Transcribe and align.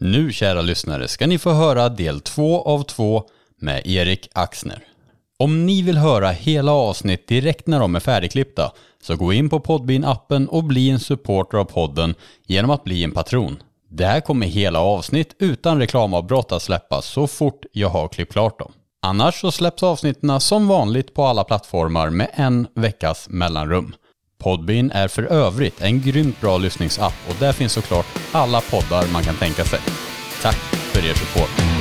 Nu 0.00 0.32
kära 0.32 0.62
lyssnare 0.62 1.08
ska 1.08 1.26
ni 1.26 1.38
få 1.38 1.52
höra 1.52 1.88
del 1.88 2.20
två 2.20 2.62
av 2.62 2.82
två 2.82 3.24
med 3.60 3.86
Erik 3.86 4.28
Axner. 4.32 4.84
Om 5.38 5.66
ni 5.66 5.82
vill 5.82 5.96
höra 5.96 6.30
hela 6.30 6.72
avsnitt 6.72 7.28
direkt 7.28 7.66
när 7.66 7.80
de 7.80 7.94
är 7.94 8.00
färdigklippta 8.00 8.72
så 9.02 9.16
gå 9.16 9.32
in 9.32 9.50
på 9.50 9.58
Podbean-appen 9.58 10.46
och 10.46 10.64
bli 10.64 10.90
en 10.90 11.00
supporter 11.00 11.58
av 11.58 11.64
podden 11.64 12.14
genom 12.46 12.70
att 12.70 12.84
bli 12.84 13.04
en 13.04 13.10
patron. 13.10 13.62
Där 13.90 14.20
kommer 14.20 14.46
hela 14.46 14.80
avsnitt 14.80 15.34
utan 15.38 15.78
reklamavbrott 15.78 16.52
att 16.52 16.62
släppas 16.62 17.06
så 17.06 17.26
fort 17.26 17.64
jag 17.72 17.88
har 17.88 18.08
klippt 18.08 18.32
klart 18.32 18.58
dem. 18.58 18.72
Annars 19.02 19.40
så 19.40 19.52
släpps 19.52 19.82
avsnitten 19.82 20.40
som 20.40 20.68
vanligt 20.68 21.14
på 21.14 21.24
alla 21.24 21.44
plattformar 21.44 22.10
med 22.10 22.30
en 22.34 22.66
veckas 22.74 23.28
mellanrum. 23.28 23.94
Podbean 24.42 24.90
är 24.90 25.08
för 25.08 25.22
övrigt 25.22 25.80
en 25.80 26.00
grymt 26.00 26.40
bra 26.40 26.58
lyssningsapp 26.58 27.14
och 27.28 27.36
där 27.40 27.52
finns 27.52 27.72
såklart 27.72 28.06
alla 28.32 28.60
poddar 28.60 29.12
man 29.12 29.22
kan 29.22 29.36
tänka 29.36 29.64
sig. 29.64 29.80
Tack 30.42 30.56
för 30.56 31.10
er 31.10 31.14
support. 31.14 31.77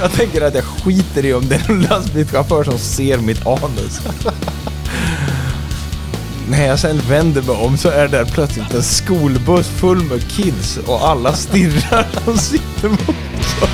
Jag 0.00 0.12
tänker 0.12 0.40
att 0.42 0.54
jag 0.54 0.64
skiter 0.64 1.24
i 1.24 1.34
om 1.34 1.48
det 1.48 1.54
är 1.54 1.70
en 1.70 1.80
lastbilschaufför 1.82 2.64
som 2.64 2.78
ser 2.78 3.18
mitt 3.18 3.46
anus. 3.46 4.00
När 6.48 6.66
jag 6.66 6.78
sen 6.78 7.00
vänder 7.08 7.42
mig 7.42 7.56
om 7.56 7.76
så 7.76 7.88
är 7.88 8.08
det 8.08 8.26
plötsligt 8.32 8.74
en 8.74 8.82
skolbuss 8.82 9.68
full 9.68 10.04
med 10.04 10.30
kids 10.30 10.78
och 10.86 11.08
alla 11.08 11.32
stirrar 11.32 12.06
och 12.24 12.38
sitter 12.38 12.88
mot 12.88 13.08
oss. 13.08 13.70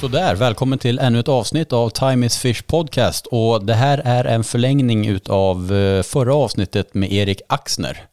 Sådär, 0.00 0.34
välkommen 0.34 0.78
till 0.78 0.98
ännu 0.98 1.20
ett 1.20 1.28
avsnitt 1.28 1.72
av 1.72 1.90
Time 1.90 2.26
is 2.26 2.38
Fish 2.38 2.62
Podcast 2.66 3.26
och 3.26 3.64
det 3.64 3.74
här 3.74 4.02
är 4.04 4.24
en 4.24 4.44
förlängning 4.44 5.06
utav 5.06 5.72
eh, 5.72 6.02
förra 6.02 6.34
avsnittet 6.34 6.94
med 6.94 7.12
Erik 7.12 7.40
Axner. 7.48 8.04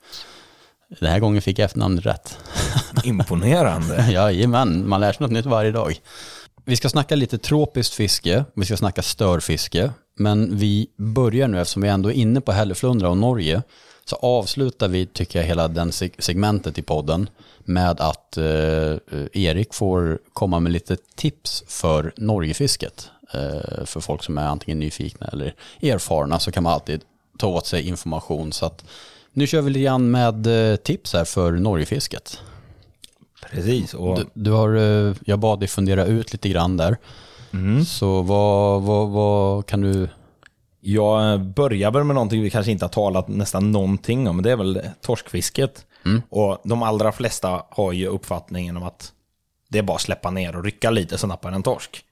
Den 1.00 1.09
här 1.09 1.19
gången 1.19 1.42
fick 1.42 1.59
jag 1.59 1.66
efternamnet 1.66 2.05
rätt. 2.05 2.38
Imponerande. 3.03 4.08
Jajamän, 4.11 4.89
man 4.89 5.02
lär 5.02 5.11
sig 5.11 5.22
något 5.23 5.31
nytt 5.31 5.45
varje 5.45 5.72
dag. 5.72 6.00
Vi 6.66 6.75
ska 6.75 6.89
snacka 6.89 7.16
lite 7.16 7.38
tropiskt 7.38 7.95
fiske, 7.95 8.45
vi 8.55 8.66
ska 8.66 8.77
snacka 8.77 9.02
störfiske, 9.02 9.92
men 10.17 10.58
vi 10.58 10.88
börjar 10.97 11.47
nu, 11.47 11.61
eftersom 11.61 11.81
vi 11.81 11.89
ändå 11.89 12.09
är 12.09 12.16
inne 12.16 12.42
på 12.42 12.52
Hälleflundra 12.52 13.09
och 13.09 13.17
Norge, 13.17 13.61
så 14.06 14.16
avslutar 14.16 14.88
vi, 14.88 15.06
tycker 15.06 15.39
jag, 15.39 15.45
hela 15.48 15.67
den 15.67 15.89
seg- 15.92 16.22
segmentet 16.22 16.78
i 16.78 16.81
podden 16.81 17.30
med 17.59 18.02
att 18.02 18.38
eh, 18.38 18.95
Erik 19.34 19.73
får 19.73 20.20
komma 20.34 20.59
med 20.59 20.72
lite 20.72 20.98
tips 21.16 21.64
för 21.67 22.14
Norgefisket. 22.17 23.09
Eh, 23.33 23.86
för 23.86 24.00
folk 24.00 24.23
som 24.23 24.38
är 24.38 24.45
antingen 24.48 24.80
nyfikna 24.80 25.28
eller 25.28 25.53
erfarna 25.81 26.39
så 26.39 26.52
kan 26.52 26.64
man 26.64 26.73
alltid 26.73 27.02
ta 27.38 27.48
åt 27.48 27.66
sig 27.67 27.88
information. 27.88 28.52
Så 28.53 28.66
att 28.66 28.86
nu 29.33 29.48
kör 29.48 29.61
vi 29.61 29.70
lite 29.70 29.83
grann 29.83 30.11
med 30.11 30.72
eh, 30.72 30.76
tips 30.76 31.14
här 31.14 31.26
för 31.26 31.52
Norgefisket. 31.52 32.39
Precis. 33.52 33.94
Och 33.94 34.17
Du, 34.20 34.26
du 34.33 34.52
har, 34.52 34.76
eh, 34.76 35.16
jag 35.26 35.39
bad 35.39 35.59
dig 35.59 35.67
fundera 35.67 36.06
ut 36.06 36.33
lite 36.33 36.50
grann 36.50 36.78
där. 36.78 36.98
Så 37.86 38.22
vad, 38.22 38.81
vad, 38.81 39.09
vad 39.09 39.66
kan 39.66 39.81
du... 39.81 40.08
jag 40.85 41.41
börjar 41.45 41.91
väl 41.91 42.03
med 42.03 42.15
någonting 42.15 42.41
vi 42.41 42.49
kanske 42.49 42.71
inte 42.71 42.85
har 42.85 42.89
talat 42.89 43.27
nästan 43.27 43.71
någonting 43.71 44.27
om. 44.27 44.41
Det 44.41 44.51
är 44.51 44.55
väl 44.55 44.81
torskfisket. 45.01 45.85
Och 46.29 46.61
de 46.63 46.83
allra 46.83 47.11
flesta 47.11 47.63
har 47.69 47.91
ju 47.91 48.07
uppfattningen 48.07 48.77
om 48.77 48.83
att 48.83 49.13
det 49.69 49.79
är 49.79 49.83
bara 49.83 49.95
att 49.95 50.01
släppa 50.01 50.31
ner 50.31 50.55
och 50.55 50.63
rycka 50.63 50.89
lite 50.89 51.17
så 51.17 51.27
nappar 51.27 51.51
en 51.51 51.63
torsk. 51.63 52.05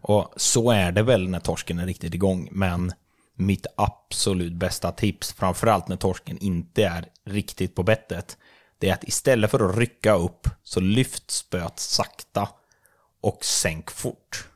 Och 0.00 0.32
så 0.36 0.70
är 0.70 0.92
det 0.92 1.02
väl 1.02 1.28
när 1.28 1.40
torsken 1.40 1.78
är 1.78 1.86
riktigt 1.86 2.14
igång. 2.14 2.48
Men 2.52 2.92
mitt 3.34 3.66
absolut 3.76 4.52
bästa 4.52 4.92
tips, 4.92 5.32
framförallt 5.32 5.88
när 5.88 5.96
torsken 5.96 6.38
inte 6.38 6.84
är 6.84 7.04
riktigt 7.24 7.74
på 7.74 7.82
bettet, 7.82 8.36
det 8.78 8.88
är 8.88 8.92
att 8.92 9.04
istället 9.04 9.50
för 9.50 9.70
att 9.70 9.76
rycka 9.76 10.14
upp 10.14 10.48
så 10.62 10.80
lyft 10.80 11.30
spöet 11.30 11.78
sakta 11.78 12.48
och 13.20 13.44
sänk 13.44 13.90
fort. 13.90 14.48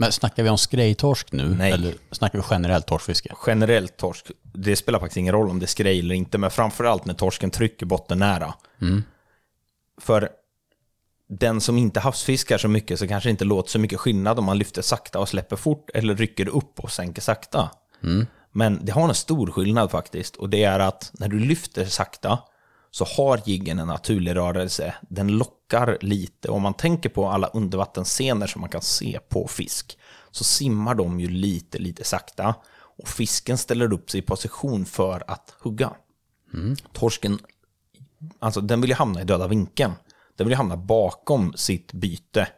Men 0.00 0.12
snackar 0.12 0.42
vi 0.42 0.48
om 0.48 0.58
skrejtorsk 0.58 1.32
nu? 1.32 1.54
Nej. 1.54 1.72
Eller 1.72 1.94
snackar 2.10 2.38
vi 2.38 2.44
generellt 2.50 2.86
torskfiske? 2.86 3.34
generellt 3.46 3.96
torsk, 3.96 4.30
det 4.42 4.76
spelar 4.76 4.98
faktiskt 4.98 5.16
ingen 5.16 5.34
roll 5.34 5.50
om 5.50 5.58
det 5.58 5.64
är 5.64 5.68
skrej 5.68 5.98
eller 5.98 6.14
inte, 6.14 6.38
men 6.38 6.50
framförallt 6.50 7.04
när 7.04 7.14
torsken 7.14 7.50
trycker 7.50 7.86
botten 7.86 8.18
nära. 8.18 8.54
För 10.00 10.28
den 11.28 11.60
som 11.60 11.78
inte 11.78 12.00
havsfiskar 12.00 12.58
så 12.58 12.68
mycket 12.68 12.98
så 12.98 13.08
kanske 13.08 13.28
det 13.28 13.30
inte 13.30 13.44
låter 13.44 13.70
så 13.70 13.78
mycket 13.78 14.00
skillnad 14.00 14.38
om 14.38 14.44
man 14.44 14.58
lyfter 14.58 14.82
sakta 14.82 15.18
och 15.18 15.28
släpper 15.28 15.56
fort 15.56 15.90
eller 15.94 16.16
rycker 16.16 16.48
upp 16.48 16.80
och 16.80 16.90
sänker 16.90 17.22
sakta. 17.22 17.70
Men 18.52 18.84
det 18.84 18.92
har 18.92 19.08
en 19.08 19.14
stor 19.14 19.50
skillnad 19.50 19.90
faktiskt 19.90 20.36
och 20.36 20.50
det 20.50 20.64
är 20.64 20.78
att 20.78 21.10
när 21.12 21.28
du 21.28 21.38
lyfter 21.38 21.84
sakta 21.84 22.38
så 22.90 23.04
har 23.04 23.40
jiggen 23.44 23.78
en 23.78 23.88
naturlig 23.88 24.36
rörelse. 24.36 24.94
Den 25.08 25.28
lockar 25.28 25.98
lite. 26.00 26.48
Om 26.48 26.62
man 26.62 26.74
tänker 26.74 27.08
på 27.08 27.28
alla 27.28 27.46
undervattensscener 27.46 28.46
som 28.46 28.60
man 28.60 28.70
kan 28.70 28.82
se 28.82 29.18
på 29.28 29.48
fisk 29.48 29.98
så 30.30 30.44
simmar 30.44 30.94
de 30.94 31.20
ju 31.20 31.28
lite, 31.28 31.78
lite 31.78 32.04
sakta. 32.04 32.54
Och 32.98 33.08
fisken 33.08 33.58
ställer 33.58 33.92
upp 33.92 34.10
sig 34.10 34.18
i 34.18 34.22
position 34.22 34.86
för 34.86 35.24
att 35.26 35.54
hugga. 35.60 35.92
Torsken, 36.92 37.38
alltså 38.38 38.60
den 38.60 38.80
vill 38.80 38.90
ju 38.90 38.96
hamna 38.96 39.20
i 39.20 39.24
döda 39.24 39.48
vinkeln. 39.48 39.92
Den 40.36 40.46
vill 40.46 40.52
ju 40.52 40.56
hamna 40.56 40.76
bakom 40.76 41.52
sitt 41.56 41.92
byte. 41.92 42.48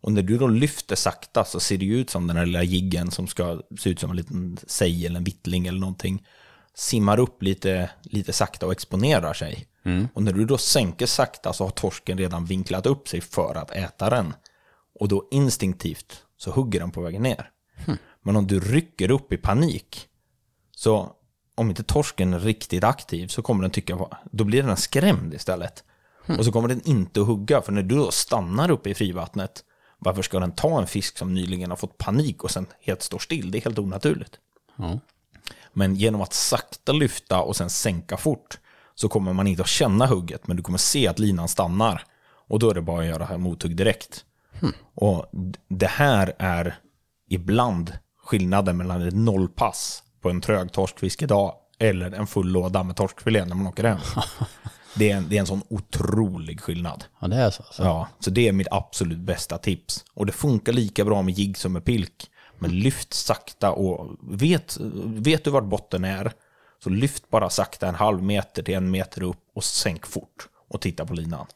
Och 0.00 0.12
när 0.12 0.22
du 0.22 0.38
då 0.38 0.46
lyfter 0.46 0.96
sakta 0.96 1.44
så 1.44 1.60
ser 1.60 1.78
det 1.78 1.84
ju 1.84 2.00
ut 2.00 2.10
som 2.10 2.26
den 2.26 2.36
här 2.36 2.46
lilla 2.46 2.62
jiggen 2.62 3.10
som 3.10 3.26
ska 3.26 3.60
se 3.78 3.90
ut 3.90 4.00
som 4.00 4.10
en 4.10 4.16
liten 4.16 4.58
sej 4.66 5.06
eller 5.06 5.16
en 5.16 5.24
vittling 5.24 5.66
eller 5.66 5.80
någonting. 5.80 6.26
Simmar 6.74 7.18
upp 7.18 7.42
lite, 7.42 7.90
lite 8.02 8.32
sakta 8.32 8.66
och 8.66 8.72
exponerar 8.72 9.34
sig. 9.34 9.67
Och 10.14 10.22
när 10.22 10.32
du 10.32 10.44
då 10.44 10.58
sänker 10.58 11.06
sakta 11.06 11.52
så 11.52 11.64
har 11.64 11.70
torsken 11.70 12.18
redan 12.18 12.44
vinklat 12.44 12.86
upp 12.86 13.08
sig 13.08 13.20
för 13.20 13.54
att 13.54 13.70
äta 13.70 14.10
den. 14.10 14.34
Och 15.00 15.08
då 15.08 15.28
instinktivt 15.30 16.22
så 16.36 16.50
hugger 16.50 16.80
den 16.80 16.90
på 16.90 17.00
vägen 17.00 17.22
ner. 17.22 17.50
Men 18.22 18.36
om 18.36 18.46
du 18.46 18.60
rycker 18.60 19.10
upp 19.10 19.32
i 19.32 19.36
panik 19.36 20.08
så 20.76 21.12
om 21.54 21.68
inte 21.70 21.82
torsken 21.82 22.34
är 22.34 22.40
riktigt 22.40 22.84
aktiv 22.84 23.28
så 23.28 23.42
kommer 23.42 23.62
den 23.62 23.70
tycka, 23.70 23.98
då 24.30 24.44
blir 24.44 24.62
den 24.62 24.76
skrämd 24.76 25.34
istället. 25.34 25.84
Och 26.38 26.44
så 26.44 26.52
kommer 26.52 26.68
den 26.68 26.88
inte 26.88 27.20
att 27.20 27.26
hugga, 27.26 27.62
för 27.62 27.72
när 27.72 27.82
du 27.82 27.96
då 27.96 28.10
stannar 28.10 28.70
uppe 28.70 28.90
i 28.90 28.94
frivattnet, 28.94 29.64
varför 29.98 30.22
ska 30.22 30.40
den 30.40 30.52
ta 30.52 30.80
en 30.80 30.86
fisk 30.86 31.18
som 31.18 31.34
nyligen 31.34 31.70
har 31.70 31.76
fått 31.76 31.98
panik 31.98 32.44
och 32.44 32.50
sen 32.50 32.66
helt 32.80 33.02
står 33.02 33.18
still? 33.18 33.50
Det 33.50 33.58
är 33.58 33.62
helt 33.62 33.78
onaturligt. 33.78 34.38
Men 35.72 35.94
genom 35.94 36.20
att 36.20 36.32
sakta 36.32 36.92
lyfta 36.92 37.40
och 37.40 37.56
sen 37.56 37.70
sänka 37.70 38.16
fort 38.16 38.58
så 39.00 39.08
kommer 39.08 39.32
man 39.32 39.46
inte 39.46 39.62
att 39.62 39.68
känna 39.68 40.06
hugget, 40.06 40.46
men 40.46 40.56
du 40.56 40.62
kommer 40.62 40.78
se 40.78 41.08
att 41.08 41.18
linan 41.18 41.48
stannar. 41.48 42.02
Och 42.48 42.58
då 42.58 42.70
är 42.70 42.74
det 42.74 42.82
bara 42.82 43.00
att 43.00 43.06
göra 43.06 43.38
mothugg 43.38 43.76
direkt. 43.76 44.24
Och 44.94 45.26
d- 45.32 45.58
det 45.68 45.86
här 45.86 46.32
är 46.38 46.78
ibland 47.28 47.92
skillnaden 48.24 48.76
mellan 48.76 49.02
ett 49.08 49.14
nollpass 49.14 50.02
på 50.22 50.30
en 50.30 50.40
trög 50.40 50.72
torskfiskedag 50.72 51.54
eller 51.78 52.12
en 52.12 52.26
full 52.26 52.48
låda 52.52 52.82
med 52.82 52.96
torskfilé 52.96 53.44
när 53.44 53.54
man 53.54 53.66
åker 53.66 53.84
hem. 53.84 53.98
Det 54.94 55.10
är, 55.10 55.16
en, 55.16 55.28
det 55.28 55.36
är 55.36 55.40
en 55.40 55.46
sån 55.46 55.62
otrolig 55.70 56.60
skillnad. 56.60 57.04
ja, 57.20 57.28
det 57.28 57.36
är 57.36 57.50
så. 57.50 57.62
alltså. 57.62 57.82
Ja, 57.82 58.08
så 58.20 58.30
det 58.30 58.48
är 58.48 58.52
mitt 58.52 58.66
absolut 58.70 59.18
bästa 59.18 59.58
tips. 59.58 60.04
Och 60.14 60.26
det 60.26 60.32
funkar 60.32 60.72
lika 60.72 61.04
bra 61.04 61.22
med 61.22 61.34
jigg 61.38 61.58
som 61.58 61.72
med 61.72 61.84
pilk. 61.84 62.30
Men 62.58 62.70
lyft 62.70 63.14
sakta 63.14 63.72
och 63.72 64.16
vet, 64.22 64.76
vet 65.04 65.44
du 65.44 65.50
vart 65.50 65.64
botten 65.64 66.04
är, 66.04 66.32
så 66.82 66.90
lyft 66.90 67.30
bara 67.30 67.50
sakta 67.50 67.88
en 67.88 67.94
halv 67.94 68.22
meter 68.22 68.62
till 68.62 68.74
en 68.74 68.90
meter 68.90 69.22
upp 69.22 69.40
och 69.54 69.64
sänk 69.64 70.06
fort 70.06 70.48
och 70.68 70.80
titta 70.80 71.06
på 71.06 71.14
linan. 71.14 71.46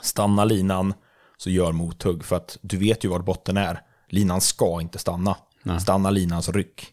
Stanna 0.00 0.44
linan 0.44 0.94
så 1.36 1.50
gör 1.50 1.72
mothugg 1.72 2.24
för 2.24 2.36
att 2.36 2.58
du 2.62 2.76
vet 2.76 3.04
ju 3.04 3.08
vart 3.08 3.24
botten 3.24 3.56
är. 3.56 3.82
Linan 4.08 4.40
ska 4.40 4.80
inte 4.80 4.98
stanna. 4.98 5.36
Stanna 5.80 6.10
linan 6.10 6.42
så 6.42 6.52
ryck. 6.52 6.86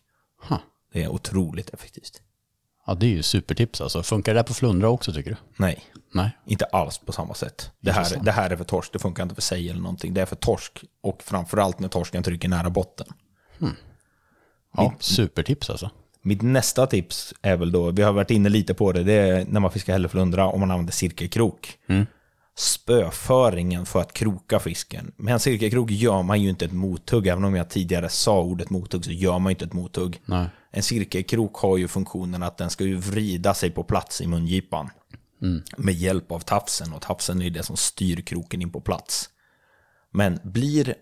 Ha. 0.47 0.59
Det 0.93 1.03
är 1.03 1.07
otroligt 1.07 1.69
effektivt. 1.69 2.21
Ja, 2.85 2.93
det 2.93 3.05
är 3.05 3.09
ju 3.09 3.23
supertips 3.23 3.81
alltså. 3.81 4.03
Funkar 4.03 4.33
det 4.33 4.39
där 4.39 4.43
på 4.43 4.53
flundra 4.53 4.89
också 4.89 5.13
tycker 5.13 5.29
du? 5.29 5.37
Nej, 5.57 5.85
Nej. 6.13 6.37
Inte 6.45 6.65
alls 6.65 6.97
på 6.97 7.11
samma 7.11 7.33
sätt. 7.33 7.71
Det 7.79 7.91
här, 7.91 8.23
det 8.23 8.31
här 8.31 8.49
är 8.49 8.57
för 8.57 8.63
torsk, 8.63 8.93
det 8.93 8.99
funkar 8.99 9.23
inte 9.23 9.35
för 9.35 9.41
sig 9.41 9.69
eller 9.69 9.81
någonting. 9.81 10.13
Det 10.13 10.21
är 10.21 10.25
för 10.25 10.35
torsk 10.35 10.83
och 11.01 11.23
framförallt 11.23 11.79
när 11.79 11.87
torsken 11.87 12.23
trycker 12.23 12.49
nära 12.49 12.69
botten. 12.69 13.07
Ja, 14.75 14.93
supertips 14.99 15.69
alltså. 15.69 15.89
Mitt 16.21 16.41
nästa 16.41 16.87
tips 16.87 17.33
är 17.41 17.57
väl 17.57 17.71
då, 17.71 17.91
vi 17.91 18.01
har 18.01 18.13
varit 18.13 18.31
inne 18.31 18.49
lite 18.49 18.73
på 18.73 18.91
det, 18.91 19.03
det 19.03 19.13
är 19.13 19.45
när 19.45 19.59
man 19.59 19.71
fiskar 19.71 19.93
hälleflundra 19.93 20.47
och 20.47 20.59
man 20.59 20.71
använder 20.71 20.93
cirkelkrok. 20.93 21.77
Spöföringen 22.57 23.85
för 23.85 24.01
att 24.01 24.13
kroka 24.13 24.59
fisken. 24.59 25.11
Med 25.17 25.33
en 25.33 25.39
cirkelkrok 25.39 25.91
gör 25.91 26.23
man 26.23 26.41
ju 26.41 26.49
inte 26.49 26.65
ett 26.65 26.71
mothugg, 26.71 27.27
även 27.27 27.43
om 27.43 27.55
jag 27.55 27.69
tidigare 27.69 28.09
sa 28.09 28.41
ordet 28.41 28.69
mothugg 28.69 29.05
så 29.05 29.11
gör 29.11 29.39
man 29.39 29.49
inte 29.49 29.65
ett 29.65 29.73
mothugg. 29.73 30.21
Nej. 30.25 30.45
En 30.71 30.83
cirkelkrok 30.83 31.55
har 31.55 31.77
ju 31.77 31.87
funktionen 31.87 32.43
att 32.43 32.57
den 32.57 32.69
ska 32.69 32.83
ju 32.83 32.95
vrida 32.95 33.53
sig 33.53 33.71
på 33.71 33.83
plats 33.83 34.21
i 34.21 34.27
mungipan. 34.27 34.89
Med 35.77 35.93
hjälp 35.93 36.31
av 36.31 36.39
tafsen 36.39 36.93
och 36.93 37.01
tafsen 37.01 37.41
är 37.41 37.49
det 37.49 37.63
som 37.63 37.77
styr 37.77 38.21
kroken 38.21 38.61
in 38.61 38.71
på 38.71 38.81
plats. 38.81 39.29
Men 40.11 40.39
blir 40.43 40.95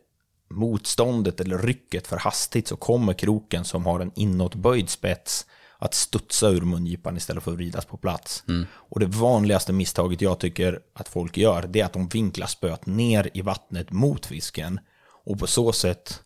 motståndet 0.49 1.39
eller 1.39 1.57
rycket 1.57 2.07
för 2.07 2.17
hastigt 2.17 2.67
så 2.67 2.75
kommer 2.75 3.13
kroken 3.13 3.65
som 3.65 3.85
har 3.85 3.99
en 3.99 4.11
inåtböjd 4.15 4.89
spets 4.89 5.45
att 5.79 5.93
studsa 5.93 6.49
ur 6.49 6.61
mungipan 6.61 7.17
istället 7.17 7.43
för 7.43 7.51
att 7.51 7.57
vridas 7.57 7.85
på 7.85 7.97
plats. 7.97 8.43
Och 8.69 8.99
det 8.99 9.05
vanligaste 9.05 9.73
misstaget 9.73 10.21
jag 10.21 10.39
tycker 10.39 10.79
att 10.93 11.07
folk 11.07 11.37
gör 11.37 11.67
det 11.67 11.81
är 11.81 11.85
att 11.85 11.93
de 11.93 12.07
vinklar 12.07 12.47
spöet 12.47 12.85
ner 12.85 13.29
i 13.33 13.41
vattnet 13.41 13.91
mot 13.91 14.25
fisken 14.25 14.79
och 15.25 15.39
på 15.39 15.47
så 15.47 15.71
sätt 15.71 16.21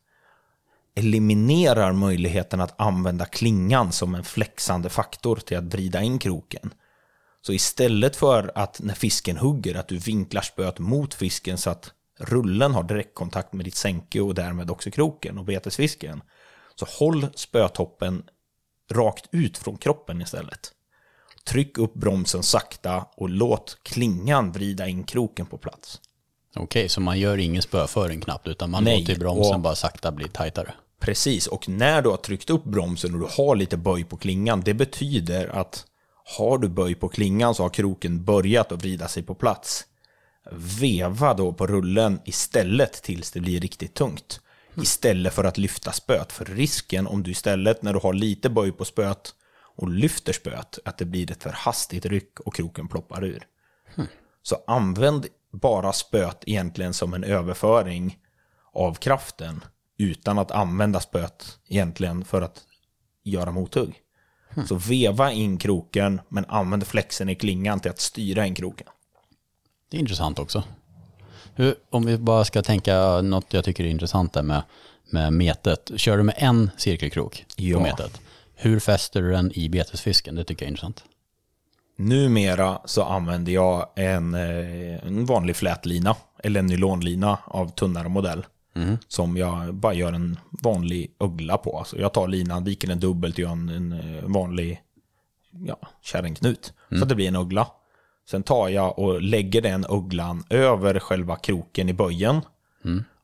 eliminerar 0.96 1.94
möjligheten 1.94 2.62
att 2.62 2.82
använda 2.82 3.26
klingan 3.26 3.92
som 3.92 4.16
en 4.16 4.24
flexande 4.24 4.90
faktor 4.90 5.36
till 5.36 5.58
att 5.58 5.64
vrida 5.64 6.02
in 6.02 6.20
kroken. 6.20 6.74
Så 7.42 7.54
istället 7.54 8.16
för 8.16 8.52
att 8.56 8.80
när 8.84 8.94
fisken 8.94 9.38
hugger 9.38 9.76
att 9.76 9.88
du 9.88 9.98
vinklar 9.98 10.42
spöet 10.42 10.80
mot 10.80 11.14
fisken 11.14 11.58
så 11.58 11.70
att 11.70 11.92
rullen 12.22 12.74
har 12.74 12.84
direktkontakt 12.84 13.54
med 13.54 13.66
ditt 13.66 13.76
sänke 13.76 14.22
och 14.22 14.36
därmed 14.36 14.72
också 14.72 14.92
kroken 14.92 15.38
och 15.38 15.46
betesfisken. 15.46 16.22
Så 16.76 16.86
håll 17.00 17.28
spötoppen 17.36 18.24
rakt 18.92 19.26
ut 19.32 19.58
från 19.58 19.78
kroppen 19.78 20.22
istället. 20.22 20.72
Tryck 21.44 21.78
upp 21.78 21.94
bromsen 21.94 22.44
sakta 22.44 23.06
och 23.16 23.30
låt 23.30 23.78
klingan 23.84 24.52
vrida 24.52 24.88
in 24.88 25.04
kroken 25.04 25.46
på 25.46 25.58
plats. 25.58 26.02
Okej, 26.56 26.90
så 26.90 27.02
man 27.02 27.20
gör 27.20 27.38
ingen 27.38 27.62
spöföring 27.62 28.22
knappt 28.22 28.48
utan 28.48 28.70
man 28.70 28.84
Nej, 28.84 29.00
låter 29.00 29.20
bromsen 29.20 29.56
och- 29.56 29.62
bara 29.62 29.76
sakta 29.76 30.12
bli 30.12 30.28
tajtare. 30.28 30.74
Precis, 31.00 31.48
och 31.48 31.70
när 31.70 32.02
du 32.02 32.10
har 32.10 32.18
tryckt 32.18 32.50
upp 32.50 32.64
bromsen 32.64 33.14
och 33.14 33.20
du 33.20 33.28
har 33.44 33.56
lite 33.56 33.78
böj 33.78 34.04
på 34.04 34.18
klingan, 34.18 34.62
det 34.62 34.74
betyder 34.74 35.48
att 35.48 35.86
har 36.38 36.58
du 36.58 36.70
böj 36.70 36.96
på 36.96 37.10
klingan 37.10 37.56
så 37.56 37.64
har 37.64 37.70
kroken 37.70 38.24
börjat 38.24 38.72
att 38.72 38.80
vrida 38.82 39.08
sig 39.08 39.24
på 39.24 39.36
plats. 39.36 39.86
Veva 40.80 41.34
då 41.34 41.54
på 41.54 41.68
rullen 41.68 42.20
istället 42.26 42.94
tills 42.94 43.32
det 43.32 43.40
blir 43.40 43.60
riktigt 43.60 43.94
tungt. 43.94 44.42
Istället 44.82 45.34
för 45.34 45.44
att 45.44 45.58
lyfta 45.58 45.92
spöet. 45.92 46.32
För 46.32 46.46
risken 46.46 47.08
om 47.08 47.24
du 47.24 47.32
istället 47.32 47.82
när 47.82 47.94
du 47.94 48.00
har 48.00 48.14
lite 48.14 48.50
böj 48.50 48.72
på 48.72 48.86
spöet 48.86 49.36
och 49.76 49.90
lyfter 49.90 50.34
spöet, 50.34 50.80
att 50.86 50.98
det 50.98 51.06
blir 51.06 51.32
ett 51.32 51.44
för 51.44 51.50
hastigt 51.50 52.06
ryck 52.06 52.40
och 52.40 52.56
kroken 52.56 52.88
ploppar 52.88 53.24
ur. 53.24 53.48
Så 54.44 54.64
använd 54.68 55.26
bara 55.52 55.94
spöet 55.94 56.44
egentligen 56.46 56.94
som 56.94 57.14
en 57.14 57.24
överföring 57.24 58.18
av 58.74 58.94
kraften 58.94 59.64
utan 59.98 60.40
att 60.40 60.52
använda 60.52 61.00
spöet 61.00 61.60
egentligen 61.68 62.26
för 62.26 62.42
att 62.42 62.64
göra 63.24 63.52
mothugg. 63.52 63.96
Så 64.68 64.76
veva 64.76 65.32
in 65.32 65.58
kroken 65.58 66.22
men 66.30 66.46
använd 66.46 66.88
flexen 66.88 67.30
i 67.30 67.36
klingan 67.36 67.80
till 67.80 67.92
att 67.92 68.00
styra 68.00 68.46
in 68.46 68.56
kroken. 68.56 68.88
Det 69.92 69.98
är 69.98 70.00
intressant 70.00 70.40
också. 70.40 70.64
Hur, 71.56 71.76
om 71.90 72.06
vi 72.06 72.18
bara 72.18 72.46
ska 72.46 72.62
tänka 72.62 73.22
något 73.22 73.54
jag 73.54 73.64
tycker 73.64 73.84
är 73.84 73.88
intressant 73.88 74.34
där 74.34 74.44
med, 74.44 74.62
med 75.10 75.34
metet. 75.34 75.92
Kör 75.96 76.18
du 76.18 76.24
med 76.24 76.36
en 76.38 76.70
cirkelkrok 76.78 77.46
Ja. 77.56 77.78
på 77.78 77.84
metet? 77.84 78.22
Hur 78.56 78.80
fäster 78.80 79.22
du 79.22 79.32
den 79.32 79.52
i 79.56 79.70
betesfisken? 79.70 80.36
Det 80.36 80.44
tycker 80.44 80.66
jag 80.66 80.68
är 80.68 80.72
intressant. 80.72 81.04
Numera 81.98 82.80
så 82.86 83.04
använder 83.04 83.52
jag 83.52 83.90
en, 83.96 84.34
eh, 84.34 85.08
en 85.08 85.26
vanlig 85.26 85.56
flätlina 85.56 86.16
eller 86.44 86.60
en 86.60 86.66
nylonlina 86.68 87.38
av 87.46 87.72
tunnare 87.72 88.10
modell. 88.10 88.46
Som 89.08 89.38
jag 89.38 89.74
bara 89.74 89.94
gör 89.94 90.14
en 90.14 90.40
vanlig 90.50 91.16
uggla 91.20 91.58
på. 91.58 91.78
Alltså 91.80 91.98
jag 92.00 92.14
tar 92.14 92.28
linan, 92.28 92.64
viker 92.64 92.88
den 92.88 93.00
dubbelt 93.00 93.36
och 93.36 93.40
gör 93.40 93.50
en, 93.52 93.70
en 93.70 93.92
eh, 93.94 94.24
vanlig 94.24 94.82
ja, 95.66 95.78
kärringknut. 96.02 96.74
Så 96.90 97.04
att 97.04 97.10
det 97.10 97.16
blir 97.16 97.28
en 97.28 97.36
uggla. 97.36 97.68
Sen 98.32 98.44
tar 98.44 98.70
jag 98.70 99.00
och 99.00 99.22
lägger 99.22 99.62
den 99.62 99.86
ugglan 99.90 100.44
över 100.50 101.00
själva 101.00 101.36
kroken 101.36 101.90
i 101.90 101.94
böjen. 101.94 102.42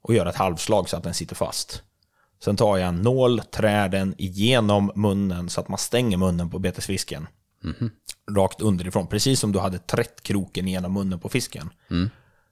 Och 0.01 0.13
gör 0.13 0.25
ett 0.25 0.35
halvslag 0.35 0.89
så 0.89 0.97
att 0.97 1.03
den 1.03 1.13
sitter 1.13 1.35
fast. 1.35 1.83
Sen 2.43 2.55
tar 2.55 2.77
jag 2.77 2.87
en 2.87 3.01
nål, 3.01 3.39
trär 3.39 3.89
den 3.89 4.15
igenom 4.17 4.91
munnen 4.95 5.49
så 5.49 5.61
att 5.61 5.67
man 5.67 5.77
stänger 5.77 6.17
munnen 6.17 6.49
på 6.49 6.59
betesfisken. 6.59 7.27
Rakt 8.31 8.61
underifrån, 8.61 9.07
precis 9.07 9.39
som 9.39 9.51
du 9.51 9.59
hade 9.59 9.77
trätt 9.79 10.23
kroken 10.23 10.67
genom 10.67 10.93
munnen 10.93 11.19
på 11.19 11.29
fisken. 11.29 11.69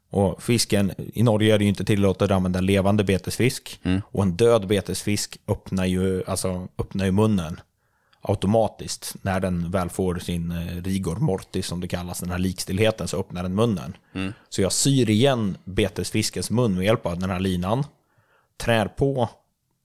Och 0.10 0.44
fisken, 0.44 0.92
i 1.14 1.24
Norge 1.24 1.54
är 1.54 1.58
det 1.58 1.64
ju 1.64 1.70
inte 1.70 1.86
tillåtet 1.86 2.22
att 2.22 2.32
använda 2.32 2.62
levande 2.62 3.04
betesfisk. 3.04 3.80
Och 4.12 4.24
en 4.24 4.36
död 4.38 4.68
betesfisk 4.68 5.38
öppnar 5.48 5.86
ju, 5.86 6.24
alltså, 6.28 6.68
öppnar 6.78 7.06
ju 7.06 7.12
munnen 7.12 7.60
automatiskt. 8.28 9.16
När 9.22 9.40
den 9.40 9.72
väl 9.72 9.90
får 9.90 10.16
sin 10.16 10.52
eh, 10.52 10.84
rigor 10.84 11.16
mortis 11.16 11.68
som 11.68 11.82
det 11.82 11.88
kallas, 11.88 12.20
den 12.20 12.32
här 12.32 12.38
likstillheten, 12.38 13.08
så 13.08 13.20
öppnar 13.20 13.44
den 13.44 13.56
munnen. 13.56 13.98
Så 14.50 14.62
jag 14.62 14.72
syr 14.72 15.10
igen 15.10 15.58
betesfiskens 15.64 16.50
mun 16.50 16.76
med 16.76 16.86
hjälp 16.86 17.06
av 17.06 17.20
den 17.20 17.30
här 17.30 17.40
linan. 17.40 17.84
Trär 18.58 18.88
på 18.88 19.30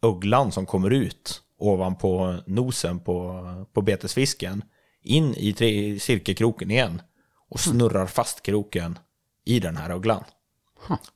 ugglan 0.03 0.53
som 0.53 0.67
kommer 0.67 0.91
ut 0.91 1.43
ovanpå 1.59 2.37
nosen 2.47 3.01
på, 3.01 3.45
på 3.73 3.83
betesfisken 3.83 4.63
in 5.03 5.35
i 5.35 5.53
tre, 5.53 6.01
cirkelkroken 6.01 6.71
igen 6.71 7.03
och 7.51 7.61
snurrar 7.61 8.07
fast 8.07 8.43
kroken 8.43 8.99
i 9.45 9.61
den 9.61 9.77
här 9.77 9.91
ugglan. 9.91 10.25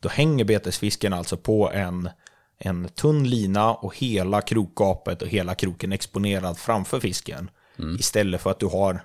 Då 0.00 0.08
hänger 0.08 0.44
betesfisken 0.44 1.12
alltså 1.12 1.36
på 1.36 1.70
en, 1.70 2.10
en 2.58 2.88
tunn 2.88 3.28
lina 3.28 3.74
och 3.74 3.96
hela 3.96 4.40
krokgapet 4.40 5.22
och 5.22 5.28
hela 5.28 5.54
kroken 5.54 5.92
exponerad 5.92 6.58
framför 6.58 7.00
fisken. 7.00 7.50
Istället 7.98 8.40
för 8.40 8.50
att 8.50 8.60
du 8.60 8.66
har 8.66 9.04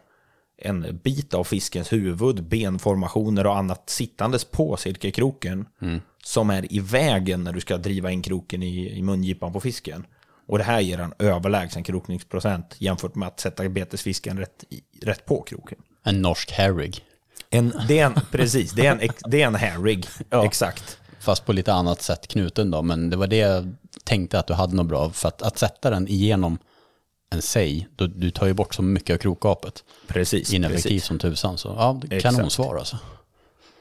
en 0.61 0.99
bit 1.03 1.33
av 1.33 1.43
fiskens 1.43 1.93
huvud, 1.93 2.43
benformationer 2.43 3.45
och 3.45 3.57
annat 3.57 3.89
sittandes 3.89 4.45
på 4.45 4.77
cirkelkroken 4.77 5.65
som 6.23 6.49
är 6.49 6.73
i 6.73 6.79
vägen 6.79 7.43
när 7.43 7.53
du 7.53 7.61
ska 7.61 7.77
driva 7.77 8.11
in 8.11 8.21
kroken 8.21 8.63
i, 8.63 8.97
i 8.97 9.01
mungipan 9.01 9.53
på 9.53 9.59
fisken. 9.59 10.05
Och 10.47 10.57
det 10.57 10.63
här 10.63 10.79
ger 10.79 10.99
en 10.99 11.13
överlägsen 11.19 11.83
krokningsprocent 11.83 12.75
jämfört 12.77 13.15
med 13.15 13.27
att 13.27 13.39
sätta 13.39 13.69
betesfisken 13.69 14.39
rätt, 14.39 14.63
rätt 15.01 15.25
på 15.25 15.41
kroken. 15.41 15.77
En 16.03 16.21
norsk 16.21 16.51
herrig. 16.51 17.05
En, 17.49 17.73
det 17.87 17.99
är 17.99 18.05
en, 18.05 18.13
precis, 18.31 18.71
det 18.71 18.85
är 18.85 18.91
en, 18.91 19.09
det 19.25 19.41
är 19.41 19.47
en 19.47 19.55
herrig. 19.55 20.07
Exakt. 20.31 20.99
Fast 21.19 21.45
på 21.45 21.53
lite 21.53 21.73
annat 21.73 22.01
sätt 22.01 22.27
knuten 22.27 22.71
då. 22.71 22.81
Men 22.81 23.09
det 23.09 23.17
var 23.17 23.27
det 23.27 23.37
jag 23.37 23.75
tänkte 24.03 24.39
att 24.39 24.47
du 24.47 24.53
hade 24.53 24.75
något 24.75 24.87
bra. 24.87 25.09
För 25.09 25.27
att, 25.27 25.41
att 25.41 25.57
sätta 25.57 25.89
den 25.89 26.07
igenom 26.07 26.57
en 27.29 27.41
sej, 27.41 27.87
då, 27.95 28.07
du 28.07 28.31
tar 28.31 28.47
ju 28.47 28.53
bort 28.53 28.75
så 28.75 28.81
mycket 28.81 29.13
av 29.13 29.17
krokgapet. 29.17 29.83
Precis. 30.07 30.53
Ineffektivt 30.53 30.83
precis. 30.83 31.05
som 31.05 31.19
tusan. 31.19 31.57
Så 31.57 31.67
ja, 31.67 32.19
kanonsvar 32.21 32.75
alltså. 32.75 32.97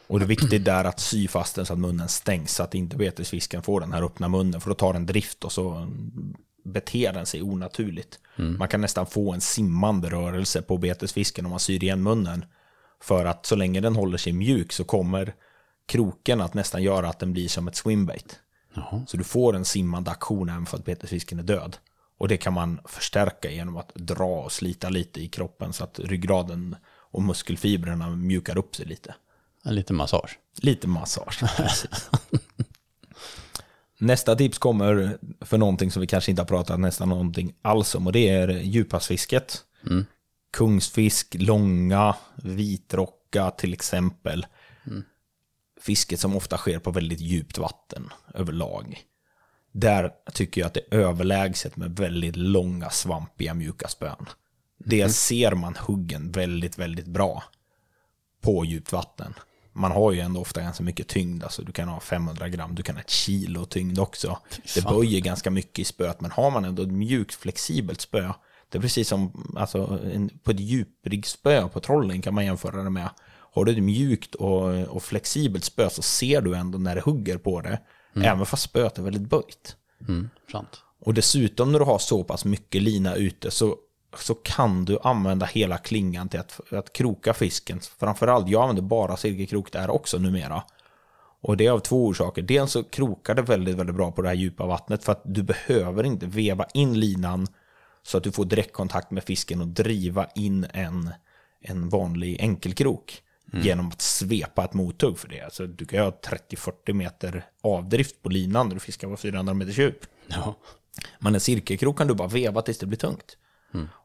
Och 0.07 0.19
det 0.19 0.25
är 0.25 0.29
viktigt 0.29 0.65
där 0.65 0.85
att 0.85 1.01
sy 1.01 1.29
fast 1.29 1.55
den 1.55 1.67
så 1.67 1.73
att 1.73 1.79
munnen 1.79 2.09
stängs 2.09 2.55
så 2.55 2.63
att 2.63 2.75
inte 2.75 2.97
betesfisken 2.97 3.63
får 3.63 3.81
den 3.81 3.93
här 3.93 4.03
öppna 4.03 4.29
munnen. 4.29 4.61
För 4.61 4.71
då 4.71 4.75
tar 4.75 4.93
den 4.93 5.07
drift 5.07 5.45
och 5.45 5.53
så 5.53 5.89
beter 6.65 7.13
den 7.13 7.27
sig 7.27 7.43
onaturligt. 7.43 8.19
Man 8.59 8.69
kan 8.69 8.81
nästan 8.81 9.07
få 9.07 9.33
en 9.33 9.41
simmande 9.41 10.11
rörelse 10.11 10.63
på 10.63 10.79
betesfisken 10.79 11.47
om 11.47 11.51
man 11.51 11.61
syr 11.61 11.85
igen 11.85 12.03
munnen. 12.03 12.45
För 13.03 13.25
att 13.25 13.47
så 13.47 13.57
länge 13.57 13.81
den 13.81 13.97
håller 13.97 14.19
sig 14.19 14.33
mjuk 14.33 14.73
så 14.73 14.85
kommer 14.85 15.35
kroken 15.89 16.41
att 16.41 16.55
nästan 16.55 16.83
göra 16.83 17.09
att 17.09 17.19
den 17.19 17.33
blir 17.33 17.49
som 17.49 17.69
ett 17.69 17.77
swimbait. 17.77 18.41
Jaha. 18.75 19.05
Så 19.07 19.17
du 19.17 19.25
får 19.25 19.57
en 19.57 19.65
simmande 19.65 20.11
aktion 20.11 20.49
även 20.49 20.67
för 20.67 20.77
att 20.77 20.85
betesfisken 20.85 21.39
är 21.39 21.43
död. 21.43 21.77
Och 22.19 22.29
det 22.29 22.37
kan 22.37 22.53
man 22.53 22.81
förstärka 22.85 23.51
genom 23.51 23.77
att 23.77 23.95
dra 23.95 24.43
och 24.43 24.53
slita 24.53 24.89
lite 24.89 25.21
i 25.21 25.29
kroppen 25.29 25.73
så 25.73 25.85
att 25.85 25.99
ryggraden 25.99 26.77
och 26.87 27.23
muskelfibrerna 27.23 28.11
mjukar 28.11 28.59
upp 28.59 28.77
sig 28.77 28.87
lite. 28.87 29.15
En 29.65 29.75
liten 29.75 29.97
massage. 29.97 30.39
Lite 30.61 30.89
massage. 30.89 31.43
Nästa 33.99 34.37
tips 34.37 34.59
kommer 34.59 35.19
för 35.41 35.59
någonting 35.59 35.91
som 35.91 36.01
vi 36.01 36.07
kanske 36.07 36.31
inte 36.31 36.43
har 36.43 36.47
pratat 36.47 36.81
nästan 36.81 37.09
någonting 37.09 37.55
alls 37.63 37.95
om 37.95 38.07
och 38.07 38.13
det 38.13 38.29
är 38.29 38.49
djuphavsfisket. 38.49 39.65
Kungsfisk, 40.53 41.37
långa, 41.39 42.17
vitrocka 42.37 43.51
till 43.51 43.73
exempel. 43.73 44.47
Fisket 45.81 46.21
som 46.21 46.37
ofta 46.37 46.57
sker 46.57 46.79
på 46.79 46.91
väldigt 46.91 47.21
djupt 47.21 47.59
vatten 47.59 48.13
överlag. 48.35 49.03
Där 49.73 50.11
tycker 50.33 50.61
jag 50.61 50.67
att 50.67 50.75
det 50.75 50.83
är 50.91 50.99
överlägset 50.99 51.77
med 51.77 51.97
väldigt 51.97 52.37
långa, 52.37 52.91
svampiga, 52.91 53.55
mjuka 53.55 53.89
spön. 53.89 54.27
Det 54.79 55.09
ser 55.09 55.53
man 55.53 55.77
huggen 55.77 56.33
väldigt, 56.33 56.79
väldigt 56.79 57.07
bra 57.07 57.45
på 58.41 58.65
djupt 58.65 58.93
vatten. 58.93 59.35
Man 59.73 59.93
har 59.93 60.13
ju 60.13 60.21
ändå 60.21 60.41
ofta 60.41 60.61
ganska 60.61 60.83
mycket 60.83 61.09
tyngd, 61.09 61.45
alltså 61.45 61.63
du 61.63 61.73
kan 61.73 61.89
ha 61.89 62.01
500 62.01 62.49
gram, 62.49 62.75
du 62.75 62.83
kan 62.83 62.95
ha 62.95 63.03
ett 63.03 63.11
kilo 63.11 63.65
tyngd 63.65 63.99
också. 63.99 64.39
Det 64.75 64.85
böjer 64.85 65.21
ganska 65.21 65.51
mycket 65.51 65.79
i 65.79 65.85
spöet, 65.85 66.21
men 66.21 66.31
har 66.31 66.51
man 66.51 66.65
ändå 66.65 66.83
ett 66.83 66.93
mjukt, 66.93 67.35
flexibelt 67.35 68.01
spö, 68.01 68.33
Det 68.69 68.79
är 68.79 68.83
precis 68.83 69.09
som 69.09 69.55
alltså, 69.59 70.01
en, 70.15 70.29
på 70.43 70.51
ett 70.51 70.61
djupriggsspö 70.61 71.69
på 71.69 71.81
trollen 71.81 72.23
kan 72.23 72.35
man 72.35 72.45
jämföra 72.45 72.83
det 72.83 72.91
med. 72.91 73.09
Har 73.59 73.65
du 73.65 73.73
ett 73.73 73.83
mjukt 73.83 74.35
och, 74.35 74.89
och 74.89 75.03
flexibelt 75.03 75.65
spö 75.65 75.91
så 75.91 76.03
ser 76.03 76.41
du 76.41 76.55
ändå 76.55 76.79
när 76.79 76.95
det 76.95 77.01
hugger 77.01 77.39
på 77.39 77.61
det. 77.61 77.79
Även 78.15 78.47
fast 78.47 78.63
spöet 78.63 78.99
är 78.99 79.03
väldigt 79.03 79.23
böjt. 79.23 79.77
Mm, 80.09 80.31
sant. 80.53 80.83
Och 81.01 81.15
dessutom 81.15 81.73
när 81.73 81.79
du 81.79 81.85
har 81.85 81.99
så 81.99 82.25
pass 82.25 82.45
mycket 82.45 82.83
lina 82.83 83.15
ute 83.15 83.51
så, 83.51 83.77
så 84.19 84.35
kan 84.35 84.85
du 84.85 84.99
använda 85.03 85.47
hela 85.47 85.79
klingan 85.79 86.29
till 86.29 86.41
att, 86.41 86.73
att 86.73 86.93
kroka 86.93 87.35
fisken. 87.35 87.81
Framförallt, 87.99 88.49
jag 88.49 88.63
använder 88.63 88.83
bara 88.83 89.17
silkekrok 89.17 89.73
där 89.73 89.91
också 89.91 90.19
numera. 90.19 90.63
Och 91.41 91.57
det 91.57 91.67
är 91.67 91.71
av 91.71 91.79
två 91.79 92.07
orsaker. 92.07 92.43
Dels 92.43 92.73
så 92.73 92.85
krokar 92.85 93.35
det 93.35 93.43
väldigt, 93.43 93.77
väldigt 93.77 93.97
bra 93.97 94.13
på 94.13 94.23
det 94.23 94.29
här 94.29 94.35
djupa 94.35 94.67
vattnet 94.67 95.05
för 95.05 95.13
att 95.13 95.23
du 95.25 95.43
behöver 95.43 96.05
inte 96.05 96.27
veva 96.27 96.67
in 96.75 97.01
linan 97.01 97.47
så 98.03 98.19
att 98.19 98.25
du 98.25 98.33
får 98.33 98.45
direktkontakt 98.45 99.11
med 99.11 99.25
fisken 99.25 99.61
och 99.61 99.69
driva 99.69 100.27
in 100.35 100.67
en, 100.73 101.11
en 101.61 101.89
vanlig 101.89 102.41
enkelkrok 102.41 103.23
genom 103.53 103.89
att 103.89 104.01
svepa 104.01 104.65
ett 104.65 104.75
mothugg 104.75 105.19
för 105.19 105.29
det. 105.29 105.41
Alltså, 105.41 105.67
du 105.67 105.87
kan 105.87 105.99
ju 105.99 106.05
ha 106.05 106.11
30-40 106.11 106.93
meter 106.93 107.47
avdrift 107.63 108.23
på 108.23 108.29
linan 108.29 108.69
när 108.69 108.75
du 108.75 108.81
fiskar 108.81 109.09
på 109.09 109.17
400 109.17 109.55
meters 109.55 109.79
djup. 109.79 109.99
Ja. 110.27 110.55
Men 111.19 111.35
en 111.35 111.41
cirkelkrok 111.41 111.99
kan 111.99 112.07
du 112.07 112.15
bara 112.15 112.29
veva 112.29 112.63
tills 112.63 112.79
det 112.79 112.87
blir 112.87 112.99
tungt. 112.99 113.37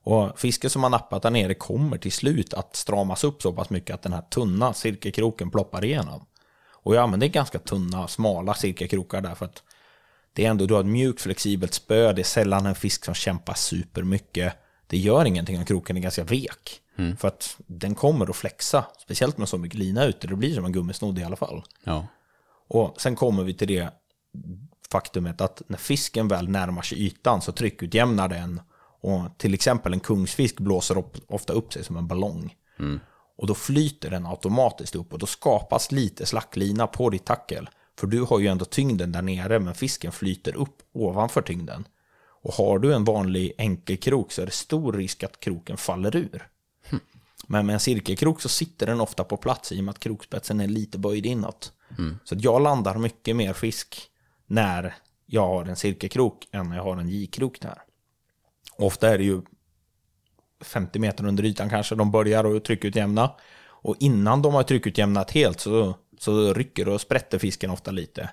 Och 0.03 0.39
fisken 0.39 0.69
som 0.69 0.83
har 0.83 0.89
nappat 0.89 1.21
där 1.21 1.31
nere 1.31 1.53
kommer 1.53 1.97
till 1.97 2.11
slut 2.11 2.53
att 2.53 2.75
stramas 2.75 3.23
upp 3.23 3.41
så 3.41 3.53
pass 3.53 3.69
mycket 3.69 3.93
att 3.93 4.01
den 4.01 4.13
här 4.13 4.21
tunna 4.21 4.73
cirkelkroken 4.73 5.51
ploppar 5.51 5.85
igenom. 5.85 6.25
Och 6.73 6.95
jag 6.95 7.03
använder 7.03 7.27
ganska 7.27 7.59
tunna, 7.59 8.07
smala 8.07 8.53
cirkelkrokar 8.53 9.21
där 9.21 9.35
för 9.35 9.45
att 9.45 9.63
det 10.33 10.45
är 10.45 10.49
ändå, 10.49 10.65
du 10.65 10.73
har 10.73 10.81
ett 10.81 10.87
mjukt 10.87 11.21
flexibelt 11.21 11.73
spö, 11.73 12.13
det 12.13 12.21
är 12.21 12.23
sällan 12.23 12.65
en 12.65 12.75
fisk 12.75 13.05
som 13.05 13.13
kämpar 13.13 13.53
supermycket. 13.53 14.53
Det 14.87 14.97
gör 14.97 15.25
ingenting 15.25 15.57
om 15.57 15.65
kroken 15.65 15.97
är 15.97 16.01
ganska 16.01 16.23
vek. 16.23 16.81
För 17.17 17.27
att 17.27 17.55
den 17.67 17.95
kommer 17.95 18.29
att 18.29 18.35
flexa, 18.35 18.85
speciellt 18.99 19.37
med 19.37 19.49
så 19.49 19.57
mycket 19.57 19.79
lina 19.79 20.05
ute, 20.05 20.27
det 20.27 20.35
blir 20.35 20.55
som 20.55 20.65
en 20.65 20.71
gummisnodd 20.71 21.19
i 21.19 21.23
alla 21.23 21.35
fall. 21.35 21.63
ja. 21.83 22.07
Och 22.67 23.01
sen 23.01 23.15
kommer 23.15 23.43
vi 23.43 23.53
till 23.53 23.67
det 23.67 23.89
faktumet 24.91 25.41
att 25.41 25.61
när 25.67 25.77
fisken 25.77 26.27
väl 26.27 26.49
närmar 26.49 26.81
sig 26.81 27.05
ytan 27.05 27.41
så 27.41 27.51
tryckutjämnar 27.51 28.27
den 28.27 28.61
och 29.01 29.37
till 29.37 29.53
exempel 29.53 29.93
en 29.93 29.99
kungsfisk 29.99 30.59
blåser 30.59 30.97
upp, 30.97 31.17
ofta 31.27 31.53
upp 31.53 31.73
sig 31.73 31.83
som 31.83 31.97
en 31.97 32.07
ballong. 32.07 32.55
Och 33.37 33.47
då 33.47 33.53
flyter 33.53 34.09
den 34.09 34.25
automatiskt 34.25 34.95
upp 34.95 35.13
och 35.13 35.19
då 35.19 35.25
skapas 35.25 35.91
lite 35.91 36.25
slacklina 36.25 36.87
på 36.87 37.09
ditt 37.09 37.25
tackel. 37.25 37.69
För 37.99 38.07
du 38.07 38.21
har 38.21 38.39
ju 38.39 38.47
ändå 38.47 38.65
tyngden 38.65 39.11
där 39.11 39.21
nere 39.21 39.59
men 39.59 39.75
fisken 39.75 40.11
flyter 40.11 40.55
upp 40.55 40.81
ovanför 40.93 41.41
tyngden. 41.41 41.87
Och 42.43 42.53
har 42.53 42.79
du 42.79 42.93
en 42.93 43.03
vanlig 43.03 43.53
enkelkrok 43.57 44.31
så 44.31 44.41
är 44.41 44.45
det 44.45 44.51
stor 44.51 44.93
risk 44.93 45.23
att 45.23 45.39
kroken 45.39 45.77
faller 45.77 46.15
ur. 46.15 46.47
Men 47.47 47.65
med 47.65 47.73
en 47.73 47.79
cirkelkrok 47.79 48.41
så 48.41 48.49
sitter 48.49 48.85
den 48.85 49.01
ofta 49.01 49.23
på 49.23 49.37
plats 49.37 49.71
i 49.71 49.79
och 49.79 49.83
med 49.83 49.91
att 49.91 49.99
krokspetsen 49.99 50.59
är 50.59 50.67
lite 50.67 50.97
böjd 50.97 51.25
inåt. 51.25 51.73
Så 52.23 52.35
att 52.35 52.43
jag 52.43 52.61
landar 52.61 52.97
mycket 52.97 53.35
mer 53.35 53.53
fisk 53.53 54.09
när 54.47 54.95
jag 55.25 55.47
har 55.47 55.65
en 55.65 55.75
cirkelkrok 55.75 56.47
än 56.51 56.69
när 56.69 56.75
jag 56.75 56.83
har 56.83 56.97
en 56.97 57.09
J-krok 57.09 57.61
där. 57.61 57.81
Ofta 58.77 59.09
är 59.09 59.17
det 59.17 59.23
ju 59.23 59.41
50 60.61 60.99
meter 60.99 61.25
under 61.25 61.45
ytan 61.45 61.69
kanske 61.69 61.95
de 61.95 62.11
börjar 62.11 62.55
att 62.55 62.65
tryckutjämna. 62.65 63.31
Och 63.65 63.95
innan 63.99 64.41
de 64.41 64.53
har 64.53 64.63
tryckutjämnat 64.63 65.31
helt 65.31 65.59
så, 65.59 65.95
så 66.19 66.53
rycker 66.53 66.89
och 66.89 67.01
sprätter 67.01 67.39
fisken 67.39 67.69
ofta 67.69 67.91
lite. 67.91 68.29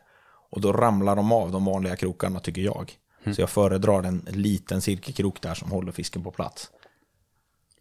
Och 0.50 0.61
då 0.61 0.73
ramlar 0.73 1.17
de 1.17 1.33
av 1.33 1.52
de 1.52 1.64
vanliga 1.64 1.97
krokarna 1.97 2.40
tycker 2.40 2.62
jag. 2.62 2.93
Så 3.35 3.40
jag 3.40 3.50
föredrar 3.50 4.02
en 4.02 4.26
liten 4.29 4.81
cirkelkrok 4.81 5.40
där 5.40 5.55
som 5.55 5.71
håller 5.71 5.93
fisken 5.93 6.23
på 6.23 6.31
plats. 6.31 6.71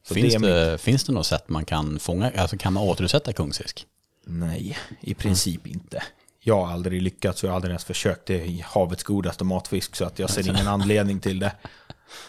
Så 0.09 0.15
Finns, 0.15 0.35
är 0.35 0.39
det, 0.39 0.77
finns 0.77 1.03
det 1.03 1.11
något 1.11 1.27
sätt 1.27 1.49
man 1.49 1.65
kan 1.65 1.99
fånga, 1.99 2.31
alltså 2.37 2.57
kan 2.57 2.73
man 2.73 2.83
återsätta 2.83 3.33
kungsfisk? 3.33 3.85
Nej, 4.25 4.77
i 5.01 5.13
princip 5.13 5.67
inte. 5.67 6.03
Jag 6.39 6.65
har 6.65 6.73
aldrig 6.73 7.01
lyckats 7.01 7.43
och 7.43 7.47
jag 7.47 7.51
har 7.51 7.55
aldrig 7.55 7.71
ens 7.71 7.83
försökt. 7.85 8.25
Det 8.25 8.41
är 8.41 8.63
havets 8.63 9.03
godaste 9.03 9.43
matfisk 9.43 9.95
så 9.95 10.05
att 10.05 10.19
jag 10.19 10.29
ser 10.29 10.49
ingen 10.49 10.67
anledning 10.67 11.19
till 11.19 11.39
det. 11.39 11.51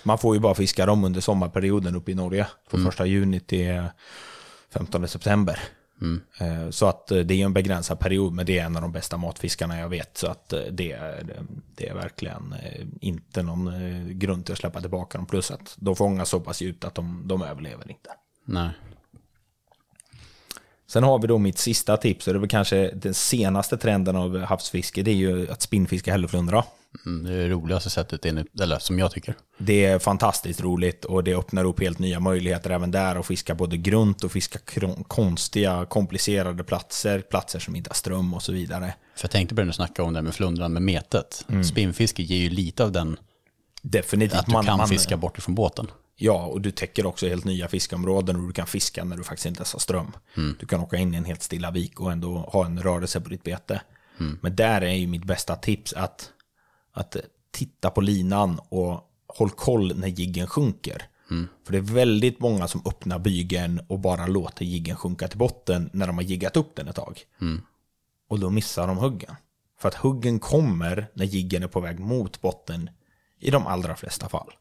Man 0.03 0.19
får 0.19 0.35
ju 0.35 0.41
bara 0.41 0.55
fiska 0.55 0.87
dem 0.87 1.05
under 1.05 1.21
sommarperioden 1.21 1.97
uppe 1.97 2.11
i 2.11 2.15
Norge. 2.15 2.47
Från 2.71 2.85
första 2.85 3.07
juni 3.07 3.41
till 3.41 3.83
15 4.73 5.09
september. 5.09 5.61
Eh, 6.41 6.71
Så 6.71 6.87
att 6.87 7.11
eh, 7.11 7.19
det 7.19 7.35
är 7.35 7.45
en 7.45 7.53
begränsad 7.53 8.01
period, 8.01 8.33
men 8.33 8.47
det 8.47 8.59
är 8.59 8.65
en 8.65 8.77
av 8.77 8.83
de 8.83 8.93
bästa 8.93 9.17
matfiskarna 9.17 9.79
jag 9.79 9.89
vet. 9.89 10.19
Så 10.19 10.27
att 10.27 10.53
eh, 10.53 10.61
det 10.71 10.93
är, 10.93 11.43
det 11.77 11.89
är 11.89 11.95
verkligen 11.95 12.55
inte 13.01 13.43
någon 13.43 13.73
grund 14.19 14.45
till 14.45 14.53
att 14.53 14.59
släppa 14.59 14.81
tillbaka 14.81 15.19
dem. 15.19 15.27
Plus 15.27 15.51
att 15.51 15.75
de 15.77 15.97
fångas 15.97 16.29
så 16.29 16.41
pass 16.41 16.61
djupt 16.61 16.85
att 16.85 16.95
de, 16.95 17.23
de 17.25 17.43
överlever 17.43 17.91
inte. 17.91 18.11
Nej. 18.45 18.71
Sen 20.87 21.03
har 21.03 21.19
vi 21.19 21.27
då 21.27 21.39
mitt 21.39 21.59
sista 21.59 21.97
tips, 21.97 22.27
och 22.27 22.33
det 22.33 22.39
är 22.39 22.41
väl 22.41 22.49
kanske 22.49 22.91
den 22.95 23.15
senaste 23.15 23.77
trenden 23.77 24.17
av 24.17 24.39
havsfiske, 24.39 25.03
det 25.03 25.11
är 25.11 25.15
ju 25.15 25.51
att 25.51 25.63
spinnfiska 25.63 26.13
hälleflundra. 26.13 26.65
Mm, 27.07 27.25
det 27.25 27.35
är 27.35 27.39
det 27.39 27.49
roligaste 27.49 27.91
sättet, 27.91 28.27
enligt, 28.27 28.61
eller 28.61 28.79
som 28.79 28.99
jag 28.99 29.11
tycker. 29.11 29.35
Det 29.59 29.85
är 29.85 29.99
fantastiskt 29.99 30.61
roligt 30.61 31.05
och 31.05 31.25
det 31.25 31.35
öppnar 31.35 31.65
upp 31.65 31.81
helt 31.81 31.99
nya 31.99 32.21
möjligheter 32.21 32.71
även 32.71 32.91
där 32.91 33.17
att 33.17 33.27
fiska 33.27 33.55
både 33.55 33.77
grunt 33.77 34.25
och 34.25 34.33
fiska 34.33 34.59
konstiga, 35.09 35.87
komplicerade 35.87 36.65
platser, 36.65 37.21
platser 37.21 37.59
som 37.59 37.77
inte 37.77 37.91
har 37.91 37.95
ström 37.95 38.35
och 38.35 38.43
så 38.43 38.53
vidare. 38.53 38.95
För 39.17 39.25
jag 39.25 39.31
tänkte 39.31 39.55
börja 39.55 39.73
snacka 39.73 40.03
om 40.03 40.13
det 40.13 40.23
med 40.23 40.35
flundran 40.35 40.73
med 40.73 40.83
metet. 40.83 41.47
Spinnfiske 41.71 42.23
ger 42.23 42.39
ju 42.39 42.51
lite 42.51 42.85
av 42.85 42.93
den, 42.93 43.17
Definitivt. 43.83 44.39
att 44.41 44.47
du 44.47 44.53
kan 44.53 44.89
fiska 44.89 45.17
bort 45.17 45.39
ifrån 45.39 45.55
båten. 45.55 45.87
Ja, 46.17 46.45
och 46.47 46.61
du 46.61 46.71
täcker 46.71 47.07
också 47.07 47.29
helt 47.29 47.45
nya 47.45 47.69
fiskeområden 47.69 48.37
och 48.37 48.47
du 48.47 48.53
kan 48.53 48.67
fiska 48.67 49.05
när 49.05 49.17
du 49.17 49.25
faktiskt 49.25 49.47
inte 49.47 49.59
ens 49.59 49.73
har 49.73 49.81
ström. 49.81 50.13
Du 50.61 50.67
kan 50.67 50.81
åka 50.81 50.97
in 50.97 51.15
i 51.15 51.17
en 51.17 51.25
helt 51.25 51.43
stilla 51.43 51.71
vik 51.71 52.01
och 52.01 52.13
ändå 52.13 52.39
ha 52.39 52.67
en 52.67 52.83
rörelse 52.83 53.21
på 53.21 53.29
ditt 53.29 53.43
bete. 53.43 53.81
Men 54.41 54.57
där 54.57 54.81
är 54.81 54.93
ju 54.95 55.07
mitt 55.07 55.25
bästa 55.25 55.57
tips 55.57 55.93
att, 55.93 56.31
att 56.93 57.17
titta 57.51 57.91
på 57.91 58.01
linan 58.01 58.61
och 58.69 59.01
håll 59.27 59.51
koll 59.51 59.97
när 59.97 60.09
jiggen 60.09 60.47
sjunker. 60.47 61.03
För 61.65 61.73
det 61.73 61.79
är 61.79 61.83
väldigt 61.95 62.41
många 62.41 62.69
som 62.69 62.83
öppnar 62.87 63.19
bygeln 63.19 63.81
och 63.89 63.99
bara 63.99 64.27
låter 64.27 64.65
jiggen 64.65 64.97
sjunka 64.97 65.29
till 65.29 65.39
botten 65.39 65.91
när 65.93 66.07
de 66.07 66.17
har 66.17 66.23
jiggat 66.23 66.57
upp 66.57 66.77
den 66.77 66.89
ett 66.89 66.97
tag. 66.97 67.21
Och 68.29 68.39
då 68.39 68.51
missar 68.51 68.87
de 68.87 68.97
huggen. 68.97 69.35
För 69.79 69.89
att 69.89 69.95
huggen 69.95 70.39
kommer 70.39 71.07
när 71.15 71.25
jiggen 71.25 71.63
är 71.63 71.69
på 71.69 71.81
väg 71.81 71.99
mot 71.99 72.41
botten 72.41 72.91
i 73.41 73.51
de 73.51 73.67
allra 73.67 73.97
flesta 73.97 74.29
fall. 74.29 74.53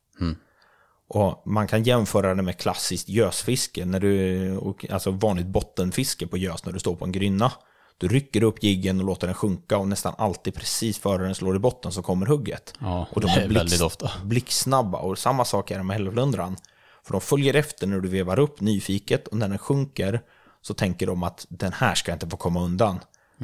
Och 1.08 1.44
man 1.46 1.68
kan 1.68 1.84
jämföra 1.84 2.36
det 2.36 2.42
med 2.42 2.58
klassiskt 2.58 3.10
gösfiske, 3.10 3.86
när 3.86 4.00
du, 4.00 4.76
alltså 4.90 5.12
vanligt 5.12 5.48
bottenfiske 5.48 6.28
på 6.28 6.38
gös 6.38 6.66
när 6.66 6.74
du 6.74 6.80
står 6.80 6.96
på 6.96 7.06
en 7.06 7.12
grynna. 7.12 7.52
Du 8.00 8.08
rycker 8.08 8.44
upp 8.44 8.64
jiggen 8.64 9.00
och 9.00 9.06
låter 9.06 9.28
den 9.28 9.34
sjunka 9.34 9.78
och 9.78 9.88
nästan 9.88 10.16
alltid 10.18 10.54
precis 10.54 11.00
före 11.00 11.24
den 11.24 11.36
slår 11.36 11.56
i 11.56 11.60
botten 11.60 11.92
så 11.92 12.02
kommer 12.02 12.26
hugget. 12.26 12.74
Ja, 12.80 13.08
och 13.12 13.22
de 13.22 13.28
är 13.28 13.48
blixt, 13.48 13.82
ofta. 13.82 14.12
blixtsnabba 14.24 14.98
och 14.98 15.18
samma 15.18 15.46
sak 15.46 15.72
är 15.72 15.78
det 15.78 15.84
med 15.84 15.96
hälleflundran. 15.96 16.58
För 17.04 17.12
de 17.12 17.22
följer 17.22 17.54
efter 17.54 17.88
när 17.88 18.00
du 18.00 18.10
vevar 18.10 18.40
upp 18.40 18.62
nyfiket 18.62 19.28
och 19.28 19.38
när 19.38 19.50
den 19.50 19.58
sjunker 19.58 20.22
så 20.62 20.74
tänker 20.74 21.08
de 21.08 21.24
att 21.24 21.46
den 21.50 21.74
här 21.74 21.96
ska 21.96 22.14
inte 22.14 22.30
få 22.30 22.38
komma 22.38 22.62
undan. 22.62 23.00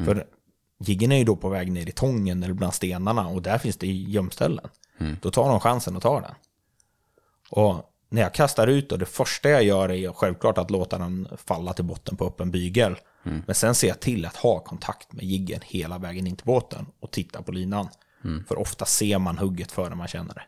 För 0.05 0.27
jiggen 0.79 1.11
är 1.11 1.17
ju 1.17 1.23
då 1.23 1.35
på 1.35 1.49
väg 1.49 1.71
ner 1.71 1.89
i 1.89 1.91
tången 1.91 2.43
eller 2.43 2.53
bland 2.53 2.73
stenarna 2.73 3.27
och 3.27 3.41
där 3.41 3.57
finns 3.57 3.77
det 3.77 3.87
gömställen. 3.87 4.69
Då 5.21 5.31
tar 5.31 5.49
de 5.49 5.59
chansen 5.59 5.95
och 5.95 6.01
tar 6.01 6.21
den. 6.21 6.33
Och 7.49 7.91
när 8.09 8.21
jag 8.21 8.33
kastar 8.33 8.67
ut 8.67 8.91
och 8.91 8.99
det 8.99 9.05
första 9.05 9.49
jag 9.49 9.63
gör 9.63 9.91
är 9.91 10.13
självklart 10.13 10.57
att 10.57 10.71
låta 10.71 10.97
den 10.97 11.27
falla 11.37 11.73
till 11.73 11.85
botten 11.85 12.17
på 12.17 12.25
öppen 12.25 12.51
bygel. 12.51 12.95
Men 13.45 13.55
sen 13.55 13.75
ser 13.75 13.87
jag 13.87 13.99
till 13.99 14.25
att 14.25 14.35
ha 14.35 14.59
kontakt 14.59 15.13
med 15.13 15.25
jiggen 15.25 15.59
hela 15.63 15.97
vägen 15.97 16.27
in 16.27 16.35
till 16.35 16.45
båten 16.45 16.85
och 16.99 17.11
titta 17.11 17.41
på 17.41 17.51
linan. 17.51 17.87
För 18.47 18.59
ofta 18.59 18.85
ser 18.85 19.19
man 19.19 19.37
hugget 19.37 19.71
före 19.71 19.95
man 19.95 20.07
känner 20.07 20.33
det. 20.33 20.43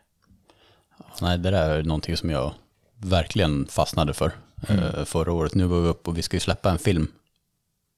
Nej, 1.20 1.38
det 1.38 1.50
där 1.50 1.70
är 1.70 1.82
någonting 1.82 2.16
som 2.16 2.30
jag 2.30 2.54
verkligen 2.96 3.66
fastnade 3.66 4.14
för 4.14 4.32
eh, 4.68 5.04
förra 5.04 5.32
året. 5.32 5.54
Nu 5.54 5.64
var 5.64 5.80
vi 5.80 5.88
uppe 5.88 6.10
och 6.10 6.18
vi 6.18 6.22
ska 6.22 6.36
ju 6.36 6.40
släppa 6.40 6.70
en 6.70 6.78
film. 6.78 7.12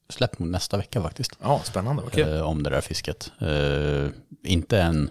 Släpp 0.08 0.38
nästa 0.38 0.76
vecka 0.76 1.02
faktiskt. 1.02 1.32
Ja, 1.42 1.60
spännande. 1.64 2.02
Kul. 2.12 2.37
eh, 2.37 2.40
om 2.42 2.62
det 2.62 2.70
där 2.70 2.80
fisket. 2.80 3.32
Eh, 3.40 4.08
inte 4.42 4.80
en 4.82 5.10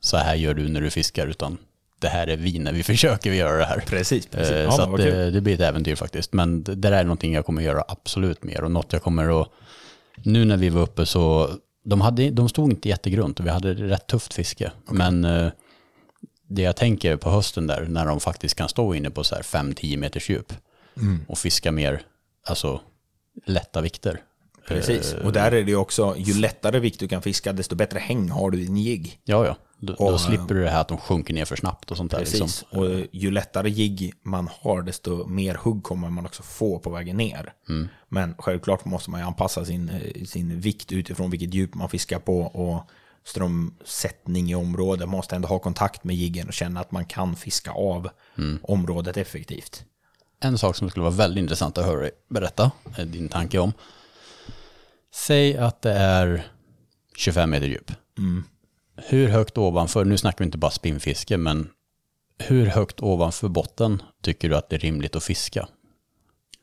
så 0.00 0.16
här 0.16 0.34
gör 0.34 0.54
du 0.54 0.68
när 0.68 0.80
du 0.80 0.90
fiskar, 0.90 1.26
utan 1.26 1.58
det 2.00 2.08
här 2.08 2.26
är 2.26 2.36
vi 2.36 2.58
när 2.58 2.72
vi 2.72 2.82
försöker 2.92 3.32
göra 3.32 3.58
det 3.58 3.64
här. 3.64 3.80
Precis, 3.86 4.26
precis. 4.26 4.52
Eh, 4.52 4.62
Ja, 4.62 4.70
så 4.72 4.86
vad 4.86 5.00
kul. 5.00 5.14
det, 5.14 5.30
det 5.30 5.40
blir 5.40 5.54
ett 5.54 5.60
äventyr 5.60 5.94
faktiskt. 5.96 6.32
Men 6.32 6.62
det, 6.62 6.74
det 6.74 6.90
där 6.90 6.92
är 6.92 7.04
någonting 7.04 7.34
jag 7.34 7.46
kommer 7.46 7.62
göra 7.62 7.84
absolut 7.88 8.42
mer. 8.44 8.64
Och 8.64 8.70
något 8.70 8.92
jag 8.92 9.02
kommer 9.02 9.40
att... 9.42 9.48
Nu 10.16 10.44
när 10.44 10.56
vi 10.56 10.68
var 10.68 10.82
uppe 10.82 11.06
så... 11.06 11.50
De, 11.84 12.00
hade, 12.00 12.30
de 12.30 12.48
stod 12.48 12.70
inte 12.70 12.88
jättegrunt 12.88 13.40
och 13.40 13.46
vi 13.46 13.50
hade 13.50 13.74
rätt 13.74 14.06
tufft 14.06 14.34
fiske. 14.34 14.72
Men 14.90 15.24
eh, 15.24 15.48
det 16.48 16.62
jag 16.62 16.76
tänker 16.76 17.16
på 17.16 17.30
hösten 17.30 17.66
där, 17.66 17.86
när 17.88 18.06
de 18.06 18.20
faktiskt 18.20 18.54
kan 18.54 18.68
stå 18.68 18.94
inne 18.94 19.10
på 19.10 19.24
så 19.24 19.34
här 19.34 19.42
5-10 19.42 19.96
meters 19.96 20.30
djup 20.30 20.52
Mm. 20.96 21.24
och 21.28 21.38
fiska 21.38 21.72
mer, 21.72 22.02
alltså 22.46 22.80
lätta 23.46 23.80
vikter. 23.80 24.20
Precis. 24.68 25.14
Och 25.24 25.32
där 25.32 25.52
är 25.52 25.64
det 25.64 25.74
också, 25.76 26.14
ju 26.18 26.34
lättare 26.40 26.78
vikt 26.78 27.00
du 27.00 27.08
kan 27.08 27.22
fiska, 27.22 27.52
desto 27.52 27.74
bättre 27.74 27.98
häng 27.98 28.28
har 28.30 28.50
du 28.50 28.60
i 28.60 28.64
din 28.64 28.76
jigg. 28.76 29.18
Ja, 29.24 29.46
ja. 29.46 29.56
Då, 29.86 29.94
då 29.98 30.18
slipper 30.18 30.54
du 30.54 30.62
det 30.64 30.70
här 30.70 30.80
att 30.80 30.88
de 30.88 30.98
sjunker 30.98 31.34
ner 31.34 31.44
för 31.44 31.56
snabbt 31.56 31.90
och 31.90 31.96
sånt 31.96 32.10
där. 32.10 32.18
Precis, 32.18 32.40
Liksom. 32.40 32.78
och 32.78 33.06
ju 33.12 33.30
lättare 33.30 33.70
jigg 33.70 34.12
man 34.22 34.48
har, 34.60 34.82
desto 34.82 35.26
mer 35.26 35.54
hugg 35.54 35.82
kommer 35.82 36.10
man 36.10 36.26
också 36.26 36.42
få 36.42 36.78
på 36.78 36.90
vägen 36.90 37.16
ner. 37.16 37.52
Men 38.08 38.34
självklart 38.38 38.84
måste 38.84 39.10
man 39.10 39.20
ju 39.20 39.26
anpassa 39.26 39.64
sin, 39.64 39.88
eh, 39.88 40.24
sin 40.24 40.60
vikt 40.60 40.92
utifrån 40.92 41.30
vilket 41.30 41.54
djup 41.54 41.74
man 41.74 41.88
fiskar 41.88 42.18
på 42.18 42.40
och 42.40 42.90
strömsättning 43.26 44.50
i 44.50 44.54
området. 44.54 45.08
Man 45.08 45.16
måste 45.16 45.36
ändå 45.36 45.48
ha 45.48 45.58
kontakt 45.58 46.04
med 46.04 46.16
jiggen 46.16 46.48
och 46.48 46.54
känna 46.54 46.80
att 46.80 46.92
man 46.92 47.04
kan 47.04 47.36
fiska 47.36 47.70
av 47.70 48.08
området 48.62 49.16
effektivt. 49.16 49.84
En 50.40 50.58
sak 50.58 50.76
som 50.76 50.90
skulle 50.90 51.02
vara 51.02 51.14
väldigt 51.14 51.42
intressant 51.42 51.78
att 51.78 51.84
höra 51.84 52.00
dig 52.00 52.10
berätta, 52.30 52.70
är 52.96 53.04
din 53.04 53.28
tanke 53.28 53.58
om. 53.58 53.72
Säg 55.14 55.56
att 55.56 55.82
det 55.82 55.92
är 55.92 56.46
25 57.16 57.50
meter 57.50 57.66
djup. 57.66 57.90
Hur 58.96 59.28
högt 59.28 59.58
ovanför, 59.58 60.04
nu 60.04 60.16
snackar 60.16 60.38
vi 60.38 60.44
inte 60.44 60.58
bara 60.58 60.70
spinnfiske, 60.70 61.36
men 61.36 61.70
hur 62.38 62.66
högt 62.66 63.00
ovanför 63.00 63.48
botten 63.48 64.02
tycker 64.22 64.48
du 64.48 64.56
att 64.56 64.68
det 64.68 64.76
är 64.76 64.80
rimligt 64.80 65.16
att 65.16 65.24
fiska? 65.24 65.68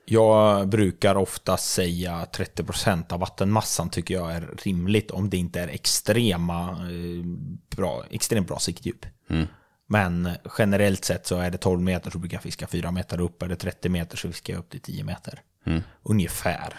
Jag 0.06 0.68
brukar 0.68 1.16
ofta 1.16 1.58
säga 1.58 2.28
30% 2.34 3.14
av 3.14 3.20
vattenmassan 3.20 3.90
tycker 3.90 4.14
jag 4.14 4.32
är 4.32 4.50
rimligt 4.64 5.12
om 5.12 5.30
det 5.30 5.38
inte 5.38 5.60
är 5.60 5.68
extrema, 5.68 6.70
eh, 6.70 7.26
bra, 7.76 8.04
extremt 8.10 8.48
bra 8.48 8.60
siktdjup. 8.60 9.06
Men 9.88 10.30
generellt 10.58 11.06
sett 11.06 11.28
så 11.28 11.38
är 11.38 11.52
det 11.52 11.58
12 11.58 11.82
meter 11.82 12.12
så 12.12 12.18
brukar 12.18 12.36
jag 12.36 12.44
fiska 12.44 12.68
4 12.68 12.92
meter 12.92 13.22
upp. 13.22 13.42
Är 13.42 13.48
det 13.48 13.56
30 13.56 13.90
meter 13.90 14.18
så 14.18 14.28
fiskar 14.28 14.54
jag 14.54 14.60
upp 14.60 14.70
till 14.70 14.82
10 14.82 15.04
meter. 15.04 15.42
Ungefär. 16.04 16.74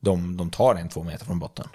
De, 0.00 0.36
de 0.36 0.50
tar 0.50 0.74
en 0.74 0.88
två 0.88 1.02
meter 1.02 1.24
från 1.24 1.38
botten. 1.38 1.68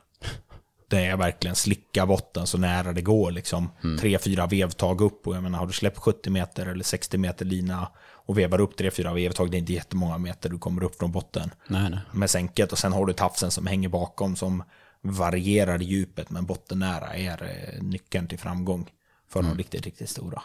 Det 0.89 1.05
är 1.05 1.17
verkligen 1.17 1.55
slicka 1.55 2.05
botten 2.05 2.47
så 2.47 2.57
nära 2.57 2.93
det 2.93 3.01
går. 3.01 3.31
Liksom. 3.31 3.69
Tre, 3.99 4.19
fyra 4.19 4.47
vevtag 4.47 5.01
upp. 5.01 5.27
Och 5.27 5.35
jag 5.35 5.43
menar, 5.43 5.59
har 5.59 5.67
du 5.67 5.73
släppt 5.73 5.97
70 5.97 6.29
meter 6.29 6.65
eller 6.65 6.83
60 6.83 7.17
meter 7.17 7.45
lina 7.45 7.87
och 8.27 8.37
vevar 8.37 8.61
upp 8.61 8.77
tre, 8.77 8.91
fyra 8.91 9.13
vevtag, 9.13 9.51
det 9.51 9.57
är 9.57 9.59
inte 9.59 9.73
jättemånga 9.73 10.17
meter 10.17 10.49
du 10.49 10.57
kommer 10.57 10.83
upp 10.83 10.95
från 10.95 11.11
botten. 11.11 11.51
Nej, 11.67 11.89
nej. 11.89 11.99
Med 12.11 12.29
sänket 12.29 12.71
och 12.71 12.77
sen 12.77 12.93
har 12.93 13.05
du 13.05 13.13
tafsen 13.13 13.51
som 13.51 13.67
hänger 13.67 13.89
bakom 13.89 14.35
som 14.35 14.63
varierar 15.01 15.79
djupet 15.79 16.29
men 16.29 16.45
bottennära 16.45 17.15
är 17.15 17.43
eh, 17.43 17.83
nyckeln 17.83 18.27
till 18.27 18.39
framgång 18.39 18.91
för 19.29 19.41
de 19.41 19.57
riktigt, 19.57 19.85
riktigt 19.85 20.09
stora. 20.09 20.41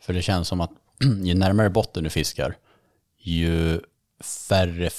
För 0.00 0.12
det 0.12 0.22
känns 0.22 0.48
som 0.48 0.60
att 0.60 0.70
ju 1.22 1.34
närmare 1.34 1.70
botten 1.70 2.04
du 2.04 2.10
fiskar, 2.10 2.56
ju 3.18 3.80
färre 4.48 4.90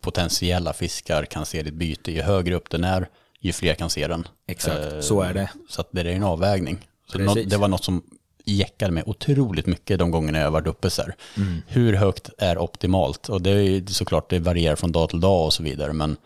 potentiella 0.00 0.72
fiskar 0.72 1.24
kan 1.24 1.46
se 1.46 1.62
ditt 1.62 1.74
byte. 1.74 2.12
Ju 2.12 2.22
högre 2.22 2.54
upp 2.54 2.70
den 2.70 2.84
är, 2.84 3.08
ju 3.40 3.52
fler 3.52 3.74
kan 3.74 3.90
se 3.90 4.06
den. 4.06 4.28
Exakt, 4.46 4.92
Eh, 4.92 5.00
så 5.00 5.20
är 5.20 5.34
det. 5.34 5.50
Så 5.68 5.84
det 5.90 6.00
är 6.00 6.04
en 6.04 6.22
avvägning. 6.22 6.88
Så 7.06 7.18
det 7.18 7.56
var 7.56 7.68
något 7.68 7.84
som 7.84 8.02
jäckade 8.46 8.92
mig 8.92 9.02
otroligt 9.06 9.66
mycket 9.66 9.98
de 9.98 10.10
gångerna 10.10 10.38
jag 10.38 10.50
varit 10.50 10.66
uppe 10.66 10.90
så. 10.90 11.02
Mm. 11.36 11.62
Hur 11.66 11.92
högt 11.92 12.30
är 12.38 12.58
optimalt? 12.58 13.28
Och 13.28 13.42
det 13.42 13.50
är 13.50 13.62
ju 13.62 13.86
såklart, 13.86 14.30
det 14.30 14.38
varierar 14.38 14.76
från 14.76 14.92
dag 14.92 15.08
till 15.08 15.20
dag 15.20 15.44
och 15.44 15.52
så 15.52 15.62
vidare. 15.62 15.92
Men 15.92 16.16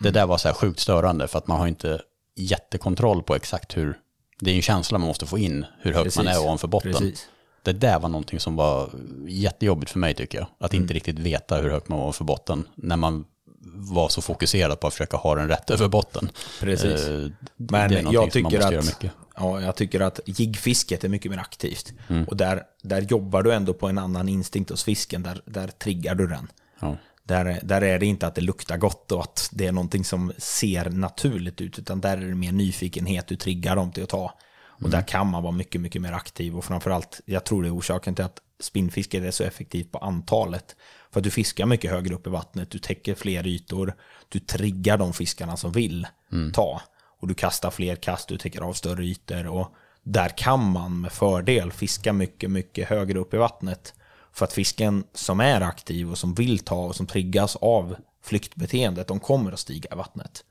det 0.00 0.08
Mm. 0.08 0.12
där 0.12 0.26
var 0.26 0.38
så 0.38 0.48
här 0.48 0.54
sjukt 0.54 0.80
störande 0.80 1.28
för 1.28 1.38
att 1.38 1.46
man 1.46 1.58
har 1.60 1.66
inte 1.66 2.00
jättekontroll 2.36 3.22
på 3.22 3.34
exakt 3.34 3.76
hur, 3.76 3.98
det 4.40 4.50
är 4.50 4.54
en 4.56 4.62
känsla 4.62 4.98
man 4.98 5.06
måste 5.08 5.26
få 5.26 5.38
in 5.38 5.66
hur 5.80 5.92
högt 5.92 6.16
man 6.16 6.24
Precis. 6.24 6.40
är 6.40 6.44
ovanför 6.44 6.68
botten. 6.68 6.92
Precis. 6.92 7.28
Det 7.62 7.72
där 7.72 7.98
var 8.00 8.08
någonting 8.08 8.40
som 8.40 8.56
var 8.56 8.90
jättejobbigt 9.28 9.90
för 9.92 9.98
mig 9.98 10.14
tycker 10.14 10.38
jag. 10.38 10.46
Att 10.60 10.72
Mm. 10.72 10.82
inte 10.82 10.94
riktigt 10.94 11.18
veta 11.18 11.56
hur 11.56 11.70
högt 11.70 11.88
man 11.88 11.98
var 11.98 12.04
ovanför 12.04 12.24
botten. 12.24 12.68
När 12.74 12.96
man 12.96 13.24
var 13.66 14.08
så 14.08 14.22
fokuserad 14.22 14.80
på 14.80 14.86
att 14.86 14.92
försöka 14.92 15.16
ha 15.16 15.34
den 15.34 15.48
rätt 15.48 15.70
över 15.70 15.88
botten. 15.88 16.30
Precis. 16.60 17.06
Eh, 17.06 17.30
Men 17.56 17.90
det 17.90 17.98
är 17.98 18.02
någonting 18.02 18.46
jag 18.50 18.62
tycker, 18.62 18.78
att, 18.78 18.84
mycket. 18.86 19.12
ja, 19.36 19.60
jag 19.60 19.76
tycker 19.76 20.00
att 20.00 20.20
jiggfisket 20.24 21.04
är 21.04 21.08
mycket 21.08 21.30
mer 21.30 21.38
aktivt. 21.38 21.92
Mm. 22.08 22.24
Och 22.24 22.36
där, 22.36 22.62
där 22.82 23.00
jobbar 23.00 23.42
du 23.42 23.52
ändå 23.52 23.74
på 23.74 23.88
en 23.88 23.98
annan 23.98 24.28
instinkt 24.28 24.70
hos 24.70 24.84
fisken. 24.84 25.22
Där, 25.22 25.40
där 25.46 25.68
triggar 25.68 26.14
du 26.14 26.26
den. 26.26 26.50
Ja. 26.80 26.96
Där, 27.22 27.60
där 27.62 27.82
är 27.82 27.98
det 27.98 28.06
inte 28.06 28.26
att 28.26 28.34
det 28.34 28.40
luktar 28.40 28.76
gott 28.76 29.12
och 29.12 29.22
att 29.22 29.48
det 29.52 29.66
är 29.66 29.72
någonting 29.72 30.04
som 30.04 30.32
ser 30.38 30.90
naturligt 30.90 31.60
ut. 31.60 31.78
Utan 31.78 32.00
där 32.00 32.16
är 32.16 32.26
det 32.26 32.34
mer 32.34 32.52
nyfikenhet 32.52 33.26
du 33.26 33.36
triggar 33.36 33.76
dem 33.76 33.92
till 33.92 34.02
att 34.02 34.08
ta. 34.08 34.34
Och 34.82 34.90
där 34.90 35.02
kan 35.02 35.26
man 35.26 35.42
vara 35.42 35.52
mycket, 35.52 35.80
mycket 35.80 36.02
mer 36.02 36.12
aktiv. 36.12 36.56
Och 36.56 36.64
framförallt, 36.64 37.20
jag 37.24 37.44
tror 37.44 37.62
det 37.62 37.68
är 37.68 37.76
orsaken 37.76 38.14
till 38.14 38.24
att 38.24 38.40
spinnfisket 38.60 39.22
är 39.22 39.30
så 39.30 39.44
effektivt 39.44 39.92
på 39.92 39.98
antalet. 39.98 40.76
För 41.14 41.20
att 41.20 41.24
du 41.24 41.30
fiskar 41.30 41.66
mycket 41.66 41.90
högre 41.90 42.14
upp 42.14 42.26
i 42.26 42.30
vattnet, 42.30 42.70
du 42.70 42.78
täcker 42.78 43.14
fler 43.14 43.46
ytor, 43.46 43.94
du 44.28 44.38
triggar 44.40 44.98
de 44.98 45.12
fiskarna 45.12 45.56
som 45.56 45.72
vill 45.72 46.06
ta. 46.52 46.82
Och 47.20 47.28
du 47.28 47.34
kastar 47.34 47.70
fler 47.70 47.96
kast, 47.96 48.28
du 48.28 48.38
täcker 48.38 48.60
av 48.60 48.72
större 48.72 49.04
ytor. 49.04 49.46
Och 49.46 49.68
där 50.02 50.28
kan 50.28 50.70
man 50.70 51.00
med 51.00 51.12
fördel 51.12 51.72
fiska 51.72 52.12
mycket, 52.12 52.50
mycket 52.50 52.88
högre 52.88 53.18
upp 53.18 53.34
i 53.34 53.36
vattnet. 53.36 53.94
För 54.32 54.44
att 54.44 54.52
fisken 54.52 55.04
som 55.12 55.40
är 55.40 55.60
aktiv 55.60 56.10
och 56.10 56.18
som 56.18 56.34
vill 56.34 56.58
ta 56.58 56.86
och 56.86 56.96
som 56.96 57.06
triggas 57.06 57.56
av 57.56 57.96
flyktbeteendet, 58.22 59.08
de 59.08 59.20
kommer 59.20 59.52
att 59.52 59.58
stiga 59.58 59.88
i 59.92 59.96
vattnet. 59.96 60.44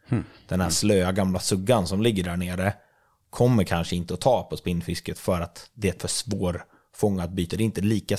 Den 0.47 0.62
här 0.62 0.69
slöa 0.69 1.12
gamla 1.12 1.39
suggan 1.39 1.88
som 1.88 2.02
ligger 2.02 2.23
där 2.23 2.38
nere 2.38 2.73
kommer 3.30 3.63
kanske 3.63 3.95
inte 3.95 4.13
att 4.13 4.21
ta 4.21 4.43
på 4.43 4.58
spinnfisket 4.58 5.19
för 5.19 5.41
att 5.41 5.69
det 5.73 5.89
är 5.89 5.99
för 5.99 6.08
svårfångat 6.08 7.30
byte. 7.30 7.58
Det 7.58 7.63
är 7.63 7.65
inte 7.65 7.82
lika 7.82 8.17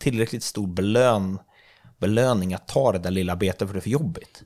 tillräckligt 0.00 0.44
stor 0.44 0.66
belön, 0.66 1.38
belöning 2.02 2.54
att 2.54 2.68
ta 2.68 2.92
det 2.92 2.98
där 2.98 3.10
lilla 3.10 3.36
betet 3.36 3.68
för 3.68 3.74
det 3.74 3.78
är 3.78 3.88
för 3.88 3.90
jobbigt. 3.90 4.42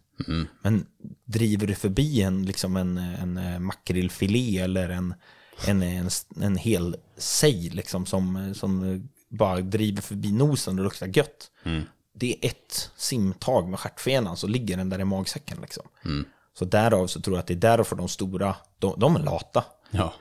Men 0.62 0.86
driver 1.24 1.66
du 1.66 1.74
förbi 1.74 2.22
en, 2.22 2.46
liksom 2.46 2.76
en, 2.76 2.98
en 2.98 3.36
eh, 3.36 3.58
makrillfilé 3.58 4.58
eller 4.58 4.88
en, 4.88 5.14
en, 5.66 5.82
en, 5.82 6.10
en 6.40 6.56
hel 6.56 6.96
sej 7.18 7.70
liksom, 7.70 8.06
som, 8.06 8.54
som 8.54 9.02
bara 9.28 9.60
driver 9.60 10.02
förbi 10.02 10.32
nosen 10.32 10.78
och 10.78 10.84
luktar 10.84 11.06
gött. 11.16 11.50
Det 12.14 12.32
är 12.32 12.48
ett 12.48 12.90
simtag 12.96 13.68
med 13.68 13.78
stjärtfenan 13.80 14.36
så 14.36 14.46
ligger 14.46 14.76
den 14.76 14.88
där 14.88 15.00
i 15.00 15.04
magsäcken. 15.04 15.58
Liksom. 15.60 15.84
Så 16.58 16.64
därav 16.64 17.06
så 17.06 17.20
tror 17.20 17.36
jag 17.36 17.40
att 17.40 17.46
det 17.46 17.54
är 17.54 17.76
därför 17.76 17.96
de 17.96 18.08
stora, 18.08 18.56
de, 18.78 19.00
de 19.00 19.16
är 19.16 19.20
lata. 19.20 19.64
Ja. 19.90 20.14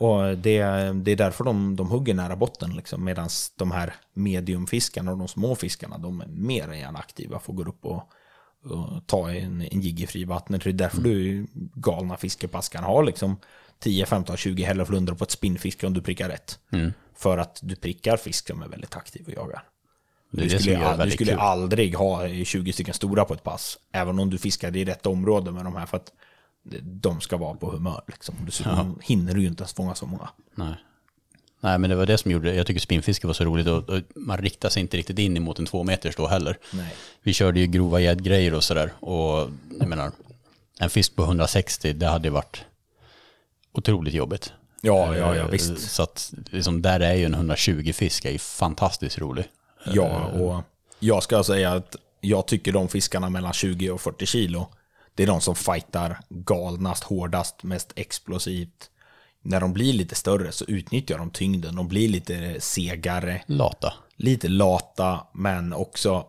Och 0.00 0.38
det, 0.38 0.62
det 1.02 1.10
är 1.12 1.16
därför 1.16 1.44
de, 1.44 1.76
de 1.76 1.88
hugger 1.90 2.14
nära 2.14 2.36
botten, 2.36 2.70
liksom, 2.76 3.04
medan 3.04 3.28
de 3.56 3.70
här 3.70 3.94
mediumfiskarna 4.14 5.12
och 5.12 5.18
de 5.18 5.28
små 5.28 5.54
fiskarna, 5.54 5.98
de 5.98 6.20
är 6.20 6.26
mer 6.26 6.68
än 6.68 6.78
gärna 6.78 6.98
aktiva 6.98 7.36
att 7.36 7.46
gå 7.46 7.62
upp 7.64 7.84
och, 7.84 8.02
och 8.64 9.06
ta 9.06 9.30
en, 9.30 9.60
en 9.62 9.80
jigg 9.80 10.00
i 10.00 10.06
frivattnet. 10.06 10.64
Det 10.64 10.70
är 10.70 10.72
därför 10.72 11.02
du 11.02 11.46
galna 11.74 12.16
fiskepass 12.16 12.68
kan 12.68 12.84
ha 12.84 13.02
liksom 13.02 13.36
10, 13.78 14.06
15, 14.06 14.36
20 14.36 14.62
hälleflundror 14.62 15.14
på 15.16 15.24
ett 15.24 15.30
spinnfiske 15.30 15.86
om 15.86 15.94
du 15.94 16.02
prickar 16.02 16.28
rätt. 16.28 16.58
För 17.16 17.38
att 17.38 17.58
du 17.62 17.76
prickar 17.76 18.16
fisk 18.16 18.46
som 18.48 18.62
är 18.62 18.68
väldigt 18.68 18.96
aktiv 18.96 19.24
och 19.26 19.32
jagar. 19.32 19.62
Det 20.32 20.42
Du 20.42 20.48
skulle, 20.50 20.72
gör 20.72 20.80
det 20.80 20.86
al- 20.88 20.98
du 21.04 21.10
skulle 21.10 21.30
kul. 21.32 21.40
aldrig 21.40 21.94
ha 21.94 22.28
20 22.44 22.72
stycken 22.72 22.94
stora 22.94 23.24
på 23.24 23.34
ett 23.34 23.42
pass. 23.42 23.78
Även 23.92 24.18
om 24.18 24.30
du 24.30 24.38
fiskade 24.38 24.78
i 24.78 24.84
rätt 24.84 25.06
område 25.06 25.52
med 25.52 25.64
de 25.64 25.76
här. 25.76 25.86
För 25.86 25.96
att 25.96 26.12
de 26.82 27.20
ska 27.20 27.36
vara 27.36 27.54
på 27.54 27.70
humör. 27.70 28.02
Liksom. 28.06 28.34
Dessutom 28.46 28.98
hinner 29.02 29.34
du 29.34 29.40
ju 29.40 29.46
inte 29.46 29.62
ens 29.62 29.72
fånga 29.72 29.94
så 29.94 30.06
många. 30.06 30.28
Nej. 30.54 30.74
Nej, 31.60 31.78
men 31.78 31.90
det 31.90 31.96
var 31.96 32.06
det 32.06 32.18
som 32.18 32.30
gjorde. 32.30 32.54
Jag 32.54 32.66
tycker 32.66 32.80
spinnfiske 32.80 33.26
var 33.26 33.34
så 33.34 33.44
roligt 33.44 33.66
och, 33.66 33.88
och 33.88 34.02
man 34.14 34.38
riktar 34.38 34.68
sig 34.68 34.80
inte 34.80 34.96
riktigt 34.96 35.18
in 35.18 35.36
emot 35.36 35.58
en 35.58 35.66
två 35.66 35.84
meters 35.84 36.16
då 36.16 36.26
heller. 36.26 36.58
Nej. 36.72 36.94
Vi 37.22 37.32
körde 37.32 37.60
ju 37.60 37.66
grova 37.66 38.00
gäddgrejer 38.00 38.54
och 38.54 38.64
sådär 38.64 38.92
och 39.00 39.50
jag 39.78 39.88
menar, 39.88 40.12
en 40.78 40.90
fisk 40.90 41.16
på 41.16 41.22
160, 41.22 41.92
det 41.92 42.06
hade 42.06 42.28
ju 42.28 42.32
varit 42.32 42.64
otroligt 43.72 44.14
jobbigt. 44.14 44.52
Ja, 44.80 45.16
ja, 45.16 45.36
ja, 45.36 45.42
Eh, 45.42 45.48
visst. 45.48 45.90
Så 45.90 46.02
att 46.02 46.32
liksom, 46.50 46.82
där 46.82 47.00
är 47.00 47.14
ju 47.14 47.24
en 47.24 47.34
120 47.34 47.92
fisk 47.92 48.24
är 48.24 48.30
ju 48.30 48.38
fantastiskt 48.38 49.18
rolig. 49.18 49.44
Ja, 49.84 50.24
och 50.24 50.62
jag 50.98 51.22
ska 51.22 51.44
säga 51.44 51.72
att 51.72 51.96
jag 52.20 52.46
tycker 52.46 52.72
de 52.72 52.88
fiskarna 52.88 53.30
mellan 53.30 53.52
20 53.52 53.90
och 53.90 54.00
40 54.00 54.26
kilo, 54.26 54.68
det 55.20 55.24
är 55.24 55.26
de 55.26 55.40
som 55.40 55.54
fightar 55.54 56.18
galnast, 56.28 57.04
hårdast, 57.04 57.62
mest 57.62 57.92
explosivt. 57.96 58.90
När 59.42 59.60
de 59.60 59.72
blir 59.72 59.92
lite 59.92 60.14
större 60.14 60.52
så 60.52 60.64
utnyttjar 60.64 61.18
de 61.18 61.30
tyngden. 61.30 61.76
De 61.76 61.88
blir 61.88 62.08
lite 62.08 62.60
segare, 62.60 63.42
Lata. 63.46 63.92
lite 64.16 64.48
lata, 64.48 65.26
men 65.32 65.72
också, 65.72 66.26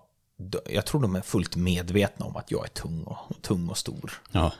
jag 0.69 0.85
tror 0.85 1.01
de 1.01 1.15
är 1.15 1.21
fullt 1.21 1.55
medvetna 1.55 2.25
om 2.25 2.35
att 2.35 2.51
jag 2.51 2.65
är 2.65 2.69
tung 2.69 3.03
och, 3.03 3.17
tung 3.41 3.69
och 3.69 3.77
stor. 3.77 4.21
Ja. 4.31 4.51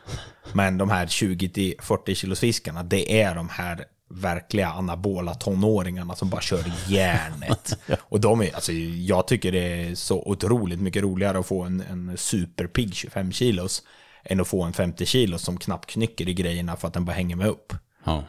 Men 0.53 0.77
de 0.77 0.89
här 0.89 1.05
20-40 1.05 2.13
kilos 2.13 2.39
fiskarna, 2.39 2.83
det 2.83 3.21
är 3.21 3.35
de 3.35 3.49
här 3.49 3.85
verkliga 4.09 4.67
anabola 4.67 5.33
tonåringarna 5.33 6.15
som 6.15 6.29
bara 6.29 6.41
kör 6.41 6.63
järnet. 6.87 7.79
Och 7.99 8.19
de 8.19 8.41
är, 8.41 8.55
alltså, 8.55 8.71
jag 8.71 9.27
tycker 9.27 9.51
det 9.51 9.89
är 9.89 9.95
så 9.95 10.23
otroligt 10.25 10.81
mycket 10.81 11.03
roligare 11.03 11.39
att 11.39 11.47
få 11.47 11.63
en, 11.63 11.81
en 11.81 12.17
superpigg 12.17 12.95
25 12.95 13.31
kilos 13.31 13.83
än 14.23 14.39
att 14.41 14.47
få 14.47 14.63
en 14.63 14.73
50 14.73 15.05
kilos 15.05 15.41
som 15.41 15.57
knappt 15.57 15.89
knycker 15.89 16.29
i 16.29 16.33
grejerna 16.33 16.75
för 16.75 16.87
att 16.87 16.93
den 16.93 17.05
bara 17.05 17.13
hänger 17.13 17.35
med 17.35 17.47
upp. 17.47 17.73
ja. 18.03 18.23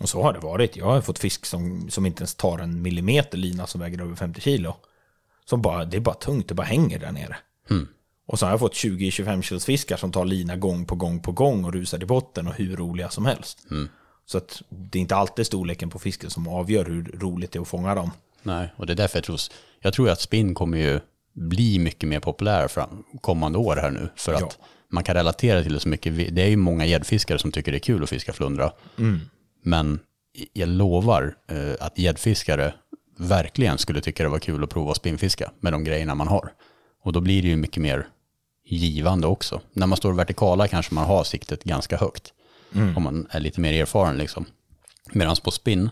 Och 0.00 0.08
så 0.08 0.22
har 0.22 0.32
det 0.32 0.38
varit. 0.38 0.76
Jag 0.76 0.86
har 0.86 1.00
fått 1.00 1.18
fisk 1.18 1.46
som, 1.46 1.90
som 1.90 2.06
inte 2.06 2.20
ens 2.20 2.34
tar 2.34 2.58
en 2.58 2.82
millimeter 2.82 3.38
lina 3.38 3.66
som 3.66 3.80
väger 3.80 4.00
över 4.00 4.14
50 4.14 4.40
kilo. 4.40 4.76
Som 5.44 5.62
bara, 5.62 5.84
det 5.84 5.96
är 5.96 6.00
bara 6.00 6.14
tungt, 6.14 6.48
det 6.48 6.54
bara 6.54 6.66
hänger 6.66 6.98
där 6.98 7.12
nere. 7.12 7.36
Och 8.26 8.38
så 8.38 8.46
har 8.46 8.50
jag 8.50 8.60
fått 8.60 8.72
20-25 8.74 9.42
kilos 9.42 9.64
fiskar 9.64 9.96
som 9.96 10.12
tar 10.12 10.24
lina 10.24 10.56
gång 10.56 10.84
på 10.86 10.94
gång 10.94 11.20
på 11.20 11.32
gång 11.32 11.64
och 11.64 11.72
rusar 11.72 12.02
i 12.02 12.06
botten 12.06 12.48
och 12.48 12.54
hur 12.54 12.76
roliga 12.76 13.10
som 13.10 13.26
helst. 13.26 13.58
Så 14.26 14.38
att 14.38 14.62
det 14.68 14.98
är 14.98 15.00
inte 15.00 15.16
alltid 15.16 15.46
storleken 15.46 15.90
på 15.90 15.98
fisken 15.98 16.30
som 16.30 16.48
avgör 16.48 16.84
hur 16.84 17.02
roligt 17.20 17.52
det 17.52 17.58
är 17.58 17.60
att 17.60 17.68
fånga 17.68 17.94
dem. 17.94 18.10
Nej, 18.42 18.68
och 18.76 18.86
det 18.86 18.92
är 18.92 18.96
därför 18.96 19.16
jag 19.18 19.24
tror, 19.24 19.38
jag 19.80 19.92
tror 19.94 20.08
att 20.10 20.20
spinn 20.20 20.54
kommer 20.54 20.78
ju 20.78 21.00
bli 21.32 21.78
mycket 21.78 22.08
mer 22.08 22.20
populär 22.20 22.68
fram, 22.68 23.04
kommande 23.20 23.58
år 23.58 23.76
här 23.76 23.90
nu. 23.90 24.08
För 24.16 24.34
att 24.34 24.40
Ja. 24.40 24.66
Man 24.94 25.04
kan 25.04 25.14
relatera 25.14 25.62
till 25.62 25.72
det 25.72 25.80
så 25.80 25.88
mycket. 25.88 26.34
Det 26.34 26.42
är 26.42 26.48
ju 26.48 26.56
många 26.56 26.86
gäddfiskare 26.86 27.38
som 27.38 27.52
tycker 27.52 27.72
det 27.72 27.78
är 27.78 27.80
kul 27.80 28.02
att 28.02 28.10
fiska 28.10 28.32
flundra. 28.32 28.72
Men 29.62 29.98
jag 30.52 30.68
lovar 30.68 31.36
eh, 31.48 31.86
att 31.86 31.98
gäddfiskare 31.98 32.74
verkligen 33.18 33.78
skulle 33.78 34.00
tycka 34.00 34.22
det 34.22 34.28
var 34.28 34.38
kul 34.38 34.64
att 34.64 34.70
prova 34.70 34.90
att 34.90 34.96
spinnfiska 34.96 35.50
med 35.60 35.72
de 35.72 35.84
grejerna 35.84 36.14
man 36.14 36.28
har. 36.28 36.52
Och 37.02 37.12
då 37.12 37.20
blir 37.20 37.42
det 37.42 37.48
ju 37.48 37.56
mycket 37.56 37.82
mer 37.82 38.08
givande 38.66 39.26
också. 39.26 39.60
När 39.72 39.86
man 39.86 39.96
står 39.96 40.12
vertikala 40.12 40.68
kanske 40.68 40.94
man 40.94 41.06
har 41.06 41.24
siktet 41.24 41.64
ganska 41.64 41.96
högt. 41.96 42.32
Om 42.96 43.02
man 43.02 43.26
är 43.30 43.40
lite 43.40 43.60
mer 43.60 43.82
erfaren 43.82 44.16
liksom. 44.16 44.44
Medan 45.12 45.36
på 45.44 45.50
spinn 45.50 45.90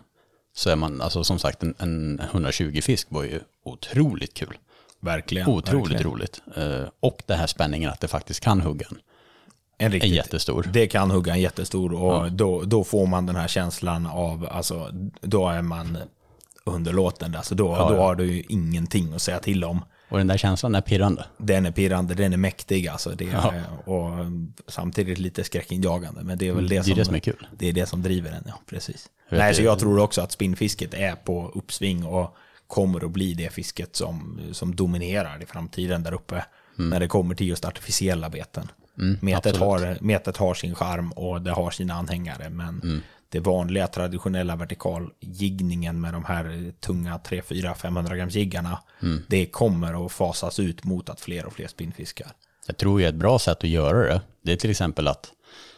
så 0.54 0.70
är 0.70 0.76
man, 0.76 1.00
alltså 1.00 1.24
som 1.24 1.38
sagt 1.38 1.62
en, 1.62 1.74
en 1.78 2.20
120 2.20 2.80
fisk 2.82 3.06
var 3.10 3.22
ju 3.22 3.40
otroligt 3.64 4.34
kul. 4.34 4.58
Verkligen. 5.02 5.48
Otroligt 5.48 5.90
verkligen. 5.90 6.12
roligt. 6.12 6.42
Eh, 6.56 6.88
och 7.00 7.22
den 7.26 7.38
här 7.38 7.46
spänningen 7.46 7.90
att 7.90 8.00
det 8.00 8.08
faktiskt 8.08 8.40
kan 8.40 8.60
hugga 8.60 8.86
en. 8.90 8.98
En 9.78 9.92
riktigt, 9.92 10.12
jättestor. 10.12 10.68
Det 10.72 10.86
kan 10.86 11.10
hugga 11.10 11.32
en 11.32 11.40
jättestor 11.40 11.94
och 11.94 12.32
då, 12.32 12.62
då 12.62 12.84
får 12.84 13.06
man 13.06 13.26
den 13.26 13.36
här 13.36 13.48
känslan 13.48 14.06
av, 14.06 14.48
alltså, 14.50 14.88
då 15.20 15.48
är 15.48 15.62
man 15.62 15.98
underlåten. 16.64 17.36
Alltså 17.36 17.54
då, 17.54 17.64
då 17.64 17.96
har 17.96 18.14
du 18.14 18.32
ju 18.32 18.42
ingenting 18.48 19.14
att 19.14 19.22
säga 19.22 19.38
till 19.38 19.64
om. 19.64 19.84
Och 20.08 20.18
den 20.18 20.26
där 20.26 20.36
känslan 20.36 20.74
är 20.74 20.80
pirrande. 20.80 21.24
Den 21.36 21.66
är 21.66 21.70
pirrande, 21.70 22.14
den 22.14 22.32
är 22.32 22.36
mäktig 22.36 22.88
alltså. 22.88 23.10
Det 23.10 23.30
är, 23.30 23.62
Och 23.84 24.10
samtidigt 24.68 25.18
lite 25.18 25.44
skräckinjagande. 25.44 26.22
Men 26.22 26.38
det 26.38 26.48
är 26.48 26.52
väl 26.52 26.68
det, 26.68 26.74
det 26.74 26.78
är 26.78 26.82
som, 26.82 26.94
det 26.94 27.04
som 27.04 27.14
är 27.14 27.18
kul. 27.18 27.46
Det 27.58 27.68
är 27.68 27.72
det 27.72 27.86
som 27.86 28.02
driver 28.02 28.30
den, 28.30 28.44
ja. 28.46 28.60
Precis. 28.66 29.08
Nej, 29.28 29.54
så 29.54 29.62
jag 29.62 29.78
tror 29.78 29.98
också 29.98 30.20
att 30.20 30.32
spinnfisket 30.32 30.94
är 30.94 31.14
på 31.14 31.52
uppsving 31.54 32.06
och 32.06 32.36
kommer 32.72 33.04
att 33.04 33.10
bli 33.10 33.34
det 33.34 33.52
fisket 33.52 33.96
som, 33.96 34.40
som 34.52 34.76
dominerar 34.76 35.42
i 35.42 35.46
framtiden 35.46 36.02
där 36.02 36.14
uppe. 36.14 36.44
När 36.76 37.00
det 37.00 37.08
kommer 37.08 37.34
till 37.34 37.48
just 37.48 37.64
artificiella 37.64 38.30
beten. 38.30 38.68
metet, 39.20 39.56
har, 39.56 39.98
metet 40.00 40.36
har 40.36 40.54
sin 40.54 40.74
charm 40.74 41.12
och 41.12 41.42
det 41.42 41.50
har 41.50 41.70
sina 41.70 41.94
anhängare. 41.94 42.50
Men 42.50 43.02
det 43.28 43.40
vanliga 43.40 43.86
traditionella 43.86 44.56
vertikaljiggningen 44.56 46.00
med 46.00 46.12
de 46.12 46.24
här 46.24 46.72
tunga 46.80 47.18
3, 47.18 47.42
4, 47.42 47.74
500 47.74 48.16
grams 48.16 48.34
jiggarna. 48.34 48.78
Det 49.28 49.46
kommer 49.46 50.06
att 50.06 50.12
fasas 50.12 50.60
ut 50.60 50.84
mot 50.84 51.08
att 51.08 51.20
fler 51.20 51.46
och 51.46 51.52
fler 51.52 51.66
spinnfiskar. 51.66 52.32
Jag 52.66 52.76
tror 52.76 53.00
ju 53.00 53.06
ett 53.06 53.14
bra 53.14 53.38
sätt 53.38 53.58
att 53.58 53.70
göra 53.70 53.98
det, 53.98 54.20
det 54.42 54.52
är 54.52 54.56
till 54.56 54.70
exempel 54.70 55.08
att, 55.08 55.32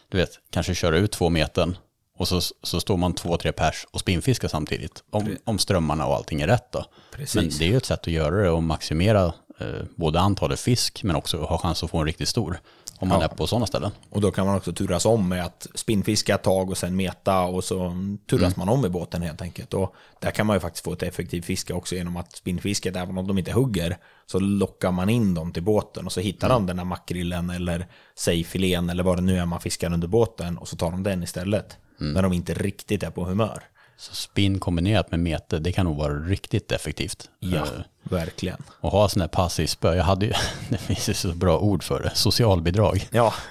du 0.09 0.17
vet, 0.17 0.29
kanske 0.49 0.75
köra 0.75 0.97
ut 0.97 1.11
två 1.11 1.29
metern 1.29 1.77
och 2.17 2.27
så, 2.27 2.41
så 2.63 2.79
står 2.79 2.97
man 2.97 3.13
två, 3.13 3.37
tre 3.37 3.51
pers 3.51 3.87
och 3.91 3.99
spinnfiskar 3.99 4.47
samtidigt. 4.47 5.03
Om, 5.09 5.37
om 5.43 5.57
strömmarna 5.59 6.05
och 6.05 6.15
allting 6.15 6.41
är 6.41 6.47
rätt 6.47 6.71
då. 6.71 6.85
Precis. 7.11 7.35
Men 7.35 7.49
det 7.59 7.65
är 7.65 7.69
ju 7.69 7.77
ett 7.77 7.85
sätt 7.85 7.99
att 8.01 8.07
göra 8.07 8.35
det 8.43 8.49
och 8.49 8.63
maximera 8.63 9.25
eh, 9.59 9.67
både 9.95 10.19
antalet 10.19 10.59
fisk 10.59 11.03
men 11.03 11.15
också 11.15 11.37
ha 11.37 11.57
chans 11.57 11.83
att 11.83 11.89
få 11.91 11.97
en 11.97 12.05
riktigt 12.05 12.27
stor. 12.29 12.59
Om 12.99 13.07
man 13.07 13.19
Ja. 13.19 13.25
är 13.25 13.29
på 13.29 13.47
sådana 13.47 13.65
ställen. 13.67 13.91
Och 14.09 14.21
då 14.21 14.31
kan 14.31 14.45
man 14.45 14.55
också 14.55 14.73
turas 14.73 15.05
om 15.05 15.29
med 15.29 15.45
att 15.45 15.67
spinnfiska 15.75 16.35
ett 16.35 16.43
tag 16.43 16.69
och 16.69 16.77
sen 16.77 16.95
meta 16.95 17.41
och 17.41 17.63
så 17.63 17.93
turas 18.29 18.55
man 18.55 18.69
om 18.69 18.85
i 18.85 18.89
båten 18.89 19.21
helt 19.21 19.41
enkelt. 19.41 19.73
Och 19.73 19.95
där 20.19 20.31
kan 20.31 20.45
man 20.47 20.55
ju 20.55 20.59
faktiskt 20.59 20.85
få 20.85 20.93
ett 20.93 21.03
effektivt 21.03 21.45
fiske 21.45 21.73
också 21.73 21.95
genom 21.95 22.17
att 22.17 22.35
spinnfisket, 22.35 22.95
även 22.95 23.17
om 23.17 23.27
de 23.27 23.37
inte 23.37 23.51
hugger, 23.51 23.97
så 24.25 24.39
lockar 24.39 24.91
man 24.91 25.09
in 25.09 25.33
dem 25.33 25.51
till 25.53 25.63
båten 25.63 26.05
och 26.05 26.11
så 26.11 26.19
hittar 26.19 26.49
de 26.49 26.65
den 26.65 26.77
här 26.79 26.85
makrillen 26.85 27.49
eller 27.49 27.87
säg 28.17 28.43
filén 28.43 28.89
eller 28.89 29.03
vad 29.03 29.17
det 29.17 29.21
nu 29.21 29.37
är 29.37 29.45
man 29.45 29.61
fiskar 29.61 29.93
under 29.93 30.07
båten 30.07 30.57
och 30.57 30.67
så 30.67 30.75
tar 30.75 30.91
de 30.91 31.03
den 31.03 31.23
istället. 31.23 31.77
När 31.97 32.21
de 32.21 32.33
inte 32.33 32.53
riktigt 32.53 33.03
är 33.03 33.09
på 33.09 33.25
humör. 33.25 33.63
Så 33.97 34.15
spinn 34.15 34.59
kombinerat 34.59 35.11
med 35.11 35.19
mete, 35.19 35.59
det 35.59 35.71
kan 35.71 35.85
nog 35.85 35.97
vara 35.97 36.13
riktigt 36.13 36.71
effektivt. 36.71 37.29
Ja, 37.39 37.57
Eh, 37.57 37.63
verkligen. 38.03 38.57
och 38.69 38.91
ha 38.91 39.09
sån 39.09 39.21
här 39.21 39.27
passiv 39.27 39.67
spö, 39.67 39.95
jag 39.95 40.03
hade 40.03 40.25
ju, 40.25 40.33
det 40.69 40.77
finns 40.77 41.09
ju 41.09 41.13
så 41.13 41.27
bra 41.33 41.59
ord 41.59 41.83
för 41.83 42.03
det, 42.03 42.11
socialbidrag. 42.15 43.07
Ja, 43.11 43.33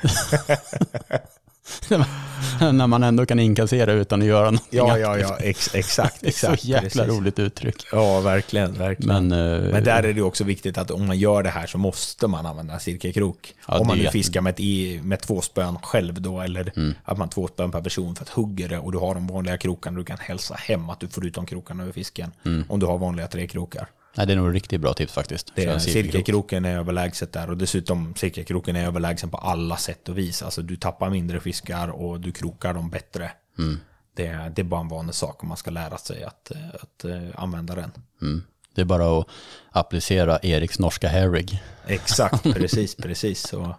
När 2.72 2.87
man 2.87 3.03
ändå 3.03 3.27
kan 3.27 3.38
inkassera 3.40 3.92
utan 3.92 4.20
att 4.22 4.27
göra 4.29 4.44
någonting 4.44 4.66
ja, 4.79 4.98
ja, 4.98 5.18
ja 5.18 5.37
ex, 5.40 5.74
exakt. 5.74 6.20
Det 6.20 6.27
är 6.27 6.29
exakt 6.29 6.62
så 6.62 6.68
jäkla 6.68 7.03
precis. 7.05 7.18
roligt 7.20 7.38
uttryck. 7.38 7.87
Ja, 7.92 8.20
verkligen. 8.20 8.72
verkligen. 8.72 9.29
Men, 9.29 9.55
eh, 9.64 9.70
Men 9.72 9.85
där 9.85 10.03
är 10.03 10.12
det 10.12 10.22
också 10.22 10.44
viktigt 10.44 10.79
att 10.79 10.90
om 10.90 11.07
man 11.07 11.18
gör 11.18 11.42
det 11.42 11.50
här 11.50 11.66
så 11.66 11.79
måste 11.79 12.27
man 12.27 12.46
använda 12.46 12.79
cirkelkrok. 12.79 13.55
Ja, 13.68 13.79
om 13.79 13.87
man 13.87 13.98
nu 13.98 14.09
fiskar 14.09 14.40
med, 14.40 14.50
ett, 14.50 14.61
i- 14.61 15.00
med 15.03 15.20
två 15.20 15.40
spön 15.40 15.77
själv 15.83 16.20
då, 16.22 16.40
eller 16.40 16.72
Mm. 16.77 16.94
att 17.05 17.18
man 17.18 17.29
två 17.29 17.48
spön 17.48 17.70
per 17.70 17.81
person 17.81 18.16
för 18.16 18.22
att 18.22 18.29
hugga 18.29 18.68
det 18.68 18.79
och 18.79 18.92
du 18.92 18.98
har 18.98 19.14
de 19.14 19.27
vanliga 19.27 19.57
krokarna, 19.59 19.98
du 19.98 20.05
kan 20.05 20.18
hälsa 20.20 20.55
hem 20.55 20.90
att 20.90 21.00
du 21.00 21.09
får 21.09 21.27
ut 21.27 21.35
de 21.35 21.46
krokarna 21.46 21.83
över 21.83 21.92
fisken. 21.92 22.31
Mm. 22.44 22.64
Om 22.68 22.81
du 22.81 22.87
har 22.87 22.98
vanliga 22.98 23.27
tre 23.27 23.46
krokar. 23.46 23.87
Nej, 24.16 24.27
det 24.27 24.33
är 24.33 24.37
nog 24.37 24.48
ett 24.48 24.55
riktigt 24.55 24.81
bra 24.81 24.94
tips 24.94 25.12
faktiskt. 25.12 25.53
Det 25.55 25.64
är, 25.64 25.72
en 25.74 25.81
cirkelkrok. 25.81 26.12
cirkelkroken 26.12 26.64
är 26.64 26.77
överlägset 26.79 27.33
där 27.33 27.50
och 27.50 27.57
dessutom 27.57 28.14
cirkelkroken 28.16 28.77
är 28.77 28.87
överlägsen 28.87 29.31
på 29.31 29.37
alla 29.37 29.77
sätt 29.77 30.09
och 30.09 30.18
vis. 30.18 30.42
Alltså 30.42 30.62
du 30.62 30.77
tappar 30.77 31.11
mindre 31.11 31.40
fiskar 31.40 31.88
och 31.88 32.20
du 32.20 32.33
krokar 32.33 32.74
dem 32.74 32.90
bättre. 32.90 33.31
Mm. 33.59 33.81
Det, 34.16 34.27
är- 34.27 34.50
det 34.50 34.62
är 34.62 34.64
bara 34.64 34.81
en 34.81 34.88
vanlig 34.88 35.14
sak 35.14 35.42
om 35.42 35.48
man 35.48 35.57
ska 35.57 35.70
lära 35.70 35.98
sig 35.98 36.24
att, 36.24 36.53
att, 36.83 37.05
eh, 37.05 37.29
använda 37.42 37.74
den. 37.74 37.92
Mm. 38.22 38.44
Det 38.74 38.81
är 38.81 38.85
bara 38.85 39.18
att 39.20 39.27
applicera 39.70 40.38
Eriks 40.42 40.79
norska 40.79 41.09
herrig. 41.09 41.62
Exakt, 41.87 42.42
precis, 42.55 42.94
precis. 42.94 43.48
Så 43.48 43.74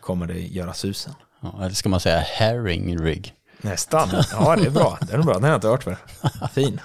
kommer 0.00 0.26
det 0.26 0.40
göra 0.40 0.74
susen. 0.74 1.14
Ja, 1.40 1.54
eller 1.60 1.74
ska 1.74 1.88
man 1.88 2.00
säga 2.00 2.18
herring 2.18 2.98
rig? 2.98 3.34
Nästan. 3.62 4.08
Ja, 4.32 4.56
det 4.56 4.66
är 4.66 4.70
bra. 4.70 4.98
Det 5.08 5.12
är 5.12 5.22
bra. 5.22 5.34
Den 5.34 5.42
har 5.42 5.50
jag 5.50 5.56
inte 5.56 5.68
hört 5.68 5.82
för. 5.84 5.96
Fin. 6.52 6.80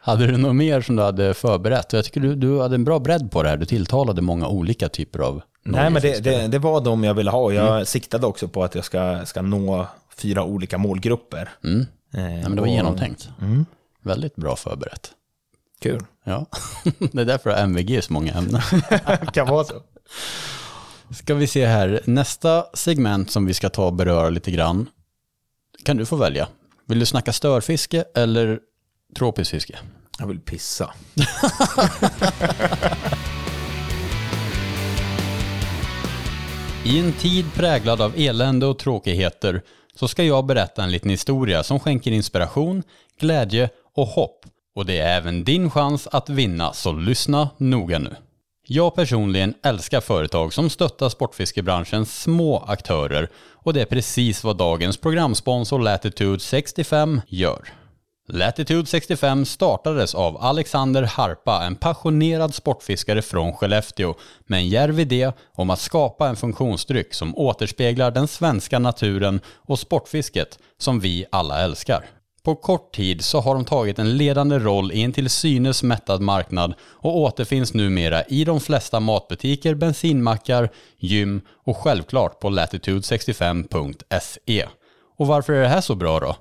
Hade 0.00 0.26
du 0.26 0.36
något 0.36 0.56
mer 0.56 0.80
som 0.80 0.96
du 0.96 1.02
hade 1.02 1.34
förberett? 1.34 1.92
Jag 1.92 2.04
tycker 2.04 2.20
du, 2.20 2.34
du 2.34 2.60
hade 2.60 2.74
en 2.74 2.84
bra 2.84 2.98
bredd 2.98 3.30
på 3.30 3.42
det 3.42 3.48
här. 3.48 3.56
Du 3.56 3.66
tilltalade 3.66 4.22
många 4.22 4.48
olika 4.48 4.88
typer 4.88 5.18
av 5.18 5.42
Nej, 5.62 5.90
men 5.90 6.02
det, 6.02 6.24
det, 6.24 6.46
det 6.48 6.58
var 6.58 6.80
de 6.80 7.04
jag 7.04 7.14
ville 7.14 7.30
ha. 7.30 7.52
Jag 7.52 7.86
siktade 7.86 8.26
också 8.26 8.48
på 8.48 8.64
att 8.64 8.74
jag 8.74 8.84
ska, 8.84 9.26
ska 9.26 9.42
nå 9.42 9.86
fyra 10.16 10.44
olika 10.44 10.78
målgrupper. 10.78 11.40
Eh, 11.64 11.70
Nej, 12.10 12.42
men 12.42 12.54
det 12.54 12.60
var 12.60 12.68
genomtänkt. 12.68 13.28
Väldigt 14.02 14.36
bra 14.36 14.56
förberett. 14.56 15.10
Kul. 15.80 16.00
Ja, 16.24 16.46
det 17.12 17.20
är 17.20 17.24
därför 17.24 17.50
MVG 17.50 18.04
så 18.04 18.12
många 18.12 18.32
ämnen. 18.32 18.62
kan 19.32 19.46
vara 19.46 19.64
så. 19.64 19.74
Ska 21.14 21.34
vi 21.34 21.46
se 21.46 21.66
här, 21.66 22.00
nästa 22.04 22.64
segment 22.74 23.30
som 23.30 23.46
vi 23.46 23.54
ska 23.54 23.68
ta 23.68 23.86
och 23.86 23.94
beröra 23.94 24.30
lite 24.30 24.50
grann. 24.50 24.86
Kan 25.84 25.96
du 25.96 26.06
få 26.06 26.16
välja. 26.16 26.48
Vill 26.86 26.98
du 26.98 27.06
snacka 27.06 27.32
störfiske 27.32 28.04
eller 28.14 28.60
tropiskt 29.14 29.50
fiske? 29.50 29.78
Jag 30.18 30.26
vill 30.26 30.40
pissa. 30.40 30.94
I 36.84 36.98
en 36.98 37.12
tid 37.12 37.44
präglad 37.54 38.00
av 38.00 38.14
elände 38.16 38.66
och 38.66 38.78
tråkigheter 38.78 39.62
så 39.94 40.08
ska 40.08 40.24
jag 40.24 40.46
berätta 40.46 40.82
en 40.82 40.90
liten 40.90 41.10
historia 41.10 41.62
som 41.62 41.80
skänker 41.80 42.10
inspiration, 42.10 42.82
glädje 43.20 43.70
och 43.94 44.06
hopp. 44.06 44.44
Och 44.74 44.86
det 44.86 44.98
är 44.98 45.16
även 45.16 45.44
din 45.44 45.70
chans 45.70 46.06
att 46.06 46.28
vinna, 46.28 46.72
så 46.72 46.92
lyssna 46.92 47.50
noga 47.56 47.98
nu. 47.98 48.16
Jag 48.66 48.94
personligen 48.94 49.54
älskar 49.62 50.00
företag 50.00 50.52
som 50.52 50.70
stöttar 50.70 51.08
sportfiskebranschens 51.08 52.22
små 52.22 52.58
aktörer 52.58 53.28
och 53.52 53.74
det 53.74 53.80
är 53.80 53.86
precis 53.86 54.44
vad 54.44 54.56
dagens 54.56 54.96
programsponsor 54.96 55.78
Latitude 55.78 56.40
65 56.40 57.20
gör. 57.28 57.77
Latitude 58.30 58.86
65 58.86 59.44
startades 59.44 60.14
av 60.14 60.36
Alexander 60.36 61.02
Harpa, 61.02 61.64
en 61.64 61.76
passionerad 61.76 62.54
sportfiskare 62.54 63.22
från 63.22 63.52
Skellefteå, 63.52 64.14
med 64.46 64.58
en 64.58 64.68
djärv 64.68 65.00
idé 65.00 65.32
om 65.54 65.70
att 65.70 65.80
skapa 65.80 66.28
en 66.28 66.36
funktionsdryck 66.36 67.14
som 67.14 67.38
återspeglar 67.38 68.10
den 68.10 68.28
svenska 68.28 68.78
naturen 68.78 69.40
och 69.56 69.78
sportfisket 69.78 70.58
som 70.78 71.00
vi 71.00 71.24
alla 71.32 71.60
älskar. 71.60 72.04
På 72.42 72.54
kort 72.54 72.94
tid 72.94 73.24
så 73.24 73.40
har 73.40 73.54
de 73.54 73.64
tagit 73.64 73.98
en 73.98 74.16
ledande 74.16 74.58
roll 74.58 74.92
i 74.92 75.02
en 75.02 75.12
till 75.12 75.30
synes 75.30 75.82
mättad 75.82 76.20
marknad 76.20 76.74
och 76.82 77.16
återfinns 77.16 77.74
numera 77.74 78.22
i 78.22 78.44
de 78.44 78.60
flesta 78.60 79.00
matbutiker, 79.00 79.74
bensinmackar, 79.74 80.68
gym 80.98 81.40
och 81.64 81.76
självklart 81.76 82.40
på 82.40 82.50
latitude65.se. 82.50 84.66
Och 85.18 85.26
varför 85.26 85.52
är 85.52 85.62
det 85.62 85.68
här 85.68 85.80
så 85.80 85.94
bra 85.94 86.20
då? 86.20 86.36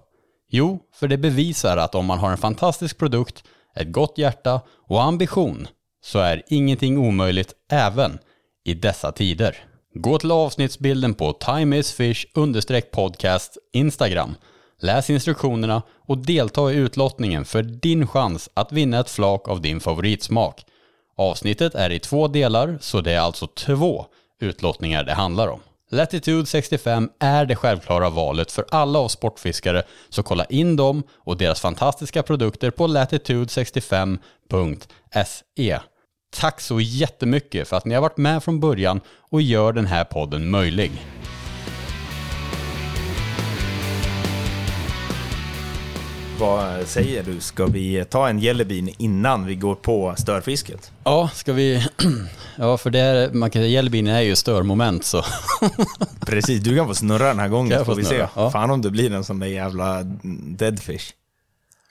Jo, 0.49 0.79
för 0.93 1.07
det 1.07 1.17
bevisar 1.17 1.77
att 1.77 1.95
om 1.95 2.05
man 2.05 2.19
har 2.19 2.31
en 2.31 2.37
fantastisk 2.37 2.97
produkt, 2.97 3.43
ett 3.75 3.91
gott 3.91 4.17
hjärta 4.17 4.61
och 4.87 5.03
ambition 5.03 5.67
så 6.03 6.19
är 6.19 6.43
ingenting 6.47 6.97
omöjligt 6.97 7.53
även 7.71 8.19
i 8.65 8.73
dessa 8.73 9.11
tider. 9.11 9.57
Gå 9.93 10.17
till 10.17 10.31
avsnittsbilden 10.31 11.13
på 11.13 11.33
timeisfish 11.33 12.25
podcast 12.91 13.57
Instagram. 13.73 14.35
Läs 14.81 15.09
instruktionerna 15.09 15.81
och 16.07 16.17
delta 16.17 16.71
i 16.71 16.75
utlottningen 16.75 17.45
för 17.45 17.63
din 17.63 18.07
chans 18.07 18.49
att 18.53 18.71
vinna 18.71 18.99
ett 18.99 19.09
flak 19.09 19.47
av 19.47 19.61
din 19.61 19.79
favoritsmak. 19.79 20.65
Avsnittet 21.17 21.75
är 21.75 21.89
i 21.89 21.99
två 21.99 22.27
delar 22.27 22.77
så 22.81 23.01
det 23.01 23.11
är 23.11 23.19
alltså 23.19 23.47
två 23.47 24.05
utlottningar 24.41 25.03
det 25.03 25.13
handlar 25.13 25.47
om. 25.47 25.59
Latitude 25.89 26.45
65 26.45 27.09
är 27.19 27.45
det 27.45 27.55
självklara 27.55 28.09
valet 28.09 28.51
för 28.51 28.65
alla 28.71 28.99
oss 28.99 29.13
sportfiskare, 29.13 29.83
så 30.09 30.23
kolla 30.23 30.45
in 30.45 30.75
dem 30.75 31.03
och 31.17 31.37
deras 31.37 31.61
fantastiska 31.61 32.23
produkter 32.23 32.71
på 32.71 32.87
latitude65.se. 32.87 35.79
Tack 36.35 36.61
så 36.61 36.79
jättemycket 36.79 37.67
för 37.67 37.77
att 37.77 37.85
ni 37.85 37.95
har 37.95 38.01
varit 38.01 38.17
med 38.17 38.43
från 38.43 38.59
början 38.59 39.01
och 39.31 39.41
gör 39.41 39.73
den 39.73 39.85
här 39.85 40.03
podden 40.03 40.49
möjlig. 40.49 40.91
Vad 46.39 46.87
säger 46.87 47.23
du? 47.23 47.39
Ska 47.39 47.65
vi 47.65 48.05
ta 48.05 48.29
en 48.29 48.39
jellybean 48.39 48.89
innan 48.97 49.45
vi 49.45 49.55
går 49.55 49.75
på 49.75 50.15
störfisket? 50.17 50.91
Ja, 51.03 51.29
ska 51.33 51.53
vi... 51.53 51.87
Ja, 52.59 52.77
för 52.77 52.89
det 52.89 52.99
är, 52.99 53.31
man 53.31 53.49
kan 53.49 53.61
säga 53.61 54.17
är 54.17 54.21
ju 54.21 54.35
störmoment 54.35 55.05
så... 55.05 55.23
Precis, 56.25 56.63
du 56.63 56.75
kan 56.75 56.87
få 56.87 56.95
snurra 56.95 57.27
den 57.27 57.39
här 57.39 57.47
gången 57.47 57.69
Kan 57.69 57.77
jag 57.77 57.85
får 57.85 57.93
få 57.93 57.97
vi 57.97 58.05
snurra? 58.05 58.27
se. 58.27 58.33
Ja. 58.35 58.51
Fan 58.51 58.71
om 58.71 58.81
det 58.81 58.89
blir 58.89 59.11
en 59.13 59.23
sån 59.23 59.39
där 59.39 59.47
jävla 59.47 60.03
deadfish. 60.57 61.13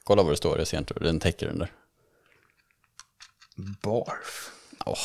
Kolla 0.04 0.22
vad 0.22 0.32
det 0.32 0.36
står, 0.36 0.58
jag 0.58 0.66
ser 0.66 0.78
inte, 0.78 0.94
den 0.94 1.20
täcker 1.20 1.46
den 1.46 1.58
där. 1.58 1.70
Barf. 3.82 4.50
Åh. 4.84 4.98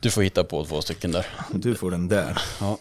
Du 0.00 0.10
får 0.10 0.22
hitta 0.22 0.44
på 0.44 0.64
två 0.64 0.82
stycken 0.82 1.12
där. 1.12 1.26
Du 1.50 1.74
får 1.74 1.90
den 1.90 2.08
där. 2.08 2.42
Ja, 2.60 2.78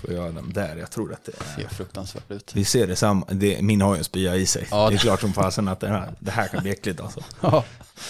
Får 0.00 0.12
jag 0.12 0.34
den 0.34 0.52
där. 0.52 0.76
Jag 0.76 0.90
tror 0.90 1.12
att 1.12 1.24
det 1.24 1.32
är... 1.40 1.62
ser 1.62 1.68
fruktansvärt 1.68 2.30
ut. 2.30 2.54
Vi 2.54 2.64
ser 2.64 2.86
det 2.86 2.96
samma. 2.96 3.26
Det, 3.30 3.62
min 3.62 3.80
har 3.80 3.94
ju 3.94 3.98
en 3.98 4.04
spya 4.04 4.36
i 4.36 4.46
sig. 4.46 4.66
Ja, 4.70 4.90
det 4.90 4.94
är 4.94 4.98
klart 4.98 5.20
som 5.20 5.32
fasen 5.32 5.68
att 5.68 5.80
det 5.80 5.88
här, 5.88 6.14
det 6.18 6.30
här 6.30 6.48
kan 6.48 6.62
bli 6.62 6.70
äckligt 6.70 7.00
alltså. 7.00 7.20
Ja, 7.40 7.64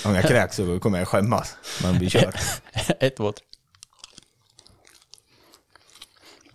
Om 0.05 0.14
jag 0.14 0.24
kräks 0.24 0.57
så 0.57 0.81
kommer 0.81 0.98
jag 0.98 1.09
skämmas. 1.09 1.57
Men 1.83 1.98
vi 1.98 2.11
kör. 2.11 2.35
ett, 3.00 3.16
två, 3.16 3.33
tre. 3.33 3.44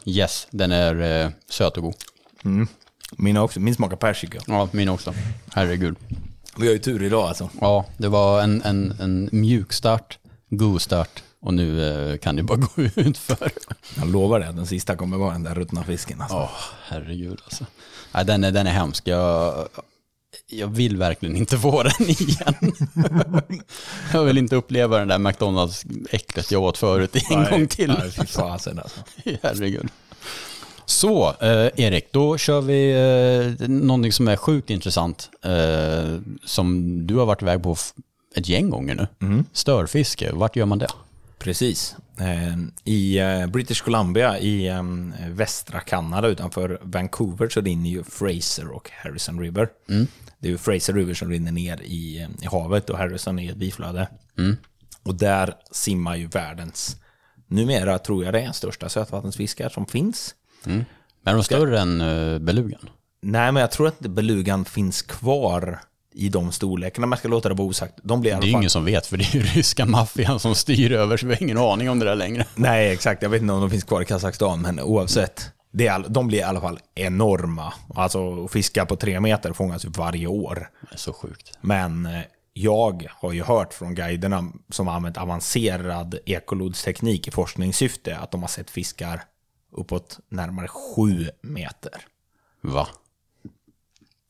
Yes, 0.05 0.47
den 0.51 0.71
är 0.71 1.23
eh, 1.25 1.31
söt 1.49 1.77
och 1.77 1.83
god. 1.83 1.95
Min 3.17 3.37
också. 3.37 3.59
Min 3.59 3.75
smakar 3.75 3.95
persika. 3.95 4.39
Ja, 4.47 4.69
min 4.71 4.89
också. 4.89 5.13
Herregud. 5.53 5.95
Vi 6.57 6.67
har 6.67 6.73
ju 6.73 6.79
tur 6.79 7.03
idag 7.03 7.27
alltså. 7.27 7.49
Ja, 7.61 7.85
det 7.97 8.07
var 8.07 8.41
en, 8.41 8.61
en, 8.61 8.95
en 8.99 9.29
mjuk 9.31 9.73
start, 9.73 10.19
god 10.49 10.81
start 10.81 11.23
och 11.45 11.53
nu 11.53 11.89
eh, 12.11 12.17
kan 12.17 12.35
det 12.35 12.43
bara 12.43 12.57
gå 12.75 12.83
ut 12.95 13.17
för. 13.17 13.51
Jag 13.97 14.11
lovar 14.11 14.41
att 14.41 14.55
den 14.55 14.65
sista 14.65 14.95
kommer 14.95 15.17
vara 15.17 15.31
den 15.31 15.43
där 15.43 15.55
ruttna 15.55 15.83
fisken 15.83 16.21
alltså. 16.21 16.37
Åh, 16.37 16.49
herregud 16.87 17.41
alltså. 17.43 17.65
Nej, 18.11 18.25
den, 18.25 18.43
är, 18.43 18.51
den 18.51 18.67
är 18.67 18.71
hemsk. 18.71 19.07
Jag, 19.07 19.67
jag 20.47 20.67
vill 20.67 20.97
verkligen 20.97 21.35
inte 21.35 21.57
få 21.57 21.83
den 21.83 21.91
igen. 22.09 22.73
jag 24.13 24.23
vill 24.23 24.37
inte 24.37 24.55
uppleva 24.55 24.99
den 24.99 25.07
där 25.07 25.17
McDonalds-äcklet 25.17 26.51
jag 26.51 26.63
åt 26.63 26.77
förut 26.77 27.15
en 27.15 27.41
Nej, 27.41 27.51
gång 27.51 27.67
till. 27.67 27.87
Nej, 27.99 28.11
fy 28.11 28.25
fasen 28.25 28.79
alltså. 28.79 28.99
Herregud. 29.43 29.89
Så, 30.85 31.35
eh, 31.41 31.69
Erik, 31.75 32.11
då 32.11 32.37
kör 32.37 32.61
vi 32.61 32.91
eh, 33.61 33.69
någonting 33.69 34.11
som 34.11 34.27
är 34.27 34.35
sjukt 34.35 34.69
intressant. 34.69 35.29
Eh, 35.43 36.19
som 36.45 36.97
du 37.07 37.15
har 37.15 37.25
varit 37.25 37.41
iväg 37.41 37.63
på 37.63 37.75
ett 38.35 38.49
gäng 38.49 38.69
gånger 38.69 38.95
nu. 38.95 39.07
Mm. 39.27 39.45
Störfiske, 39.53 40.31
vart 40.33 40.55
gör 40.55 40.65
man 40.65 40.79
det? 40.79 40.87
Precis. 41.45 41.95
Eh, 42.19 42.57
I 42.83 43.19
eh, 43.19 43.47
British 43.47 43.83
Columbia 43.83 44.39
i 44.39 44.67
eh, 44.67 44.83
västra 45.29 45.79
Kanada 45.79 46.27
utanför 46.27 46.79
Vancouver 46.81 47.49
så 47.49 47.61
rinner 47.61 47.89
ju 47.89 48.03
Fraser 48.03 48.71
och 48.71 48.91
Harrison 48.91 49.39
River. 49.39 49.69
Det 50.39 50.47
är 50.47 50.51
ju 50.51 50.57
Fraser 50.57 50.93
River 50.93 51.13
som 51.13 51.29
rinner 51.29 51.51
ner 51.51 51.81
i, 51.81 52.21
eh, 52.21 52.29
i 52.41 52.45
havet 52.45 52.89
och 52.89 52.97
Harrison 52.97 53.39
är 53.39 53.51
ett 53.51 53.57
biflöde. 53.57 54.07
Och 55.03 55.15
där 55.15 55.53
simmar 55.71 56.15
ju 56.15 56.27
världens, 56.27 56.97
numera 57.47 57.99
tror 57.99 58.25
jag 58.25 58.33
det 58.33 58.41
är 58.41 58.51
största 58.51 58.89
sötvattensfiskar 58.89 59.69
som 59.69 59.85
finns. 59.85 60.35
Men 60.63 60.85
är 61.25 61.33
de 61.33 61.43
större 61.43 61.79
än 61.79 62.01
uh, 62.01 62.39
belugan? 62.39 62.89
Nej, 63.21 63.51
men 63.51 63.61
jag 63.61 63.71
tror 63.71 63.87
att 63.87 63.99
belugan 63.99 64.65
finns 64.65 65.01
kvar 65.01 65.79
i 66.15 66.29
de 66.29 66.51
storlekarna. 66.51 67.07
Man 67.07 67.19
ska 67.19 67.27
låta 67.27 67.49
det 67.49 67.55
vara 67.55 67.67
osagt. 67.67 67.93
De 68.03 68.21
blir 68.21 68.31
Det 68.31 68.37
är 68.37 68.41
ju 68.41 68.51
ingen 68.51 68.69
som 68.69 68.85
vet, 68.85 69.05
för 69.05 69.17
det 69.17 69.23
är 69.23 69.35
ju 69.35 69.41
ryska 69.55 69.85
maffian 69.85 70.39
som 70.39 70.55
styr 70.55 70.91
över, 70.91 71.17
så 71.17 71.27
vi 71.27 71.33
har 71.33 71.43
ingen 71.43 71.57
aning 71.57 71.89
om 71.89 71.99
det 71.99 72.05
där 72.05 72.15
längre. 72.15 72.45
Nej, 72.55 72.91
exakt. 72.91 73.21
Jag 73.21 73.29
vet 73.29 73.41
inte 73.41 73.53
om 73.53 73.61
de 73.61 73.69
finns 73.69 73.83
kvar 73.83 74.01
i 74.01 74.05
Kazakstan, 74.05 74.61
men 74.61 74.79
oavsett. 74.79 75.51
Det 75.71 75.87
är, 75.87 76.05
de 76.09 76.27
blir 76.27 76.39
i 76.39 76.43
alla 76.43 76.61
fall 76.61 76.79
enorma. 76.95 77.73
Alltså, 77.95 78.45
att 78.45 78.51
fiska 78.51 78.85
på 78.85 78.95
tre 78.95 79.19
meter 79.19 79.53
fångas 79.53 79.85
ju 79.85 79.89
varje 79.89 80.27
år. 80.27 80.69
Det 80.81 80.95
är 80.95 80.97
så 80.97 81.13
sjukt. 81.13 81.57
Men 81.61 82.05
eh, 82.05 82.21
jag 82.53 83.07
har 83.11 83.31
ju 83.31 83.43
hört 83.43 83.73
från 83.73 83.95
guiderna 83.95 84.51
som 84.69 84.87
har 84.87 84.95
använt 84.95 85.17
avancerad 85.17 86.19
ekolodsteknik 86.25 87.27
i 87.27 87.31
forskningssyfte 87.31 88.17
att 88.17 88.31
de 88.31 88.41
har 88.41 88.47
sett 88.47 88.69
fiskar 88.69 89.23
uppåt 89.71 90.19
närmare 90.29 90.67
sju 90.67 91.29
meter. 91.41 92.01
Va? 92.61 92.87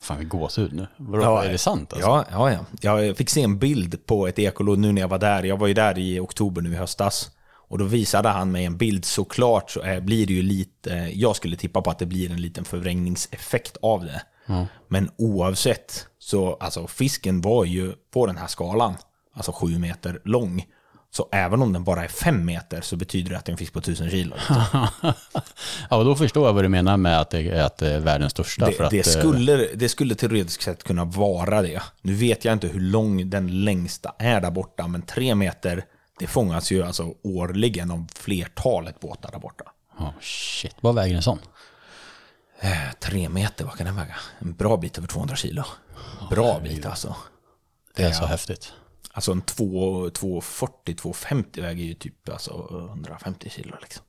Fan, 0.06 0.20
vi 0.20 0.26
gåshud 0.26 0.74
nu. 0.74 0.88
Vadå, 0.98 1.38
är 1.38 1.52
det 1.52 1.58
sant 1.58 1.94
alltså? 1.94 2.08
Ja, 2.08 2.26
ja, 2.32 2.52
ja. 2.52 3.02
Jag 3.02 3.18
fick 3.18 3.30
se 3.30 3.42
en 3.42 3.60
bild 3.60 4.06
på 4.06 4.28
ett 4.28 4.40
ekolod 4.40 4.80
nu 4.80 4.92
när 4.92 5.02
jag 5.02 5.08
var 5.08 5.20
där. 5.20 5.44
Jag 5.44 5.58
var 5.58 5.68
ju 5.68 5.74
där 5.74 5.98
i 5.98 6.20
oktober 6.20 6.62
nu 6.62 6.72
i 6.74 6.76
höstas. 6.76 7.32
Och 7.68 7.78
då 7.78 7.86
visade 7.86 8.30
han 8.30 8.52
mig 8.52 8.66
en 8.66 8.78
bild. 8.78 9.06
Såklart 9.06 9.72
så 9.72 9.82
eh, 9.82 10.00
blir 10.00 10.28
det 10.28 10.34
ju 10.34 10.42
lite... 10.42 11.12
Jag 11.14 11.36
skulle 11.36 11.56
tippa 11.56 11.82
på 11.82 11.90
att 11.90 12.00
det 12.00 12.06
blir 12.06 12.32
en 12.32 12.42
liten 12.42 12.66
förvrängningseffekt 12.66 13.78
av 13.82 14.06
det. 14.06 14.22
Men 14.88 15.10
oavsett 15.18 16.08
så, 16.20 16.54
alltså 16.54 16.88
fisken 16.88 17.42
var 17.42 17.66
ju 17.66 17.94
på 18.14 18.26
den 18.26 18.38
här 18.38 18.48
skalan, 18.48 18.94
alltså 19.34 19.52
sju 19.52 19.80
meter 19.80 20.22
lång. 20.26 20.66
Så 21.16 21.30
även 21.32 21.62
om 21.62 21.74
den 21.74 21.84
bara 21.84 22.04
är 22.04 22.08
fem 22.08 22.46
meter 22.46 22.82
så 22.82 22.96
betyder 22.96 23.30
det 23.30 23.38
att 23.38 23.46
det 23.46 23.50
är 23.50 23.52
en 23.52 23.58
fisk 23.58 23.74
på 23.74 23.82
tusen 23.82 24.10
kilo. 24.10 24.36
ja, 25.90 25.98
och 25.98 26.06
då 26.06 26.16
förstår 26.16 26.48
jag 26.48 26.54
vad 26.54 26.64
du 26.64 26.70
menar 26.70 26.98
med 26.98 27.20
att 27.20 27.30
det 27.30 27.40
är, 27.40 27.62
att 27.64 27.78
det 27.78 27.90
är 27.90 28.00
världens 28.00 28.32
största. 28.32 28.66
för 28.66 28.78
Det, 28.78 28.86
att, 28.86 28.92
det, 28.92 28.98
eh, 28.98 29.20
skulle, 29.20 29.68
det 29.74 29.90
skulle 29.90 30.16
teoretiskt 30.16 30.64
sett 30.64 30.84
kunna 30.84 31.06
vara 31.06 31.62
det. 31.62 31.82
Nu 32.02 32.14
vet 32.14 32.46
jag 32.46 32.54
inte 32.54 32.68
hur 32.68 32.80
lång 32.80 33.30
den 33.30 33.64
längsta 33.64 34.16
är 34.20 34.42
där 34.42 34.52
borta, 34.52 34.88
men 34.88 35.02
tre 35.02 35.36
meter, 35.36 35.86
det 36.20 36.28
fångas 36.28 36.72
ju 36.72 36.84
alltså 36.84 37.14
årligen 37.24 37.92
av 37.92 38.08
flertalet 38.16 39.00
båtar 39.00 39.32
där 39.32 39.40
borta. 39.40 39.64
Ja, 40.00 40.14
shit. 40.22 40.76
Vad 40.82 40.96
väger 40.96 41.16
en 41.16 41.24
sån? 41.24 41.40
Eh, 42.60 42.70
tre 43.00 43.30
meter, 43.30 43.66
vad 43.66 43.78
kan 43.78 43.86
den 43.86 43.96
väga? 43.96 44.16
En 44.40 44.54
bra 44.54 44.78
bit 44.78 44.98
över 44.98 45.08
200 45.08 45.36
kilo. 45.36 45.64
Bra 46.30 46.60
bit 46.60 46.86
alltså. 46.86 47.16
Det 47.96 48.04
är 48.04 48.12
så 48.12 48.26
häftigt. 48.26 48.74
Alltså 49.16 49.32
en 49.32 49.42
240-250 49.42 51.62
väger 51.62 51.84
ju 51.84 51.94
typ 51.94 52.30
alltså 52.30 52.68
150 52.90 53.50
kilo 53.50 53.76
liksom. 53.82 54.04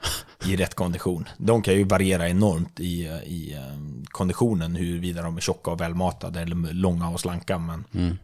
I 0.46 0.56
rätt 0.56 0.74
kondition. 0.74 1.28
De 1.38 1.62
kan 1.62 1.74
ju 1.74 1.84
variera 1.84 2.28
enormt 2.28 2.80
i, 2.80 3.02
i 3.26 3.56
um, 3.74 4.04
konditionen, 4.10 4.76
huruvida 4.76 5.22
de 5.22 5.36
är 5.36 5.40
tjocka 5.40 5.70
och 5.70 5.80
välmatade 5.80 6.40
eller 6.40 6.72
långa 6.72 7.10
och 7.10 7.20
slanka. 7.20 7.58
Men 7.58 7.84
Mm. 7.94 8.16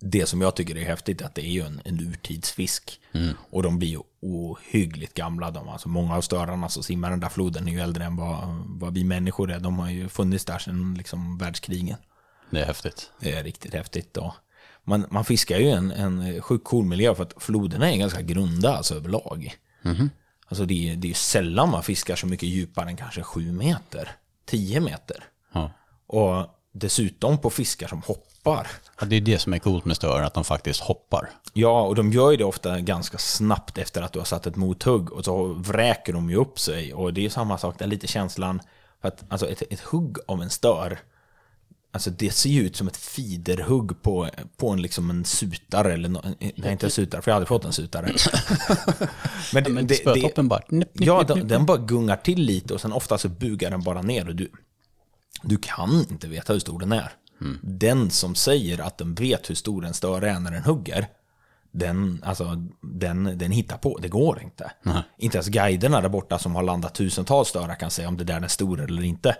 det 0.00 0.26
som 0.26 0.40
jag 0.40 0.56
tycker 0.56 0.76
är 0.76 0.84
häftigt 0.84 1.20
är 1.20 1.24
att 1.26 1.34
det 1.34 1.46
är 1.46 1.50
ju 1.50 1.60
en, 1.62 1.80
en 1.84 2.00
urtidsfisk. 2.00 3.00
Och 3.50 3.62
de 3.62 3.78
blir 3.78 3.88
ju 3.88 4.00
ohyggligt 4.22 5.14
gamla. 5.14 5.50
De. 5.50 5.68
Alltså 5.68 5.88
många 5.88 6.16
av 6.16 6.20
störarna 6.20 6.68
som 6.68 6.82
simmar 6.82 7.10
den 7.10 7.20
där 7.20 7.28
floden 7.28 7.68
är 7.68 7.72
ju 7.72 7.80
äldre 7.80 8.04
än 8.04 8.16
vad, 8.16 8.62
vad 8.66 8.94
vi 8.94 9.04
människor 9.04 9.50
är. 9.50 9.60
De 9.60 9.78
har 9.78 9.90
ju 9.90 10.08
funnits 10.08 10.44
där 10.44 10.58
sedan 10.58 10.94
liksom, 10.98 11.38
världskrigen. 11.38 11.96
Det 12.50 12.60
är 12.60 12.66
häftigt. 12.66 13.10
Det 13.20 13.32
är 13.32 13.44
riktigt 13.44 13.74
häftigt. 13.74 14.14
Då. 14.14 14.34
Man, 14.84 15.06
man 15.10 15.24
fiskar 15.24 15.58
ju 15.58 15.70
en, 15.70 15.90
en 15.90 16.42
sjukt 16.42 16.64
cool 16.64 16.84
miljö 16.84 17.14
för 17.14 17.22
att 17.22 17.34
floderna 17.36 17.92
är 17.92 17.96
ganska 17.96 18.22
grunda 18.22 18.76
alltså, 18.76 18.94
överlag. 18.94 19.54
Alltså 20.48 20.64
det 20.64 20.90
är, 20.90 20.96
det 20.96 21.10
är 21.10 21.14
sällan 21.14 21.70
man 21.70 21.82
fiskar 21.82 22.16
så 22.16 22.26
mycket 22.26 22.48
djupare 22.48 22.88
än 22.88 22.96
kanske 22.96 23.22
sju 23.22 23.52
meter, 23.52 24.10
tio 24.46 24.80
meter. 24.80 25.24
Ja. 25.52 25.70
Och 26.06 26.46
dessutom 26.72 27.38
på 27.38 27.50
fiskar 27.50 27.88
som 27.88 28.02
hoppar. 28.02 28.66
Ja, 29.00 29.06
det 29.06 29.16
är 29.16 29.20
det 29.20 29.38
som 29.38 29.54
är 29.54 29.58
coolt 29.58 29.84
med 29.84 29.96
stören, 29.96 30.24
att 30.24 30.34
de 30.34 30.44
faktiskt 30.44 30.80
hoppar. 30.80 31.30
Ja, 31.52 31.82
och 31.82 31.94
de 31.94 32.12
gör 32.12 32.30
ju 32.30 32.36
det 32.36 32.44
ofta 32.44 32.80
ganska 32.80 33.18
snabbt 33.18 33.78
efter 33.78 34.02
att 34.02 34.12
du 34.12 34.18
har 34.18 34.26
satt 34.26 34.46
ett 34.46 34.56
mothugg 34.56 35.12
och 35.12 35.24
så 35.24 35.46
vräker 35.46 36.12
de 36.12 36.30
ju 36.30 36.36
upp 36.36 36.58
sig. 36.58 36.94
Och 36.94 37.14
det 37.14 37.20
är 37.20 37.22
ju 37.22 37.30
samma 37.30 37.58
sak, 37.58 37.80
är 37.80 37.86
lite 37.86 38.06
känslan, 38.06 38.60
för 39.00 39.08
att 39.08 39.24
alltså 39.28 39.48
ett, 39.48 39.62
ett 39.70 39.80
hugg 39.80 40.18
av 40.26 40.42
en 40.42 40.50
stör, 40.50 40.98
alltså 41.92 42.10
det 42.10 42.30
ser 42.30 42.50
ju 42.50 42.60
ut 42.66 42.76
som 42.76 42.88
ett 42.88 42.96
fiderhugg 42.96 44.02
på, 44.02 44.28
på 44.56 44.68
en, 44.68 44.82
liksom 44.82 45.10
en 45.10 45.24
sutare, 45.24 45.92
eller 45.92 46.08
no, 46.08 46.20
nej 46.38 46.72
inte 46.72 46.86
en 46.86 46.90
sutare, 46.90 47.22
för 47.22 47.30
jag 47.30 47.34
har 47.34 47.36
aldrig 47.36 47.48
fått 47.48 47.64
en 47.64 47.72
sutare. 47.72 48.06
men 49.52 49.64
det, 49.64 49.70
Men 49.70 49.86
det, 49.86 49.94
spötoppen 49.94 50.48
bara... 50.48 50.62
Nipp, 50.68 50.88
Ja, 50.92 51.24
nipp, 51.34 51.48
den, 51.48 51.66
bara 51.66 51.76
gungar 51.76 52.16
till 52.16 52.42
lite 52.42 52.74
och 52.74 52.80
sen 52.80 52.92
ofta 52.92 53.18
så 53.18 53.28
bugar 53.28 53.70
den 53.70 53.82
bara 53.82 54.02
ner 54.02 54.28
och 54.28 54.34
du, 54.34 54.50
du 55.42 55.56
kan 55.56 56.06
inte 56.10 56.28
veta 56.28 56.52
hur 56.52 56.60
stor 56.60 56.80
den 56.80 56.92
är. 56.92 57.12
Den 57.62 58.10
som 58.10 58.34
säger 58.34 58.80
att 58.80 58.98
den 58.98 59.14
vet 59.14 59.50
hur 59.50 59.54
stor 59.54 59.86
en 59.86 59.94
större 59.94 60.30
är 60.30 60.40
när 60.40 60.50
den 60.50 60.62
hugger, 60.62 61.06
den, 61.72 62.22
alltså, 62.26 62.56
den, 62.80 63.38
den 63.38 63.50
hittar 63.50 63.76
på. 63.76 63.98
Det 63.98 64.08
går 64.08 64.42
inte. 64.42 64.72
Inte 65.18 65.36
ens 65.36 65.48
guiderna 65.48 66.00
där 66.00 66.08
borta 66.08 66.38
som 66.38 66.54
har 66.54 66.62
landat 66.62 66.94
tusentals 66.94 67.48
störar 67.48 67.74
kan 67.74 67.90
säga 67.90 68.08
om 68.08 68.16
det 68.16 68.24
där 68.24 68.40
är 68.40 68.48
stor 68.48 68.80
eller 68.80 69.02
inte. 69.02 69.36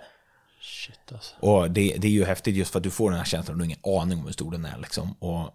Shit 0.61 1.11
alltså. 1.11 1.35
Och 1.39 1.71
det, 1.71 1.95
det 1.97 2.07
är 2.07 2.11
ju 2.11 2.25
häftigt 2.25 2.55
just 2.55 2.71
för 2.71 2.79
att 2.79 2.83
du 2.83 2.89
får 2.89 3.09
den 3.09 3.19
här 3.19 3.25
känslan 3.25 3.53
och 3.53 3.57
du 3.57 3.63
har 3.63 3.65
ingen 3.65 4.01
aning 4.01 4.19
om 4.19 4.25
hur 4.25 4.33
stor 4.33 4.51
den 4.51 4.65
är. 4.65 4.77
Liksom. 4.77 5.11
Och 5.19 5.49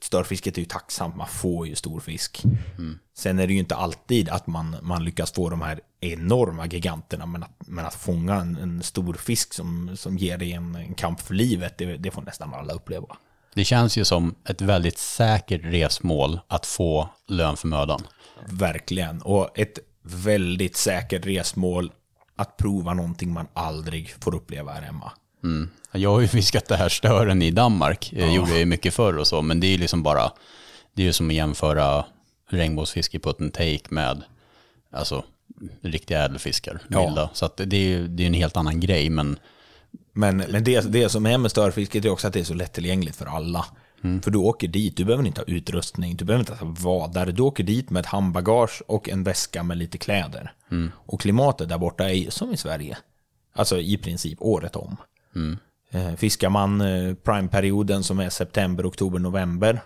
störfisket 0.00 0.56
är 0.56 0.60
ju 0.60 0.66
tacksamt, 0.66 1.16
man 1.16 1.28
får 1.28 1.66
ju 1.66 1.74
stor 1.74 2.00
fisk. 2.00 2.42
Sen 3.14 3.38
är 3.38 3.46
det 3.46 3.52
ju 3.52 3.58
inte 3.58 3.76
alltid 3.76 4.28
att 4.28 4.46
man, 4.46 4.76
man 4.82 5.04
lyckas 5.04 5.32
få 5.32 5.50
de 5.50 5.62
här 5.62 5.80
enorma 6.00 6.66
giganterna, 6.66 7.26
men 7.26 7.42
att, 7.42 7.50
men 7.66 7.86
att 7.86 7.94
fånga 7.94 8.34
en, 8.34 8.56
en 8.56 8.82
stor 8.82 9.14
fisk 9.14 9.54
som, 9.54 9.96
som 9.96 10.18
ger 10.18 10.38
dig 10.38 10.52
en, 10.52 10.74
en 10.74 10.94
kamp 10.94 11.20
för 11.20 11.34
livet, 11.34 11.78
det, 11.78 11.96
det 11.96 12.10
får 12.10 12.22
nästan 12.22 12.54
alla 12.54 12.72
uppleva. 12.72 13.16
Det 13.54 13.64
känns 13.64 13.98
ju 13.98 14.04
som 14.04 14.34
ett 14.48 14.60
väldigt 14.60 14.98
säkert 14.98 15.60
resmål 15.64 16.40
att 16.48 16.66
få 16.66 17.08
lön 17.26 17.56
för 17.56 17.68
mödan. 17.68 18.02
Verkligen. 18.48 19.22
Och 19.22 19.58
ett 19.58 19.78
väldigt 20.02 20.76
säkert 20.76 21.26
resmål 21.26 21.92
att 22.36 22.56
prova 22.56 22.94
någonting 22.94 23.32
man 23.32 23.46
aldrig 23.52 24.14
får 24.20 24.34
uppleva 24.34 24.72
här 24.72 24.82
hemma. 24.82 25.12
Mm. 25.44 25.70
Jag 25.92 26.10
har 26.10 26.20
ju 26.20 26.28
fiskat 26.38 26.68
det 26.68 26.76
här 26.76 26.88
stören 26.88 27.42
i 27.42 27.50
Danmark, 27.50 28.12
ja. 28.16 28.26
gjorde 28.26 28.50
jag 28.50 28.58
ju 28.58 28.66
mycket 28.66 28.94
förr 28.94 29.18
och 29.18 29.26
så, 29.26 29.42
men 29.42 29.60
det 29.60 29.66
är 29.66 29.70
ju 29.70 29.78
liksom 29.78 30.02
bara, 30.02 30.32
det 30.94 31.02
är 31.02 31.06
ju 31.06 31.12
som 31.12 31.28
att 31.28 31.34
jämföra 31.34 32.04
regnbågsfiske 32.48 33.18
på 33.18 33.34
en 33.38 33.50
take 33.50 33.80
med, 33.88 34.22
alltså, 34.92 35.24
riktiga 35.82 36.24
ädelfiskar, 36.24 36.80
Ja. 36.88 37.06
vilda. 37.06 37.30
Så 37.32 37.44
att 37.46 37.56
det 37.56 37.76
är 37.76 37.88
ju 37.88 38.08
det 38.08 38.22
är 38.22 38.26
en 38.26 38.34
helt 38.34 38.56
annan 38.56 38.80
grej, 38.80 39.10
men 39.10 39.38
Men, 40.12 40.36
men 40.36 40.64
det, 40.64 40.80
det 40.92 41.08
som 41.08 41.26
är 41.26 41.38
med 41.38 41.50
störfisket 41.50 42.04
är 42.04 42.08
också 42.10 42.26
att 42.26 42.32
det 42.32 42.40
är 42.40 42.44
så 42.44 42.54
lättillgängligt 42.54 43.16
för 43.16 43.26
alla. 43.26 43.66
För 44.22 44.30
du 44.30 44.38
åker 44.38 44.68
dit, 44.68 44.96
du 44.96 45.04
behöver 45.04 45.26
inte 45.26 45.40
ha 45.40 45.46
utrustning, 45.46 46.16
du 46.16 46.24
behöver 46.24 46.40
inte 46.40 46.64
ha 46.64 46.74
vadare. 46.80 47.32
Du 47.32 47.42
åker 47.42 47.64
dit 47.64 47.90
med 47.90 48.00
ett 48.00 48.06
handbagage 48.06 48.82
och 48.86 49.08
en 49.08 49.24
väska 49.24 49.62
med 49.62 49.76
lite 49.76 49.98
kläder. 49.98 50.52
Och 50.94 51.20
klimatet 51.20 51.68
där 51.68 51.78
borta 51.78 52.10
är 52.10 52.30
som 52.30 52.52
i 52.52 52.56
Sverige. 52.56 52.98
Alltså 53.54 53.78
i 53.78 53.96
princip 53.96 54.38
året 54.42 54.76
om. 54.76 54.96
Eh, 55.90 56.14
Fiskar 56.14 56.50
man 56.50 56.80
eh, 56.80 57.14
primeperioden 57.14 58.02
som 58.04 58.18
är 58.18 58.30
september, 58.30 58.88
oktober, 58.88 59.18
november 59.18 59.80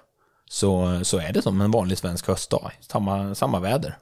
så, 0.51 1.05
så 1.05 1.19
är 1.19 1.33
det 1.33 1.43
som 1.43 1.61
en 1.61 1.71
vanlig 1.71 1.99
svensk 1.99 2.29
höstdag. 2.29 2.71
Samma, 2.81 3.35
samma 3.35 3.61
väder. 3.61 3.99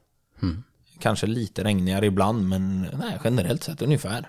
Kanske 1.01 1.27
lite 1.27 1.65
regnigare 1.65 2.07
ibland, 2.07 2.49
men 2.49 2.81
nej, 2.81 3.19
generellt 3.25 3.65
sett 3.65 3.83
ungefär. 3.83 4.29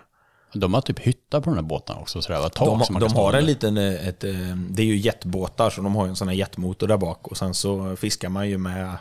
De 0.53 0.73
har 0.73 0.81
typ 0.81 0.99
hytta 0.99 1.41
på 1.41 1.49
de 1.49 1.55
här 1.55 1.63
båtarna 1.63 1.99
också, 1.99 2.21
så 2.21 2.33
det 2.33 2.39
var 2.39 2.49
tak 2.49 2.67
De, 2.67 2.85
som 2.85 2.93
man 2.93 3.01
de 3.01 3.13
har 3.13 3.33
en 3.33 3.45
liten, 3.45 3.77
eh, 3.77 4.07
ett, 4.07 4.23
eh, 4.23 4.55
det 4.69 4.81
är 4.81 4.85
ju 4.85 4.97
jetbåtar 4.97 5.69
så 5.69 5.81
de 5.81 5.95
har 5.95 6.07
en 6.07 6.15
sån 6.15 6.27
här 6.27 6.35
jetmotor 6.35 6.87
där 6.87 6.97
bak 6.97 7.27
och 7.27 7.37
sen 7.37 7.53
så 7.53 7.95
fiskar 7.95 8.29
man 8.29 8.49
ju 8.49 8.57
med, 8.57 8.97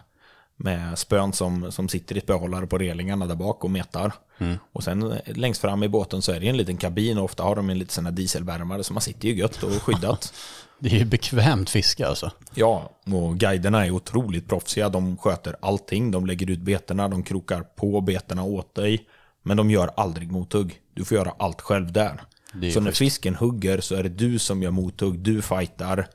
med 0.57 0.99
spön 0.99 1.33
som, 1.33 1.73
som 1.73 1.89
sitter 1.89 2.17
i 2.17 2.21
spöhållare 2.21 2.67
på 2.67 2.79
relingarna 2.79 3.27
där 3.27 3.35
bak 3.35 3.65
och 3.65 3.71
metar. 3.71 4.13
Och 4.73 4.85
sen 4.85 5.13
eh, 5.13 5.19
längst 5.25 5.61
fram 5.61 5.83
i 5.83 5.89
båten 5.89 6.23
så 6.23 6.33
är 6.33 6.41
det 6.41 6.49
en 6.49 6.57
liten 6.57 6.77
kabin 6.77 7.19
och 7.19 7.25
ofta 7.25 7.43
har 7.43 7.57
de 7.57 7.71
en 7.71 7.79
liten 7.79 7.93
sån 7.93 8.07
här 8.07 8.13
dieselvärmare 8.13 8.85
så 8.85 8.93
man 8.93 9.03
sitter 9.03 9.29
ju 9.29 9.35
gött 9.35 9.63
och 9.63 9.83
skyddat. 9.83 10.33
Det 10.81 10.89
är 10.89 10.99
ju 10.99 11.05
bekvämt 11.05 11.71
fiske 11.71 12.07
alltså. 12.07 12.31
Ja, 12.55 12.91
och 13.05 13.39
guiderna 13.39 13.87
är 13.87 13.91
otroligt 13.91 14.49
proffsiga. 14.49 14.89
De 14.89 15.17
sköter 15.17 15.57
allting. 15.61 16.11
De 16.11 16.27
lägger 16.27 16.51
ut 16.51 16.59
betena, 16.59 17.09
de 17.09 17.23
krokar 17.23 17.63
på 17.63 18.01
betena 18.01 18.43
åt 18.43 18.75
dig. 18.75 19.07
Men 19.49 19.57
de 19.57 19.71
gör 19.71 19.91
aldrig 19.97 20.33
mothugg. 20.33 20.81
Du 20.95 21.05
får 21.05 21.17
göra 21.17 21.33
allt 21.39 21.61
själv 21.61 21.93
där. 21.93 22.23
Så 22.75 22.81
när 22.81 22.93
fisken 22.93 23.35
hugger 23.35 23.81
så 23.81 23.95
är 23.95 24.03
det 24.03 24.09
du 24.09 24.39
som 24.39 24.63
gör 24.63 24.71
mothugg, 24.71 25.19
du 25.19 25.43
fightar. 25.43 26.07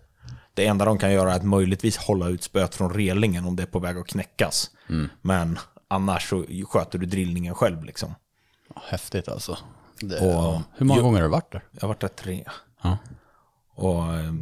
Det 0.54 0.66
enda 0.66 0.86
de 0.86 0.98
kan 0.98 1.12
göra 1.14 1.32
är 1.32 1.36
att 1.36 1.44
möjligtvis 1.46 1.98
hålla 1.98 2.28
ut 2.28 2.44
spöet 2.44 2.76
från 2.76 2.94
relingen 2.94 3.46
om 3.46 3.56
det 3.56 3.64
är 3.64 3.68
på 3.68 3.80
väg 3.80 3.98
att 3.98 4.08
knäckas. 4.08 4.72
Men 5.22 5.60
annars 5.88 6.30
så 6.30 6.46
sköter 6.70 7.00
du 7.00 7.06
drillningen 7.06 7.56
själv 7.56 7.84
liksom. 7.84 8.16
Häftigt 8.90 9.28
alltså. 9.28 9.58
Det, 10.02 10.20
Och- 10.20 10.28
ja. 10.34 10.64
Hur 10.78 10.86
många 10.86 11.00
Jo. 11.00 11.04
gånger 11.04 11.18
har 11.18 11.24
du 11.28 11.32
varit 11.32 11.52
där? 11.52 11.64
Jag 11.72 11.82
har 11.82 11.88
varit 11.88 12.00
där 12.02 12.08
tre. 12.08 12.44
Ja. 12.84 12.98
Och 13.76 14.14
eh, 14.14 14.34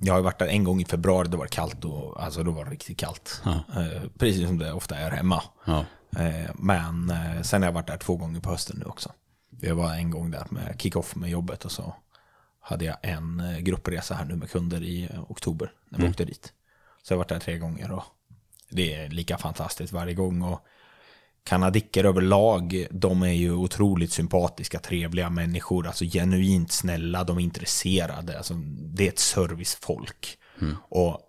jag 0.00 0.14
har 0.14 0.20
varit 0.20 0.38
där 0.38 0.46
en 0.46 0.64
gång 0.64 0.80
i 0.80 0.84
februari, 0.84 1.28
det 1.28 1.36
var 1.36 1.46
kallt 1.46 1.84
och 1.84 2.22
alltså 2.22 2.42
då 2.42 2.50
var 2.50 2.64
det 2.64 2.70
riktigt 2.70 2.98
kallt. 2.98 3.42
Eh, 3.46 4.02
Precis 4.18 4.46
som 4.46 4.58
det 4.58 4.72
ofta 4.72 4.96
är 4.96 5.10
hemma. 5.10 5.42
Ja. 5.64 5.84
Eh, 6.18 6.50
Men 6.54 7.10
eh, 7.10 7.42
sen 7.42 7.62
har 7.62 7.68
jag 7.68 7.72
varit 7.72 7.86
där 7.86 7.96
två 7.96 8.16
gånger 8.16 8.40
på 8.40 8.50
hösten 8.50 8.76
nu 8.78 8.84
också. 8.84 9.12
Jag 9.60 9.74
var 9.74 9.94
en 9.94 10.10
gång 10.10 10.30
där 10.30 10.46
med 10.50 10.80
kick-off 10.80 11.16
med 11.16 11.30
jobbet 11.30 11.64
och 11.64 11.72
så 11.72 11.94
hade 12.60 12.84
jag 12.84 12.96
en 13.02 13.40
eh, 13.40 13.58
gruppresa 13.58 14.14
här 14.14 14.24
nu 14.24 14.36
med 14.36 14.50
kunder 14.50 14.82
i 14.82 15.08
oktober 15.28 15.72
när 15.88 15.98
vi 15.98 16.08
åkte 16.08 16.24
dit. 16.24 16.52
Så 17.02 17.12
jag 17.12 17.16
har 17.16 17.24
varit 17.24 17.28
där 17.28 17.38
tre 17.38 17.58
gånger 17.58 17.90
och 17.90 18.04
det 18.70 18.94
är 18.94 19.08
lika 19.08 19.38
fantastiskt 19.38 19.92
varje 19.92 20.14
gång. 20.14 20.42
Och 20.42 20.60
kanadicker 21.44 22.04
överlag, 22.04 22.86
de 22.90 23.22
är 23.22 23.32
ju 23.32 23.52
otroligt 23.52 24.12
sympatiska, 24.12 24.78
trevliga 24.78 25.30
människor, 25.30 25.86
alltså 25.86 26.04
genuint 26.04 26.72
snälla, 26.72 27.24
de 27.24 27.38
är 27.38 27.42
intresserade, 27.42 28.36
alltså, 28.36 28.54
det 28.94 29.04
är 29.04 29.08
ett 29.08 29.18
servicefolk. 29.18 30.38
Och 30.88 31.20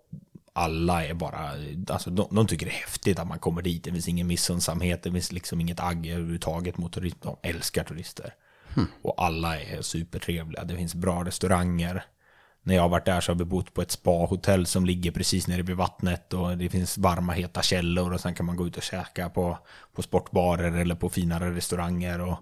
alla 0.56 1.04
är 1.04 1.14
bara, 1.14 1.50
alltså 1.88 2.10
de, 2.10 2.28
de 2.30 2.46
tycker 2.46 2.66
det 2.66 2.72
är 2.72 2.80
häftigt 2.80 3.18
att 3.18 3.28
man 3.28 3.38
kommer 3.38 3.62
dit, 3.62 3.84
det 3.84 3.92
finns 3.92 4.08
ingen 4.08 4.26
missundsamhet, 4.26 5.02
det 5.02 5.12
finns 5.12 5.32
liksom 5.32 5.60
inget 5.60 5.80
agg 5.80 6.06
överhuvudtaget 6.06 6.78
mot 6.78 6.92
turister, 6.92 7.20
de 7.22 7.48
älskar 7.48 7.84
turister. 7.84 8.34
Och 9.02 9.14
alla 9.24 9.60
är 9.60 9.82
supertrevliga, 9.82 10.64
det 10.64 10.76
finns 10.76 10.94
bra 10.94 11.24
restauranger. 11.24 12.04
När 12.62 12.74
jag 12.74 12.82
har 12.82 12.88
varit 12.88 13.04
där 13.04 13.20
så 13.20 13.32
har 13.32 13.38
vi 13.38 13.44
bott 13.44 13.74
på 13.74 13.82
ett 13.82 13.90
spa-hotell 13.90 14.66
som 14.66 14.86
ligger 14.86 15.10
precis 15.10 15.46
nere 15.46 15.62
vid 15.62 15.76
vattnet 15.76 16.32
och 16.32 16.58
det 16.58 16.68
finns 16.68 16.98
varma 16.98 17.32
heta 17.32 17.62
källor 17.62 18.12
och 18.12 18.20
sen 18.20 18.34
kan 18.34 18.46
man 18.46 18.56
gå 18.56 18.66
ut 18.66 18.76
och 18.76 18.82
käka 18.82 19.30
på, 19.30 19.58
på 19.94 20.02
sportbarer 20.02 20.72
eller 20.72 20.94
på 20.94 21.08
finare 21.08 21.54
restauranger. 21.54 22.20
Och 22.20 22.38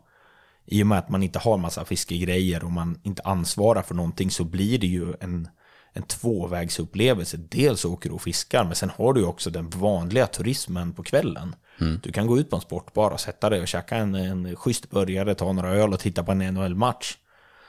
I 0.67 0.83
och 0.83 0.87
med 0.87 0.99
att 0.99 1.09
man 1.09 1.23
inte 1.23 1.39
har 1.39 1.59
massa 1.59 1.85
fiskegrejer 1.85 2.65
och 2.65 2.73
man 2.73 3.01
inte 3.03 3.23
ansvarar 3.23 3.83
för 3.83 3.95
någonting 3.95 4.31
så 4.31 4.45
blir 4.45 4.79
det 4.79 4.87
ju 4.87 5.15
en, 5.21 5.49
en 5.97 6.03
tvåvägsupplevelse. 6.03 7.37
Dels 7.37 7.85
åker 7.85 8.09
du 8.09 8.15
och 8.15 8.23
fiskar 8.23 8.65
men 8.65 8.75
sen 8.75 8.91
har 8.97 9.13
du 9.13 9.25
också 9.25 9.51
den 9.51 9.71
vanliga 9.71 10.27
turismen 10.27 10.93
på 10.93 11.03
kvällen. 11.03 11.55
Du 12.03 12.13
kan 12.13 12.27
gå 12.27 12.39
ut 12.39 12.51
på 12.51 12.57
en 12.57 12.63
sportbar 12.63 13.11
och 13.11 13.21
sätta 13.21 13.51
dig 13.51 13.61
och 13.61 13.69
käka 13.69 13.97
en, 13.97 14.15
en 14.15 14.57
schysst 14.57 14.91
burgare, 14.91 15.35
ta 15.35 15.53
några 15.53 15.71
öl 15.71 15.93
och 15.93 16.01
titta 16.01 16.25
på 16.25 16.33
en 16.33 16.39
NHL-match. 16.39 17.17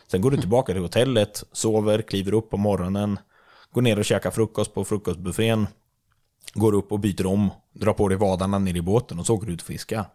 Sen 0.07 0.21
går 0.21 0.31
du 0.31 0.37
tillbaka 0.37 0.73
till 0.73 0.81
hotellet, 0.81 1.43
sover, 1.51 2.01
kliver 2.01 2.33
upp 2.33 2.49
på 2.49 2.57
morgonen, 2.57 3.19
går 3.71 3.81
ner 3.81 3.99
och 3.99 4.05
käkar 4.05 4.31
frukost 4.31 4.73
på 4.73 4.85
frukostbuffén, 4.85 5.67
går 6.53 6.73
upp 6.73 6.91
och 6.91 6.99
byter 6.99 7.25
om, 7.25 7.49
drar 7.73 7.93
på 7.93 8.07
dig 8.07 8.17
vadarna 8.17 8.59
ner 8.59 8.75
i 8.75 8.81
båten 8.81 9.19
och 9.19 9.25
så 9.25 9.33
åker 9.35 9.47
du 9.47 9.53
ut 9.53 9.61
och 9.61 9.67
fiskar. 9.67 10.05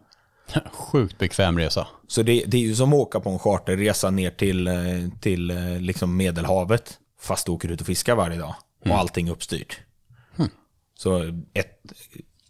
Sjukt 0.71 1.17
bekväm 1.17 1.59
resa. 1.59 1.87
Så 2.07 2.21
det, 2.21 2.43
det 2.47 2.57
är 2.57 2.61
ju 2.61 2.75
som 2.75 2.93
att 2.93 2.99
åka 2.99 3.19
på 3.19 3.29
en 3.29 3.39
charterresa 3.39 4.09
ner 4.09 4.31
till, 4.31 4.67
eh, 4.67 4.73
till 5.21 5.51
eh, 5.51 5.79
liksom 5.79 6.17
Medelhavet. 6.17 6.99
Fast 7.21 7.45
du 7.45 7.51
åker 7.51 7.69
ut 7.69 7.81
och 7.81 7.87
fiskar 7.87 8.15
varje 8.15 8.37
dag. 8.37 8.55
Och 8.85 8.97
allting 8.97 9.27
är 9.27 9.31
uppstyrt. 9.31 9.79
Så 10.95 11.41
ett, 11.53 11.81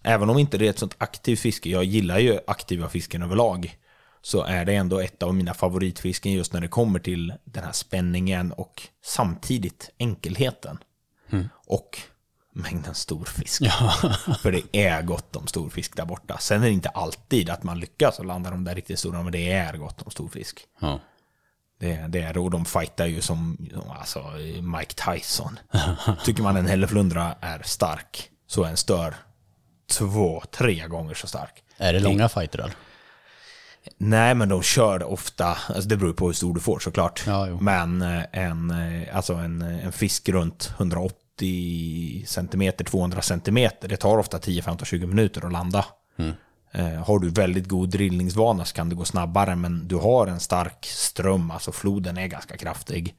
även 0.03 0.29
om 0.29 0.37
inte 0.37 0.57
det 0.57 0.65
är 0.65 0.69
ett 0.69 0.79
sånt 0.79 0.95
aktivt 0.97 1.39
fiske, 1.39 1.69
jag 1.69 1.83
gillar 1.83 2.19
ju 2.19 2.39
aktiva 2.47 2.89
fisken 2.89 3.23
överlag. 3.23 3.77
Så 4.21 4.43
är 4.43 4.65
det 4.65 4.75
ändå 4.75 4.99
ett 4.99 5.23
av 5.23 5.35
mina 5.35 5.53
favoritfisken 5.53 6.31
just 6.31 6.53
när 6.53 6.61
det 6.61 6.67
kommer 6.67 6.99
till 6.99 7.33
den 7.43 7.63
här 7.63 7.71
spänningen 7.71 8.51
och 8.51 8.81
samtidigt 9.03 9.89
enkelheten. 9.97 10.77
Och 11.67 11.99
mängden 12.53 12.95
storfisk. 12.95 13.61
För 14.41 14.51
det 14.51 14.77
är 14.77 15.01
gott 15.01 15.35
om 15.35 15.47
storfisk 15.47 15.95
där 15.95 16.05
borta. 16.05 16.37
Sen 16.37 16.61
är 16.61 16.65
det 16.65 16.73
inte 16.73 16.89
alltid 16.89 17.49
att 17.49 17.63
man 17.63 17.79
lyckas 17.79 18.19
och 18.19 18.25
landa 18.25 18.51
de 18.51 18.63
där 18.63 18.75
riktigt 18.75 18.99
stora, 18.99 19.23
men 19.23 19.31
det 19.31 19.51
är 19.51 19.77
gott 19.77 20.01
om 20.01 20.11
storfisk. 20.11 20.67
Ja. 20.79 20.99
Det, 21.81 22.05
det 22.09 22.21
är 22.21 22.37
och 22.37 22.51
de 22.51 22.65
fightar 22.65 23.05
ju 23.05 23.21
som 23.21 23.57
alltså, 23.99 24.23
Mike 24.77 24.93
Tyson. 24.93 25.59
Tycker 26.25 26.43
man 26.43 26.57
en 26.57 26.67
hälleflundra 26.67 27.35
är 27.41 27.61
stark, 27.63 28.29
så 28.47 28.63
är 28.63 28.69
en 28.69 28.77
stör 28.77 29.15
två, 29.91 30.43
tre 30.51 30.87
gånger 30.87 31.13
så 31.13 31.27
stark. 31.27 31.63
Är 31.77 31.93
det 31.93 31.99
långa 31.99 32.29
fighter? 32.29 32.73
Nej, 33.97 34.35
men 34.35 34.49
de 34.49 34.61
kör 34.61 35.03
ofta, 35.03 35.45
alltså 35.45 35.89
det 35.89 35.97
beror 35.97 36.13
på 36.13 36.25
hur 36.25 36.33
stor 36.33 36.53
du 36.53 36.59
får 36.59 36.79
såklart. 36.79 37.23
Ja, 37.27 37.45
men 37.61 38.01
eh, 38.01 38.23
en, 38.31 38.71
eh, 38.71 39.15
alltså 39.15 39.33
en, 39.33 39.61
en 39.61 39.91
fisk 39.91 40.29
runt 40.29 40.73
180 40.77 42.25
centimeter, 42.27 42.85
200 42.85 43.21
centimeter, 43.21 43.87
det 43.87 43.97
tar 43.97 44.17
ofta 44.17 44.39
10, 44.39 44.61
15, 44.61 44.85
20 44.85 45.07
minuter 45.07 45.45
att 45.45 45.51
landa. 45.51 45.85
Eh, 46.17 46.29
Eh, 46.71 47.03
har 47.03 47.19
du 47.19 47.29
väldigt 47.29 47.67
god 47.67 47.89
drillningsvana 47.89 48.65
så 48.65 48.75
kan 48.75 48.89
det 48.89 48.95
gå 48.95 49.05
snabbare, 49.05 49.55
men 49.55 49.87
du 49.87 49.95
har 49.95 50.27
en 50.27 50.39
stark 50.39 50.85
ström, 50.85 51.51
alltså 51.51 51.71
floden 51.71 52.17
är 52.17 52.27
ganska 52.27 52.57
kraftig. 52.57 53.15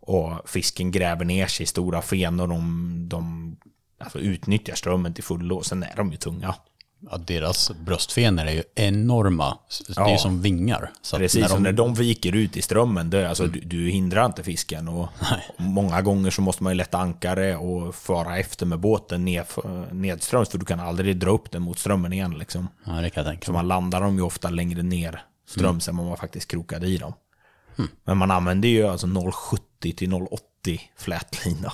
Och 0.00 0.48
fisken 0.48 0.90
gräver 0.90 1.24
ner 1.24 1.46
sig 1.46 1.64
i 1.64 1.66
stora 1.66 2.02
fenor, 2.02 2.46
de, 2.46 3.08
de 3.08 3.56
alltså 3.98 4.18
utnyttjar 4.18 4.74
strömmen 4.74 5.14
till 5.14 5.24
fullo. 5.24 5.56
och 5.56 5.66
Sen 5.66 5.82
är 5.82 5.96
de 5.96 6.10
ju 6.10 6.16
tunga. 6.16 6.54
Ja, 7.10 7.16
deras 7.16 7.70
bröstfenor 7.70 8.44
är 8.46 8.52
ju 8.52 8.62
enorma. 8.74 9.58
Det 9.88 9.98
är 9.98 10.08
Ja. 10.10 10.18
som 10.18 10.42
vingar. 10.42 10.90
Så 11.02 11.16
Precis, 11.16 11.40
när 11.42 11.48
de, 11.48 11.62
när 11.62 11.72
de 11.72 11.94
viker 11.94 12.32
ut 12.36 12.56
i 12.56 12.62
strömmen, 12.62 13.10
det, 13.10 13.28
alltså, 13.28 13.46
du, 13.46 13.60
du 13.60 13.88
hindrar 13.88 14.26
inte 14.26 14.42
fisken. 14.42 14.88
Och 14.88 15.08
många 15.56 16.02
gånger 16.02 16.30
så 16.30 16.42
måste 16.42 16.62
man 16.62 16.72
ju 16.72 16.76
lätta 16.76 16.98
ankare 16.98 17.56
och 17.56 17.94
föra 17.94 18.38
efter 18.38 18.66
med 18.66 18.78
båten 18.80 19.24
ned, 19.24 19.44
nedströms, 19.92 20.48
för 20.48 20.58
du 20.58 20.66
kan 20.66 20.80
aldrig 20.80 21.16
dra 21.16 21.30
upp 21.30 21.50
den 21.50 21.62
mot 21.62 21.78
strömmen 21.78 22.12
igen. 22.12 22.38
Liksom. 22.38 22.68
Ja, 22.84 22.92
det 22.92 23.10
kan 23.10 23.24
jag 23.24 23.32
tänka 23.32 23.46
Så 23.46 23.52
man 23.52 23.68
landar 23.68 24.00
dem 24.00 24.16
ju 24.16 24.22
ofta 24.22 24.50
längre 24.50 24.82
ner 24.82 25.22
ströms 25.48 25.88
än 25.88 25.96
vad 25.96 26.06
man 26.06 26.16
faktiskt 26.16 26.50
krokade 26.50 26.86
i 26.86 26.98
dem. 26.98 27.12
Men 28.04 28.16
man 28.16 28.30
använder 28.30 28.68
ju 28.68 28.86
alltså 28.88 29.06
0,70 29.06 29.58
till 29.96 30.10
0,80 30.10 30.80
flätlina. 30.96 31.72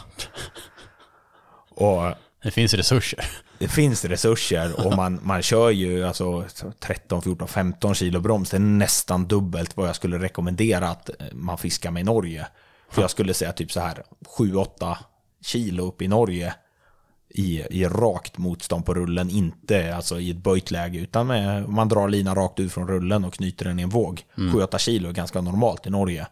Och 1.75 2.15
Det 2.43 2.51
finns 2.51 2.75
resurser. 2.75 3.25
det 3.59 3.69
finns 3.69 4.05
resurser 4.05 4.87
och 4.87 4.97
man, 4.97 5.21
man 5.23 5.43
kör 5.43 5.71
ju 5.71 6.05
alltså 6.05 6.45
13, 6.81 7.23
14, 7.23 7.49
15 7.49 7.95
kilo 7.95 8.21
broms. 8.21 8.51
Det 8.51 8.57
är 8.57 8.61
nästan 8.61 9.27
dubbelt 9.27 9.77
vad 9.77 9.89
jag 9.89 9.97
skulle 9.97 10.19
rekommendera 10.19 10.89
att 10.89 11.09
eh, 11.09 11.27
man 11.33 11.59
fiskar 11.59 11.91
med 11.91 12.01
i 12.01 12.05
Norge. 12.05 12.47
För 12.91 13.03
jag 13.03 13.11
skulle 13.11 13.35
säga 13.35 13.53
typ 13.53 13.73
så 13.73 13.81
här 13.81 14.03
7-8 14.39 14.97
kilo 15.45 15.87
upp 15.87 16.03
i 16.03 16.09
Norge 16.09 16.55
i, 17.35 17.63
i 17.71 17.85
rakt 17.85 18.39
motstånd 18.39 18.87
på 18.87 18.95
rullen, 18.95 19.31
inte 19.31 19.97
alltså 19.97 20.21
i 20.21 20.31
ett 20.31 20.37
böjt 20.37 20.71
läge, 20.71 20.99
utan 20.99 21.27
med, 21.27 21.69
man 21.69 21.89
drar 21.89 22.09
linan 22.09 22.35
rakt 22.35 22.61
ut 22.61 22.73
från 22.73 22.89
rullen 22.89 23.25
och 23.25 23.35
knyter 23.35 23.65
den 23.65 23.79
i 23.79 23.83
en 23.83 23.89
våg. 23.89 24.23
7-8 24.37 24.79
kilo 24.79 25.09
är 25.09 25.13
ganska 25.13 25.41
normalt 25.41 25.87
i 25.87 25.91
Norge. 25.91 26.27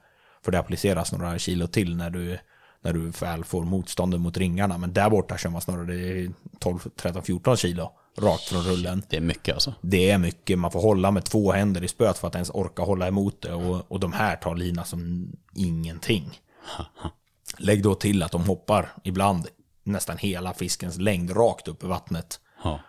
För 0.45 0.53
det 0.53 0.59
appliceras 0.59 1.13
några 1.13 1.39
kilo 1.39 1.67
till 1.67 1.97
när 1.97 2.11
du, 2.11 2.39
när 2.83 2.93
du 2.93 3.11
väl 3.11 3.45
får 3.45 3.65
motståndet 3.65 4.21
mot 4.21 4.37
ringarna. 4.37 4.79
Men 4.79 4.93
där 4.93 5.11
borta 5.11 5.39
kör 5.39 5.51
man 5.51 5.61
snarare 5.61 6.33
12, 6.59 6.79
13, 6.97 7.23
14 7.23 7.57
kilo 7.57 7.93
rakt 8.19 8.43
från 8.43 8.63
rullen. 8.63 9.03
Det 9.09 9.17
är 9.17 9.21
mycket 9.21 9.55
alltså. 9.55 9.75
Det 9.81 10.11
är 10.11 10.19
mycket, 10.19 10.59
man 10.59 10.71
får 10.71 10.81
hålla 10.81 11.11
med 11.11 11.25
två 11.25 11.53
händer 11.53 11.85
i 11.85 11.89
spöet 11.89 12.19
för 12.19 12.29
att 12.29 12.35
ens 12.35 12.51
orka 12.51 12.83
hålla 12.83 13.09
emot 13.09 13.43
det. 13.43 13.53
Och, 13.53 13.93
och 13.93 14.01
de 14.01 14.13
här 14.13 14.37
tar 14.37 14.55
lina 14.55 14.85
som 14.85 15.33
ingenting. 15.55 16.41
Lägg 17.59 17.83
då 17.83 17.95
till 17.95 18.23
att 18.23 18.33
de 18.33 18.45
hoppar 18.45 18.93
ibland 19.05 19.47
nästan 19.85 20.19
hela 20.19 20.55
fiskens 20.55 20.99
längd 20.99 21.37
rakt 21.37 21.69
upp 21.69 21.85
i 21.85 21.87
vattnet. 21.87 22.41
Ja. 22.65 22.81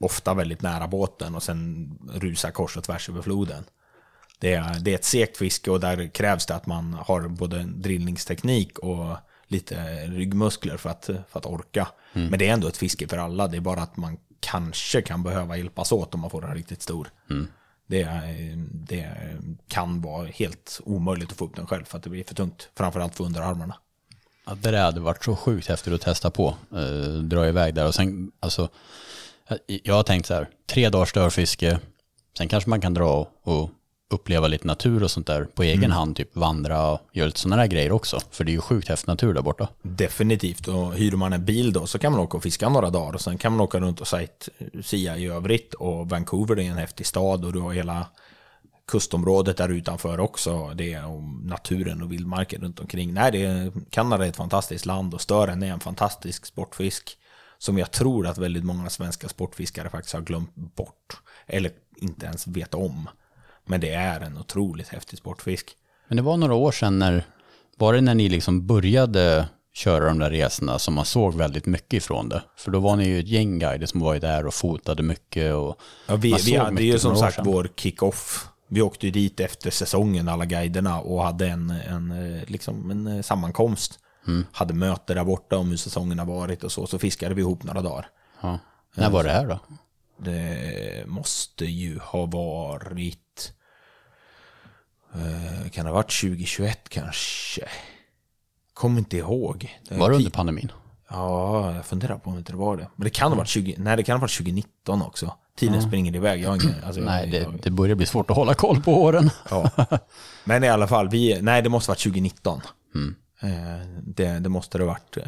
Ofta 0.00 0.34
väldigt 0.34 0.62
nära 0.62 0.88
båten 0.88 1.34
och 1.34 1.42
sen 1.42 1.90
rusar 2.12 2.50
kors 2.50 2.76
och 2.76 2.84
tvärs 2.84 3.08
över 3.08 3.22
floden. 3.22 3.64
Det 4.40 4.54
är, 4.54 4.80
det 4.80 4.90
är 4.90 4.94
ett 4.94 5.04
segt 5.04 5.36
fiske 5.36 5.70
och 5.70 5.80
där 5.80 6.08
krävs 6.08 6.46
det 6.46 6.54
att 6.54 6.66
man 6.66 6.94
har 7.06 7.28
både 7.28 7.64
drillningsteknik 7.64 8.78
och 8.78 9.16
lite 9.48 10.06
ryggmuskler 10.06 10.76
för 10.76 10.90
att, 10.90 11.04
för 11.04 11.38
att 11.38 11.46
orka. 11.46 11.88
Men 12.12 12.38
det 12.38 12.48
är 12.48 12.52
ändå 12.52 12.68
ett 12.68 12.76
fiske 12.76 13.08
för 13.08 13.18
alla. 13.18 13.48
Det 13.48 13.56
är 13.56 13.60
bara 13.60 13.82
att 13.82 13.96
man 13.96 14.16
kanske 14.40 15.02
kan 15.02 15.22
behöva 15.22 15.56
hjälpas 15.56 15.92
åt 15.92 16.14
om 16.14 16.20
man 16.20 16.30
får 16.30 16.44
en 16.48 16.54
riktigt 16.54 16.82
stor. 16.82 17.08
Det, 17.86 18.02
är- 18.02 18.56
det 18.72 19.08
kan 19.68 20.00
vara 20.00 20.26
helt 20.26 20.80
omöjligt 20.84 21.30
att 21.30 21.36
få 21.36 21.44
upp 21.44 21.56
den 21.56 21.66
själv 21.66 21.84
för 21.84 21.98
att 21.98 22.04
det 22.04 22.10
blir 22.10 22.24
för 22.24 22.34
tungt. 22.34 22.68
Framförallt 22.76 23.14
för 23.14 23.24
underarmarna. 23.24 23.74
Ja, 24.46 24.54
det 24.54 24.70
där 24.70 24.82
hade 24.82 25.00
varit 25.00 25.24
så 25.24 25.36
sjukt 25.36 25.66
häftigt 25.68 25.92
att 25.92 26.00
testa 26.00 26.30
på. 26.30 26.54
Eh, 26.74 27.12
dra 27.22 27.48
iväg 27.48 27.74
där 27.74 27.86
och 27.86 27.94
sen, 27.94 28.32
alltså, 28.40 28.68
jag- 29.66 29.94
har 29.94 30.02
tänkt 30.02 30.26
så 30.26 30.34
här, 30.34 30.48
tre 30.66 30.88
dagars 30.88 31.08
störfiske, 31.10 31.78
sen 32.38 32.48
kanske 32.48 32.70
man 32.70 32.80
kan 32.80 32.94
dra 32.94 33.28
och 33.42 33.70
uppleva 34.10 34.48
lite 34.48 34.66
natur 34.66 35.02
och 35.02 35.10
sånt 35.10 35.26
där 35.26 35.44
på 35.44 35.62
egen 35.62 35.90
hand, 35.90 36.16
typ 36.16 36.36
vandra 36.36 36.90
och 36.90 37.00
göra 37.12 37.26
lite 37.26 37.40
sådana 37.40 37.62
där 37.62 37.68
grejer 37.68 37.92
också. 37.92 38.20
För 38.30 38.44
det 38.44 38.50
är 38.50 38.54
ju 38.54 38.60
sjukt 38.60 38.88
häftig 38.88 39.08
natur 39.08 39.34
där 39.34 39.42
borta. 39.42 39.68
Definitivt. 39.82 40.68
Och 40.68 40.94
hyr 40.94 41.12
man 41.12 41.32
en 41.32 41.44
bil 41.44 41.72
då 41.72 41.86
så 41.86 41.98
kan 41.98 42.12
man 42.12 42.20
åka 42.20 42.36
och 42.36 42.42
fiska 42.42 42.68
några 42.68 42.90
dagar. 42.90 43.14
Och 43.14 43.20
sen 43.20 43.38
kan 43.38 43.52
man 43.52 43.60
åka 43.60 43.80
runt 43.80 44.00
och 44.00 44.08
sightseea 44.08 45.16
i 45.16 45.26
övrigt. 45.26 45.74
Och 45.74 46.08
Vancouver 46.08 46.58
är 46.58 46.62
en 46.62 46.76
häftig 46.76 47.06
stad 47.06 47.44
och 47.44 47.52
du 47.52 47.60
har 47.60 47.72
hela 47.72 48.06
kustområdet 48.88 49.56
där 49.56 49.68
utanför 49.68 50.20
också. 50.20 50.74
Det 50.74 50.92
är 50.92 51.06
om 51.06 51.42
naturen 51.44 52.02
och 52.02 52.12
vildmarken 52.12 52.62
runt 52.62 52.80
omkring. 52.80 53.14
Nej, 53.14 53.32
det 53.32 53.44
är, 53.44 53.72
Kanada 53.90 54.24
är 54.24 54.28
ett 54.28 54.36
fantastiskt 54.36 54.86
land 54.86 55.14
och 55.14 55.20
stören 55.20 55.62
är 55.62 55.72
en 55.72 55.80
fantastisk 55.80 56.46
sportfisk. 56.46 57.16
Som 57.58 57.78
jag 57.78 57.90
tror 57.90 58.26
att 58.26 58.38
väldigt 58.38 58.64
många 58.64 58.90
svenska 58.90 59.28
sportfiskare 59.28 59.90
faktiskt 59.90 60.14
har 60.14 60.20
glömt 60.20 60.54
bort. 60.54 61.20
Eller 61.46 61.70
inte 61.96 62.26
ens 62.26 62.46
vet 62.46 62.74
om. 62.74 63.08
Men 63.70 63.80
det 63.80 63.90
är 63.90 64.20
en 64.20 64.38
otroligt 64.38 64.88
häftig 64.88 65.18
sportfisk. 65.18 65.76
Men 66.08 66.16
det 66.16 66.22
var 66.22 66.36
några 66.36 66.54
år 66.54 66.72
sedan 66.72 66.98
när, 66.98 67.24
var 67.76 67.92
det 67.94 68.00
när 68.00 68.14
ni 68.14 68.28
liksom 68.28 68.66
började 68.66 69.48
köra 69.72 70.04
de 70.04 70.18
där 70.18 70.30
resorna 70.30 70.78
som 70.78 70.94
man 70.94 71.04
såg 71.04 71.34
väldigt 71.34 71.66
mycket 71.66 71.92
ifrån 71.92 72.28
det? 72.28 72.42
För 72.56 72.70
då 72.70 72.80
var 72.80 72.96
ni 72.96 73.08
ju 73.08 73.20
ett 73.20 73.28
gäng 73.28 73.58
guider 73.58 73.86
som 73.86 74.00
var 74.00 74.14
ju 74.14 74.20
där 74.20 74.46
och 74.46 74.54
fotade 74.54 75.02
mycket 75.02 75.54
och 75.54 75.80
Ja, 76.06 76.16
vi, 76.16 76.30
man 76.30 76.40
vi 76.44 76.56
hade 76.56 76.70
mycket 76.70 76.86
ju 76.86 76.98
som 76.98 77.16
sagt 77.16 77.34
sedan. 77.34 77.44
vår 77.44 77.68
kick-off. 77.76 78.48
Vi 78.68 78.82
åkte 78.82 79.06
ju 79.06 79.12
dit 79.12 79.40
efter 79.40 79.70
säsongen, 79.70 80.28
alla 80.28 80.44
guiderna, 80.44 81.00
och 81.00 81.22
hade 81.24 81.48
en, 81.48 81.70
en, 81.70 82.10
eh, 82.10 82.42
liksom 82.46 82.90
en 82.90 83.06
eh, 83.06 83.22
sammankomst. 83.22 83.98
Mm. 84.26 84.46
Hade 84.52 84.74
möte 84.74 85.14
där 85.14 85.24
borta 85.24 85.56
om 85.56 85.70
hur 85.70 85.76
säsongen 85.76 86.18
har 86.18 86.26
varit 86.26 86.64
och 86.64 86.72
så. 86.72 86.86
Så 86.86 86.98
fiskade 86.98 87.34
vi 87.34 87.40
ihop 87.40 87.62
några 87.62 87.82
dagar. 87.82 88.06
Ja. 88.40 88.58
När 88.94 89.10
var 89.10 89.24
det 89.24 89.30
här 89.30 89.46
då? 89.46 89.58
Det 90.24 91.04
måste 91.06 91.64
ju 91.64 91.98
ha 91.98 92.26
varit... 92.26 93.29
Eh, 95.14 95.70
kan 95.70 95.84
det 95.84 95.90
ha 95.90 95.94
varit 95.96 96.20
2021 96.20 96.88
kanske? 96.88 97.68
Kommer 98.74 98.98
inte 98.98 99.16
ihåg. 99.16 99.78
Det 99.88 99.94
är 99.94 99.98
Var 99.98 100.10
det 100.10 100.16
under 100.16 100.30
pandemin? 100.30 100.72
Ja, 101.10 101.74
jag 101.74 101.84
funderar 101.86 102.18
på 102.18 102.30
om 102.30 102.38
inte 102.38 102.52
det 102.52 102.58
var 102.58 102.76
det. 102.76 102.88
Men 102.96 103.04
det 103.04 103.10
kan 103.10 103.32
ha 103.32 103.38
varit 103.38 103.48
20... 103.48 103.74
Nej, 103.78 103.96
det 103.96 104.02
kan 104.02 104.16
ha 104.16 104.20
varit 104.20 104.36
2019 104.36 105.02
också. 105.02 105.34
Tiden 105.56 105.82
springer 105.82 106.16
iväg. 106.16 106.40
Jag 106.42 106.56
ingen, 106.64 106.74
alltså, 106.86 107.00
Nej, 107.00 107.26
det, 107.26 107.48
det 107.62 107.70
börjar 107.70 107.94
bli 107.94 108.06
svårt 108.06 108.30
att 108.30 108.36
hålla 108.36 108.54
koll 108.54 108.82
på 108.82 109.02
åren. 109.02 109.30
Ja. 109.50 109.70
Men 110.44 110.64
i 110.64 110.68
alla 110.68 110.86
fall, 110.86 111.08
vi, 111.08 111.38
nej 111.42 111.62
det 111.62 111.68
måste 111.68 111.90
ha 111.90 111.92
varit 111.92 112.02
2019. 112.02 112.60
Mm. 112.94 113.14
Eh, 113.42 113.86
det, 114.02 114.38
det 114.38 114.48
måste 114.48 114.78
det 114.78 114.84
ha 114.84 114.88
varit. 114.92 115.16
Eh, 115.16 115.22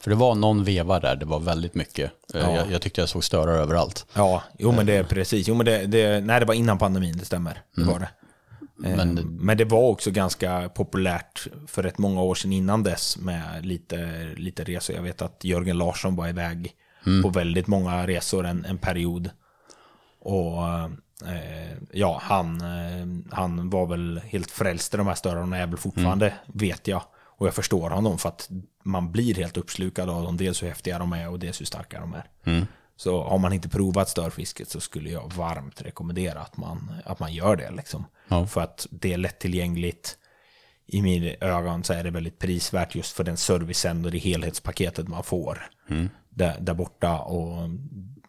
För 0.00 0.10
det 0.10 0.16
var 0.16 0.34
någon 0.34 0.64
veva 0.64 1.00
där, 1.00 1.16
det 1.16 1.24
var 1.26 1.40
väldigt 1.40 1.74
mycket. 1.74 2.10
Eh, 2.34 2.40
Ja. 2.40 2.56
Jag, 2.56 2.70
jag 2.70 2.82
tyckte 2.82 3.00
jag 3.00 3.08
såg 3.08 3.24
störar 3.24 3.52
överallt. 3.58 4.06
ja, 4.14 4.42
jo 4.58 4.72
men 4.72 4.86
det 4.86 4.96
är 4.96 5.04
precis. 5.04 5.48
Jo 5.48 5.54
men 5.54 5.66
det, 5.66 5.86
det, 5.86 6.20
nej 6.20 6.40
det 6.40 6.46
var 6.46 6.54
innan 6.54 6.78
pandemin, 6.78 7.16
det 7.18 7.24
stämmer. 7.24 7.62
Det 7.76 7.84
var 7.84 7.98
det. 7.98 8.08
Men- 8.76 9.14
men, 9.36 9.56
det 9.56 9.64
var 9.64 9.82
också 9.88 10.10
ganska 10.10 10.68
populärt 10.68 11.46
för 11.66 11.82
rätt 11.82 11.98
många 11.98 12.22
år 12.22 12.34
sedan 12.34 12.52
innan 12.52 12.82
dess 12.82 13.16
med 13.18 13.66
lite, 13.66 14.24
lite 14.36 14.64
resor. 14.64 14.96
Jag 14.96 15.02
vet 15.02 15.22
att 15.22 15.44
Jörgen 15.44 15.78
Larsson 15.78 16.16
var 16.16 16.28
iväg 16.28 16.72
på 17.22 17.28
väldigt 17.28 17.66
många 17.66 18.06
resor 18.06 18.46
en, 18.46 18.64
en 18.64 18.78
period. 18.78 19.30
Och 20.20 20.64
eh, 21.28 21.76
ja, 21.92 22.18
han, 22.22 22.60
eh, 22.60 23.34
han 23.36 23.70
var 23.70 23.86
väl 23.86 24.20
helt 24.26 24.50
frälst 24.50 24.94
i 24.94 24.96
de 24.96 25.06
här 25.06 25.14
störarna, 25.14 25.58
är 25.58 25.66
väl 25.66 25.76
fortfarande, 25.76 26.34
vet 26.46 26.88
jag. 26.88 27.02
Och 27.36 27.46
jag 27.46 27.54
förstår 27.54 27.90
honom 27.90 28.18
för 28.18 28.28
att 28.28 28.50
man 28.84 29.12
blir 29.12 29.34
helt 29.34 29.56
uppslukad 29.56 30.10
av 30.10 30.22
dem, 30.24 30.36
dels 30.36 30.62
hur 30.62 30.68
häftiga 30.68 30.98
de 30.98 31.12
är 31.12 31.28
och 31.30 31.38
dels 31.38 31.60
hur 31.60 31.66
starka 31.66 32.00
de 32.00 32.14
är. 32.14 32.24
Så 32.96 33.22
har 33.22 33.38
man 33.38 33.52
inte 33.52 33.68
provat 33.68 34.08
störfisket 34.08 34.68
så 34.68 34.80
skulle 34.80 35.10
jag 35.10 35.32
varmt 35.32 35.82
rekommendera 35.82 36.40
att 36.40 36.56
man, 36.56 36.92
att 37.04 37.18
man 37.18 37.32
gör 37.32 37.56
det. 37.56 37.70
Liksom. 37.70 38.04
Ja. 38.28 38.46
För 38.46 38.60
att 38.60 38.86
det 38.90 39.12
är 39.12 39.18
lättillgängligt. 39.18 40.18
I 40.86 41.02
mina 41.02 41.30
ögon 41.40 41.84
så 41.84 41.92
är 41.92 42.04
det 42.04 42.10
väldigt 42.10 42.38
prisvärt 42.38 42.94
just 42.94 43.16
för 43.16 43.24
den 43.24 43.36
servicen 43.36 44.04
och 44.04 44.10
det 44.10 44.18
helhetspaketet 44.18 45.08
man 45.08 45.24
får 45.24 45.70
där, 46.28 46.60
där 46.60 46.74
borta. 46.74 47.18
Och 47.18 47.70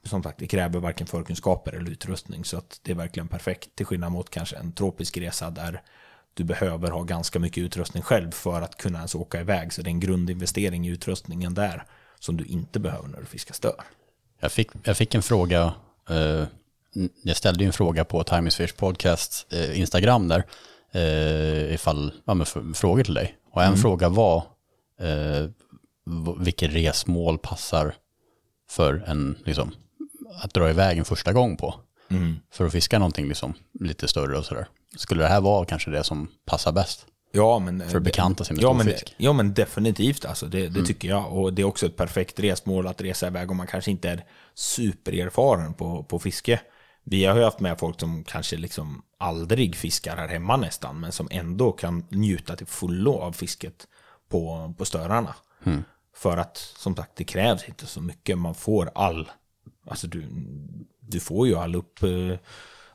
som 0.04 0.24
sagt, 0.24 0.40
det 0.40 0.48
kräver 0.48 0.80
varken 0.80 1.08
förkunskaper 1.08 1.74
eller 1.74 1.92
utrustning. 1.92 2.46
Så 2.46 2.58
att 2.58 2.80
det 2.84 2.92
är 2.92 2.96
verkligen 2.96 3.28
perfekt. 3.28 3.76
Till 3.76 3.86
skillnad 3.86 4.12
mot 4.12 4.30
kanske 4.30 4.56
en 4.56 4.72
tropisk 4.72 5.18
resa 5.18 5.50
där 5.50 5.82
du 6.34 6.44
behöver 6.44 6.92
ha 6.92 7.04
ganska 7.04 7.40
mycket 7.40 7.64
utrustning 7.64 8.04
själv 8.04 8.32
för 8.32 8.62
att 8.62 8.78
kunna 8.78 8.98
ens 8.98 9.16
åka 9.16 9.42
iväg. 9.42 9.74
Så 9.74 9.82
det 9.82 9.88
är 9.88 9.92
en 9.92 10.00
grundinvestering 10.00 10.88
i 10.88 10.90
utrustningen 10.90 11.54
där 11.54 11.84
som 12.20 12.38
du 12.38 12.46
inte 12.46 12.80
behöver 12.80 13.08
när 13.08 13.20
du 13.20 13.26
fiskar 13.26 13.54
stör. 13.54 13.84
Jag 14.40 14.52
fick, 14.52 14.70
jag 14.84 14.98
fick 14.98 15.16
en 15.16 15.22
fråga, 15.24 15.74
eh, 16.10 16.44
jag 17.24 17.38
ställde 17.38 17.64
ju 17.64 17.68
en 17.68 17.74
fråga 17.74 18.06
på 18.06 18.24
Time 18.24 18.48
is 18.48 18.56
Fish 18.56 18.76
Podcast 18.78 19.54
eh, 19.54 19.80
Instagram 19.80 20.28
där, 20.28 20.44
eh, 20.92 21.74
ifall, 21.74 22.14
ja 22.26 22.34
men 22.34 22.46
frågor 22.74 23.04
till 23.04 23.14
dig. 23.14 23.36
Och 23.52 23.64
en 23.64 23.78
fråga 23.78 24.10
var, 24.10 24.44
eh, 25.00 25.50
vilket 26.40 26.74
resmål 26.74 27.38
passar 27.38 27.96
för 28.70 29.04
en, 29.08 29.38
liksom, 29.46 29.72
att 30.42 30.54
dra 30.54 30.70
iväg 30.70 30.98
en 30.98 31.06
första 31.06 31.34
gång 31.34 31.58
på. 31.58 31.76
För 32.52 32.66
att 32.66 32.72
fiska 32.72 33.00
någonting 33.00 33.28
liksom, 33.28 33.54
lite 33.80 34.08
större 34.08 34.38
och 34.38 34.46
sådär. 34.46 34.68
Skulle 34.98 35.24
det 35.24 35.30
här 35.30 35.42
vara 35.42 35.66
kanske 35.66 35.92
det 35.92 36.04
som 36.04 36.28
passar 36.46 36.72
bäst? 36.72 37.06
Ja, 37.36 37.60
men, 37.60 37.90
För 37.90 37.98
att 37.98 38.04
bekanta 38.04 38.44
sig 38.44 38.56
med 38.56 38.64
ja, 38.64 38.74
men, 38.74 38.94
ja, 39.18 39.34
men 39.34 39.54
definitivt. 39.54 40.26
Alltså, 40.26 40.46
det 40.46 40.60
det 40.60 40.68
Mm. 40.68 40.86
tycker 40.86 41.08
jag. 41.08 41.34
Och 41.34 41.54
det 41.54 41.62
är 41.62 41.66
också 41.66 41.86
ett 41.86 41.98
perfekt 41.98 42.40
resmål 42.40 42.88
att 42.88 43.02
resa 43.02 43.28
iväg 43.28 43.52
om 43.52 43.58
man 43.58 43.68
kanske 43.68 43.92
inte 43.92 44.10
är 44.10 44.26
supererfaren 44.54 45.74
på, 45.74 46.04
på 46.04 46.20
fiske. 46.20 46.60
Vi 47.04 47.26
har 47.26 47.36
ju 47.38 47.44
haft 47.44 47.60
med 47.60 47.80
folk 47.80 48.00
som 48.00 48.24
kanske 48.24 48.58
liksom 48.58 49.02
aldrig 49.18 49.76
fiskar 49.76 50.18
här 50.18 50.28
hemma 50.28 50.58
nästan, 50.58 51.00
men 51.00 51.12
som 51.12 51.28
ändå 51.32 51.72
kan 51.72 52.06
njuta 52.10 52.56
till 52.56 52.68
fullo 52.68 53.14
av 53.14 53.32
fisket 53.32 53.88
på, 54.30 54.74
på 54.78 54.86
störarna. 54.86 55.36
Mm. 55.66 55.84
För 56.16 56.38
att, 56.38 56.58
som 56.58 56.96
sagt, 56.96 57.12
det 57.16 57.24
krävs 57.24 57.68
inte 57.68 57.86
så 57.86 58.02
mycket. 58.02 58.38
Man 58.38 58.56
får 58.56 58.90
all, 58.96 59.32
alltså 59.90 60.08
du, 60.08 60.26
du 61.00 61.20
får 61.20 61.48
ju 61.48 61.56
all 61.56 61.76
upp, 61.76 62.04
eh, 62.04 62.38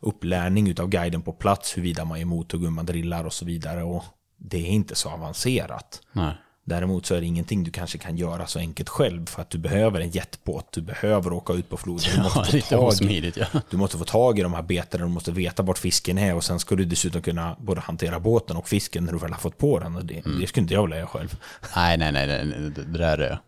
upplärning 0.00 0.68
utav 0.68 0.88
guiden 0.88 1.22
på 1.22 1.32
plats, 1.32 1.76
huruvida 1.76 2.04
man 2.04 2.18
gör 2.18 2.26
mothugg, 2.26 2.62
hur 2.62 2.70
man 2.70 2.86
drillar 2.86 3.24
och 3.24 3.32
så 3.32 3.44
vidare. 3.44 3.82
Och 3.82 4.04
det 4.40 4.58
är 4.58 4.70
inte 4.70 4.94
så 4.94 5.10
avancerat. 5.10 6.02
Nej. 6.12 6.34
Däremot 6.64 7.06
så 7.06 7.14
är 7.14 7.20
det 7.20 7.26
ingenting 7.26 7.64
du 7.64 7.70
kanske 7.70 7.98
kan 7.98 8.16
göra 8.16 8.46
så 8.46 8.58
enkelt 8.58 8.88
själv 8.88 9.26
för 9.26 9.42
att 9.42 9.50
du 9.50 9.58
behöver 9.58 10.00
en 10.00 10.10
jetbåt, 10.10 10.72
du 10.72 10.80
behöver 10.80 11.32
åka 11.32 11.52
ut 11.52 11.68
på 11.68 11.76
floden, 11.76 12.04
du 12.10 12.16
Ja, 12.16 12.22
måste, 12.22 12.60
få 12.60 12.68
tag, 12.76 12.84
osmidigt 12.88 13.36
ja. 13.36 13.60
du 13.70 13.76
måste 13.76 13.98
få 13.98 14.04
tag 14.04 14.38
i 14.38 14.42
de 14.42 14.54
här 14.54 14.62
betena, 14.62 15.04
du 15.04 15.10
måste 15.10 15.32
veta 15.32 15.62
vart 15.62 15.78
fisken 15.78 16.18
är 16.18 16.34
och 16.34 16.44
sen 16.44 16.58
ska 16.60 16.74
du 16.76 16.84
dessutom 16.84 17.22
kunna 17.22 17.56
både 17.60 17.80
hantera 17.80 18.20
båten 18.20 18.56
och 18.56 18.68
fisken 18.68 19.04
när 19.04 19.12
du 19.12 19.18
väl 19.18 19.32
har 19.32 19.38
fått 19.40 19.58
på 19.58 19.78
den. 19.78 19.96
Och 19.96 20.04
det, 20.04 20.26
Mm. 20.26 20.40
det 20.40 20.46
skulle 20.46 20.62
inte 20.62 20.74
jag 20.74 20.82
vilja 20.82 20.96
göra 20.96 21.06
själv. 21.08 21.36
Nej, 21.76 21.98
nej, 21.98 22.12
nej, 22.12 22.26
nej, 22.26 22.44
nej, 22.44 22.70
det 22.70 22.98
där 22.98 23.18
är 23.18 23.38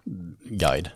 guide. 0.50 0.90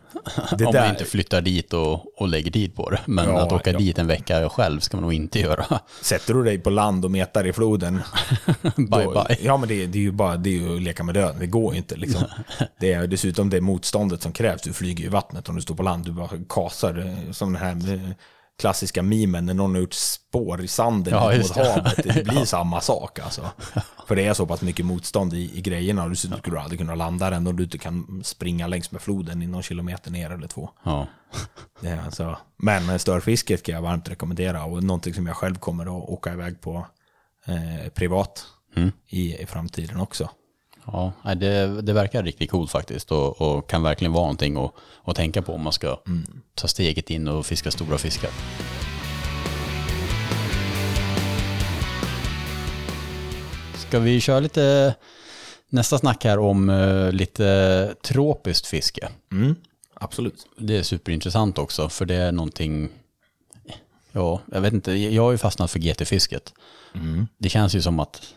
Det 0.59 0.65
Om 0.67 0.73
där- 0.73 0.81
man 0.81 0.91
inte 0.91 1.05
flyttar 1.05 1.41
dit 1.41 1.73
och, 1.73 2.21
och 2.21 2.29
lägger 2.29 2.51
tid 2.51 2.75
på 2.75 2.91
det. 2.91 3.01
Men 3.07 3.29
Ja, 3.29 3.41
att 3.47 3.53
åka 3.53 3.73
ja. 3.73 3.79
dit 3.79 3.99
en 3.99 4.07
vecka 4.07 4.49
själv 4.49 4.81
ska 4.81 4.97
man 4.97 5.03
nog 5.03 5.13
inte 5.15 5.41
göra. 5.41 5.81
Sätter 6.03 6.35
du 6.35 6.45
dig 6.45 6.59
på 6.59 6.71
land 6.71 7.05
och 7.05 7.11
metar 7.11 7.47
i 7.47 7.53
floden, 7.53 8.03
bye 8.77 9.05
då- 9.05 9.25
bye. 9.29 9.37
Ja, 9.43 9.57
men 9.57 9.69
det, 9.69 9.87
det 9.87 9.99
är 9.99 10.03
ju 10.03 10.13
bara 10.13 10.37
det 10.37 10.51
är 10.51 10.53
ju 10.61 10.77
att 10.77 10.83
leka 10.83 11.03
med 11.05 11.15
döden. 11.15 11.37
Det 11.41 11.47
går 11.47 11.73
ju 11.73 11.79
inte. 11.79 11.97
Liksom. 12.07 12.25
Det 12.81 12.93
är 12.93 13.07
dessutom 13.07 13.51
det 13.51 13.61
motståndet 13.61 14.23
som 14.23 14.33
krävs. 14.33 14.63
Du 14.63 14.73
flyger 14.73 15.05
i 15.05 15.09
vattnet 15.09 15.49
om 15.49 15.57
du 15.57 15.63
står 15.63 15.75
på 15.75 15.83
land. 15.83 16.05
Du 16.05 16.13
bara 16.13 16.31
kasar. 16.49 16.99
eh, 16.99 17.33
Som 17.33 17.53
den 17.53 17.63
här 17.63 17.95
eh, 17.95 18.11
klassiska 18.59 19.03
mimen 19.03 19.47
när 19.47 19.55
någon 19.55 19.75
har 19.75 19.81
gjort 19.81 19.93
spår 19.95 20.65
i 20.65 20.69
sanden 20.69 21.15
Ja, 21.15 21.39
mot 21.39 21.55
det. 21.55 21.69
havet. 21.73 21.97
Det 22.05 22.25
blir 22.29 22.45
samma 22.45 22.81
sak 22.81 23.19
alltså. 23.19 23.51
För 24.09 24.17
det 24.17 24.27
är 24.27 24.35
så 24.35 24.47
pass 24.47 24.63
mycket 24.63 24.87
motstånd 24.87 25.35
i, 25.35 25.59
i 25.59 25.61
grejerna. 25.61 26.05
Och 26.05 26.11
dessutom 26.11 26.39
skulle 26.39 26.57
du 26.57 26.61
aldrig 26.61 26.79
kunna 26.81 26.95
landa 26.95 27.31
den 27.31 27.47
om 27.47 27.57
du 27.57 27.63
inte 27.65 27.79
kan 27.79 28.21
springa 28.25 28.67
längs 28.67 28.91
med 28.93 29.01
floden 29.03 29.43
i 29.43 29.47
någon 29.47 29.63
kilometer 29.63 30.11
ner 30.11 30.31
eller 30.31 30.47
två. 30.47 30.71
Ja. 30.85 31.07
Det 31.81 32.01
alltså, 32.05 32.39
men 32.57 32.99
störfisket 32.99 33.63
kan 33.63 33.75
jag 33.75 33.83
varmt 33.83 34.09
rekommendera 34.11 34.65
och 34.65 34.83
någonting 34.85 35.15
som 35.15 35.27
jag 35.27 35.37
själv 35.37 35.55
kommer 35.59 35.85
att 35.85 36.09
åka 36.11 36.33
iväg 36.33 36.61
på 36.61 36.87
eh, 37.47 37.89
privat 37.91 38.45
i, 39.09 39.43
i 39.43 39.47
framtiden 39.47 40.01
också. 40.01 40.31
Ja, 40.87 41.13
det, 41.35 41.83
det 41.83 41.93
verkar 41.93 42.23
riktigt 42.23 42.51
coolt 42.51 42.71
faktiskt 42.71 43.13
och, 43.13 43.41
och 43.41 43.71
kan 43.71 43.83
verkligen 43.83 44.13
vara 44.13 44.23
någonting 44.23 44.57
att, 44.57 44.73
att 45.05 45.17
tänka 45.17 45.43
på 45.43 45.53
om 45.53 45.63
man 45.63 45.73
ska 45.73 45.99
ta 46.55 46.69
steget 46.69 47.11
in 47.11 47.29
och 47.29 47.47
fiska 47.47 47.71
stora 47.71 47.99
fiskar. 47.99 48.31
Ska 53.75 53.99
vi 53.99 54.21
köra 54.21 54.41
lite 54.41 54.95
nästa 55.69 55.99
snack 55.99 56.25
här 56.25 56.39
om 56.39 56.71
eh, 56.71 57.13
lite 57.13 57.95
tropiskt 58.03 58.67
fiske? 58.67 59.09
Mm, 59.33 59.55
absolut. 59.95 60.47
Det 60.59 60.77
är 60.77 60.83
superintressant 60.83 61.59
också 61.59 61.89
för 61.89 62.05
det 62.05 62.15
är 62.15 62.33
någonting, 62.33 62.89
ja, 64.13 64.41
jag 64.53 64.61
vet 64.61 64.73
inte, 64.73 64.93
jag 64.93 65.23
har 65.23 65.33
ju 65.33 65.39
fastnat 65.39 65.71
för 65.71 65.79
GT-fisket. 65.79 66.55
Det 67.39 67.49
känns 67.49 67.75
ju 67.75 67.83
som 67.83 68.01
att 68.01 68.35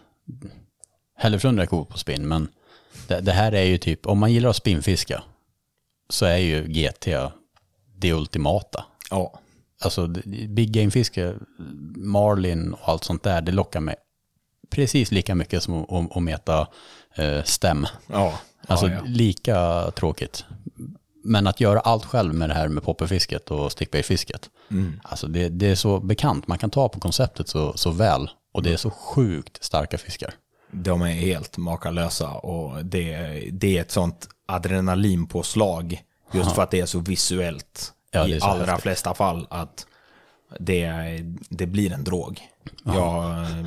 Hälleflundra 1.20 1.64
är 1.64 1.68
coolt 1.68 1.90
på 1.90 1.98
spinn, 1.98 2.28
men 2.28 2.48
det, 3.08 3.22
det 3.22 3.32
här 3.32 3.52
är 3.52 3.64
ju 3.64 3.78
typ, 3.78 4.06
om 4.06 4.20
man 4.20 4.34
gillar 4.34 4.50
att 4.50 4.56
spinnfiska 4.56 5.24
så 6.10 6.26
är 6.26 6.38
ju 6.38 6.68
GT 6.68 7.08
det 7.96 8.14
ultimata. 8.14 8.86
Ja, 9.10 9.40
Alltså 9.82 10.08
big 10.48 10.72
game-fiske, 10.72 11.36
marlin 11.96 12.74
och 12.74 12.90
allt 12.90 13.04
sånt 13.04 13.24
där, 13.24 13.42
det 13.42 13.52
lockar 13.52 13.80
mig 13.80 13.96
precis 14.70 15.12
lika 15.12 15.36
mycket 15.36 15.64
som 15.64 16.08
att 16.16 16.24
meta 16.24 16.68
eh, 17.16 17.44
stäm. 17.44 17.88
ja, 18.08 18.40
Alltså 18.68 18.88
ja, 18.88 18.94
ja. 18.94 19.02
lika 19.06 19.92
tråkigt. 19.92 20.46
Men 21.24 21.48
att 21.48 21.60
göra 21.60 21.80
allt 21.80 22.06
själv 22.06 22.34
med 22.34 22.50
det 22.50 22.54
här 22.54 22.68
med 22.68 22.84
popperfisket 22.84 23.52
och 23.52 23.72
stickbaitfisket. 23.72 24.50
Mm. 24.72 25.00
Alltså 25.04 25.28
det, 25.28 25.50
det 25.50 25.68
är 25.68 25.76
så 25.76 26.00
bekant, 26.00 26.48
man 26.48 26.58
kan 26.58 26.70
ta 26.70 26.90
på 26.90 27.00
konceptet 27.00 27.48
så, 27.48 27.78
så 27.78 27.92
väl. 27.92 28.30
Och 28.54 28.64
det 28.64 28.74
är 28.74 28.78
så 28.78 28.90
sjukt 28.90 29.64
starka 29.64 29.98
fiskar. 29.98 30.34
De 30.72 31.02
är 31.02 31.08
helt 31.14 31.58
makalösa 31.58 32.30
och 32.30 32.86
det, 32.86 33.18
det 33.52 33.78
är 33.78 33.82
ett 33.82 33.92
sånt 33.92 34.28
adrenalinpåslag 34.46 36.04
just 36.32 36.52
för 36.52 36.64
att 36.64 36.72
det 36.72 36.80
är 36.80 36.86
så 36.86 37.00
visuellt 37.00 37.94
Ja, 38.12 38.28
i 38.28 38.40
så 38.40 38.46
allra 38.46 38.66
häftigt. 38.66 38.82
flesta 38.84 39.14
fall 39.14 39.48
att 39.50 39.88
det, 40.60 40.92
det 41.50 41.66
blir 41.68 41.94
en 41.94 42.04
drog. 42.04 42.42
Jag 42.84 43.24
eh, 43.24 43.66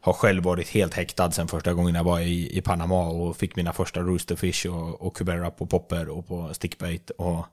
har 0.00 0.12
själv 0.12 0.42
varit 0.44 0.68
helt 0.68 0.94
häktad 0.94 1.30
sen 1.30 1.48
första 1.48 1.72
gången 1.74 1.94
jag 1.94 2.04
var 2.04 2.20
i, 2.20 2.58
i 2.58 2.60
Panama 2.60 3.00
och 3.06 3.36
fick 3.36 3.56
mina 3.56 3.72
första 3.72 4.00
roosterfish 4.00 4.66
och, 4.66 5.02
och 5.02 5.16
kubera 5.16 5.50
på 5.50 5.66
popper 5.66 6.08
och 6.08 6.28
på 6.28 6.54
stickbait. 6.54 7.10
Och 7.10 7.46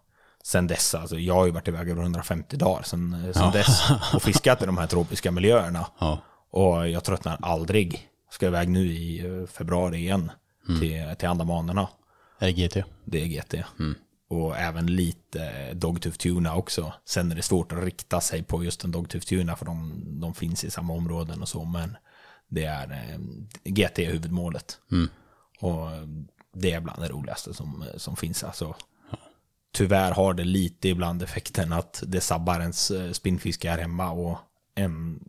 sen 0.44 0.68
dess, 0.68 0.96
alltså 0.96 1.20
jag 1.20 1.34
har 1.34 1.46
ju 1.46 1.52
varit 1.52 1.68
iväg 1.68 1.90
över 1.90 2.02
150 2.02 2.58
dagar 2.58 2.84
sen, 2.84 3.32
sen 3.34 3.52
dess 3.52 3.82
och 4.14 4.22
fiskat 4.24 4.62
i 4.62 4.66
de 4.66 4.78
här 4.78 4.88
tropiska 4.88 5.32
miljöerna. 5.32 5.88
Ja. 6.00 6.20
Och 6.52 6.90
jag 6.90 7.04
tröttnar 7.04 7.38
aldrig. 7.42 8.08
Ska 8.30 8.48
iväg 8.48 8.70
nu 8.70 8.86
i 8.86 9.26
eh, 9.26 9.48
februari 9.48 9.98
igen 9.98 10.32
till, 10.80 11.16
till 11.18 11.28
Andamanerna. 11.28 11.90
Är 12.40 12.48
det 12.48 12.68
GT? 12.68 12.84
Det 13.06 13.22
är 13.22 13.26
GT. 13.26 13.56
Och 14.30 14.58
även 14.58 14.86
lite 14.86 15.74
Dogtooth 15.74 16.18
Tuna 16.18 16.56
också. 16.56 16.94
Sen 17.06 17.32
är 17.32 17.36
det 17.36 17.42
svårt 17.42 17.72
att 17.72 17.84
rikta 17.84 18.22
sig 18.22 18.44
på 18.44 18.64
just 18.64 18.84
en 18.84 18.92
Dogtooth 18.92 19.26
Tuna 19.26 19.56
för 19.56 19.66
de, 19.66 20.04
de 20.22 20.34
finns 20.34 20.64
i 20.64 20.72
samma 20.72 20.94
områden 20.94 21.42
och 21.42 21.50
så. 21.50 21.66
Men 21.66 21.98
det 22.48 22.64
är 22.64 22.92
eh, 22.92 23.20
GT 23.64 24.00
är 24.00 24.12
huvudmålet. 24.12 24.80
Och 25.60 25.88
det 26.54 26.72
är 26.72 26.82
bland 26.82 27.02
det 27.02 27.08
roligaste 27.08 27.54
som, 27.54 27.86
som 27.98 28.16
finns. 28.16 28.44
Alltså, 28.44 28.76
tyvärr 29.74 30.12
har 30.12 30.34
det 30.34 30.44
lite 30.44 30.90
ibland 30.90 31.24
effekten 31.24 31.74
att 31.74 32.04
det 32.08 32.22
sabbar 32.22 32.60
ens 32.60 32.92
eh, 32.92 33.12
spinnfiske 33.12 33.70
här 33.70 33.78
hemma. 33.78 34.12
Och 34.12 34.38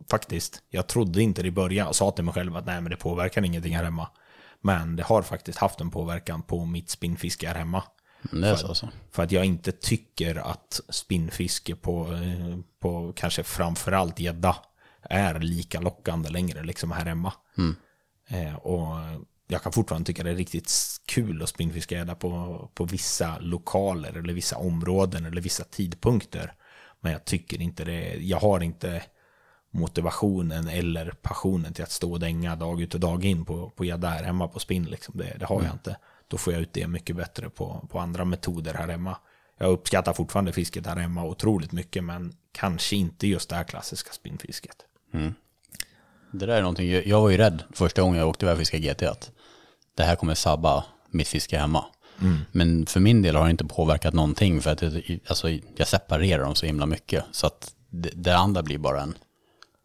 faktiskt, 0.09 0.61
jag 0.69 0.87
trodde 0.87 1.21
inte 1.21 1.41
det 1.41 1.47
i 1.47 1.51
början 1.51 1.87
och 1.87 1.95
sa 1.95 2.11
till 2.11 2.23
mig 2.23 2.33
själv 2.33 2.57
att 2.57 2.65
nej 2.65 2.81
men 2.81 2.91
det 2.91 2.97
påverkar 2.97 3.45
ingenting 3.45 3.75
här 3.75 3.83
hemma. 3.83 4.07
Men 4.61 4.95
det 4.95 5.03
har 5.03 5.21
faktiskt 5.21 5.57
haft 5.57 5.81
en 5.81 5.91
påverkan 5.91 6.41
på 6.41 6.65
mitt 6.65 6.89
spinnfiske 6.89 7.47
här 7.47 7.55
hemma. 7.55 7.83
Är 8.33 8.55
så 8.55 8.67
alltså. 8.67 8.89
För 9.11 9.23
att 9.23 9.31
jag 9.31 9.45
inte 9.45 9.71
tycker 9.71 10.35
att 10.35 10.81
spinnfiske 10.89 11.75
på, 11.75 12.13
eh, 12.13 12.59
på 12.79 13.13
kanske 13.15 13.43
framförallt 13.43 14.19
gädda 14.19 14.55
är 15.01 15.39
lika 15.39 15.79
lockande 15.79 16.29
längre 16.29 16.63
liksom 16.63 16.91
här 16.91 17.05
hemma. 17.05 17.33
Eh, 18.27 18.55
och 18.55 18.97
jag 19.47 19.63
kan 19.63 19.71
fortfarande 19.71 20.05
tycka 20.05 20.23
det 20.23 20.29
är 20.29 20.35
riktigt 20.35 20.71
kul 21.05 21.43
att 21.43 21.49
spinnfiska 21.49 21.95
gädda 21.95 22.15
på, 22.15 22.69
på 22.73 22.85
vissa 22.85 23.37
lokaler 23.39 24.17
eller 24.17 24.33
vissa 24.33 24.57
områden 24.57 25.25
eller 25.25 25.41
vissa 25.41 25.63
tidpunkter. 25.63 26.53
Men 27.01 27.11
jag 27.11 27.25
tycker 27.25 27.61
inte 27.61 27.83
det, 27.83 28.13
jag 28.13 28.39
har 28.39 28.59
inte 28.59 29.03
motivationen 29.71 30.67
eller 30.67 31.11
passionen 31.11 31.73
till 31.73 31.83
att 31.83 31.91
stå 31.91 32.11
och 32.11 32.19
dänga 32.19 32.55
dag 32.55 32.81
ut 32.81 32.93
och 32.93 32.99
dag 32.99 33.25
in 33.25 33.45
på, 33.45 33.69
på 33.69 33.83
här 33.83 34.23
hemma 34.23 34.47
på 34.47 34.59
spinn. 34.59 34.85
Liksom. 34.85 35.17
Det, 35.17 35.35
det 35.39 35.45
har 35.45 35.63
jag 35.63 35.73
inte. 35.73 35.97
Då 36.27 36.37
får 36.37 36.53
jag 36.53 36.61
ut 36.61 36.73
det 36.73 36.87
mycket 36.87 37.15
bättre 37.15 37.49
på, 37.49 37.87
på 37.89 37.99
andra 37.99 38.25
metoder 38.25 38.73
här 38.73 38.87
hemma. 38.87 39.17
jag 39.57 39.71
uppskattar 39.71 40.13
fortfarande 40.13 40.51
fisket 40.51 40.85
här 40.85 40.95
hemma 40.95 41.25
otroligt 41.25 41.71
mycket, 41.71 42.03
men 42.03 42.33
kanske 42.51 42.95
inte 42.95 43.27
just 43.27 43.49
det 43.49 43.55
här 43.55 43.63
klassiska 43.63 44.11
spinnfisket. 44.11 44.75
Det 46.31 46.45
där 46.45 46.57
är 46.57 46.61
någonting, 46.61 46.91
jag 47.05 47.21
var 47.21 47.29
ju 47.29 47.37
rädd 47.37 47.63
första 47.73 48.01
gången 48.01 48.19
jag 48.19 48.29
åkte 48.29 48.45
iväg 48.45 48.53
och 48.53 48.59
fiskade 48.59 48.83
GT 48.83 49.03
att 49.03 49.31
det 49.95 50.03
här 50.03 50.15
kommer 50.15 50.35
sabba 50.35 50.85
mitt 51.11 51.27
fiske 51.27 51.57
hemma. 51.57 51.85
Men 52.51 52.85
för 52.85 52.99
min 52.99 53.21
del 53.21 53.35
har 53.35 53.43
det 53.43 53.51
inte 53.51 53.65
påverkat 53.65 54.13
någonting 54.13 54.61
för 54.61 54.71
att 54.71 54.83
alltså, 55.27 55.49
jag 55.75 55.87
separerar 55.87 56.43
dem 56.43 56.55
så 56.55 56.65
himla 56.65 56.85
mycket. 56.85 57.25
Så 57.31 57.47
att 57.47 57.73
det, 57.89 58.09
det 58.15 58.37
andra 58.37 58.63
blir 58.63 58.77
bara 58.77 59.01
en, 59.01 59.15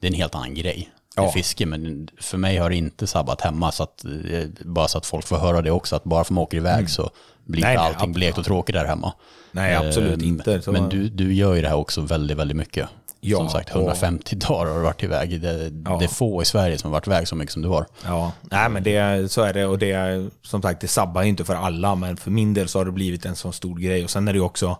det 0.04 0.08
är 0.08 0.12
en 0.12 0.18
helt 0.18 0.34
annan 0.34 0.54
grej. 0.54 0.90
Ja. 1.16 1.32
fiske, 1.32 1.66
men 1.66 2.08
för 2.20 2.38
mig 2.38 2.56
har 2.56 2.70
det 2.70 2.76
inte 2.76 3.06
sabbat 3.06 3.40
hemma. 3.40 3.72
Så 3.72 3.82
att, 3.82 4.04
eh, 4.04 4.44
bara 4.64 4.88
så 4.88 4.98
att 4.98 5.06
folk 5.06 5.26
får 5.26 5.36
höra 5.36 5.62
det 5.62 5.70
också, 5.70 5.96
att 5.96 6.04
bara 6.04 6.24
för 6.24 6.28
att 6.28 6.34
man 6.34 6.42
åker 6.42 6.56
iväg 6.56 6.90
så 6.90 7.10
blir 7.44 7.62
Nej, 7.62 7.72
inte 7.72 7.82
allting 7.84 8.12
blekt 8.12 8.38
och 8.38 8.44
tråkigt 8.44 8.74
där 8.74 8.84
hemma. 8.84 9.12
Nej, 9.52 9.74
absolut 9.74 10.22
Eh, 10.22 10.28
inte. 10.28 10.62
Så- 10.62 10.72
Men 10.72 10.88
du, 10.88 11.08
du 11.08 11.34
gör 11.34 11.54
ju 11.54 11.62
det 11.62 11.68
här 11.68 11.76
också 11.76 12.00
väldigt, 12.00 12.36
väldigt 12.36 12.56
mycket. 12.56 12.88
Ja, 13.20 13.36
som 13.36 13.48
sagt, 13.48 13.70
och- 13.70 13.76
150 13.80 14.36
dagar 14.36 14.70
har 14.70 14.76
du 14.78 14.82
varit 14.84 15.02
iväg. 15.02 15.40
Det, 15.40 15.72
Ja. 15.84 15.96
det 15.98 16.04
är 16.04 16.08
få 16.08 16.42
i 16.42 16.44
Sverige 16.44 16.78
som 16.78 16.90
har 16.90 16.98
varit 16.98 17.06
iväg 17.06 17.28
så 17.28 17.36
mycket 17.36 17.52
som 17.52 17.62
du 17.62 17.68
har. 17.68 17.86
Ja, 18.04 18.32
nej 18.42 18.68
men 18.68 18.82
det, 18.82 19.32
så 19.32 19.42
är 19.42 19.52
det 19.52 19.66
och 19.66 19.78
det, 19.78 20.26
som 20.42 20.62
sagt, 20.62 20.80
det 20.80 20.88
sabbar 20.88 21.22
ju 21.22 21.28
inte 21.28 21.44
för 21.44 21.54
alla, 21.54 21.94
men 21.94 22.16
för 22.16 22.30
min 22.30 22.54
del 22.54 22.68
så 22.68 22.78
har 22.78 22.84
det 22.84 22.92
blivit 22.92 23.24
en 23.26 23.36
sån 23.36 23.52
stor 23.52 23.76
grej. 23.78 24.04
Och 24.04 24.10
sen 24.10 24.28
är 24.28 24.32
det 24.32 24.36
ju 24.38 24.44
också, 24.44 24.76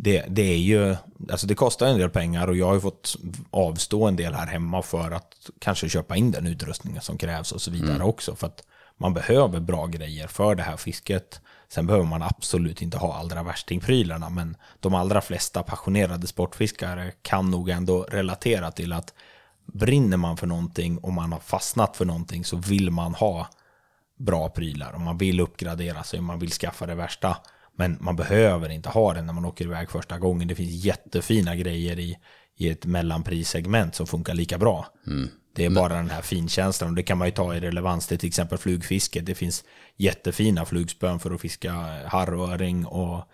det, 0.00 0.24
det 0.28 0.42
är 0.42 0.58
ju, 0.58 0.96
alltså 1.30 1.46
det 1.46 1.54
kostar 1.54 1.86
en 1.86 1.98
del 1.98 2.10
pengar 2.10 2.48
och 2.48 2.56
jag 2.56 2.66
har 2.66 2.80
fått 2.80 3.16
avstå 3.50 4.06
en 4.06 4.16
del 4.16 4.34
här 4.34 4.46
hemma 4.46 4.82
för 4.82 5.10
att 5.10 5.50
kanske 5.58 5.88
köpa 5.88 6.16
in 6.16 6.30
den 6.30 6.46
utrustningen 6.46 7.02
som 7.02 7.18
krävs 7.18 7.52
och 7.52 7.62
så 7.62 7.70
vidare 7.70 8.02
också. 8.02 8.36
För 8.36 8.46
att 8.46 8.62
man 8.96 9.14
behöver 9.14 9.60
bra 9.60 9.86
grejer 9.86 10.26
för 10.26 10.54
det 10.54 10.62
här 10.62 10.76
fisket. 10.76 11.40
Sen 11.68 11.86
behöver 11.86 12.06
man 12.06 12.22
absolut 12.22 12.82
inte 12.82 12.98
ha 12.98 13.14
allra 13.14 13.42
värstingprylarna, 13.42 14.30
men 14.30 14.56
de 14.80 14.94
allra 14.94 15.20
flesta 15.20 15.62
passionerade 15.62 16.26
sportfiskare 16.26 17.12
kan 17.22 17.50
nog 17.50 17.68
ändå 17.68 18.02
relatera 18.02 18.70
till 18.70 18.92
att 18.92 19.14
brinner 19.72 20.16
man 20.16 20.36
för 20.36 20.46
någonting 20.46 20.98
och 20.98 21.12
man 21.12 21.32
har 21.32 21.40
fastnat 21.40 21.96
för 21.96 22.04
någonting 22.04 22.44
så 22.44 22.56
vill 22.56 22.90
man 22.90 23.14
ha 23.14 23.48
bra 24.18 24.48
prylar 24.48 24.92
och 24.92 25.00
man 25.00 25.18
vill 25.18 25.40
uppgradera 25.40 26.02
sig, 26.02 26.20
man 26.20 26.38
vill 26.38 26.50
skaffa 26.50 26.86
det 26.86 26.94
värsta. 26.94 27.36
Men 27.78 27.96
man 28.00 28.16
behöver 28.16 28.68
inte 28.68 28.88
ha 28.88 29.14
det 29.14 29.22
när 29.22 29.32
man 29.32 29.44
åker 29.44 29.64
iväg 29.64 29.90
första 29.90 30.18
gången. 30.18 30.48
Det 30.48 30.54
finns 30.54 30.84
jättefina 30.84 31.56
grejer 31.56 31.98
i, 31.98 32.18
i 32.56 32.68
ett 32.70 32.86
mellanprissegment 32.86 33.94
som 33.94 34.06
funkar 34.06 34.34
lika 34.34 34.58
bra. 34.58 34.86
Det 35.54 35.64
är 35.64 35.70
bara 35.70 35.94
den 35.96 36.10
här 36.10 36.22
finkänslan 36.22 36.90
och 36.90 36.96
det 36.96 37.02
kan 37.02 37.18
man 37.18 37.28
ju 37.28 37.32
ta 37.32 37.54
i 37.54 37.60
relevans 37.60 38.06
till 38.06 38.18
till 38.18 38.28
exempel 38.28 38.58
flugfiske. 38.58 39.20
Det 39.20 39.34
finns 39.34 39.64
jättefina 39.96 40.64
flugspön 40.64 41.18
för 41.18 41.30
att 41.30 41.40
fiska 41.40 41.72
harröring 42.06 42.86
och 42.86 43.24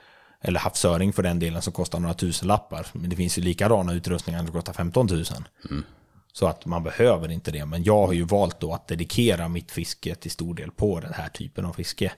eller 0.40 0.61
havsöring 0.61 1.12
för 1.12 1.22
den 1.22 1.38
delen 1.38 1.62
som 1.62 1.72
kostar 1.72 2.01
några 2.01 2.14
tusenlappar. 2.14 2.86
Men 2.92 3.11
det 3.11 3.16
finns 3.16 3.38
ju 3.38 3.42
likadana 3.42 3.92
utrustningar 3.92 4.45
som 4.45 4.53
kostar 4.53 4.72
15 4.72 5.07
000. 5.07 5.24
Så 6.32 6.47
att 6.47 6.66
man 6.66 6.82
behöver 6.82 7.30
inte 7.30 7.51
det. 7.51 7.66
Men 7.66 7.84
jag 7.84 8.07
har 8.07 8.12
ju 8.12 8.24
valt 8.24 8.61
då 8.61 8.74
att 8.74 8.88
dedikera 8.88 9.49
mitt 9.49 9.70
fiske 9.70 10.14
till 10.14 10.30
stor 10.30 10.55
del 10.55 10.70
på 10.70 11.01
den 11.01 11.12
här 11.12 11.28
typen 11.28 11.64
av 11.64 11.72
fiske. 11.72 12.12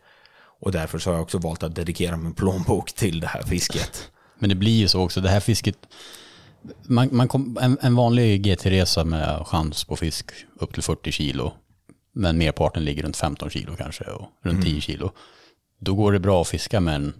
Och 0.60 0.72
därför 0.72 0.98
så 0.98 1.10
har 1.10 1.14
jag 1.14 1.22
också 1.22 1.38
valt 1.38 1.62
att 1.62 1.74
dedikera 1.74 2.16
min 2.16 2.34
plånbok 2.34 2.92
till 2.92 3.20
det 3.20 3.26
här 3.26 3.42
fisket. 3.42 4.10
Men 4.38 4.48
det 4.48 4.54
blir 4.54 4.78
ju 4.78 4.88
så 4.88 5.02
också, 5.02 5.20
det 5.20 5.28
här 5.28 5.40
fisket, 5.40 5.76
man, 6.82 7.08
man 7.12 7.28
kom, 7.28 7.58
en, 7.60 7.78
en 7.82 7.94
vanlig 7.94 8.42
GT-resa 8.46 9.04
med 9.04 9.46
chans 9.46 9.84
på 9.84 9.96
fisk 9.96 10.30
upp 10.60 10.74
till 10.74 10.82
40 10.82 11.12
kilo, 11.12 11.52
men 12.12 12.38
merparten 12.38 12.84
ligger 12.84 13.02
runt 13.02 13.16
15 13.16 13.50
kilo 13.50 13.76
kanske 13.76 14.04
och 14.04 14.28
runt 14.42 14.64
10 14.64 14.80
kilo. 14.80 15.10
Då 15.80 15.94
går 15.94 16.12
det 16.12 16.18
bra 16.18 16.40
att 16.42 16.48
fiska 16.48 16.80
med 16.80 16.94
en 16.94 17.14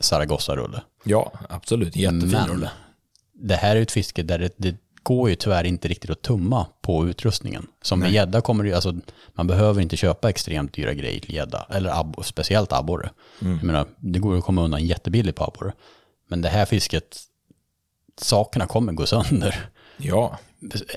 Zaragoza-rulle. 0.00 0.82
Ja, 1.04 1.32
absolut. 1.48 1.96
Jättefin 1.96 2.28
Men 2.30 2.48
rulle. 2.48 2.70
det 3.32 3.54
här 3.56 3.76
är 3.76 3.82
ett 3.82 3.92
fiske 3.92 4.22
där 4.22 4.38
det, 4.38 4.54
det 4.56 4.76
går 5.04 5.30
ju 5.30 5.36
tyvärr 5.36 5.64
inte 5.64 5.88
riktigt 5.88 6.10
att 6.10 6.22
tumma 6.22 6.66
på 6.82 7.06
utrustningen. 7.08 7.66
Som 7.82 8.00
med 8.00 8.12
gädda 8.12 8.40
kommer 8.40 8.64
det 8.64 8.68
ju, 8.68 8.74
alltså 8.74 8.94
man 9.32 9.46
behöver 9.46 9.82
inte 9.82 9.96
köpa 9.96 10.30
extremt 10.30 10.72
dyra 10.72 10.94
grejer 10.94 11.20
till 11.20 11.34
gädda, 11.34 11.66
eller 11.70 12.00
abbo, 12.00 12.22
speciellt 12.22 12.72
abborre. 12.72 13.10
Jag 13.38 13.64
menar, 13.64 13.86
det 13.96 14.18
går 14.18 14.38
att 14.38 14.44
komma 14.44 14.62
undan 14.62 14.84
jättebilligt 14.84 15.38
på 15.38 15.44
abborre. 15.44 15.72
Men 16.28 16.42
det 16.42 16.48
här 16.48 16.66
fisket, 16.66 17.16
sakerna 18.20 18.66
kommer 18.66 18.92
gå 18.92 19.06
sönder. 19.06 19.68
Ja, 19.96 20.38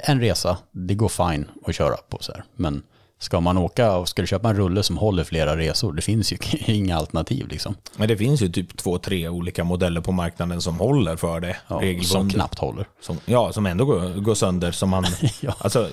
En 0.04 0.20
resa, 0.20 0.58
det 0.72 0.96
går 0.96 1.10
fine 1.10 1.46
att 1.66 1.76
köra 1.76 1.98
på 1.98 2.18
så 2.22 2.32
här. 2.32 2.44
Men 2.56 2.84
ska 3.20 3.40
man 3.40 3.58
åka 3.58 3.96
och 3.96 4.10
ska 4.10 4.22
du 4.22 4.28
köpa 4.28 4.50
en 4.50 4.56
rulle 4.56 4.84
som 4.84 4.98
håller 4.98 5.24
flera 5.24 5.58
resor, 5.58 5.94
det 5.94 6.02
finns 6.02 6.34
ju 6.34 6.38
inga 6.66 6.98
alternativ 6.98 7.48
liksom. 7.48 7.76
men 7.96 8.08
det 8.08 8.18
finns 8.18 8.42
ju 8.42 8.50
typ 8.50 8.78
två, 8.78 8.98
tre 8.98 9.30
olika 9.30 9.64
modeller 9.64 10.02
på 10.02 10.12
marknaden 10.12 10.62
som 10.62 10.80
håller 10.80 11.16
för 11.16 11.40
det. 11.40 11.58
Ja, 11.68 11.82
som 12.04 12.30
knappt 12.30 12.60
håller. 12.60 12.86
Som, 13.02 13.18
ja, 13.26 13.54
som 13.54 13.66
ändå 13.66 13.86
går, 13.86 14.22
går 14.22 14.36
sönder. 14.36 14.72
Som 14.72 14.90
man, 14.90 15.06
Ja. 15.42 15.56
alltså, 15.60 15.90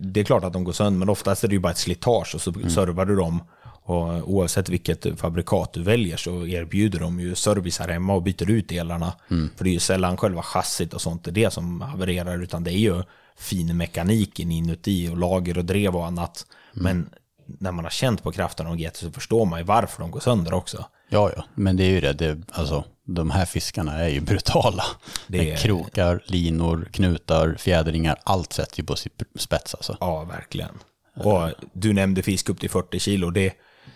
det 0.00 0.20
är 0.20 0.24
klart 0.24 0.44
att 0.44 0.52
de 0.52 0.64
går 0.64 0.72
sönder, 0.72 0.98
men 0.98 1.08
oftast 1.08 1.44
är 1.44 1.48
det 1.48 1.54
ju 1.54 1.60
bara 1.60 1.72
ett 1.72 1.78
slitage 1.78 2.34
och 2.34 2.40
så 2.40 2.52
servar 2.52 3.04
du 3.04 3.16
dem. 3.16 3.42
Och 3.88 4.30
oavsett 4.30 4.68
vilket 4.68 5.20
fabrikat 5.20 5.72
du 5.72 5.82
väljer 5.82 6.16
så 6.16 6.46
erbjuder 6.46 6.98
de 7.00 7.20
ju 7.20 7.34
service 7.34 7.78
här 7.78 7.88
hemma 7.88 8.14
och 8.14 8.22
byter 8.22 8.50
ut 8.50 8.68
delarna. 8.68 9.12
För 9.28 9.64
det 9.64 9.70
är 9.70 9.72
ju 9.72 9.78
sällan 9.78 10.16
själva 10.16 10.42
chassit 10.42 10.94
och 10.94 11.00
sånt 11.00 11.24
det 11.24 11.30
är 11.30 11.32
det 11.32 11.50
som 11.52 11.80
havererar, 11.80 12.42
utan 12.42 12.64
det 12.64 12.70
är 12.70 12.78
ju 12.78 13.02
fin 13.38 13.76
mekaniken 13.76 14.52
inuti 14.52 15.08
och 15.08 15.16
lager 15.16 15.58
och 15.58 15.64
drev 15.64 15.96
och 15.96 16.06
annat. 16.06 16.46
Men 16.76 17.10
när 17.46 17.72
man 17.72 17.84
har 17.84 17.90
känt 17.90 18.22
på 18.22 18.32
kraften 18.32 18.66
av 18.66 18.76
GT 18.76 18.96
så 18.96 19.10
förstår 19.10 19.44
man 19.46 19.58
ju 19.58 19.64
varför 19.64 20.00
de 20.02 20.10
går 20.10 20.20
sönder 20.20 20.54
också. 20.54 20.84
Ja, 21.08 21.30
ja, 21.36 21.44
men 21.54 21.76
det 21.76 21.84
är 21.84 21.88
ju 21.90 22.00
det. 22.00 22.12
det 22.12 22.38
alltså, 22.52 22.84
de 23.04 23.30
här 23.30 23.44
fiskarna 23.44 23.92
är 23.94 24.08
ju 24.08 24.20
brutala. 24.30 24.84
Det 25.26 25.38
Det 25.38 25.50
är- 25.52 25.56
Krokar, 25.56 26.22
linor, 26.26 26.88
knutar, 26.92 27.54
fjädringar, 27.58 28.16
allt 28.24 28.52
sätter 28.52 28.80
ju 28.80 28.86
på 28.86 28.96
sin 28.96 29.12
spets 29.38 29.74
alltså. 29.74 29.96
Ja, 30.00 30.24
verkligen. 30.24 30.78
Och 31.16 31.50
du 31.72 31.92
nämnde 31.92 32.22
fisk 32.22 32.48
upp 32.48 32.60
till 32.60 32.70
40 32.70 32.98
kilo. 32.98 33.30
Det, 33.30 33.52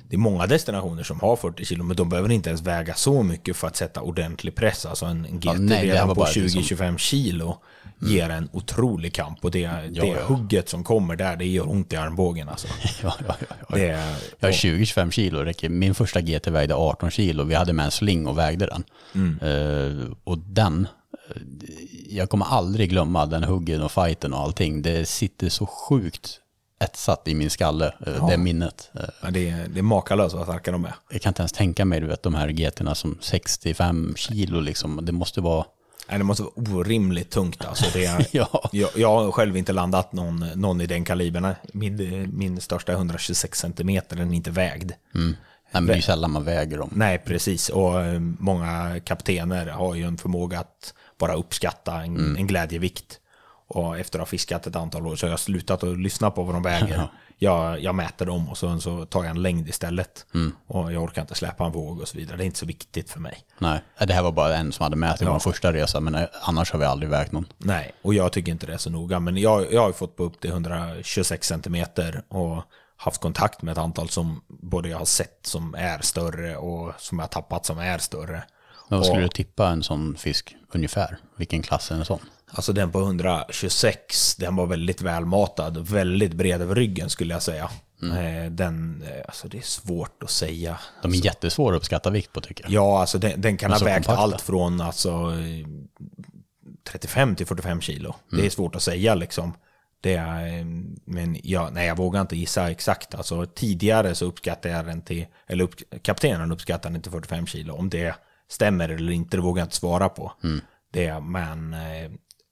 det 0.09 0.17
är 0.17 0.19
många 0.19 0.47
destinationer 0.47 1.03
som 1.03 1.21
har 1.21 1.37
40 1.37 1.65
kilo, 1.65 1.85
men 1.85 1.97
de 1.97 2.09
behöver 2.09 2.31
inte 2.33 2.49
ens 2.49 2.63
väga 2.63 2.95
så 2.95 3.23
mycket 3.23 3.57
för 3.57 3.67
att 3.67 3.77
sätta 3.77 4.01
ordentlig 4.01 4.55
press. 4.55 4.87
Alltså 4.87 5.07
en, 5.07 5.41
GT 5.41 5.59
nej, 5.59 5.79
här 5.79 5.85
redan 5.85 6.09
på 6.09 6.15
bara 6.15 6.31
liksom- 6.35 6.63
20-25 6.63 6.99
kilo 6.99 7.59
ger 7.99 8.31
en 8.31 8.49
otrolig 8.53 9.15
kamp. 9.15 9.45
Och 9.45 9.51
det, 9.51 9.67
det 9.67 10.07
ja. 10.07 10.25
hugget 10.27 10.69
som 10.69 10.85
kommer 10.85 11.17
där, 11.17 11.37
det 11.37 11.45
gör 11.47 11.71
ont 11.71 11.93
i 11.93 11.97
armbågen. 11.97 12.49
Alltså. 12.49 12.69
Ja, 13.03 13.15
ja, 13.29 13.35
ja, 13.41 13.47
ja. 13.69 13.77
Det, 13.77 13.89
är- 13.89 14.17
Jag 14.41 14.49
har 14.49 14.53
20-25 14.53 15.11
kilo 15.11 15.39
räcker. 15.41 15.69
Min 15.69 15.95
första 15.95 16.21
GT 16.21 16.47
vägde 16.47 16.75
18 16.75 17.11
kilo. 17.11 17.45
Vi 17.45 17.55
hade 17.55 17.73
med 17.73 17.85
en 17.85 17.91
sling 17.91 18.27
och 18.27 18.39
vägde 18.39 18.67
den. 18.67 18.85
Eh, 19.41 20.07
och 20.25 20.39
den, 20.39 20.89
eh, 21.35 21.43
jag 22.09 22.31
kommer 22.31 22.47
aldrig 22.47 22.91
glömma 22.91 23.27
den 23.27 23.45
huggen 23.45 23.83
och 23.83 23.93
fighten 23.93 24.33
och 24.33 24.41
allting. 24.41 24.83
Det 24.83 25.09
sitter 25.09 25.49
så 25.49 25.67
sjukt 25.67 26.39
etsat 26.85 27.29
i 27.29 27.35
min 27.35 27.51
skalle, 27.51 27.95
eh, 28.07 28.29
det 28.29 28.37
minnet. 28.37 28.91
Eh, 28.95 29.01
ja, 29.23 29.31
det, 29.31 29.49
är- 29.51 29.69
det 29.69 29.79
är 29.81 29.83
makalöst 29.83 30.35
vad 30.35 30.45
starka 30.45 30.73
de 30.73 30.85
är. 30.85 30.95
jag 31.11 31.23
kan 31.23 31.31
inte 31.31 31.43
ens 31.43 31.53
tänka 31.53 31.85
mig, 31.85 32.01
du 32.01 32.07
vet, 32.07 32.23
de 32.23 32.35
här 32.35 32.49
GT'na 32.49 32.95
som 32.95 33.19
65 33.21 34.15
kilo 34.17 34.61
liksom. 34.61 35.01
Det 35.05 35.13
måste 35.13 35.41
vara, 35.41 35.65
Nej, 36.09 36.19
det 36.19 36.25
måste 36.25 36.43
vara 36.43 36.77
orimligt 36.81 37.31
tungt. 37.31 37.65
Alltså 37.65 37.85
det 37.93 38.05
är, 38.05 38.27
ja. 38.37 38.69
jag, 38.73 38.91
jag 38.97 39.09
har 39.25 39.33
själv 39.33 39.57
inte 39.57 39.73
landat 39.73 40.13
någon, 40.13 40.39
någon 40.55 40.81
i 40.81 40.87
den 40.87 41.05
kalibern. 41.05 41.55
Min, 41.73 42.31
min 42.39 42.61
största 42.61 42.93
är 42.93 42.97
126 42.97 43.59
cm, 43.61 43.75
den 44.09 44.31
är 44.31 44.35
inte 44.35 44.51
vägd. 44.51 44.93
Nej, 45.13 45.35
men 45.83 45.87
det 45.87 45.95
är 45.95 46.01
sällan 46.01 46.31
man 46.31 46.45
väger 46.45 46.79
dem. 46.79 46.91
Nej, 46.95 47.19
precis. 47.19 47.69
Och 47.69 48.01
eh, 48.03 48.21
många 48.21 49.01
kaptener 49.05 49.67
har 49.67 49.95
ju 49.95 50.05
en 50.05 50.19
förmåga 50.19 50.61
att 50.61 50.95
bara 51.19 51.35
uppskatta 51.35 51.95
en, 52.03 52.37
en 52.37 52.47
glädjevikt. 52.47 53.20
Och 53.75 53.99
efter 53.99 54.19
att 54.19 54.21
ha 54.21 54.27
fiskat 54.27 54.67
ett 54.67 54.77
antal 54.77 55.07
år 55.07 55.17
så 55.17 55.27
har 55.27 55.31
jag 55.31 55.41
slutat 55.41 55.83
att 55.85 55.99
lyssna 55.99 56.31
på 56.31 56.43
vad 56.45 56.55
de 56.55 56.63
väger. 56.63 57.09
Jag, 57.43 57.81
jag 57.81 57.95
mäter 57.95 58.27
dem 58.27 58.49
och 58.49 58.59
så, 58.59 58.81
så 58.81 59.07
tar 59.07 59.25
jag 59.25 59.31
en 59.31 59.43
längd 59.43 59.69
istället. 59.69 60.27
Och 60.67 60.93
jag 60.93 61.03
orkar 61.03 61.23
inte 61.23 61.35
släppa 61.35 61.65
en 61.65 61.73
våg 61.73 62.01
och 62.01 62.09
så 62.09 62.17
vidare. 62.19 62.37
Det 62.37 62.45
är 62.45 62.47
inte 62.47 62.59
så 62.59 62.67
viktigt 62.67 63.11
för 63.11 63.21
mig. 63.21 63.39
Nej, 63.59 63.81
det 64.07 64.13
här 64.15 64.23
var 64.23 64.33
bara 64.33 64.57
en 64.57 64.73
som 64.73 64.83
hade 64.85 64.97
mätning 64.97 65.29
på 65.29 65.35
Ja. 65.35 65.41
första 65.41 65.73
resan, 65.73 66.05
men 66.05 66.15
eh, 66.15 66.25
annars 66.43 66.73
har 66.73 66.79
vi 66.79 66.85
aldrig 66.85 67.11
vägt 67.11 67.33
någon. 67.33 67.47
Nej, 67.59 67.93
och 68.03 68.15
jag 68.15 68.33
tycker 68.33 68.53
inte 68.53 68.67
det 68.67 68.73
är 68.75 68.79
så 68.79 68.91
noga. 68.91 69.21
Men 69.21 69.37
jag, 69.37 69.73
jag 69.73 69.81
har 69.81 69.89
ju 69.89 69.93
fått 69.93 70.17
på 70.17 70.23
upp 70.25 70.41
till 70.41 70.51
126 70.51 71.47
centimeter 71.49 72.23
och 72.29 72.63
haft 72.97 73.21
kontakt 73.21 73.63
med 73.63 73.73
ett 73.73 73.79
antal 73.79 74.09
som 74.09 74.41
både 74.49 74.89
jag 74.89 74.99
har 74.99 75.05
sett 75.05 75.39
som 75.43 75.75
är 75.75 76.01
större 76.01 76.57
och 76.57 76.93
som 76.99 77.19
jag 77.19 77.23
har 77.23 77.29
tappat 77.29 77.67
som 77.67 77.79
är 77.79 77.99
större. 77.99 78.43
Men 78.89 78.99
vad 78.99 79.07
skulle 79.07 79.25
Och- 79.25 79.31
du 79.31 79.35
tippa 79.45 79.69
en 79.69 79.83
sån 79.83 80.17
fisk 80.17 80.57
ungefär? 80.73 81.19
Vilken 81.37 81.63
klass 81.63 81.91
är 81.91 81.95
en 81.95 82.05
sån? 82.05 82.21
Alltså 82.53 82.73
den 82.73 82.91
på 82.93 83.01
126, 83.01 84.37
den 84.37 84.57
var 84.57 84.67
väldigt 84.67 85.03
välmatad. 85.03 85.79
Väldigt 85.89 86.33
bred 86.35 86.63
över 86.63 86.75
ryggen 86.75 87.11
skulle 87.11 87.35
jag 87.35 87.43
säga. 87.43 87.71
Eh, 88.03 88.51
Den, 88.51 89.03
eh, 89.03 89.23
alltså 89.25 89.49
det 89.49 89.59
är 89.59 89.63
svårt 89.63 90.23
att 90.23 90.31
säga. 90.31 90.79
De 91.03 91.13
är 91.13 91.25
jättesvåra 91.25 91.77
att 91.77 91.81
uppskatta 91.81 92.11
vikt 92.11 92.33
på 92.33 92.41
tycker 92.41 92.65
jag. 92.65 92.73
Ja, 92.73 93.01
alltså 93.01 93.19
den, 93.19 93.41
den 93.41 93.57
kan 93.57 93.73
ha 93.73 93.79
vägt 93.79 94.07
kompakta. 94.07 94.23
allt 94.23 94.41
från 94.41 94.81
alltså, 94.81 95.11
eh, 95.11 95.67
35 96.85 97.37
till 97.37 97.47
45 97.47 97.81
kilo. 97.81 98.15
Det 98.31 98.47
är 98.47 98.51
svårt 98.51 98.77
att 98.77 98.83
säga 98.83 99.15
liksom. 99.15 99.53
Det 100.01 100.15
är, 100.15 100.59
eh, 100.59 100.65
men 101.05 101.37
jag, 101.43 101.73
nej, 101.73 101.87
jag 101.87 101.97
vågar 101.97 102.21
inte 102.21 102.37
gissa 102.37 102.71
exakt. 102.71 103.15
Alltså, 103.15 103.47
tidigare 103.47 104.15
så 104.15 104.25
uppskattade 104.25 104.75
jag 104.75 104.87
den 104.87 105.03
till, 105.03 105.27
eller 105.47 105.65
upp, 105.65 105.75
kaptenen 106.03 106.53
uppskattade 106.53 106.95
den 106.95 107.03
till 107.03 107.13
45 107.13 107.47
kilo. 107.47 107.75
Om 107.75 107.91
det 107.91 108.15
stämmer 108.49 108.89
eller 108.89 109.13
inte, 109.13 109.37
det 109.37 109.41
vågar 109.41 109.61
jag 109.61 109.67
inte 109.67 109.77
svara 109.77 110.09
på. 110.09 110.33
Det, 110.93 111.21
men 111.21 111.77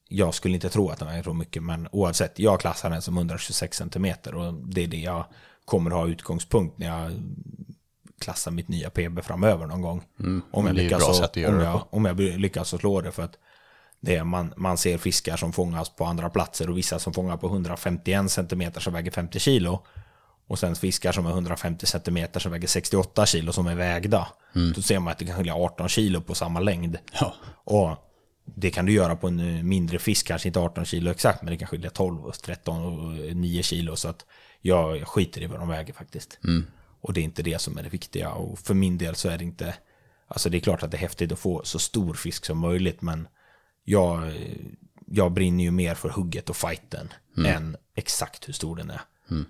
jag 0.09 0.35
skulle 0.35 0.55
inte 0.55 0.69
tro 0.69 0.89
att 0.89 0.99
den 0.99 1.09
väger 1.09 1.23
så 1.23 1.33
mycket, 1.33 1.63
men 1.63 1.89
oavsett, 1.93 2.39
jag 2.39 2.61
klassar 2.61 2.91
den 2.91 3.03
som 3.03 3.17
126 3.17 3.77
cm 3.77 4.15
och 4.35 4.55
det 4.55 4.85
är 4.85 4.89
det 4.89 5.01
jag 5.01 5.25
kommer 5.65 5.91
ha 5.91 6.07
utgångspunkt 6.07 6.79
när 6.79 6.87
jag 6.87 7.13
klassar 8.19 8.51
mitt 8.51 8.69
nya 8.69 8.91
PB 8.91 9.23
framöver 9.23 9.67
någon 9.67 9.83
gång. 9.83 10.05
Mm, 10.21 10.43
om, 10.51 10.67
jag 10.67 10.75
lyckas 10.75 11.01
göra 11.37 11.53
om, 11.53 11.59
det 11.59 11.65
jag, 11.65 11.73
på. 11.73 11.97
om 11.97 12.05
jag 12.05 12.21
lyckas 12.21 12.75
att 12.75 12.81
slå 12.81 13.01
det 13.01 13.13
för 13.13 13.23
att 13.23 13.39
det 14.01 14.17
är, 14.17 14.25
man, 14.25 14.53
man 14.57 14.79
ser 14.79 14.99
fiskar 14.99 15.37
som 15.37 15.53
fångas 15.53 15.89
på 15.89 16.05
andra 16.05 16.31
platser 16.31 16.71
och 16.71 16.79
vissa 16.79 16.99
som 16.99 17.13
fångar 17.13 17.37
på 17.37 17.47
151 17.47 18.31
cm 18.31 18.73
som 18.79 18.93
väger 18.93 19.11
50 19.11 19.39
kilo. 19.39 19.83
Och 20.47 20.59
sen 20.59 20.77
fiskar 20.77 21.13
som 21.13 21.27
är 21.27 21.31
150 21.31 21.87
cm 21.87 22.29
som 22.37 22.53
väger 22.53 22.69
68 22.69 23.27
kilo 23.27 23.53
som 23.53 23.67
är 23.67 23.75
vägda. 23.75 24.29
Då 24.75 24.83
ser 24.83 24.99
man 24.99 25.13
att 25.13 25.19
det 25.19 25.25
kan 25.25 25.37
skilja 25.37 25.55
18 25.55 25.89
kilo 25.89 26.21
på 26.21 26.35
samma 26.35 26.61
längd. 26.61 26.99
Ja. 27.21 27.35
Och 27.65 28.08
det 28.55 28.71
kan 28.71 28.87
du 28.87 28.93
göra 28.93 29.17
på 29.17 29.29
en 29.29 29.41
eh, 29.41 29.63
mindre 29.63 29.99
fisk, 29.99 30.27
kanske 30.27 30.49
inte 30.49 30.61
18 30.61 30.85
kilo 30.85 31.11
exakt, 31.11 31.43
men 31.43 31.51
det 31.51 31.57
kan 31.57 31.69
skilja 31.69 31.91
12, 31.91 32.27
och 32.27 32.35
13 32.35 32.85
och 32.85 33.37
9 33.37 33.63
kilo. 33.63 33.97
Så 33.97 34.09
att 34.09 34.27
jag 34.61 35.09
skiter 35.09 35.43
i 35.43 35.47
vad 35.47 35.61
de 35.61 35.69
väger 35.69 35.93
faktiskt. 35.93 36.39
Och 37.01 37.13
det 37.13 37.21
är 37.21 37.25
inte 37.25 37.43
det 37.43 37.61
som 37.61 37.79
är 37.79 37.83
det 37.83 37.89
viktiga. 37.89 38.31
Och 38.31 38.59
för 38.59 38.75
min 38.75 38.99
del 38.99 39.15
så 39.15 39.29
är 39.29 39.39
det 39.39 39.45
inte, 39.45 39.75
alltså 40.29 40.51
det 40.51 40.59
är 40.59 40.61
klart 40.61 40.83
att 40.83 40.91
det 40.91 40.97
är 40.97 41.01
häftigt 41.01 41.33
att 41.33 41.39
få 41.39 41.65
så 41.65 41.79
stor 41.79 42.15
fisk 42.15 42.45
som 42.45 42.59
möjligt, 42.59 43.03
men 43.03 43.29
jag, 43.85 44.33
jag 45.07 45.33
brinner 45.33 45.65
ju 45.65 45.71
mer 45.71 45.95
för 45.95 46.09
hugget 46.09 46.51
och 46.51 46.57
fighten 46.57 47.13
än 47.47 47.77
exakt 47.95 48.49
hur 48.49 48.53
stor 48.53 48.77
den 48.77 48.91
är. 48.91 49.01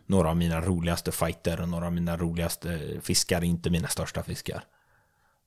Några 0.07 0.31
av 0.31 0.37
mina 0.37 0.61
roligaste 0.61 1.13
fighter 1.13 1.61
och 1.61 1.69
några 1.69 1.87
av 1.87 1.93
mina 1.93 2.17
roligaste 2.17 2.81
fiskar 3.03 3.39
är 3.39 3.45
inte 3.45 3.71
mina 3.71 3.89
största 3.89 4.23
fiskar. 4.23 4.65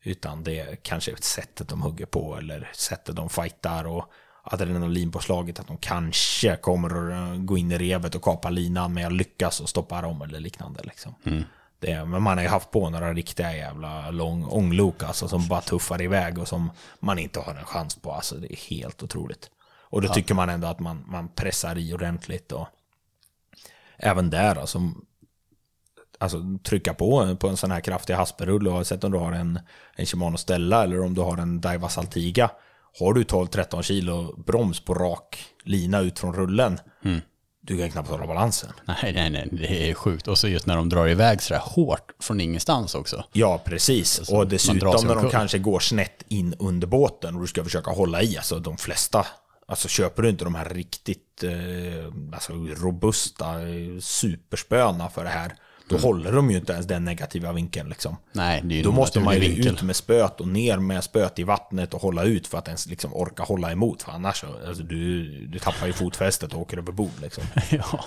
Utan 0.03 0.43
det 0.43 0.59
är 0.59 0.75
kanske 0.75 1.15
sättet 1.21 1.67
de 1.67 1.81
hugger 1.81 2.05
på 2.05 2.37
eller 2.37 2.71
sättet 2.73 3.15
de 3.15 3.29
fightar 3.29 3.87
och 3.87 4.11
adrenalinpåslaget 4.43 5.59
att 5.59 5.67
de 5.67 5.77
kanske 5.77 6.55
kommer 6.55 7.11
att 7.11 7.45
gå 7.45 7.57
in 7.57 7.71
i 7.71 7.77
revet 7.77 8.15
och 8.15 8.21
kapa 8.21 8.49
linan 8.49 8.93
men 8.93 9.03
jag 9.03 9.11
lyckas 9.11 9.59
och 9.61 9.69
stoppa 9.69 10.01
dem 10.01 10.21
eller 10.21 10.39
liknande. 10.39 10.81
Liksom. 10.83 11.15
Det, 11.79 12.05
men 12.05 12.23
man 12.23 12.37
har 12.37 12.43
ju 12.43 12.49
haft 12.49 12.71
på 12.71 12.89
några 12.89 13.13
riktiga 13.13 13.55
jävla 13.55 14.11
lång 14.11 14.43
ånglok 14.43 15.03
alltså, 15.03 15.27
som 15.27 15.47
bara 15.47 15.61
tuffar 15.61 16.01
iväg 16.01 16.37
och 16.37 16.47
som 16.47 16.71
man 16.99 17.19
inte 17.19 17.39
har 17.39 17.55
en 17.55 17.65
chans 17.65 17.95
på. 17.95 18.11
Alltså, 18.11 18.35
det 18.35 18.53
är 18.53 18.69
helt 18.69 19.03
otroligt. 19.03 19.49
Och 19.91 20.01
då 20.01 20.07
tycker 20.07 20.33
man 20.33 20.49
ändå 20.49 20.67
att 20.67 20.79
man, 20.79 21.03
man 21.07 21.29
pressar 21.29 21.77
i 21.77 21.93
ordentligt. 21.93 22.51
Och 22.51 22.67
även 23.97 24.29
där, 24.29 24.55
alltså, 24.55 24.79
alltså 26.21 26.41
trycka 26.63 26.93
på 26.93 27.35
på 27.35 27.47
en 27.47 27.57
sån 27.57 27.71
här 27.71 27.81
kraftig 27.81 28.13
hasperull 28.13 28.67
oavsett 28.67 29.03
om 29.03 29.11
du 29.11 29.17
har 29.17 29.31
en, 29.31 29.59
en 29.95 30.05
Shimano 30.05 30.37
Stella 30.37 30.83
eller 30.83 31.01
om 31.01 31.13
du 31.13 31.21
har 31.21 31.37
en 31.37 31.61
Daiwa 31.61 31.89
Saltiga. 31.89 32.49
Har 32.99 33.13
du 33.13 33.23
12-13 33.23 33.81
kilo 33.81 34.43
broms 34.45 34.79
på 34.79 34.93
rak 34.93 35.45
lina 35.63 35.99
ut 35.99 36.19
från 36.19 36.33
rullen, 36.33 36.79
du 37.63 37.77
kan 37.77 37.91
knappt 37.91 38.09
hålla 38.09 38.27
balansen. 38.27 38.69
Nej, 38.85 39.13
nej, 39.13 39.29
nej, 39.29 39.49
det 39.51 39.89
är 39.89 39.93
sjukt. 39.93 40.27
Och 40.27 40.37
så 40.37 40.47
just 40.47 40.65
när 40.65 40.75
de 40.75 40.89
drar 40.89 41.07
iväg 41.07 41.41
sådär 41.41 41.61
hårt 41.63 42.11
från 42.19 42.41
ingenstans 42.41 42.95
också. 42.95 43.25
Ja, 43.33 43.61
precis. 43.65 44.17
och 44.17 44.21
Alltså, 44.21 44.35
drar 44.35 44.45
dessutom 44.45 45.07
när 45.07 45.15
de 45.15 45.29
kanske 45.29 45.57
går 45.57 45.79
snett 45.79 46.23
in 46.27 46.55
under 46.59 46.87
båten 46.87 47.35
och 47.35 47.41
du 47.41 47.47
ska 47.47 47.63
försöka 47.63 47.91
hålla 47.91 48.21
i, 48.21 48.37
alltså 48.37 48.59
de 48.59 48.77
flesta, 48.77 49.27
alltså 49.67 49.87
köper 49.87 50.23
du 50.23 50.29
inte 50.29 50.43
de 50.43 50.55
här 50.55 50.69
riktigt 50.69 51.43
eh, 51.43 52.33
alltså, 52.33 52.53
robusta 52.53 53.61
eh, 53.61 53.99
superspöna 53.99 55.09
för 55.09 55.23
det 55.23 55.29
här, 55.29 55.55
då 55.91 55.97
håller 56.07 56.31
de 56.31 56.51
ju 56.51 56.57
inte 56.57 56.73
ens 56.73 56.85
den 56.87 57.05
negativa 57.05 57.51
vinkeln 57.53 57.89
liksom. 57.89 58.17
Nej, 58.31 58.61
det 58.63 58.79
är 58.79 58.83
Då 58.83 58.91
måste 58.91 59.19
man 59.19 59.33
ju 59.33 59.39
vinkel. 59.39 59.73
ut 59.73 59.81
med 59.81 59.95
spöet 59.95 60.41
och 60.41 60.47
ner 60.47 60.77
med 60.77 61.03
spöet 61.03 61.39
i 61.39 61.43
vattnet 61.43 61.93
och 61.93 62.01
hålla 62.01 62.23
ut 62.23 62.47
för 62.47 62.57
att 62.57 62.67
ens 62.67 62.85
liksom 62.87 63.13
orka 63.13 63.43
hålla 63.43 63.71
emot. 63.71 64.03
För 64.03 64.11
annars 64.11 64.39
så, 64.39 64.47
alltså, 64.67 64.83
du, 64.83 65.23
du 65.47 65.59
tappar 65.59 65.87
ju 65.87 65.93
fotfästet 65.93 66.53
och 66.53 66.61
åker 66.61 66.77
över 66.77 66.91
bord 66.91 67.11
liksom. 67.21 67.43
ja, 67.69 68.05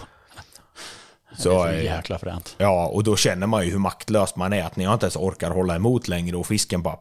Så, 1.36 1.64
det 1.64 1.70
är 1.70 1.72
så 1.72 1.78
eh, 1.78 1.84
jäkla 1.84 2.18
fränt. 2.18 2.54
Ja, 2.58 2.86
och 2.86 3.04
då 3.04 3.16
känner 3.16 3.46
man 3.46 3.64
ju 3.64 3.70
hur 3.70 3.78
maktlös 3.78 4.36
man 4.36 4.52
är. 4.52 4.64
Att 4.64 4.76
när 4.76 4.84
jag 4.84 4.94
inte 4.94 5.06
ens 5.06 5.16
orkar 5.16 5.50
hålla 5.50 5.74
emot 5.76 6.08
längre 6.08 6.36
och 6.36 6.46
fisken 6.46 6.82
bara 6.82 6.96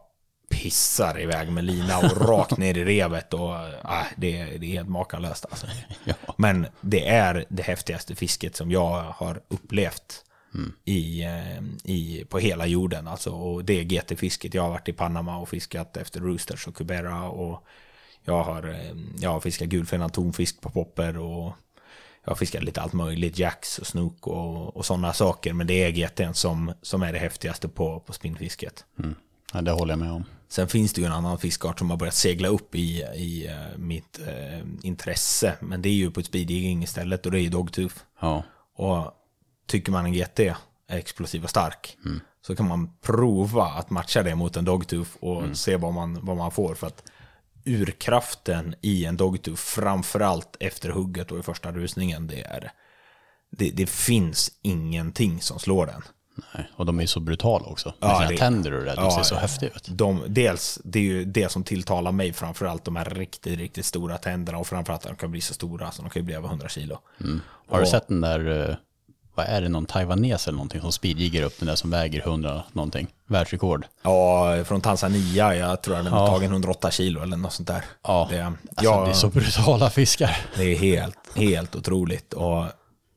pissar 0.50 1.20
iväg 1.20 1.50
med 1.52 1.64
lina 1.64 1.98
och 1.98 2.20
rakt 2.28 2.56
ner 2.58 2.78
i 2.78 2.84
revet. 2.84 3.34
Och, 3.34 3.54
äh, 3.56 4.04
det, 4.16 4.38
är- 4.38 4.58
det 4.58 4.66
är 4.66 4.70
helt 4.70 4.88
makalöst 4.88 5.46
alltså. 5.50 5.66
Ja. 6.04 6.14
Men 6.36 6.66
det 6.80 7.08
är 7.08 7.44
det 7.48 7.62
häftigaste 7.62 8.14
fisket 8.14 8.56
som 8.56 8.70
jag 8.70 9.02
har 9.16 9.40
upplevt 9.48 10.24
i, 10.84 11.22
eh, 11.22 11.62
i, 11.84 12.24
på 12.28 12.38
hela 12.38 12.66
jorden. 12.66 13.08
Alltså, 13.08 13.30
och 13.30 13.64
det 13.64 13.80
är 13.80 13.84
GT-fisket. 13.84 14.54
Jag 14.54 14.62
har 14.62 14.70
varit 14.70 14.88
i 14.88 14.92
Panama 14.92 15.38
och 15.38 15.48
fiskat 15.48 15.96
efter 15.96 16.20
roosters 16.20 16.66
och 16.66 16.74
kubera. 16.76 17.28
Och 17.28 17.64
jag 18.24 18.42
har, 18.42 18.68
eh, 18.68 18.96
jag 19.18 19.30
har 19.30 19.40
fiskat 19.40 19.68
gulfenad 19.68 20.12
tonfisk 20.12 20.60
på 20.60 20.70
popper. 20.70 21.18
Och 21.18 21.52
jag 22.24 22.30
har 22.30 22.36
fiskat 22.36 22.64
lite 22.64 22.80
allt 22.80 22.92
möjligt, 22.92 23.38
jacks 23.38 23.78
och 23.78 23.86
snook 23.86 24.26
och, 24.26 24.76
och 24.76 24.86
sådana 24.86 25.12
saker. 25.12 25.52
Men 25.52 25.66
det 25.66 25.82
är 25.82 25.90
GT'n 25.90 26.32
som, 26.32 26.72
som 26.82 27.02
är 27.02 27.12
det 27.12 27.18
häftigaste 27.18 27.68
på, 27.68 28.00
på 28.00 28.12
spinnfisket. 28.12 28.84
Ja, 29.52 29.60
det 29.60 29.70
håller 29.70 29.92
jag 29.92 29.98
med 29.98 30.12
om. 30.12 30.24
Sen 30.48 30.68
finns 30.68 30.92
det 30.92 31.00
ju 31.00 31.06
en 31.06 31.12
annan 31.12 31.38
fiskart 31.38 31.78
som 31.78 31.90
har 31.90 31.96
börjat 31.96 32.14
segla 32.14 32.48
upp 32.48 32.74
i, 32.74 33.02
i 33.02 33.46
eh, 33.46 33.78
mitt 33.78 34.20
eh, 34.26 34.66
intresse. 34.82 35.54
Men 35.60 35.82
det 35.82 35.88
är 35.88 35.92
ju 35.92 36.10
på 36.10 36.20
ett 36.20 36.26
speedjigging 36.26 36.82
istället 36.82 37.26
och 37.26 37.32
det 37.32 37.38
är 37.38 37.42
ju 37.42 37.48
dogtooth. 37.48 37.94
Ja, 38.20 38.42
Och 38.76 39.23
tycker 39.66 39.92
man 39.92 40.04
en 40.06 40.12
GT 40.12 40.38
är 40.40 40.56
explosiv 40.98 41.44
och 41.44 41.50
stark 41.50 41.96
så 42.46 42.56
kan 42.56 42.68
man 42.68 42.90
prova 43.02 43.64
att 43.64 43.90
matcha 43.90 44.22
det 44.22 44.34
mot 44.34 44.56
en 44.56 44.64
dogtooth 44.64 45.10
och 45.20 45.56
se 45.56 45.76
vad 45.76 45.92
man, 45.94 46.18
vad 46.26 46.36
man 46.36 46.50
får. 46.50 46.74
För 46.74 46.86
att 46.86 47.02
urkraften 47.78 48.74
i 48.80 49.04
en 49.04 49.16
dogtooth, 49.16 49.60
framförallt 49.62 50.56
efter 50.60 50.90
hugget 50.90 51.30
och 51.32 51.38
i 51.38 51.42
första 51.42 51.72
rusningen, 51.72 52.26
det 52.26 52.40
är... 52.40 52.70
Det, 53.50 53.70
det 53.70 53.86
finns 53.90 54.50
ingenting 54.62 55.40
som 55.40 55.58
slår 55.58 55.86
den. 55.86 56.02
nej. 56.54 56.70
Och 56.76 56.86
de 56.86 56.98
är 56.98 57.02
ju 57.02 57.06
så 57.06 57.20
brutala 57.20 57.66
också. 57.66 57.88
Med 58.00 58.10
Ja, 58.10 58.16
sina 58.18 58.30
det- 58.30 58.36
tänder 58.36 58.72
och 58.72 58.84
det. 58.84 58.94
De 58.94 59.04
ja, 59.04 59.10
ser 59.10 59.22
så 59.22 59.34
ja. 59.34 59.38
häftiga 59.38 59.70
ut. 59.70 59.88
De, 59.90 60.22
dels, 60.28 60.78
det 60.84 60.98
är 60.98 61.02
ju 61.02 61.24
det 61.24 61.52
som 61.52 61.64
tilltalar 61.64 62.12
mig 62.12 62.32
framförallt, 62.32 62.84
de 62.84 62.96
här 62.96 63.04
riktigt, 63.04 63.58
riktigt 63.58 63.86
stora 63.86 64.18
tänderna 64.18 64.58
och 64.58 64.66
framförallt 64.66 65.02
att 65.06 65.08
de 65.10 65.16
kan 65.16 65.30
bli 65.30 65.40
så 65.40 65.54
stora 65.54 65.90
så 65.90 66.02
de 66.02 66.10
kan 66.10 66.20
ju 66.22 66.26
bli 66.26 66.34
över 66.34 66.48
100 66.48 66.68
kilo. 66.68 66.98
Har 67.68 67.76
du 67.78 67.82
Och- 67.82 67.88
sett 67.88 68.08
den 68.08 68.20
där, 68.20 68.68
eh, 68.70 68.76
vad 69.34 69.46
är 69.46 69.60
det, 69.60 69.68
någon 69.68 69.86
taiwanes 69.86 70.48
eller 70.48 70.56
någonting 70.56 70.80
som 70.80 70.92
speedjiggar 70.92 71.42
upp 71.42 71.58
den 71.58 71.66
där 71.66 71.74
som 71.74 71.90
väger 71.90 72.20
100 72.20 72.62
någonting? 72.72 73.06
Världsrekord. 73.26 73.86
Ja, 74.02 74.64
från 74.64 74.80
Tanzania, 74.80 75.54
jag 75.54 75.82
tror 75.82 75.96
den 75.96 76.06
har 76.06 76.26
tagit 76.26 76.50
108 76.50 76.90
kilo 76.90 77.22
eller 77.22 77.36
något 77.36 77.52
sånt 77.52 77.68
där. 77.68 77.84
Ja, 78.02 78.28
det, 78.30 78.40
alltså, 78.42 78.84
ja, 78.84 79.04
det 79.04 79.10
är 79.10 79.14
så 79.14 79.28
brutala 79.28 79.90
fiskar. 79.90 80.36
det 80.56 80.62
är 80.64 80.76
helt, 80.76 81.18
helt 81.34 81.76
otroligt. 81.76 82.32
Och 82.32 82.64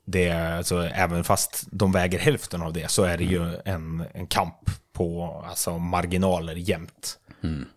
det 0.06 0.32
alltså, 0.32 0.84
även 0.84 1.24
fast 1.24 1.64
de 1.72 1.92
väger 1.92 2.20
hälften 2.20 2.62
av 2.62 2.74
det 2.74 2.92
så 2.92 3.04
är 3.04 3.18
det 3.18 3.24
ju 3.24 3.56
en, 3.66 4.04
en 4.14 4.28
kamp 4.28 4.70
på 4.94 5.44
alltså, 5.50 5.78
marginaler 5.78 6.56
jämt. 6.56 7.18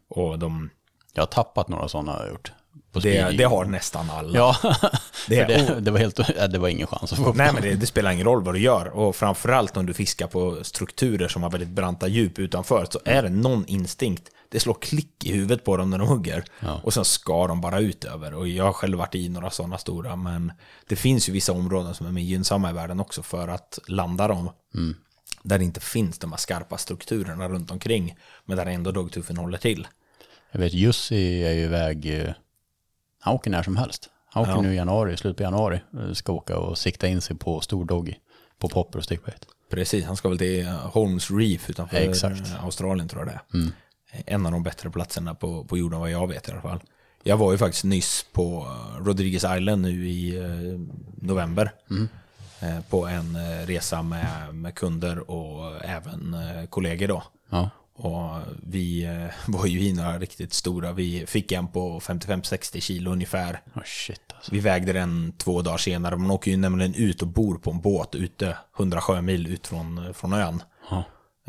Och 0.08 0.38
de, 0.38 0.70
Jag 1.14 1.22
har 1.22 1.26
tappat 1.26 1.68
några 1.68 1.88
sådana 1.88 2.12
har 2.12 2.20
jag 2.20 2.28
gjort. 2.28 2.52
Det, 2.92 3.36
det 3.38 3.44
har 3.44 3.64
nästan 3.64 4.10
alla. 4.10 4.38
Ja, 4.38 4.56
Det 5.28 5.44
det, 5.44 5.80
det, 5.80 5.90
var 5.90 5.98
helt, 5.98 6.20
ja, 6.36 6.48
det 6.48 6.58
var 6.58 6.68
ingen 6.68 6.86
chans 6.86 7.12
att 7.12 7.18
få 7.18 7.24
upp 7.24 7.36
Nej 7.36 7.52
men 7.52 7.78
det, 7.80 7.86
spelar 7.86 8.10
ingen 8.10 8.26
roll 8.26 8.44
vad 8.44 8.54
du 8.54 8.60
gör 8.60 8.86
och 8.86 9.16
framförallt 9.16 9.76
om 9.76 9.86
du 9.86 9.94
fiskar 9.94 10.26
på 10.26 10.64
strukturer 10.64 11.28
som 11.28 11.42
har 11.42 11.50
väldigt 11.50 11.68
branta 11.68 12.08
djup 12.08 12.38
utanför 12.38 12.86
så 12.90 13.00
är 13.04 13.22
det 13.22 13.28
någon 13.28 13.66
instinkt. 13.66 14.30
Det 14.48 14.60
slår 14.60 14.74
klick 14.74 15.24
i 15.24 15.32
huvudet 15.32 15.64
på 15.64 15.76
dem 15.76 15.90
när 15.90 15.98
de 15.98 16.08
hugger 16.08 16.44
och 16.82 16.94
sen 16.94 17.04
ska 17.04 17.46
de 17.46 17.60
bara 17.60 17.80
ut 17.80 18.04
över. 18.04 18.34
Och 18.34 18.48
jag 18.48 18.64
har 18.64 18.72
själv 18.72 18.98
varit 18.98 19.14
i 19.14 19.28
några 19.28 19.50
sådana 19.50 19.78
stora 19.78 20.16
men 20.16 20.52
det 20.88 20.96
finns 20.96 21.28
ju 21.28 21.32
vissa 21.32 21.52
områden 21.52 21.94
som 21.94 22.06
är 22.06 22.10
mer 22.10 22.22
gynnsamma 22.22 22.70
i 22.70 22.72
världen 22.72 23.00
också 23.00 23.22
för 23.22 23.48
att 23.48 23.78
landa 23.86 24.28
dem. 24.28 24.50
Där 25.42 25.58
det 25.58 25.64
inte 25.64 25.80
finns 25.80 26.18
de 26.18 26.32
här 26.32 26.38
skarpa 26.38 26.78
strukturerna 26.78 27.48
runt 27.48 27.70
omkring 27.70 28.16
men 28.44 28.56
där 28.56 28.66
ändå 28.66 28.92
dogtuffen 28.92 29.36
håller 29.36 29.58
till. 29.58 29.88
Jag 30.52 30.60
vet 30.60 30.72
Jussi 30.72 31.44
är 31.44 31.52
ju 31.52 31.62
iväg, 31.62 32.20
eh, 32.20 32.32
han 33.20 33.34
åker 33.34 33.50
när 33.50 33.62
som 33.62 33.76
helst. 33.76 34.08
Han 34.32 34.42
åker 34.42 34.52
Ja. 34.52 34.60
nu 34.60 34.72
i 34.72 34.76
januari, 34.76 35.16
slut 35.16 35.36
på 35.36 35.42
januari. 35.42 35.80
eh, 35.98 36.12
Ska 36.12 36.32
åka 36.32 36.58
och 36.58 36.78
sikta 36.78 37.08
in 37.08 37.20
sig 37.20 37.36
på 37.36 37.60
stor 37.60 37.84
doggy. 37.84 38.14
På 38.58 38.68
popper 38.68 38.98
och 38.98 39.04
stickbait. 39.04 39.46
Precis, 39.70 40.04
han 40.04 40.16
ska 40.16 40.28
väl 40.28 40.38
till 40.38 40.66
eh, 40.66 40.72
Holmes 40.74 41.30
Reef 41.30 41.70
utanför 41.70 41.96
Exakt. 41.96 42.40
eh, 42.40 42.64
Australien 42.64 43.08
tror 43.08 43.26
jag 43.26 43.28
det 43.28 43.58
är. 43.58 43.72
En 44.26 44.46
av 44.46 44.52
de 44.52 44.62
bättre 44.62 44.90
platserna 44.90 45.34
på, 45.34 45.64
på 45.64 45.78
jorden 45.78 46.00
vad 46.00 46.10
jag 46.10 46.26
vet 46.28 46.48
i 46.48 46.52
alla 46.52 46.60
fall. 46.62 46.80
Jag 47.22 47.36
var 47.36 47.52
ju 47.52 47.58
faktiskt 47.58 47.84
nyss 47.84 48.26
på 48.32 48.76
Rodriguez 48.98 49.44
Island 49.58 49.82
nu 49.82 50.08
i 50.08 50.38
november. 51.16 51.72
Eh, 52.60 52.80
På 52.90 53.06
en 53.06 53.36
resa 53.66 54.02
med, 54.02 54.54
med 54.54 54.74
kunder 54.74 55.30
och 55.30 55.84
även 55.84 56.36
kollegor 56.70 57.08
då. 57.08 57.22
Ja, 57.50 57.70
Och 58.00 58.40
vi 58.62 59.04
eh, 59.04 59.26
var 59.46 59.66
ju 59.66 59.80
i 59.80 59.92
några 59.92 60.18
riktigt 60.18 60.52
stora. 60.52 60.92
Vi 60.92 61.26
fick 61.26 61.52
en 61.52 61.68
på 61.68 62.00
55-60 62.00 62.80
kilo 62.80 63.10
ungefär. 63.12 63.60
oh, 63.74 63.82
shit 63.84 64.22
alltså. 64.36 64.52
Vi 64.52 64.60
vägde 64.60 64.92
den 64.92 65.32
två 65.38 65.62
dagar 65.62 65.76
senare. 65.78 66.16
Man 66.16 66.30
åker 66.30 66.50
ju 66.50 66.56
nämligen 66.56 66.94
ut 66.94 67.22
och 67.22 67.28
bor 67.28 67.58
på 67.58 67.70
en 67.70 67.80
båt 67.80 68.14
ute 68.14 68.56
100 68.78 69.00
sjömil 69.00 69.46
ut 69.46 69.66
från, 69.66 70.14
från 70.14 70.32
ön. 70.32 70.62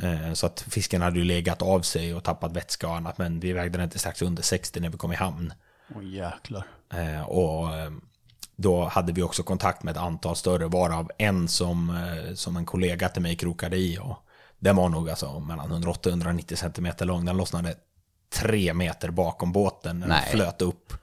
Eh, 0.02 0.34
Så 0.34 0.46
att 0.46 0.62
fisken 0.62 1.02
hade 1.02 1.20
ju 1.20 1.26
legat 1.26 1.62
av 1.62 1.82
sig 1.82 2.14
och 2.16 2.24
tappat 2.24 2.52
vätska 2.52 2.88
och 2.88 2.96
annat. 2.96 3.18
Men 3.18 3.40
vi 3.40 3.54
vägde 3.54 3.78
den 3.78 3.90
till 3.90 4.00
strax 4.00 4.22
under 4.22 4.44
60 4.44 4.80
när 4.80 4.90
vi 4.90 4.98
kom 4.98 5.12
i 5.12 5.16
hamn. 5.16 5.54
Åh 5.96 6.04
jäklar. 6.06 6.64
Eh, 6.94 7.22
Och 7.22 7.76
eh, 7.78 7.92
då 8.56 8.86
hade 8.86 9.14
vi 9.14 9.22
också 9.24 9.44
kontakt 9.44 9.84
med 9.84 9.92
ett 9.92 9.98
antal 10.02 10.36
större, 10.36 10.68
varav 10.68 11.12
en 11.18 11.48
som, 11.48 11.90
eh, 11.90 12.34
som 12.34 12.58
en 12.58 12.66
kollega 12.66 13.10
till 13.10 13.22
mig 13.22 13.36
krokade 13.36 13.78
i. 13.78 13.98
Och 14.02 14.18
den 14.62 14.76
var 14.76 14.90
nog 14.90 15.10
alltså 15.10 15.40
mellan 15.40 15.72
180 15.72 16.10
och 16.10 16.14
190 16.14 16.58
centimeter 16.58 17.06
lång. 17.06 17.26
Den 17.26 17.38
lossnade 17.38 17.76
tre 18.34 18.74
meter 18.74 19.10
bakom 19.10 19.52
båten 19.52 20.00
när 20.00 20.08
den 20.08 20.22
flöt 20.32 20.62
upp. 20.62 20.94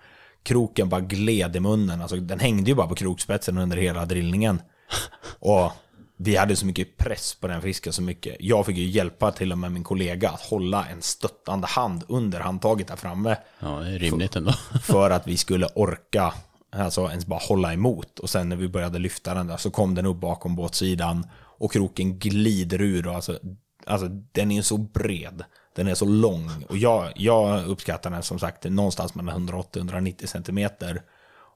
Kroken 0.43 0.89
bara 0.89 1.01
gled 1.01 1.57
i 1.57 1.61
munnen. 1.61 2.03
Alltså, 2.03 2.17
den 2.17 2.41
hängde 2.41 2.71
ju 2.71 2.75
bara 2.75 2.87
på 2.87 2.95
krokspetsen 2.95 3.59
under 3.59 3.77
hela 3.77 4.05
drillningen. 4.05 4.63
Och 5.39 5.73
vi 6.17 6.37
hade 6.37 6.57
så 6.57 6.67
mycket 6.67 6.97
press 6.97 7.35
på 7.41 7.49
den 7.49 7.63
fisken 7.63 7.93
så 7.93 8.03
mycket. 8.03 8.37
Jag 8.41 8.67
fick 8.67 8.77
ju 8.77 8.87
hjälpa 8.87 9.33
till 9.33 9.53
och 9.53 9.59
med 9.59 9.73
min 9.73 9.85
kollega 9.85 10.31
att 10.31 10.41
hålla 10.41 10.87
en 10.87 11.03
stöttande 11.03 11.67
hand 11.67 12.05
under 12.09 12.41
handtaget 12.41 12.89
där 12.89 12.97
framme. 12.97 13.37
Ja, 13.61 13.69
det 13.69 13.91
är 13.91 13.99
rimligt 13.99 14.37
ändå. 14.37 14.53
För 14.83 15.11
att 15.11 15.27
vi 15.27 15.37
skulle 15.37 15.67
orka 15.67 16.35
alltså 16.73 17.11
ens 17.11 17.27
bara 17.27 17.41
hålla 17.41 17.73
emot. 17.73 18.19
Och 18.19 18.31
sen 18.31 18.49
när 18.49 18.57
vi 18.57 18.69
började 18.69 18.99
lyfta 18.99 19.35
den 19.35 19.47
där 19.47 19.57
så 19.57 19.71
kom 19.71 19.95
den 19.95 20.07
upp 20.07 20.17
bakom 20.17 20.57
båtsidan 20.57 21.27
och 21.59 21.73
kroken 21.73 22.19
glider 22.19 22.83
ur. 22.83 23.07
Och 23.07 23.15
alltså, 23.15 23.39
alltså 23.87 24.09
den 24.09 24.51
är 24.51 24.63
så 24.63 24.77
bred. 24.77 25.45
Den 25.75 25.89
är 25.89 25.95
så 25.95 26.05
lång. 26.05 26.65
Och 26.69 26.77
jag, 26.77 27.13
jag 27.17 27.67
uppskattar 27.67 28.11
den 28.11 28.23
som 28.23 28.39
sagt 28.39 28.65
någonstans 28.65 29.15
mellan 29.15 29.49
180-190 29.49 30.27
centimeter. 30.27 31.03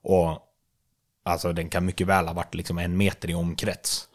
Och 0.02 0.38
alltså 1.22 1.52
den 1.52 1.68
kan 1.68 1.84
mycket 1.84 2.06
väl 2.06 2.26
ha 2.26 2.34
varit 2.34 2.54
liksom 2.54 2.78
en 2.78 2.96
meter 2.96 3.30
i 3.30 3.34
omkrets. 3.34 4.08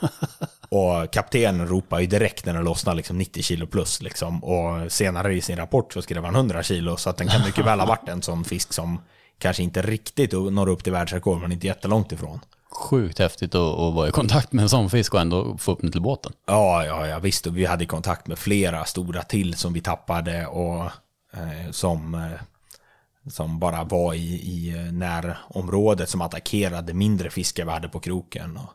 Och 0.68 1.12
kaptenen 1.12 1.68
ropar 1.68 2.00
ju 2.00 2.06
direkt 2.06 2.46
när 2.46 2.54
den 2.54 2.64
lossnar 2.64 2.94
liksom 2.94 3.18
90 3.18 3.42
kilo 3.42 3.66
plus. 3.66 4.02
Liksom. 4.02 4.44
Och 4.44 4.92
senare 4.92 5.34
i 5.34 5.40
sin 5.40 5.56
rapport 5.56 5.92
så 5.92 6.02
skrev 6.02 6.24
han 6.24 6.34
100 6.34 6.62
kilo. 6.62 6.96
Så 6.96 7.10
att 7.10 7.16
den 7.16 7.28
kan 7.28 7.46
mycket 7.46 7.66
väl 7.66 7.80
ha 7.80 7.86
varit 7.86 8.08
en 8.08 8.22
sån 8.22 8.44
fisk 8.44 8.72
som 8.72 9.00
kanske 9.38 9.62
inte 9.62 9.82
riktigt 9.82 10.32
når 10.32 10.68
upp 10.68 10.84
till 10.84 10.92
världsrekord, 10.92 11.40
men 11.40 11.52
inte 11.52 11.66
jättelångt 11.66 12.12
ifrån. 12.12 12.40
Sjukt 12.70 13.18
häftigt 13.18 13.54
att, 13.54 13.78
att 13.78 13.94
vara 13.94 14.08
i 14.08 14.10
kontakt 14.10 14.52
med 14.52 14.62
en 14.62 14.68
sån 14.68 14.90
fisk 14.90 15.14
och 15.14 15.20
ändå 15.20 15.58
få 15.58 15.72
upp 15.72 15.80
den 15.80 15.92
till 15.92 16.00
båten. 16.00 16.32
Ja, 16.46 16.84
ja, 16.84 17.06
ja 17.06 17.18
visst. 17.18 17.46
Och 17.46 17.56
vi 17.56 17.64
hade 17.64 17.86
kontakt 17.86 18.26
med 18.26 18.38
flera 18.38 18.84
stora 18.84 19.22
till 19.22 19.54
som 19.54 19.72
vi 19.72 19.80
tappade 19.80 20.46
och 20.46 20.84
eh, 21.32 21.70
som, 21.70 22.14
eh, 22.14 23.30
som 23.30 23.58
bara 23.58 23.84
var 23.84 24.14
i, 24.14 24.34
i 24.34 24.68
eh, 24.76 24.92
närområdet 24.92 26.08
som 26.08 26.20
attackerade 26.20 26.94
mindre 26.94 27.30
fiskar 27.30 27.64
vi 27.64 27.70
hade 27.70 27.88
på 27.88 28.00
kroken. 28.00 28.56
Och 28.56 28.70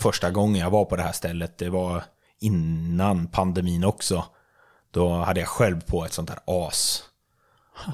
första 0.00 0.30
gången 0.30 0.62
jag 0.62 0.70
var 0.70 0.84
på 0.84 0.96
det 0.96 1.02
här 1.02 1.12
stället, 1.12 1.58
det 1.58 1.70
var 1.70 2.04
innan 2.40 3.26
pandemin 3.26 3.84
också. 3.84 4.24
Då 4.90 5.12
hade 5.12 5.40
jag 5.40 5.48
själv 5.48 5.80
på 5.80 6.04
ett 6.04 6.12
sånt 6.12 6.30
här 6.30 6.38
as. 6.44 7.02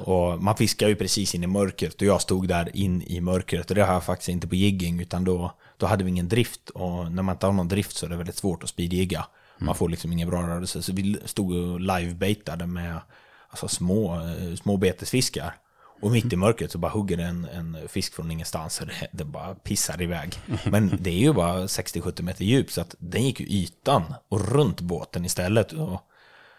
Och 0.04 0.42
man 0.42 0.56
fiskar 0.56 0.88
ju 0.88 0.96
precis 0.96 1.34
in 1.34 1.44
i 1.44 1.46
mörkret 1.46 1.94
och 1.94 2.06
jag 2.06 2.22
stod 2.22 2.48
där 2.48 2.76
in 2.76 3.02
i 3.02 3.20
mörkret 3.20 3.70
och 3.70 3.74
det 3.74 3.82
har 3.84 3.92
jag 3.92 4.04
faktiskt 4.04 4.28
inte 4.28 4.48
på 4.48 4.54
jigging 4.54 5.00
utan 5.00 5.24
då, 5.24 5.52
då 5.76 5.86
hade 5.86 6.04
vi 6.04 6.10
ingen 6.10 6.28
drift 6.28 6.70
och 6.70 7.12
när 7.12 7.22
man 7.22 7.34
inte 7.34 7.46
har 7.46 7.52
någon 7.52 7.68
drift 7.68 7.96
så 7.96 8.06
är 8.06 8.10
det 8.10 8.16
väldigt 8.16 8.36
svårt 8.36 8.62
att 8.62 8.68
speedjigga. 8.68 9.26
Man 9.58 9.74
får 9.74 9.88
liksom 9.88 10.12
ingen 10.12 10.30
bra 10.30 10.42
rörelse 10.42 10.82
så 10.82 10.92
vi 10.92 11.18
stod 11.24 11.52
och 11.52 11.80
live-baitade 11.80 12.66
med 12.66 13.00
alltså 13.48 13.68
små, 13.68 14.14
eh, 14.14 14.54
små 14.54 14.76
betesfiskar. 14.76 15.54
Och 16.02 16.10
mitt 16.10 16.32
i 16.32 16.36
mörkret 16.36 16.72
så 16.72 16.78
bara 16.78 16.92
hugger 16.92 17.18
en, 17.18 17.44
en 17.44 17.88
fisk 17.88 18.14
från 18.14 18.30
ingenstans 18.30 18.80
och 18.80 18.86
det, 18.86 19.08
det 19.12 19.24
bara 19.24 19.54
pissar 19.54 20.02
iväg. 20.02 20.38
Men 20.64 20.98
det 21.00 21.10
är 21.10 21.18
ju 21.18 21.32
bara 21.42 21.66
60-70 21.66 22.22
meter 22.22 22.44
djup 22.44 22.70
så 22.70 22.80
att 22.80 22.94
den 22.98 23.22
gick 23.22 23.40
ju 23.40 23.46
ytan 23.46 24.14
och 24.28 24.52
runt 24.52 24.80
båten 24.80 25.24
istället. 25.24 25.72
Och 25.72 26.00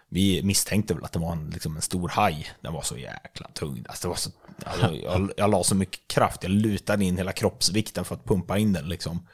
vi 0.10 0.44
misstänkte 0.44 0.94
väl 0.94 1.04
att 1.04 1.12
det 1.12 1.20
var 1.20 1.32
en, 1.32 1.50
liksom 1.50 1.76
en 1.76 1.82
stor 1.82 2.10
haj. 2.10 2.48
Den 2.62 2.74
var 2.74 2.82
så 2.82 2.98
jäkla 2.98 3.48
tung. 3.54 3.86
Alltså 3.90 4.08
det 4.08 4.10
var 4.10 4.16
så, 4.16 4.30
alltså 4.66 4.96
jag, 5.04 5.32
jag 5.38 5.50
la 5.50 5.64
så 5.64 5.76
mycket 5.76 6.08
kraft, 6.08 6.44
jag 6.44 6.52
lutade 6.52 7.06
in 7.06 7.18
hela 7.18 7.32
kroppsvikten 7.32 8.06
för 8.06 8.16
att 8.16 8.26
pumpa 8.26 8.58
in 8.58 8.74
den. 8.74 8.90
Liksom. 8.90 9.28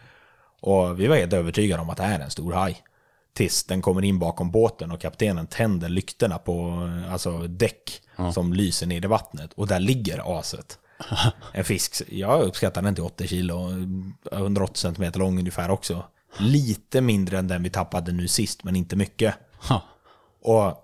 Och 0.61 0.99
vi 0.99 1.07
var 1.07 1.15
helt 1.15 1.33
övertygade 1.33 1.81
om 1.81 1.89
att 1.89 1.97
det 1.97 2.03
är 2.03 2.19
en 2.19 2.31
stor 2.31 2.53
haj. 2.53 2.83
Tills 3.33 3.63
den 3.63 3.81
kommer 3.81 4.03
in 4.03 4.19
bakom 4.19 4.51
båten 4.51 4.91
och 4.91 5.01
kaptenen 5.01 5.47
tänder 5.47 5.89
lyktorna 5.89 6.37
på 6.37 6.89
alltså, 7.11 7.47
däck 7.47 8.01
som 8.33 8.53
lyser 8.53 8.87
ner 8.87 9.05
i 9.05 9.07
vattnet. 9.07 9.53
Och 9.53 9.67
där 9.67 9.79
ligger 9.79 10.39
aset. 10.39 10.79
En 11.51 11.63
fisk, 11.63 12.01
jag 12.09 12.41
uppskattar 12.41 12.81
den 12.81 12.95
till 12.95 13.03
80 13.03 13.27
kilo, 13.27 13.69
180 14.31 14.77
centimeter 14.77 15.19
lång 15.19 15.39
ungefär 15.39 15.71
också. 15.71 16.03
Lite 16.37 17.01
mindre 17.01 17.39
än 17.39 17.47
den 17.47 17.63
vi 17.63 17.69
tappade 17.69 18.11
nu 18.11 18.27
sist, 18.27 18.63
men 18.63 18.75
inte 18.75 18.95
mycket. 18.95 19.35
Och 20.43 20.77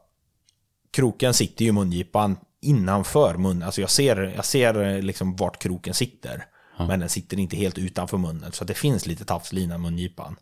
kroken 0.92 1.34
sitter 1.34 1.64
ju 1.64 1.70
i 1.70 1.72
mungipan 1.72 2.38
innanför 2.62 3.38
munnen. 3.38 3.64
Alltså 3.64 3.82
jag 3.82 3.90
ser, 3.90 4.34
jag 4.36 4.46
ser 4.46 5.02
liksom 5.02 5.36
vart 5.36 5.60
kroken 5.60 5.94
sitter. 5.94 6.46
Men 6.88 7.00
den 7.00 7.10
sitter 7.10 7.40
inte 7.40 7.56
helt 7.56 7.78
utanför 7.78 8.18
munnen. 8.18 8.52
Så 8.52 8.64
det 8.64 8.74
finns 8.74 9.06
lite 9.06 9.26
tafslina 9.26 9.76
i 9.76 9.78
mungipan. 9.78 10.36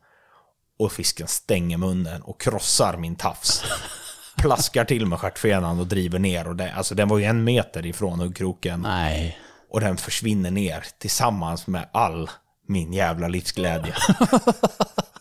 Och 0.80 0.92
fisken 0.92 1.28
stänger 1.28 1.78
munnen 1.78 2.22
och 2.22 2.42
krossar 2.42 2.98
min 2.98 3.16
tafs. 3.16 3.64
Plaskar 4.38 4.86
till 4.86 5.06
med 5.06 5.20
stjärtfenan 5.20 5.80
och 5.80 5.88
driver 5.88 6.20
ner. 6.20 6.48
Och 6.48 6.56
det, 6.56 6.74
alltså 6.74 6.96
den 6.96 7.08
var 7.08 7.18
ju 7.18 7.24
en 7.24 7.44
meter 7.44 7.86
ifrån 7.86 8.20
huggkroken. 8.20 8.82
Nej. 8.82 9.40
Och 9.70 9.80
den 9.80 9.98
försvinner 9.98 10.52
ner 10.52 10.86
tillsammans 11.00 11.68
med 11.68 11.90
all 11.92 12.30
min 12.68 12.94
jävla 12.94 13.28
livsglädje. 13.28 13.94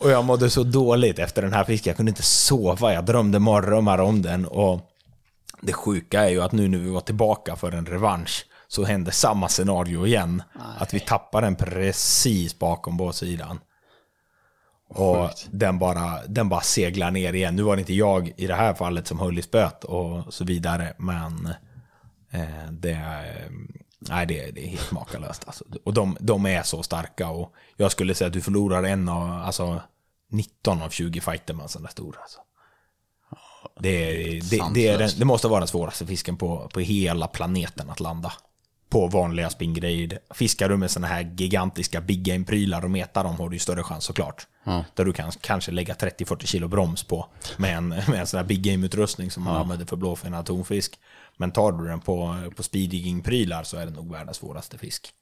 och 0.00 0.10
jag 0.10 0.24
mådde 0.24 0.50
så 0.50 0.62
dåligt 0.62 1.18
efter 1.18 1.42
den 1.42 1.52
här 1.52 1.64
fisken. 1.64 1.90
Jag 1.90 1.96
kunde 1.96 2.10
inte 2.10 2.22
sova. 2.22 2.94
Jag 2.94 3.04
drömde 3.04 3.38
mardrömmar 3.38 3.98
om 3.98 4.22
den. 4.22 4.46
Och 4.46 4.80
det 5.60 5.72
sjuka 5.72 6.24
är 6.24 6.28
ju 6.28 6.42
att 6.42 6.52
nu 6.52 6.68
när 6.68 6.78
vi 6.78 6.90
var 6.90 7.00
tillbaka 7.00 7.56
för 7.56 7.72
en 7.72 7.86
revansch 7.86 8.46
så 8.68 8.84
hände 8.84 9.12
samma 9.12 9.48
scenario 9.48 10.06
igen. 10.06 10.42
Att 10.78 10.94
vi 10.94 11.00
tappar 11.00 11.42
den 11.42 11.56
precis 11.56 12.58
bakom 12.58 12.96
båtsidan. 12.96 13.60
Och 14.88 15.30
den 15.50 15.78
bara, 15.78 16.26
den 16.28 16.48
bara 16.48 16.60
seglar 16.60 17.10
ner 17.10 17.32
igen. 17.32 17.56
Nu 17.56 17.62
var 17.62 17.76
det 17.76 17.80
inte 17.80 17.94
jag 17.94 18.32
i 18.36 18.46
det 18.46 18.54
här 18.54 18.74
fallet 18.74 19.06
som 19.06 19.20
höll 19.20 19.38
i 19.38 19.42
spöet 19.42 19.84
och 19.84 20.34
så 20.34 20.44
vidare. 20.44 20.94
Men 20.98 21.54
eh, 22.30 22.70
det, 22.70 23.00
nej, 24.08 24.26
det, 24.26 24.50
det 24.50 24.64
är 24.64 24.68
helt 24.68 24.90
makalöst. 24.92 25.42
Alltså. 25.46 25.64
Och 25.84 25.94
de, 25.94 26.16
de 26.20 26.46
är 26.46 26.62
så 26.62 26.82
starka. 26.82 27.28
Och 27.28 27.52
jag 27.76 27.92
skulle 27.92 28.14
säga 28.14 28.26
att 28.28 28.32
du 28.32 28.40
förlorar 28.40 28.82
en 28.82 29.08
av, 29.08 29.32
alltså 29.42 29.80
19 30.30 30.82
av 30.82 30.90
20 30.90 31.20
fighter 31.20 31.54
med 31.54 31.62
en 31.62 31.68
sån 31.68 31.82
där 31.82 31.90
stor. 31.90 32.16
Alltså. 32.22 32.38
Det, 33.80 33.88
är- 33.88 34.40
det, 34.50 34.62
det, 34.74 34.88
är 34.88 34.98
den, 34.98 35.10
det 35.18 35.24
måste 35.24 35.48
vara 35.48 35.60
den 35.60 35.68
svåraste 35.68 36.06
fisken 36.06 36.36
på, 36.36 36.68
på 36.74 36.80
hela 36.80 37.26
planeten 37.28 37.90
att 37.90 38.00
landa. 38.00 38.32
På 38.88 39.06
vanliga 39.06 39.50
spinngrejer. 39.50 40.18
Fiskar 40.34 40.68
du 40.68 40.76
med 40.76 40.90
såna 40.90 41.06
här 41.06 41.34
gigantiska 41.36 42.00
big 42.00 42.22
game-prylar 42.26 42.84
och 42.84 42.90
metar 42.90 43.24
dem 43.24 43.36
har 43.36 43.48
du 43.48 43.56
ju 43.56 43.60
större 43.60 43.82
chans 43.82 44.04
såklart. 44.04 44.46
Där 44.94 45.04
du 45.04 45.12
kan 45.12 45.30
kanske 45.40 45.70
lägga 45.72 45.94
30-40 45.94 46.46
kilo 46.46 46.68
broms 46.68 47.02
på 47.04 47.26
med 47.56 47.76
en, 47.76 47.88
med 47.88 48.14
en 48.14 48.26
sån 48.26 48.38
här 48.38 48.44
big 48.44 48.62
game-utrustning 48.66 49.30
som 49.30 49.42
man 49.42 49.56
använder 49.56 49.86
för 49.86 49.96
blåfenad 49.96 50.46
tonfisk. 50.46 50.98
Men 51.36 51.50
tar 51.50 51.72
du 51.72 51.88
den 51.88 52.00
på, 52.00 52.36
på 52.56 52.62
speedjigging-prylar 52.62 53.62
så 53.62 53.76
är 53.76 53.86
det 53.86 53.92
nog 53.92 54.12
världens 54.12 54.36
svåraste 54.36 54.78
fisk. 54.78 55.12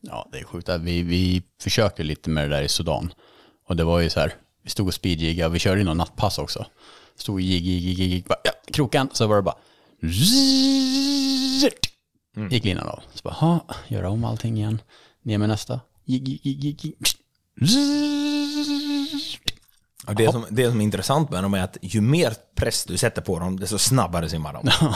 Ja, 0.00 0.28
det 0.32 0.38
är 0.38 0.44
sjukt. 0.44 0.68
Vi, 0.68 1.02
vi 1.02 1.42
försökte 1.60 2.02
lite 2.02 2.30
med 2.30 2.50
det 2.50 2.56
där 2.56 2.62
i 2.62 2.68
Sudan. 2.68 3.12
Och 3.66 3.76
det 3.76 3.84
var 3.84 4.00
ju 4.00 4.10
så 4.10 4.20
här, 4.20 4.34
vi 4.62 4.70
stod 4.70 4.86
och 4.86 4.94
speedjiggade, 4.94 5.52
vi 5.52 5.58
körde 5.58 5.78
ju 5.78 5.84
någon 5.84 5.96
nattpass 5.96 6.38
också. 6.38 6.66
Stod 7.16 7.34
och 7.34 7.40
jigg, 7.40 7.64
jigg, 7.66 7.98
jigg, 7.98 8.24
bara, 8.24 8.38
ja, 8.44 8.50
krokan, 8.72 9.08
så 9.12 9.26
var 9.26 9.36
det 9.36 9.42
bara 9.42 9.56
Gick 12.50 12.64
linan 12.64 12.88
av. 12.88 13.02
Så 13.14 13.20
bara, 13.22 13.34
ha, 13.34 13.64
göra 13.88 14.10
om 14.10 14.24
allting 14.24 14.56
igen. 14.56 14.80
Ner 15.22 15.38
med 15.38 15.48
nästa. 15.48 15.80
Jigg, 16.04 16.28
jigg, 16.28 16.64
jigg, 16.64 16.84
jigg. 16.84 16.96
Och 20.06 20.14
det, 20.14 20.32
som, 20.32 20.46
det 20.50 20.70
som 20.70 20.80
är 20.80 20.84
intressant 20.84 21.30
med 21.30 21.42
dem 21.42 21.54
är 21.54 21.62
att 21.62 21.76
ju 21.80 22.00
mer 22.00 22.34
press 22.54 22.84
du 22.84 22.96
sätter 22.96 23.22
på 23.22 23.38
dem, 23.38 23.60
desto 23.60 23.78
snabbare 23.78 24.28
simmar 24.28 24.52
de. 24.52 24.70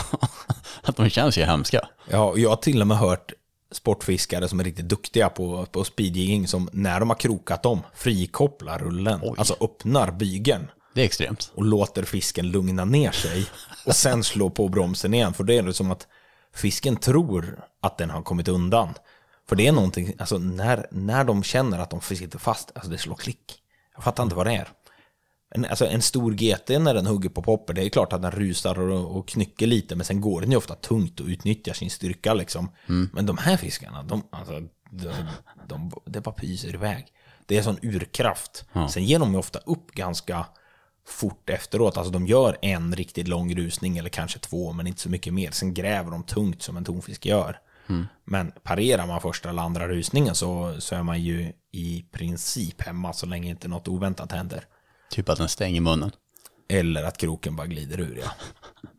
Att 0.83 0.97
de 0.97 1.11
känns 1.11 1.39
ju 1.39 1.43
hemska. 1.43 1.89
Ja, 2.11 2.35
jag 2.37 2.49
har 2.51 2.57
till 2.57 2.81
och 2.81 2.87
med 2.87 2.97
hört 2.97 3.33
sportfiskare 3.73 4.49
som 4.49 4.61
är 4.61 4.65
riktigt 4.65 4.89
duktiga 4.89 5.29
på, 5.29 5.67
på 5.67 5.85
speedjigging 5.85 6.49
som 6.49 6.69
när 6.73 7.01
de 7.01 7.11
har 7.11 7.17
krokat 7.17 7.63
dem 7.63 7.81
frikopplar 7.95 8.79
rullen, 8.79 9.21
alltså 9.39 9.57
öppnar 9.61 10.11
bygeln 10.11 10.71
Det 10.95 11.01
är 11.01 11.05
extremt. 11.05 11.53
och 11.55 11.65
låter 11.65 12.03
fisken 12.03 12.51
lugna 12.51 12.85
ner 12.85 13.11
sig 13.11 13.47
och 13.87 13.97
sen 13.97 14.25
slå 14.25 14.51
på 14.51 14.69
bromsen 14.69 15.15
igen. 15.15 15.35
För 15.35 15.45
det 15.45 15.55
är 15.59 15.63
det 15.63 15.75
som 15.75 15.91
att 15.91 16.07
fisken 16.55 16.97
tror 16.97 17.65
att 17.81 17.99
den 17.99 18.11
har 18.11 18.23
kommit 18.23 18.49
undan. 18.49 18.95
För 19.49 19.57
det 19.57 19.67
är 19.67 19.73
någonting, 19.73 20.13
alltså 20.19 20.39
när, 20.39 20.87
när 20.91 21.25
de 21.25 21.43
känner 21.43 21.79
att 21.79 21.91
de 21.91 22.01
sitter 22.01 22.39
fast, 22.39 22.71
alltså 22.75 22.91
det 22.91 22.99
slår 22.99 23.15
klick. 23.15 23.59
Jag 23.95 24.05
fattar 24.05 24.23
inte 24.23 24.37
vad 24.37 24.47
det 24.47 24.53
är. 24.55 24.69
En, 25.55 25.65
alltså 25.65 25.87
en 25.87 26.03
stor 26.03 26.33
GT 26.33 26.69
när 26.69 26.95
den 26.95 27.07
hugger 27.07 27.29
på 27.29 27.43
popper, 27.43 27.75
det 27.75 27.85
är 27.85 27.89
klart 27.89 28.13
att 28.13 28.23
den 28.23 28.31
rusar 28.31 28.79
och, 28.79 29.17
och 29.17 29.29
knycker 29.29 29.67
lite, 29.67 29.97
men 29.97 30.05
sen 30.05 30.21
går 30.21 30.41
den 30.41 30.51
ju 30.51 30.57
ofta 30.57 30.75
tungt 30.75 31.21
och 31.21 31.27
utnyttjar 31.27 31.73
sin 31.73 31.91
styrka 31.91 32.35
liksom. 32.35 32.71
Men 33.13 33.27
de 33.27 33.39
här 33.39 33.57
fiskarna, 33.57 34.03
de, 34.03 34.23
alltså, 34.31 34.61
de, 34.91 35.13
de, 35.69 35.93
det 36.05 36.21
bara 36.21 36.35
pyser 36.35 36.75
iväg. 36.75 37.07
Det 37.47 37.59
är 37.59 37.63
sån 37.63 37.79
urkraft. 37.83 38.65
Sen 38.91 39.05
ger 39.05 39.19
de 39.19 39.33
ju 39.33 39.39
ofta 39.39 39.59
upp 39.59 39.91
ganska, 39.93 40.47
fort 41.07 41.51
efteråt. 41.51 41.97
Alltså 41.97 42.13
de 42.13 42.27
gör 42.27 42.59
en 42.63 42.97
riktigt 42.97 43.29
lång 43.29 43.55
rusning 43.55 43.99
eller 43.99 44.09
kanske 44.09 44.39
två, 44.39 44.73
men 44.73 44.87
inte 44.87 45.01
så 45.01 45.09
mycket 45.09 45.35
mer. 45.35 45.51
Sen 45.51 45.75
gräver 45.75 46.11
de 46.11 46.23
tungt 46.23 46.63
som 46.63 46.77
en 46.77 46.85
tonfisk 46.85 47.27
gör. 47.27 47.59
Mm. 47.89 48.07
Men 48.25 48.53
parerar 48.63 49.07
man 49.07 49.21
första 49.21 49.49
eller 49.49 49.63
andra 49.63 49.89
rusningen 49.89 50.35
så, 50.35 50.75
så 50.79 50.95
är 50.95 51.03
man 51.03 51.23
ju 51.23 51.53
i 51.73 52.05
princip 52.13 52.83
hemma 52.83 53.13
så 53.13 53.27
länge 53.27 53.51
inte 53.51 53.69
något 53.69 53.89
oväntat 53.89 54.33
händer. 54.33 54.65
Typ 55.13 55.29
att 55.29 55.39
den 55.39 55.49
stänger 55.49 55.81
munnen. 55.81 56.11
Eller 56.69 57.03
att 57.05 57.19
kroken 57.19 57.57
bara 57.57 57.67
glider 57.67 58.01
ur, 58.01 58.21
ja. 58.25 58.31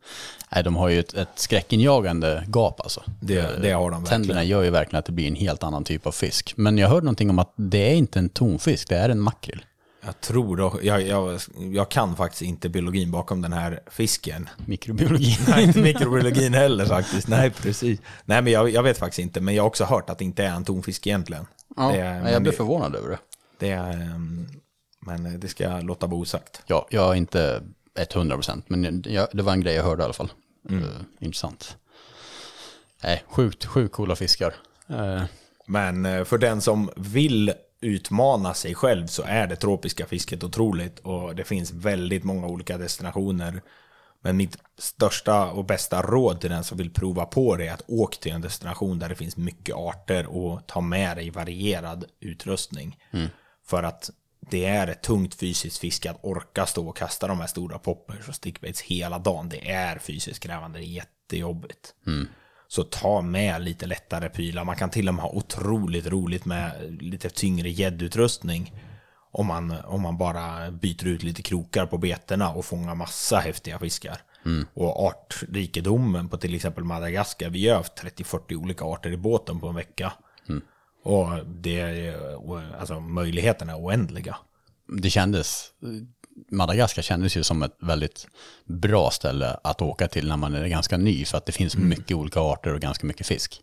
Nej, 0.52 0.64
de 0.64 0.76
har 0.76 0.88
ju 0.88 1.00
ett, 1.00 1.14
ett 1.14 1.28
skräckinjagande 1.34 2.44
gap 2.48 2.80
alltså. 2.80 3.02
Det, 3.20 3.62
det 3.62 3.70
har 3.70 3.90
de 3.90 4.02
verkligen. 4.02 4.22
Tänderna 4.22 4.44
gör 4.44 4.62
ju 4.62 4.70
verkligen 4.70 4.98
att 4.98 5.04
det 5.04 5.12
blir 5.12 5.28
en 5.28 5.34
helt 5.34 5.62
annan 5.62 5.84
typ 5.84 6.06
av 6.06 6.12
fisk. 6.12 6.54
Men 6.56 6.78
jag 6.78 6.88
hörde 6.88 7.04
någonting 7.04 7.30
om 7.30 7.38
att 7.38 7.52
det 7.56 7.90
är 7.92 7.94
inte 7.94 8.18
en 8.18 8.28
tonfisk, 8.28 8.88
det 8.88 8.96
är 8.96 9.08
en 9.08 9.20
makrill. 9.20 9.64
Jag 10.04 10.20
tror 10.20 10.56
då, 10.56 10.78
jag, 10.82 11.02
jag, 11.02 11.40
jag 11.72 11.88
kan 11.88 12.16
faktiskt 12.16 12.42
inte 12.42 12.68
biologin 12.68 13.10
bakom 13.10 13.42
den 13.42 13.52
här 13.52 13.80
fisken. 13.90 14.48
Mikrobiologin? 14.66 15.36
Nej, 15.48 15.64
inte 15.64 15.78
mikrobiologin 15.78 16.54
heller 16.54 16.84
faktiskt. 16.84 17.28
Nej, 17.28 17.50
precis. 17.50 18.00
Nej, 18.24 18.42
men 18.42 18.52
jag, 18.52 18.70
jag 18.70 18.82
vet 18.82 18.98
faktiskt 18.98 19.18
inte. 19.18 19.40
Men 19.40 19.54
jag 19.54 19.62
har 19.62 19.68
också 19.68 19.84
hört 19.84 20.10
att 20.10 20.18
det 20.18 20.24
inte 20.24 20.44
är 20.44 20.50
en 20.50 20.64
tonfisk 20.64 21.06
egentligen. 21.06 21.46
Ja, 21.76 21.88
det, 21.88 22.30
jag 22.30 22.42
blir 22.42 22.52
förvånad 22.52 22.94
över 22.94 23.10
det. 23.10 23.18
Det 23.58 23.70
är, 23.70 23.92
ehm, 23.92 24.48
men 25.06 25.40
det 25.40 25.48
ska 25.48 25.64
jag 25.64 25.84
låta 25.84 26.06
vara 26.06 26.20
osagt. 26.20 26.62
Ja, 26.66 26.86
jag 26.90 27.10
är 27.10 27.14
inte 27.14 27.62
100 27.94 28.36
procent, 28.36 28.68
men 28.68 29.04
jag, 29.06 29.28
det 29.32 29.42
var 29.42 29.52
en 29.52 29.60
grej 29.60 29.74
jag 29.74 29.84
hörde 29.84 30.02
i 30.02 30.04
alla 30.04 30.14
fall. 30.14 30.32
Mm. 30.70 30.82
Uh, 30.82 30.90
intressant. 31.18 31.76
Nej, 33.02 33.24
sjukt, 33.28 33.64
sjukt 33.64 33.94
coola 33.94 34.16
fiskar. 34.16 34.54
Uh. 34.90 35.24
Men 35.66 36.06
eh, 36.06 36.24
för 36.24 36.38
den 36.38 36.60
som 36.60 36.90
vill 36.96 37.52
utmana 37.80 38.54
sig 38.54 38.74
själv 38.74 39.06
så 39.06 39.22
är 39.22 39.46
det 39.46 39.56
tropiska 39.56 40.06
fisket 40.06 40.44
otroligt 40.44 40.98
och 40.98 41.34
det 41.34 41.44
finns 41.44 41.72
väldigt 41.72 42.24
många 42.24 42.46
olika 42.46 42.78
destinationer. 42.78 43.62
Men 44.20 44.36
mitt 44.36 44.58
största 44.78 45.50
och 45.52 45.64
bästa 45.64 46.02
råd 46.02 46.40
till 46.40 46.50
den 46.50 46.64
som 46.64 46.78
vill 46.78 46.90
prova 46.90 47.24
på 47.24 47.56
det 47.56 47.66
är 47.66 47.72
att 47.72 47.84
åka 47.86 48.16
till 48.20 48.32
en 48.32 48.40
destination 48.40 48.98
där 48.98 49.08
det 49.08 49.14
finns 49.14 49.36
mycket 49.36 49.74
arter 49.74 50.26
och 50.26 50.66
ta 50.66 50.80
med 50.80 51.16
dig 51.16 51.30
varierad 51.30 52.04
utrustning. 52.20 52.98
Mm. 53.10 53.28
För 53.66 53.82
att 53.82 54.10
det 54.50 54.64
är 54.64 54.86
ett 54.86 55.02
tungt 55.02 55.34
fysiskt 55.34 55.78
fiske 55.78 56.10
att 56.10 56.18
orka 56.22 56.66
stå 56.66 56.88
och 56.88 56.96
kasta 56.96 57.26
de 57.26 57.40
här 57.40 57.46
stora 57.46 57.78
poppers 57.78 58.28
och 58.28 58.34
stickbaits 58.34 58.80
hela 58.80 59.18
dagen. 59.18 59.48
Det 59.48 59.70
är 59.70 59.98
fysiskt 59.98 60.42
krävande, 60.42 60.78
det 60.78 60.84
är 60.84 60.88
jättejobbigt. 60.88 61.94
Mm. 62.06 62.28
Så 62.68 62.82
ta 62.82 63.22
med 63.22 63.62
lite 63.62 63.86
lättare 63.86 64.28
prylar. 64.28 64.64
Man 64.64 64.76
kan 64.76 64.90
till 64.90 65.08
och 65.08 65.14
med 65.14 65.24
ha 65.24 65.30
otroligt 65.30 66.06
roligt 66.06 66.44
med 66.44 66.98
lite 67.00 67.30
tyngre 67.30 67.70
gäddutrustning. 67.70 68.72
Om 69.30 69.46
man, 69.46 69.74
om 69.84 70.02
man 70.02 70.18
bara 70.18 70.70
byter 70.70 71.06
ut 71.06 71.22
lite 71.22 71.42
krokar 71.42 71.86
på 71.86 71.98
betena 71.98 72.50
och 72.50 72.64
fångar 72.64 72.94
massa 72.94 73.38
häftiga 73.38 73.78
fiskar. 73.78 74.20
Mm. 74.44 74.66
Och 74.74 75.06
artrikedomen 75.06 76.28
på 76.28 76.36
till 76.36 76.54
exempel 76.54 76.84
Madagaskar. 76.84 77.50
Vi 77.50 77.68
har 77.68 77.76
haft 77.76 78.02
30-40 78.02 78.54
olika 78.54 78.84
arter 78.84 79.10
i 79.10 79.16
båten 79.16 79.60
på 79.60 79.68
en 79.68 79.74
vecka. 79.74 80.12
Mm. 80.48 80.62
Och 81.04 81.46
det, 81.46 82.14
alltså, 82.80 83.00
möjligheterna 83.00 83.72
är 83.72 83.78
oändliga. 83.78 84.36
Det 84.88 85.10
kändes, 85.10 85.70
Madagaskar 86.50 87.02
kändes 87.02 87.36
ju 87.36 87.42
som 87.42 87.62
ett 87.62 87.76
väldigt 87.80 88.26
bra 88.64 89.10
ställe 89.10 89.56
att 89.64 89.82
åka 89.82 90.08
till 90.08 90.28
när 90.28 90.36
man 90.36 90.54
är 90.54 90.68
ganska 90.68 90.96
ny. 90.96 91.24
För 91.24 91.38
att 91.38 91.46
det 91.46 91.52
finns 91.52 91.74
mm. 91.74 91.88
mycket 91.88 92.16
olika 92.16 92.40
arter 92.40 92.74
och 92.74 92.80
ganska 92.80 93.06
mycket 93.06 93.26
fisk. 93.26 93.60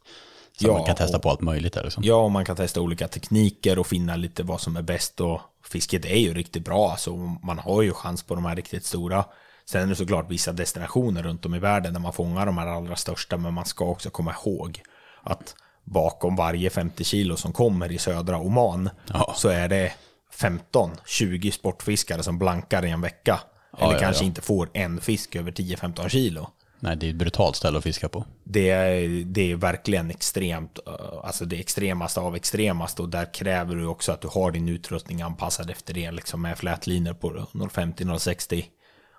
Så 0.59 0.67
ja, 0.67 0.73
man 0.73 0.85
kan 0.85 0.95
testa 0.95 1.17
och, 1.17 1.23
på 1.23 1.29
allt 1.29 1.41
möjligt 1.41 1.73
där 1.73 1.83
liksom. 1.83 2.03
Ja, 2.03 2.15
och 2.15 2.31
man 2.31 2.45
kan 2.45 2.55
testa 2.55 2.81
olika 2.81 3.07
tekniker 3.07 3.79
och 3.79 3.87
finna 3.87 4.15
lite 4.15 4.43
vad 4.43 4.61
som 4.61 4.75
är 4.75 4.81
bäst. 4.81 5.21
Och 5.21 5.41
fisket 5.63 6.05
är 6.05 6.19
ju 6.19 6.33
riktigt 6.33 6.65
bra, 6.65 6.95
så 6.97 7.15
man 7.43 7.59
har 7.59 7.81
ju 7.81 7.93
chans 7.93 8.23
på 8.23 8.35
de 8.35 8.45
här 8.45 8.55
riktigt 8.55 8.85
stora. 8.85 9.25
Sen 9.65 9.81
är 9.81 9.87
det 9.87 9.95
såklart 9.95 10.31
vissa 10.31 10.51
destinationer 10.51 11.23
runt 11.23 11.45
om 11.45 11.55
i 11.55 11.59
världen 11.59 11.93
där 11.93 11.99
man 11.99 12.13
fångar 12.13 12.45
de 12.45 12.57
här 12.57 12.67
allra 12.67 12.95
största, 12.95 13.37
men 13.37 13.53
man 13.53 13.65
ska 13.65 13.85
också 13.85 14.09
komma 14.09 14.31
ihåg 14.31 14.81
att 15.23 15.55
bakom 15.83 16.35
varje 16.35 16.69
50 16.69 17.03
kilo 17.03 17.37
som 17.37 17.53
kommer 17.53 17.91
i 17.91 17.97
södra 17.97 18.37
Oman 18.37 18.89
ja. 19.13 19.33
så 19.37 19.49
är 19.49 19.69
det 19.69 19.91
15-20 20.39 21.51
sportfiskare 21.51 22.23
som 22.23 22.39
blankar 22.39 22.85
i 22.85 22.89
en 22.89 23.01
vecka. 23.01 23.39
Ja, 23.71 23.85
eller 23.85 23.93
ja, 23.93 23.99
kanske 23.99 24.25
inte 24.25 24.41
får 24.41 24.69
en 24.73 25.01
fisk 25.01 25.35
över 25.35 25.51
10-15 25.51 26.09
kilo. 26.09 26.47
Nej, 26.83 26.95
det 26.95 27.05
är 27.05 27.09
ett 27.09 27.15
brutalt 27.15 27.55
ställe 27.55 27.77
att 27.77 27.83
fiska 27.83 28.09
på. 28.09 28.25
Det 28.43 28.69
är, 28.69 29.09
det 29.25 29.51
är 29.51 29.55
verkligen 29.55 30.09
extremt, 30.09 30.79
eh, 30.87 30.93
alltså 31.23 31.45
det 31.45 31.59
extremaste 31.59 32.19
av 32.19 32.35
extremast 32.35 32.99
och 32.99 33.09
där 33.09 33.33
kräver 33.33 33.75
du 33.75 33.85
också 33.85 34.11
att 34.11 34.21
du 34.21 34.27
har 34.27 34.51
din 34.51 34.69
utrustning 34.69 35.21
anpassad 35.21 35.69
efter 35.69 35.93
det, 35.93 36.11
liksom 36.11 36.41
med 36.41 36.57
flätlinor 36.57 37.13
på 37.13 37.29
050-060. 37.29 38.63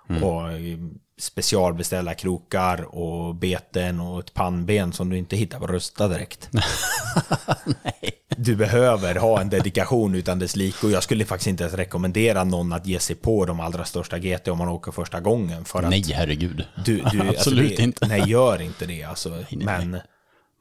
Mm. 0.09 0.23
Och 0.23 0.51
eh, 0.51 0.77
specialbeställda 1.19 2.13
krokar 2.13 2.95
och 2.95 3.35
beten 3.35 3.99
och 3.99 4.19
ett 4.19 4.33
pannben 4.33 4.93
som 4.93 5.09
du 5.09 5.17
inte 5.17 5.35
hittar 5.35 5.59
på 5.59 5.67
Rusta 5.67 6.07
direkt. 6.07 6.49
du 8.37 8.55
behöver 8.55 9.15
ha 9.15 9.41
en 9.41 9.49
dedikation 9.49 10.15
utan 10.15 10.39
dess 10.39 10.55
like 10.55 10.85
och 10.85 10.91
jag 10.91 11.03
skulle 11.03 11.25
faktiskt 11.25 11.47
inte 11.47 11.63
ens 11.63 11.75
rekommendera 11.75 12.43
någon 12.43 12.73
att 12.73 12.87
ge 12.87 12.99
sig 12.99 13.15
på 13.15 13.45
de 13.45 13.59
allra 13.59 13.85
största 13.85 14.19
GT 14.19 14.47
om 14.47 14.57
man 14.57 14.67
åker 14.67 14.91
första 14.91 15.19
gången. 15.19 15.65
För 15.65 15.83
att 15.83 15.89
nej, 15.89 16.03
herregud. 16.13 16.65
Du, 16.85 16.95
du, 16.95 17.01
Absolut 17.05 17.29
alltså 17.29 17.49
det, 17.49 17.79
inte. 17.79 18.07
Nej, 18.07 18.23
gör 18.29 18.61
inte 18.61 18.85
det 18.85 19.03
alltså. 19.03 19.29
Nej, 19.29 19.45
nej. 19.51 19.65
Men 19.65 19.99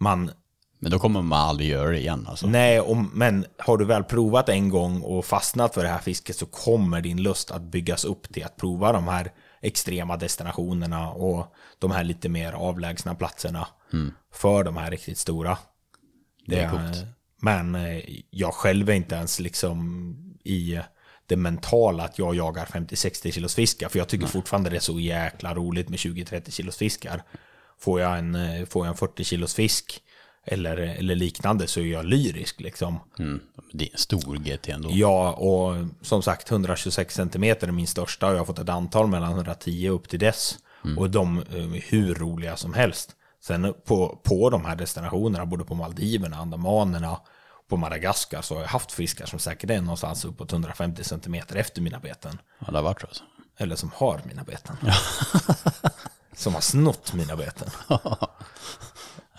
man... 0.00 0.30
Men 0.82 0.90
då 0.90 0.98
kommer 0.98 1.22
man 1.22 1.48
aldrig 1.48 1.68
göra 1.68 1.90
det 1.90 1.98
igen 1.98 2.26
alltså. 2.28 2.46
Nej, 2.46 2.80
och, 2.80 2.96
men 2.96 3.46
har 3.58 3.78
du 3.78 3.84
väl 3.84 4.04
provat 4.04 4.48
en 4.48 4.68
gång 4.68 5.00
och 5.00 5.24
fastnat 5.24 5.74
för 5.74 5.82
det 5.82 5.88
här 5.88 5.98
fisket 5.98 6.36
så 6.36 6.46
kommer 6.46 7.00
din 7.00 7.22
lust 7.22 7.50
att 7.50 7.62
byggas 7.62 8.04
upp 8.04 8.32
till 8.32 8.44
att 8.44 8.56
prova 8.56 8.92
de 8.92 9.08
här 9.08 9.32
extrema 9.60 10.16
destinationerna 10.16 11.10
och 11.10 11.54
de 11.78 11.90
här 11.90 12.04
lite 12.04 12.28
mer 12.28 12.52
avlägsna 12.52 13.14
platserna 13.14 13.68
mm. 13.92 14.14
för 14.34 14.64
de 14.64 14.76
här 14.76 14.90
riktigt 14.90 15.18
stora. 15.18 15.58
Det, 16.46 16.60
är 16.60 16.70
coolt. 16.70 17.06
Men 17.40 17.74
eh, 17.74 18.02
jag 18.30 18.54
själv 18.54 18.90
är 18.90 18.94
inte 18.94 19.14
ens 19.14 19.40
liksom 19.40 20.16
i 20.44 20.80
det 21.26 21.36
mentala 21.36 22.04
att 22.04 22.18
jag 22.18 22.34
jagar 22.34 22.66
50-60 22.66 23.30
kilos 23.30 23.54
fiskar. 23.54 23.88
För 23.88 23.98
jag 23.98 24.08
tycker 24.08 24.24
Nej. 24.24 24.32
fortfarande 24.32 24.70
det 24.70 24.76
är 24.76 24.80
så 24.80 25.00
jäkla 25.00 25.54
roligt 25.54 25.88
med 25.88 25.98
20-30 25.98 26.50
kilos 26.50 26.76
fiskar. 26.76 27.22
Får 27.78 28.00
jag 28.00 28.18
en, 28.18 28.34
eh, 28.34 28.66
får 28.66 28.86
jag 28.86 28.90
en 28.90 28.96
40 28.96 29.24
kilos 29.24 29.54
fisk 29.54 30.02
eller, 30.44 30.76
eller 30.76 31.14
liknande 31.14 31.66
så 31.66 31.80
är 31.80 31.84
jag 31.84 32.04
lyrisk 32.04 32.60
liksom. 32.60 33.00
Mm, 33.18 33.40
det 33.72 33.84
är 33.84 33.92
en 33.92 33.98
stor 33.98 34.36
GT 34.36 34.68
ändå. 34.68 34.90
Ja, 34.92 35.32
och 35.32 35.86
som 36.02 36.22
sagt 36.22 36.50
126 36.50 37.14
cm 37.14 37.44
är 37.44 37.72
min 37.72 37.86
största 37.86 38.26
och 38.26 38.32
jag 38.32 38.38
har 38.38 38.44
fått 38.44 38.58
ett 38.58 38.68
antal 38.68 39.06
mellan 39.06 39.32
110 39.32 39.88
upp 39.88 40.08
till 40.08 40.18
dess. 40.18 40.58
Mm. 40.84 40.98
Och 40.98 41.10
de 41.10 41.38
är 41.38 41.90
hur 41.90 42.14
roliga 42.14 42.56
som 42.56 42.74
helst. 42.74 43.10
Sen 43.40 43.74
på, 43.84 44.20
på 44.22 44.50
de 44.50 44.64
här 44.64 44.76
destinationerna, 44.76 45.46
både 45.46 45.64
på 45.64 45.74
Maldiverna, 45.74 46.36
Andamanerna, 46.36 47.20
på 47.68 47.76
Madagaskar 47.76 48.42
så 48.42 48.54
har 48.54 48.60
jag 48.60 48.68
haft 48.68 48.92
fiskar 48.92 49.26
som 49.26 49.38
säkert 49.38 49.70
är 49.70 49.80
någonstans 49.80 50.24
uppåt 50.24 50.52
150 50.52 51.04
cm 51.04 51.34
efter 51.34 51.82
mina 51.82 51.98
beten. 51.98 52.38
Ja, 52.58 52.66
det 52.70 52.78
har 52.78 52.82
varit 52.82 53.00
så. 53.00 53.06
Alltså. 53.06 53.24
Eller 53.56 53.76
som 53.76 53.90
har 53.94 54.20
mina 54.24 54.44
beten. 54.44 54.76
Som 56.36 56.54
har 56.54 56.60
snott 56.60 57.14
mina 57.14 57.36
beten. 57.36 57.70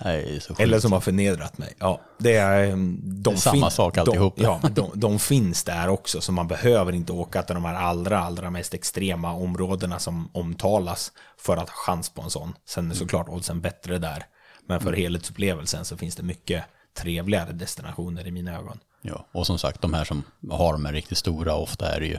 Nej, 0.03 0.39
Eller 0.57 0.79
som 0.79 0.91
har 0.91 0.99
förnedrat 0.99 1.57
mig. 1.57 1.73
Ja, 1.79 2.01
det 2.17 2.35
är, 2.35 2.67
de 2.67 2.99
det 3.03 3.31
är 3.31 3.35
samma 3.35 3.69
sak 3.69 3.97
alltihop. 3.97 4.35
De, 4.35 4.43
ja, 4.43 4.61
de, 4.75 4.91
de 4.93 5.19
finns 5.19 5.63
där 5.63 5.87
också, 5.87 6.21
så 6.21 6.31
man 6.31 6.47
behöver 6.47 6.91
inte 6.93 7.11
åka 7.11 7.43
till 7.43 7.55
de 7.55 7.65
här 7.65 7.75
allra, 7.75 8.19
allra 8.19 8.49
mest 8.49 8.73
extrema 8.73 9.33
områdena 9.33 9.99
som 9.99 10.29
omtalas 10.33 11.11
för 11.37 11.57
att 11.57 11.69
ha 11.69 11.75
chans 11.75 12.09
på 12.09 12.21
en 12.21 12.29
sån. 12.29 12.53
Sen 12.65 12.91
är 12.91 12.95
såklart 12.95 13.29
oddsen 13.29 13.61
bättre 13.61 13.97
där. 13.97 14.25
Men 14.65 14.79
för 14.79 14.87
mm. 14.87 14.99
helhetsupplevelsen 14.99 15.85
så 15.85 15.97
finns 15.97 16.15
det 16.15 16.23
mycket 16.23 16.63
trevligare 16.93 17.51
destinationer 17.51 18.27
i 18.27 18.31
mina 18.31 18.57
ögon. 18.57 18.79
Ja, 19.01 19.27
och 19.31 19.47
som 19.47 19.59
sagt, 19.59 19.81
de 19.81 19.93
här 19.93 20.03
som 20.03 20.23
har 20.51 20.73
de 20.73 20.85
här 20.85 20.93
riktigt 20.93 21.17
stora, 21.17 21.55
ofta 21.55 21.95
är 21.95 21.99
det 21.99 22.05
ju, 22.05 22.17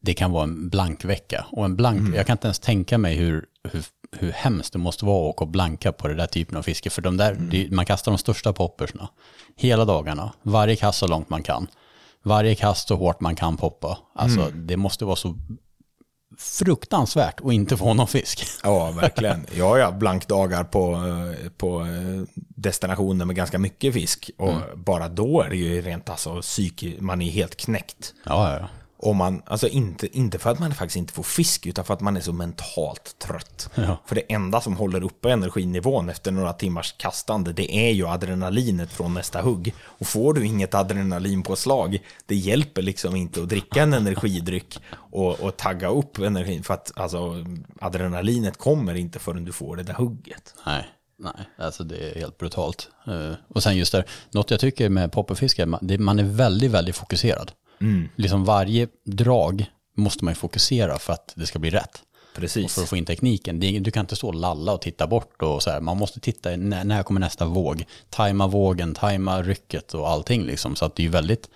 det 0.00 0.14
kan 0.14 0.32
vara 0.32 0.44
en 0.44 0.68
blank 0.68 1.04
vecka. 1.04 1.46
Och 1.50 1.64
en 1.64 1.76
blank, 1.76 2.00
mm. 2.00 2.14
jag 2.14 2.26
kan 2.26 2.34
inte 2.34 2.46
ens 2.46 2.58
tänka 2.58 2.98
mig 2.98 3.16
hur, 3.16 3.46
hur, 3.72 3.84
hur 4.16 4.32
hemskt 4.32 4.72
det 4.72 4.78
måste 4.78 5.04
vara 5.04 5.28
att 5.28 5.34
åka 5.34 5.44
och 5.44 5.50
blanka 5.50 5.92
på 5.92 6.08
det 6.08 6.14
där 6.14 6.26
typen 6.26 6.56
av 6.56 6.62
fiske. 6.62 6.90
För 6.90 7.02
de 7.02 7.16
där, 7.16 7.32
mm. 7.32 7.76
man 7.76 7.86
kastar 7.86 8.12
de 8.12 8.18
största 8.18 8.52
poppersna 8.52 9.08
hela 9.56 9.84
dagarna, 9.84 10.32
varje 10.42 10.76
kast 10.76 10.98
så 10.98 11.06
långt 11.06 11.30
man 11.30 11.42
kan. 11.42 11.66
Varje 12.22 12.54
kast 12.54 12.88
så 12.88 12.96
hårt 12.96 13.20
man 13.20 13.36
kan 13.36 13.56
poppa. 13.56 13.98
Alltså 14.14 14.40
mm. 14.40 14.66
det 14.66 14.76
måste 14.76 15.04
vara 15.04 15.16
så 15.16 15.34
fruktansvärt 16.38 17.40
att 17.44 17.52
inte 17.52 17.76
få 17.76 17.94
någon 17.94 18.08
fisk. 18.08 18.46
Ja, 18.64 18.90
verkligen. 18.90 19.46
Jag 19.54 19.84
har 19.84 19.92
blankdagar 19.92 20.64
på, 20.64 20.94
eh, 20.94 21.50
på 21.50 21.80
eh, 21.80 22.40
destinationer 22.56 23.24
med 23.24 23.36
ganska 23.36 23.58
mycket 23.58 23.94
fisk. 23.94 24.30
Och 24.38 24.52
mm. 24.52 24.62
bara 24.74 25.08
då 25.08 25.42
är 25.42 25.48
det 25.48 25.56
ju 25.56 25.82
rent 25.82 26.10
alltså 26.10 26.40
psyk, 26.40 26.84
man 26.98 27.22
är 27.22 27.30
helt 27.30 27.56
knäckt. 27.56 28.14
Ja, 28.24 28.58
ja, 28.60 28.68
Och 29.02 29.16
man, 29.16 29.42
alltså 29.46 29.68
inte, 29.68 30.18
inte 30.18 30.38
för 30.38 30.50
att 30.50 30.58
man 30.58 30.74
faktiskt 30.74 30.96
inte 30.96 31.12
får 31.12 31.22
fisk, 31.22 31.66
utan 31.66 31.84
för 31.84 31.94
att 31.94 32.00
man 32.00 32.16
är 32.16 32.20
så 32.20 32.32
mentalt 32.32 33.18
trött. 33.18 33.70
Ja. 33.74 33.96
För 34.06 34.14
det 34.14 34.32
enda 34.32 34.60
som 34.60 34.76
håller 34.76 35.04
uppe 35.04 35.30
energinivån 35.30 36.08
efter 36.08 36.30
några 36.30 36.52
timmars 36.52 36.94
kastande, 36.98 37.52
det 37.52 37.74
är 37.74 37.90
ju 37.90 38.06
adrenalinet 38.06 38.92
från 38.92 39.14
nästa 39.14 39.42
hugg. 39.42 39.74
Och 39.80 40.06
får 40.06 40.34
du 40.34 40.46
inget 40.46 40.74
adrenalinpåslag, 40.74 41.98
det 42.26 42.34
hjälper 42.34 42.82
liksom 42.82 43.16
inte 43.16 43.42
att 43.42 43.48
dricka 43.48 43.82
en 43.82 43.92
energidryck 43.92 44.78
och, 44.94 45.40
och 45.40 45.56
tagga 45.56 45.88
upp 45.88 46.18
energin, 46.18 46.62
för 46.62 46.74
att 46.74 46.92
alltså, 46.96 47.44
adrenalinet 47.80 48.56
kommer 48.56 48.94
inte 48.94 49.18
förrän 49.18 49.44
du 49.44 49.52
får 49.52 49.76
det 49.76 49.82
där 49.82 49.94
hugget. 49.94 50.54
Nej, 50.66 50.84
nej, 51.18 51.48
alltså 51.58 51.84
det 51.84 52.10
är 52.10 52.20
helt 52.20 52.38
brutalt. 52.38 52.88
Eh, 53.06 53.32
och 53.48 53.62
sen 53.62 53.76
just 53.76 53.92
där, 53.92 54.04
något 54.30 54.50
jag 54.50 54.60
tycker 54.60 54.88
med 54.88 55.10
det, 55.80 55.98
man 55.98 56.18
är 56.18 56.24
väldigt, 56.24 56.70
väldigt 56.70 56.96
fokuserad. 56.96 57.52
Liksom 58.16 58.44
varje 58.44 58.88
drag 59.04 59.66
måste 59.96 60.24
man 60.24 60.32
ju 60.32 60.36
fokusera 60.36 60.98
för 60.98 61.12
att 61.12 61.32
det 61.36 61.46
ska 61.46 61.58
bli 61.58 61.70
rätt. 61.70 62.02
Och 62.34 62.40
Precis. 62.40 62.74
för 62.74 62.82
att 62.82 62.88
få 62.88 62.96
in 62.96 63.04
tekniken. 63.04 63.60
Du 63.60 63.90
kan 63.90 64.00
inte 64.00 64.16
stå 64.16 64.28
och 64.28 64.34
lalla 64.34 64.72
och 64.72 64.80
titta 64.80 65.06
bort 65.06 65.42
och 65.42 65.62
så 65.62 65.70
här. 65.70 65.80
Man 65.80 65.96
måste 65.96 66.20
titta, 66.20 66.50
när, 66.56 66.84
när 66.84 67.02
kommer 67.02 67.20
nästa 67.20 67.44
våg? 67.44 67.84
Tajma 68.10 68.46
vågen, 68.46 68.94
tajma 68.94 69.42
rycket 69.42 69.94
och 69.94 70.08
allting 70.08 70.42
liksom. 70.42 70.76
Så 70.76 70.84
att 70.84 70.96
det 70.96 71.04
är 71.04 71.08
väldigt, 71.08 71.48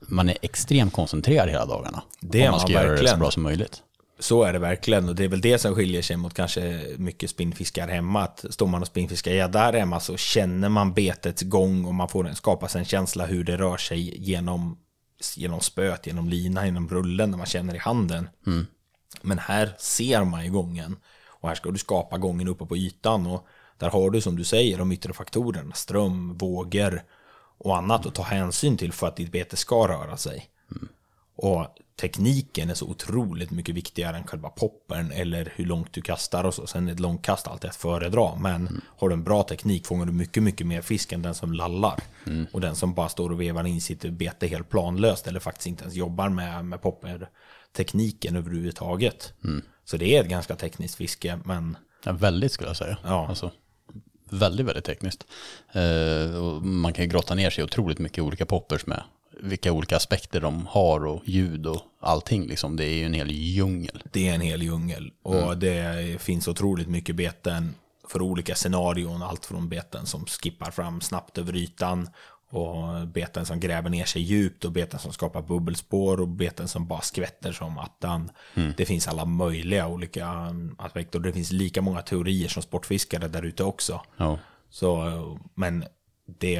man 0.00 0.28
är 0.28 0.38
extremt 0.42 0.92
koncentrerad 0.92 1.48
hela 1.48 1.66
dagarna. 1.66 2.02
Det 2.20 2.42
är 2.42 2.50
man 2.50 2.60
ska 2.60 2.72
man 2.72 2.82
göra 2.82 3.02
det 3.02 3.08
så 3.08 3.16
bra 3.16 3.30
som 3.30 3.42
möjligt. 3.42 3.82
Så 4.18 4.42
är 4.42 4.52
det 4.52 4.58
verkligen 4.58 5.08
och 5.08 5.14
det 5.14 5.24
är 5.24 5.28
väl 5.28 5.40
det 5.40 5.58
som 5.58 5.74
skiljer 5.74 6.02
sig 6.02 6.16
mot 6.16 6.34
kanske 6.34 6.80
mycket 6.96 7.30
spinnfiskar 7.30 7.88
hemma. 7.88 8.22
Att 8.22 8.44
står 8.50 8.66
man 8.66 8.82
och 8.82 8.86
spinnfiskar 8.86 9.32
gädda 9.32 9.72
där 9.72 9.78
hemma 9.78 10.00
så 10.00 10.16
känner 10.16 10.68
man 10.68 10.92
betets 10.92 11.42
gång 11.42 11.84
och 11.84 11.94
man 11.94 12.08
får 12.08 12.28
en, 12.28 12.36
skapa 12.36 12.68
sig 12.68 12.78
en 12.78 12.84
känsla 12.84 13.26
hur 13.26 13.44
det 13.44 13.56
rör 13.56 13.76
sig 13.76 14.24
genom, 14.24 14.78
genom 15.36 15.60
spöet, 15.60 16.06
genom 16.06 16.28
lina, 16.28 16.66
genom 16.66 16.88
rullen 16.88 17.30
när 17.30 17.38
man 17.38 17.46
känner 17.46 17.74
i 17.74 17.78
handen. 17.78 18.28
Men 19.22 19.38
här 19.38 19.74
ser 19.78 20.24
man 20.24 20.44
ju 20.44 20.50
gången 20.50 20.96
och 21.26 21.48
här 21.48 21.56
ska 21.56 21.70
du 21.70 21.78
skapa 21.78 22.18
gången 22.18 22.48
uppe 22.48 22.66
på 22.66 22.76
ytan 22.76 23.26
och 23.26 23.46
där 23.78 23.90
har 23.90 24.10
du 24.10 24.20
som 24.20 24.36
du 24.36 24.44
säger 24.44 24.78
de 24.78 24.92
yttre 24.92 25.12
faktorerna, 25.12 25.74
ström, 25.74 26.36
vågor 26.38 27.02
och 27.58 27.76
annat 27.76 28.06
att 28.06 28.14
ta 28.14 28.22
hänsyn 28.22 28.76
till 28.76 28.92
för 28.92 29.06
att 29.06 29.16
ditt 29.16 29.32
bete 29.32 29.56
ska 29.56 29.88
röra 29.88 30.16
sig. 30.16 30.50
Och 31.36 31.66
tekniken 32.00 32.70
är 32.70 32.74
så 32.74 32.86
otroligt 32.86 33.50
mycket 33.50 33.74
viktigare 33.74 34.16
än 34.16 34.26
själva 34.26 34.48
poppern 34.48 35.12
eller 35.12 35.52
hur 35.56 35.66
långt 35.66 35.92
du 35.92 36.02
kastar 36.02 36.44
och 36.44 36.54
så. 36.54 36.66
Sen 36.66 36.88
är 36.88 36.92
ett 36.92 37.00
långkast 37.00 37.48
alltid 37.48 37.70
att 37.70 37.76
föredra. 37.76 38.36
Men 38.36 38.82
har 38.98 39.08
du 39.08 39.12
en 39.12 39.24
bra 39.24 39.42
teknik 39.42 39.86
fångar 39.86 40.06
du 40.06 40.12
mycket, 40.12 40.42
mycket 40.42 40.66
mer 40.66 40.82
fisk 40.82 41.12
än 41.12 41.22
den 41.22 41.34
som 41.34 41.52
lallar. 41.52 42.00
Och 42.52 42.60
den 42.60 42.76
som 42.76 42.94
bara 42.94 43.08
står 43.08 43.32
och 43.32 43.40
vevar 43.40 43.66
in 43.66 43.80
sitt 43.80 44.02
bete 44.02 44.46
helt 44.46 44.70
planlöst 44.70 45.26
eller 45.26 45.40
faktiskt 45.40 45.66
inte 45.66 45.82
ens 45.82 45.94
jobbar 45.94 46.28
med, 46.28 46.64
med 46.64 46.82
poppertekniken 46.82 48.36
överhuvudtaget. 48.36 49.32
Så 49.84 49.96
det 49.96 50.16
är 50.16 50.20
ett 50.20 50.28
ganska 50.28 50.56
tekniskt 50.56 50.94
fiske, 50.94 51.38
men 51.44 51.76
Ja, 52.04 52.12
väldigt 52.12 52.52
skulle 52.52 52.68
jag 52.70 52.76
säga. 52.76 52.96
Ja. 53.04 53.26
Alltså, 53.28 53.50
väldigt, 54.30 54.66
väldigt 54.66 54.84
tekniskt. 54.84 55.26
Eh, 55.72 56.42
man 56.62 56.92
kan 56.92 57.04
ju 57.04 57.10
grotta 57.10 57.34
ner 57.34 57.50
sig 57.50 57.62
i 57.62 57.64
otroligt 57.64 57.98
mycket 57.98 58.24
olika 58.24 58.46
poppers 58.46 58.86
med 58.86 59.02
vilka 59.40 59.72
olika 59.72 59.96
aspekter 59.96 60.40
de 60.40 60.66
har 60.66 61.06
och 61.06 61.22
ljud 61.24 61.66
och 61.66 61.80
allting. 62.00 62.46
Liksom. 62.46 62.76
Det 62.76 62.84
är 62.84 62.94
ju 62.94 63.04
en 63.04 63.14
hel 63.14 63.30
djungel. 63.30 64.02
det 64.12 64.28
är 64.28 64.34
en 64.34 64.40
hel 64.40 64.62
djungel. 64.62 65.12
Och 65.22 65.58
det 65.58 66.22
finns 66.22 66.48
otroligt 66.48 66.88
mycket 66.88 67.16
beten 67.16 67.74
för 68.08 68.22
olika 68.22 68.54
scenarion. 68.54 69.22
Allt 69.22 69.46
från 69.46 69.68
beten 69.68 70.06
som 70.06 70.26
skippar 70.26 70.70
fram 70.70 71.00
snabbt 71.00 71.38
över 71.38 71.56
ytan 71.56 72.08
och 72.50 73.08
beten 73.08 73.46
som 73.46 73.60
gräver 73.60 73.90
ner 73.90 74.04
sig 74.04 74.22
djupt 74.22 74.64
och 74.64 74.72
beten 74.72 74.98
som 75.00 75.12
skapar 75.12 75.42
bubbelspår 75.42 76.20
och 76.20 76.28
beten 76.28 76.68
som 76.68 76.86
bara 76.86 77.00
skvätter 77.00 77.52
som 77.52 77.78
attan. 77.78 78.30
Det 78.76 78.84
finns 78.84 79.08
alla 79.08 79.24
möjliga 79.24 79.86
olika 79.86 80.54
aspekter 80.78 81.18
och 81.18 81.22
det 81.22 81.32
finns 81.32 81.52
lika 81.52 81.82
många 81.82 82.02
teorier 82.02 82.48
som 82.48 82.62
sportfiskare 82.62 83.28
där 83.28 83.42
ute 83.42 83.64
också. 83.64 84.00
Ja. 84.16 84.38
Så, 84.70 85.38
men 85.54 85.84
det, 86.38 86.58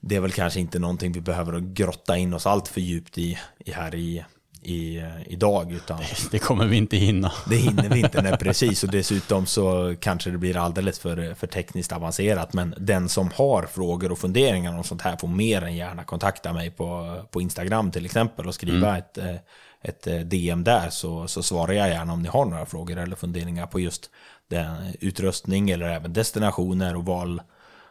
det 0.00 0.16
är 0.16 0.20
väl 0.20 0.32
kanske 0.32 0.60
inte 0.60 0.78
någonting 0.78 1.12
vi 1.12 1.20
behöver 1.20 1.60
grotta 1.60 2.16
in 2.16 2.34
oss 2.34 2.46
allt 2.46 2.68
för 2.68 2.80
djupt 2.80 3.18
i, 3.18 3.38
i 3.58 3.72
här 3.72 3.94
i, 3.94 4.24
i, 4.62 5.02
idag, 5.26 5.72
utan 5.72 6.00
Det 6.30 6.38
kommer 6.38 6.66
vi 6.66 6.76
inte 6.76 6.96
hinna. 6.96 7.32
det 7.48 7.56
hinner 7.56 7.88
vi 7.88 8.00
inte. 8.00 8.22
Nej, 8.22 8.38
precis, 8.38 8.84
och 8.84 8.90
dessutom 8.90 9.46
så 9.46 9.94
kanske 10.00 10.30
det 10.30 10.38
blir 10.38 10.56
alldeles 10.56 10.98
för, 10.98 11.34
för 11.34 11.46
tekniskt 11.46 11.92
avancerat. 11.92 12.52
Men 12.52 12.74
den 12.78 13.08
som 13.08 13.30
har 13.34 13.62
frågor 13.62 14.12
och 14.12 14.18
funderingar 14.18 14.78
om 14.78 14.84
sånt 14.84 15.02
här 15.02 15.16
får 15.16 15.28
mer 15.28 15.62
än 15.62 15.76
gärna 15.76 16.04
kontakta 16.04 16.52
mig 16.52 16.70
på, 16.70 17.20
på 17.30 17.40
Instagram 17.40 17.90
till 17.90 18.04
exempel 18.04 18.46
och 18.46 18.54
skriva 18.54 18.98
ett, 18.98 19.18
eh, 19.18 19.36
ett 19.82 20.06
eh, 20.06 20.18
DM 20.18 20.64
där 20.64 20.90
så, 20.90 21.28
så 21.28 21.42
svarar 21.42 21.72
jag 21.72 21.88
gärna 21.88 22.12
om 22.12 22.22
ni 22.22 22.28
har 22.28 22.44
några 22.44 22.66
frågor 22.66 22.98
eller 22.98 23.16
funderingar 23.16 23.66
på 23.66 23.80
just 23.80 24.10
den 24.48 24.76
utrustning 25.00 25.70
eller 25.70 25.86
även 25.86 26.12
destinationer 26.12 26.96
och 26.96 27.04
val, 27.04 27.42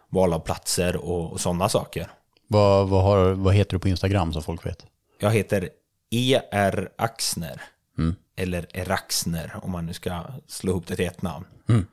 val 0.09 0.33
av 0.33 0.39
platser 0.39 0.95
och, 0.95 1.31
och 1.31 1.41
sådana 1.41 1.69
saker. 1.69 2.11
Vad, 2.47 2.89
vad, 2.89 3.03
har, 3.03 3.31
vad 3.31 3.53
heter 3.53 3.71
du 3.73 3.79
på 3.79 3.89
Instagram 3.89 4.33
så 4.33 4.41
folk 4.41 4.65
vet? 4.65 4.85
Jag 5.19 5.31
heter 5.31 5.69
E.R. 6.11 6.89
Axner. 6.97 7.61
Eller 8.35 8.67
Eraxner 8.73 9.59
om 9.63 9.71
man 9.71 9.85
nu 9.85 9.93
ska 9.93 10.23
slå 10.47 10.71
ihop 10.71 10.87
det 10.87 10.95
till 10.95 11.05
ett 11.05 11.21
namn. 11.21 11.45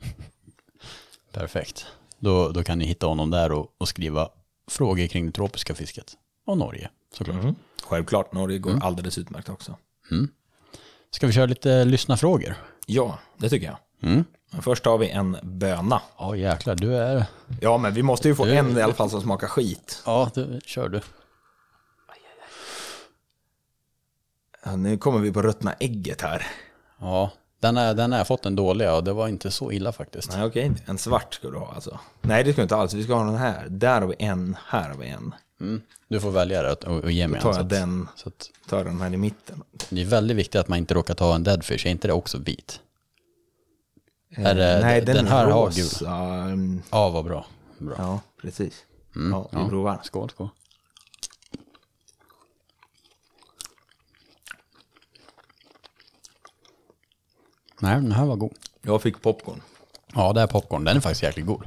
Perfekt. 1.32 1.86
Då, 2.18 2.48
då 2.48 2.62
kan 2.64 2.78
ni 2.78 2.84
hitta 2.84 3.06
honom 3.06 3.30
där 3.30 3.52
och, 3.52 3.66
och 3.78 3.88
skriva 3.88 4.28
frågor 4.70 5.06
kring 5.06 5.26
det 5.26 5.32
tropiska 5.32 5.74
fisket. 5.74 6.16
Och 6.46 6.58
Norge 6.58 6.90
såklart. 7.14 7.54
Självklart, 7.82 8.32
Norge 8.32 8.58
går 8.58 8.78
alldeles 8.82 9.18
utmärkt 9.18 9.48
också. 9.48 9.76
Ska 11.10 11.26
vi 11.26 11.32
köra 11.32 11.46
lite 11.46 11.84
lyssnarfrågor? 11.84 12.54
Ja, 12.86 13.18
det 13.36 13.48
tycker 13.48 13.66
jag. 13.66 13.76
Men 14.00 14.24
först 14.62 14.84
har 14.84 14.98
vi 14.98 15.08
en 15.08 15.36
böna. 15.42 16.02
Ja 16.18 16.36
jäklar, 16.36 16.74
du 16.74 16.96
är... 16.96 17.24
Ja, 17.60 17.78
men 17.78 17.94
vi 17.94 18.02
måste 18.02 18.28
ju 18.28 18.34
få 18.34 18.46
en 18.46 18.78
i 18.78 18.82
alla 18.82 18.94
fall 18.94 19.10
som 19.10 19.20
smakar 19.20 19.46
skit. 19.46 20.02
Ja, 20.06 20.30
du, 20.34 20.60
kör 20.64 20.88
du. 20.88 21.00
Ja, 24.64 24.76
nu 24.76 24.98
kommer 24.98 25.18
vi 25.18 25.32
på 25.32 25.42
ruttna 25.42 25.72
ägget 25.72 26.20
här. 26.20 26.46
Ja, 27.00 27.30
den 27.60 27.76
har 27.76 27.94
den 27.94 28.12
jag 28.12 28.26
fått 28.26 28.46
en 28.46 28.56
dåliga 28.56 28.94
och 28.94 29.04
det 29.04 29.12
var 29.12 29.28
inte 29.28 29.50
så 29.50 29.72
illa 29.72 29.92
faktiskt. 29.92 30.32
Nej, 30.32 30.46
okej. 30.46 30.72
En 30.86 30.98
svart 30.98 31.34
ska 31.34 31.50
du 31.50 31.58
ha 31.58 31.72
alltså. 31.74 31.98
Nej, 32.20 32.44
det 32.44 32.52
ska 32.52 32.60
du 32.60 32.62
inte 32.62 32.76
alls. 32.76 32.94
Vi 32.94 33.04
ska 33.04 33.14
ha 33.14 33.24
den 33.24 33.36
här. 33.36 33.66
Där 33.68 34.00
har 34.00 34.08
vi 34.08 34.14
en. 34.18 34.56
Här 34.66 34.88
har 34.88 34.96
vi 34.96 35.08
en. 35.08 35.34
Mm. 35.60 35.82
Du 36.08 36.20
får 36.20 36.30
välja 36.30 36.62
det 36.62 36.72
och, 36.72 37.04
och 37.04 37.10
ge 37.10 37.28
mig 37.28 37.40
Tar 37.40 37.48
en. 37.48 37.54
Så 37.54 37.58
jag 37.58 37.64
att, 37.64 37.70
den, 37.70 38.08
så 38.16 38.28
att, 38.28 38.50
tar 38.68 38.84
den 38.84 39.00
här 39.00 39.14
i 39.14 39.16
mitten. 39.16 39.62
det 39.88 40.00
är 40.00 40.04
väldigt 40.04 40.36
viktigt 40.36 40.60
att 40.60 40.68
man 40.68 40.78
inte 40.78 40.94
råkar 40.94 41.14
ta 41.14 41.34
en 41.34 41.44
deadfish. 41.44 41.86
Är 41.86 41.90
inte 41.90 42.08
det 42.08 42.14
också 42.14 42.38
vit? 42.38 42.80
Är 44.36 44.54
det, 44.54 44.74
Eh, 44.74 44.80
Nej, 44.80 45.00
den, 45.00 45.16
den 45.16 45.26
här 45.26 45.46
är 45.46 45.50
har 45.50 45.66
rosa. 45.66 46.10
Mm, 46.16 46.82
Ja, 46.90 47.10
vad 47.10 47.24
bra. 47.24 47.46
bra. 47.78 47.94
Ja, 47.98 48.20
precis. 48.42 48.84
ja, 49.30 49.48
vi 49.52 49.68
provar. 49.68 50.00
Skål, 50.04 50.30
skål. 50.30 50.48
Nej, 57.80 57.94
den 57.94 58.12
här 58.12 58.26
var 58.26 58.36
god. 58.36 58.52
Jag 58.82 59.02
fick 59.02 59.22
popcorn. 59.22 59.60
Ja, 60.14 60.32
det 60.32 60.40
är 60.40 60.46
popcorn. 60.46 60.84
Den 60.84 60.96
är 60.96 61.00
faktiskt 61.00 61.22
jäkligt 61.22 61.46
god. 61.46 61.62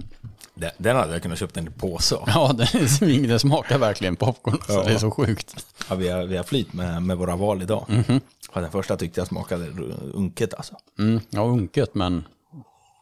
Den, 0.54 0.72
den 0.78 0.96
hade 0.96 1.14
jag 1.14 1.22
kunnat 1.22 1.40
köpa 1.40 1.60
en 1.60 1.72
påse 1.72 2.16
av. 2.16 2.24
Ja, 2.28 2.54
den, 2.54 3.28
den 3.28 3.40
smakar 3.40 3.78
verkligen 3.78 4.16
popcorn. 4.16 4.58
Så 4.68 4.74
Ja. 4.74 4.84
det 4.84 4.94
är 4.94 4.98
så 4.98 5.12
sjukt. 5.12 5.66
Ja, 5.90 5.96
vi, 5.96 6.08
har, 6.10 6.24
vi 6.26 6.38
har 6.38 6.44
flyt 6.44 6.74
med, 6.74 7.04
med 7.04 7.18
våra 7.18 7.36
val 7.36 7.62
idag. 7.62 7.86
Mhm. 7.90 8.22
Ja, 8.54 8.62
den 8.62 8.72
första 8.72 8.98
tyckte 8.98 9.20
jag 9.22 9.28
smakade 9.28 9.68
unket 10.14 10.54
alltså. 10.54 10.76
Mm, 11.00 11.20
ja, 11.30 11.42
unket, 11.42 11.96
men 11.96 12.24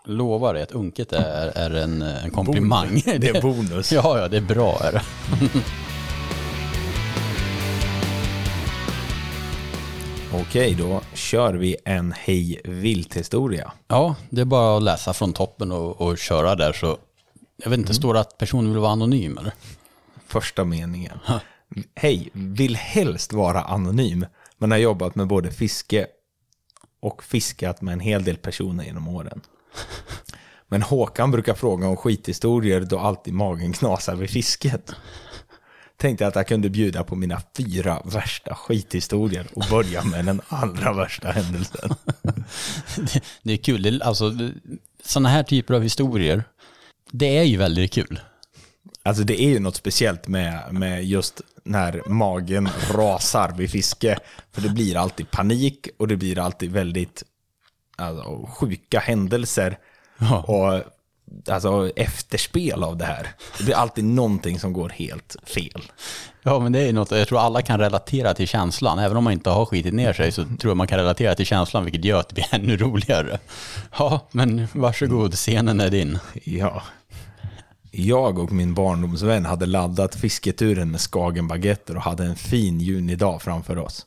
lovar 0.07 0.53
dig 0.53 0.63
att 0.63 0.71
unket 0.71 1.13
är, 1.13 1.47
är 1.55 1.69
en, 1.69 2.01
en 2.01 2.31
komplimang. 2.31 3.01
Det 3.05 3.27
är 3.27 3.41
bonus. 3.41 3.91
Ja, 3.91 4.19
ja, 4.19 4.27
det 4.27 4.37
är 4.37 4.41
bra 4.41 4.79
är 4.83 4.91
det. 4.91 5.01
Okej, 10.33 10.75
då 10.75 11.01
kör 11.13 11.53
vi 11.53 11.75
en 11.85 12.11
hej 12.11 12.61
vilt-historia. 12.63 13.71
Ja, 13.87 14.15
det 14.29 14.41
är 14.41 14.45
bara 14.45 14.77
att 14.77 14.83
läsa 14.83 15.13
från 15.13 15.33
toppen 15.33 15.71
och, 15.71 16.01
och 16.01 16.17
köra 16.17 16.55
där 16.55 16.73
så. 16.73 16.97
Jag 17.63 17.69
vet 17.69 17.79
inte, 17.79 17.93
står 17.93 18.13
det 18.13 18.19
att 18.19 18.37
personen 18.37 18.71
vill 18.71 18.81
vara 18.81 18.91
anonym 18.91 19.37
eller? 19.37 19.53
Första 20.27 20.65
meningen. 20.65 21.19
Hej, 21.95 22.29
vill 22.33 22.75
helst 22.75 23.33
vara 23.33 23.61
anonym, 23.61 24.25
men 24.57 24.71
har 24.71 24.77
jobbat 24.77 25.15
med 25.15 25.27
både 25.27 25.51
fiske 25.51 26.07
och 26.99 27.23
fiskat 27.23 27.81
med 27.81 27.93
en 27.93 27.99
hel 27.99 28.23
del 28.23 28.37
personer 28.37 28.83
genom 28.83 29.07
åren. 29.07 29.41
Men 30.67 30.81
Håkan 30.81 31.31
brukar 31.31 31.53
fråga 31.53 31.87
om 31.87 31.97
skithistorier 31.97 32.81
då 32.81 32.99
alltid 32.99 33.33
magen 33.33 33.73
knasar 33.73 34.15
vid 34.15 34.29
fisket. 34.29 34.91
Tänkte 35.97 36.27
att 36.27 36.35
jag 36.35 36.47
kunde 36.47 36.69
bjuda 36.69 37.03
på 37.03 37.15
mina 37.15 37.41
fyra 37.57 38.01
värsta 38.05 38.55
skithistorier 38.55 39.47
och 39.53 39.63
börja 39.69 40.03
med 40.03 40.25
den 40.25 40.41
allra 40.47 40.93
värsta 40.93 41.31
händelsen. 41.31 41.89
Det, 42.95 43.21
det 43.43 43.53
är 43.53 43.57
kul, 43.57 43.81
det, 43.81 44.01
alltså 44.03 44.31
sådana 45.03 45.29
här 45.29 45.43
typer 45.43 45.73
av 45.73 45.81
historier, 45.81 46.43
det 47.11 47.37
är 47.37 47.43
ju 47.43 47.57
väldigt 47.57 47.93
kul. 47.93 48.19
Alltså 49.03 49.23
det 49.23 49.41
är 49.41 49.49
ju 49.49 49.59
något 49.59 49.75
speciellt 49.75 50.27
med, 50.27 50.73
med 50.73 51.05
just 51.05 51.41
när 51.63 52.01
magen 52.09 52.69
rasar 52.91 53.51
vid 53.57 53.71
fiske. 53.71 54.19
För 54.51 54.61
det 54.61 54.69
blir 54.69 54.97
alltid 54.97 55.31
panik 55.31 55.89
och 55.97 56.07
det 56.07 56.17
blir 56.17 56.39
alltid 56.39 56.71
väldigt 56.71 57.23
alltså, 57.97 58.49
sjuka 58.57 58.99
händelser. 58.99 59.77
Ja. 60.17 60.41
Och 60.41 60.83
alltså, 61.53 61.91
efterspel 61.95 62.83
av 62.83 62.97
det 62.97 63.05
här. 63.05 63.27
Det 63.57 63.63
blir 63.63 63.75
alltid 63.75 64.03
någonting 64.03 64.59
som 64.59 64.73
går 64.73 64.89
helt 64.89 65.35
fel. 65.43 65.81
Ja, 66.43 66.59
men 66.59 66.71
det 66.71 66.79
är 66.79 66.93
något, 66.93 67.11
jag 67.11 67.27
tror 67.27 67.39
alla 67.39 67.61
kan 67.61 67.79
relatera 67.79 68.33
till 68.33 68.47
känslan. 68.47 68.99
Även 68.99 69.17
om 69.17 69.23
man 69.23 69.33
inte 69.33 69.49
har 69.49 69.65
skitit 69.65 69.93
ner 69.93 70.13
sig 70.13 70.31
så 70.31 70.43
tror 70.43 70.69
jag 70.69 70.77
man 70.77 70.87
kan 70.87 70.97
relatera 70.97 71.35
till 71.35 71.45
känslan, 71.45 71.83
vilket 71.83 72.05
gör 72.05 72.19
att 72.19 72.29
det 72.29 72.33
blir 72.33 72.47
ännu 72.51 72.77
roligare. 72.77 73.39
Ja, 73.97 74.27
men 74.31 74.67
varsågod, 74.73 75.33
scenen 75.33 75.79
är 75.79 75.89
din. 75.89 76.19
Ja. 76.43 76.83
Jag 77.91 78.39
och 78.39 78.51
min 78.51 78.73
barndomsvän 78.73 79.45
hade 79.45 79.65
laddat 79.65 80.15
fisketuren 80.15 80.91
med 80.91 81.01
Skagenbaguetter 81.01 81.95
och 81.95 82.01
hade 82.01 82.25
en 82.25 82.35
fin 82.35 82.79
junidag 82.79 83.41
framför 83.41 83.77
oss. 83.77 84.05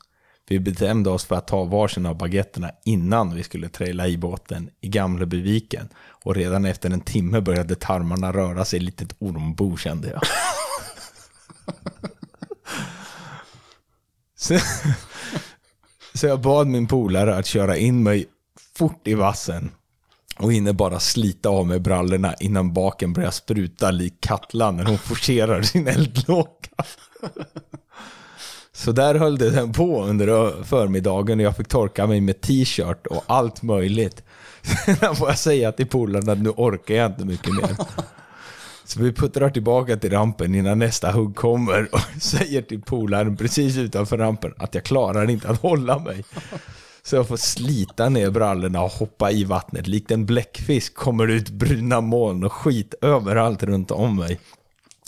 Vi 0.51 0.59
bestämde 0.59 1.09
oss 1.09 1.25
för 1.25 1.35
att 1.35 1.47
ta 1.47 1.63
varsin 1.63 2.05
av 2.05 2.17
baguetterna 2.17 2.71
innan 2.85 3.35
vi 3.35 3.43
skulle 3.43 3.69
traila 3.69 4.07
i 4.07 4.17
båten 4.17 4.69
i 4.81 4.87
Gamlebyviken. 4.87 5.89
Och 5.95 6.35
redan 6.35 6.65
efter 6.65 6.89
en 6.89 7.01
timme 7.01 7.41
började 7.41 7.75
tarmarna 7.75 8.33
röra 8.33 8.65
sig 8.65 8.79
lite 8.79 9.03
litet 9.03 9.17
ormbo 9.21 9.77
kände 9.77 10.09
jag. 10.09 10.21
Så, 14.35 14.59
så 16.13 16.27
jag 16.27 16.41
bad 16.41 16.67
min 16.67 16.87
polare 16.87 17.35
att 17.35 17.45
köra 17.45 17.77
in 17.77 18.03
mig 18.03 18.25
fort 18.75 19.07
i 19.07 19.13
vassen 19.13 19.71
och 20.37 20.53
hinner 20.53 20.73
bara 20.73 20.99
slita 20.99 21.49
av 21.49 21.67
mig 21.67 21.79
brallorna 21.79 22.33
innan 22.39 22.73
baken 22.73 23.13
börjar 23.13 23.31
spruta 23.31 23.91
lik 23.91 24.13
Katla 24.21 24.71
när 24.71 24.85
hon 24.85 24.97
forcerar 24.97 25.61
sin 25.61 25.87
eldlåga. 25.87 26.49
Så 28.81 28.91
där 28.91 29.15
höll 29.15 29.37
det 29.37 29.51
sen 29.51 29.73
på 29.73 30.03
under 30.03 30.63
förmiddagen 30.63 31.39
och 31.39 31.45
jag 31.45 31.57
fick 31.57 31.67
torka 31.67 32.07
mig 32.07 32.21
med 32.21 32.41
t-shirt 32.41 33.07
och 33.07 33.23
allt 33.27 33.61
möjligt. 33.61 34.23
Sen 34.85 35.15
får 35.15 35.27
jag 35.27 35.37
säga 35.37 35.71
till 35.71 35.87
polaren 35.87 36.29
att 36.29 36.37
nu 36.39 36.49
orkar 36.49 36.95
jag 36.95 37.11
inte 37.11 37.25
mycket 37.25 37.53
mer. 37.53 37.75
Så 38.85 38.99
vi 38.99 39.13
puttrar 39.13 39.49
tillbaka 39.49 39.97
till 39.97 40.11
rampen 40.11 40.55
innan 40.55 40.79
nästa 40.79 41.11
hugg 41.11 41.35
kommer 41.35 41.89
och 41.91 41.99
säger 42.21 42.61
till 42.61 42.81
polaren 42.81 43.37
precis 43.37 43.77
utanför 43.77 44.17
rampen 44.17 44.53
att 44.57 44.75
jag 44.75 44.83
klarar 44.83 45.29
inte 45.29 45.49
att 45.49 45.61
hålla 45.61 45.99
mig. 45.99 46.23
Så 47.03 47.15
jag 47.15 47.27
får 47.27 47.37
slita 47.37 48.09
ner 48.09 48.29
brallorna 48.29 48.81
och 48.81 48.91
hoppa 48.91 49.31
i 49.31 49.43
vattnet. 49.43 49.87
Likt 49.87 50.11
en 50.11 50.25
bläckfisk 50.25 50.95
kommer 50.95 51.27
det 51.27 51.33
ut 51.33 51.49
bruna 51.49 52.01
moln 52.01 52.43
och 52.43 52.53
skit 52.53 52.93
överallt 53.01 53.63
runt 53.63 53.91
om 53.91 54.15
mig. 54.15 54.39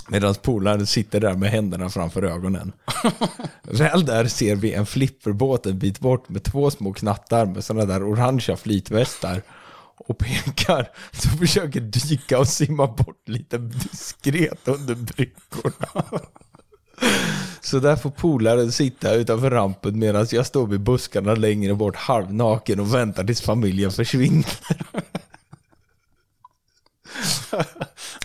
Medan 0.07 0.35
polaren 0.35 0.87
sitter 0.87 1.19
där 1.19 1.33
med 1.33 1.49
händerna 1.51 1.89
framför 1.89 2.23
ögonen. 2.23 2.71
Väl 3.63 4.05
där 4.05 4.27
ser 4.27 4.55
vi 4.55 4.73
en 4.73 4.85
flipperbåt 4.85 5.65
en 5.65 5.79
bit 5.79 5.99
bort 5.99 6.29
med 6.29 6.43
två 6.43 6.71
små 6.71 6.93
knattar 6.93 7.45
med 7.45 7.63
sådana 7.63 7.85
där 7.85 8.03
orangea 8.03 8.57
flytvästar. 8.57 9.41
Och 9.97 10.17
pekar, 10.17 10.89
så 11.11 11.29
försöker 11.29 11.81
dyka 11.81 12.39
och 12.39 12.47
simma 12.47 12.87
bort 12.87 13.29
lite 13.29 13.57
diskret 13.57 14.67
under 14.67 14.95
bryggorna. 14.95 16.03
Så 17.61 17.79
där 17.79 17.95
får 17.95 18.09
polaren 18.09 18.71
sitta 18.71 19.13
utanför 19.13 19.51
rampen 19.51 19.99
medan 19.99 20.27
jag 20.31 20.45
står 20.45 20.67
vid 20.67 20.79
buskarna 20.79 21.35
längre 21.35 21.73
bort 21.73 21.95
halvnaken 21.95 22.79
och 22.79 22.93
väntar 22.93 23.23
tills 23.23 23.41
familjen 23.41 23.91
försvinner. 23.91 24.45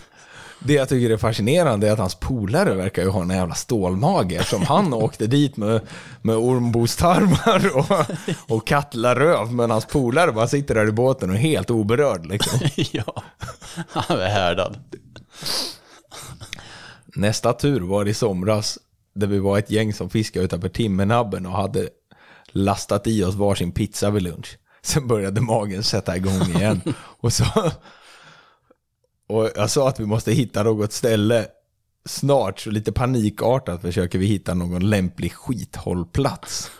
Det 0.59 0.73
jag 0.73 0.89
tycker 0.89 1.09
är 1.09 1.17
fascinerande 1.17 1.87
är 1.87 1.91
att 1.91 1.99
hans 1.99 2.15
polare 2.15 2.73
verkar 2.73 3.01
ju 3.01 3.09
ha 3.09 3.21
en 3.21 3.29
jävla 3.29 3.55
stålmage 3.55 4.33
eftersom 4.33 4.61
han 4.61 4.93
åkte 5.03 5.27
dit 5.27 5.57
med, 5.57 5.81
med 6.21 6.35
ormbostarmar 6.35 7.77
och, 7.77 8.05
och 8.55 8.67
kattlaröv 8.67 9.51
men 9.51 9.71
hans 9.71 9.85
polare 9.85 10.31
bara 10.31 10.47
sitter 10.47 10.75
där 10.75 10.87
i 10.87 10.91
båten 10.91 11.29
och 11.29 11.35
är 11.35 11.39
helt 11.39 11.69
oberörd 11.69 12.25
liksom. 12.25 12.59
ja, 12.91 13.23
han 13.89 14.19
är 14.19 14.29
härdad. 14.29 14.77
Nästa 17.15 17.53
tur 17.53 17.81
var 17.81 18.07
i 18.07 18.13
somras 18.13 18.79
där 19.15 19.27
vi 19.27 19.39
var 19.39 19.59
ett 19.59 19.71
gäng 19.71 19.93
som 19.93 20.09
fiskade 20.09 20.45
utanför 20.45 20.69
Timmernabben 20.69 21.45
och 21.45 21.53
hade 21.53 21.89
lastat 22.51 23.07
i 23.07 23.23
oss 23.23 23.35
varsin 23.35 23.71
pizza 23.71 24.09
vid 24.09 24.23
lunch. 24.23 24.57
Sen 24.81 25.07
började 25.07 25.41
magen 25.41 25.83
sätta 25.83 26.17
igång 26.17 26.41
igen. 26.55 26.81
Och, 27.21 27.33
så, 27.33 27.71
och 29.29 29.49
jag 29.55 29.69
sa 29.69 29.89
att 29.89 29.99
vi 29.99 30.05
måste 30.05 30.31
hitta 30.31 30.63
något 30.63 30.93
ställe 30.93 31.47
snart, 32.05 32.59
så 32.59 32.71
lite 32.71 32.91
panikartat 32.91 33.81
försöker 33.81 34.19
vi 34.19 34.25
hitta 34.25 34.53
någon 34.53 34.89
lämplig 34.89 35.33
skithållplats. 35.33 36.71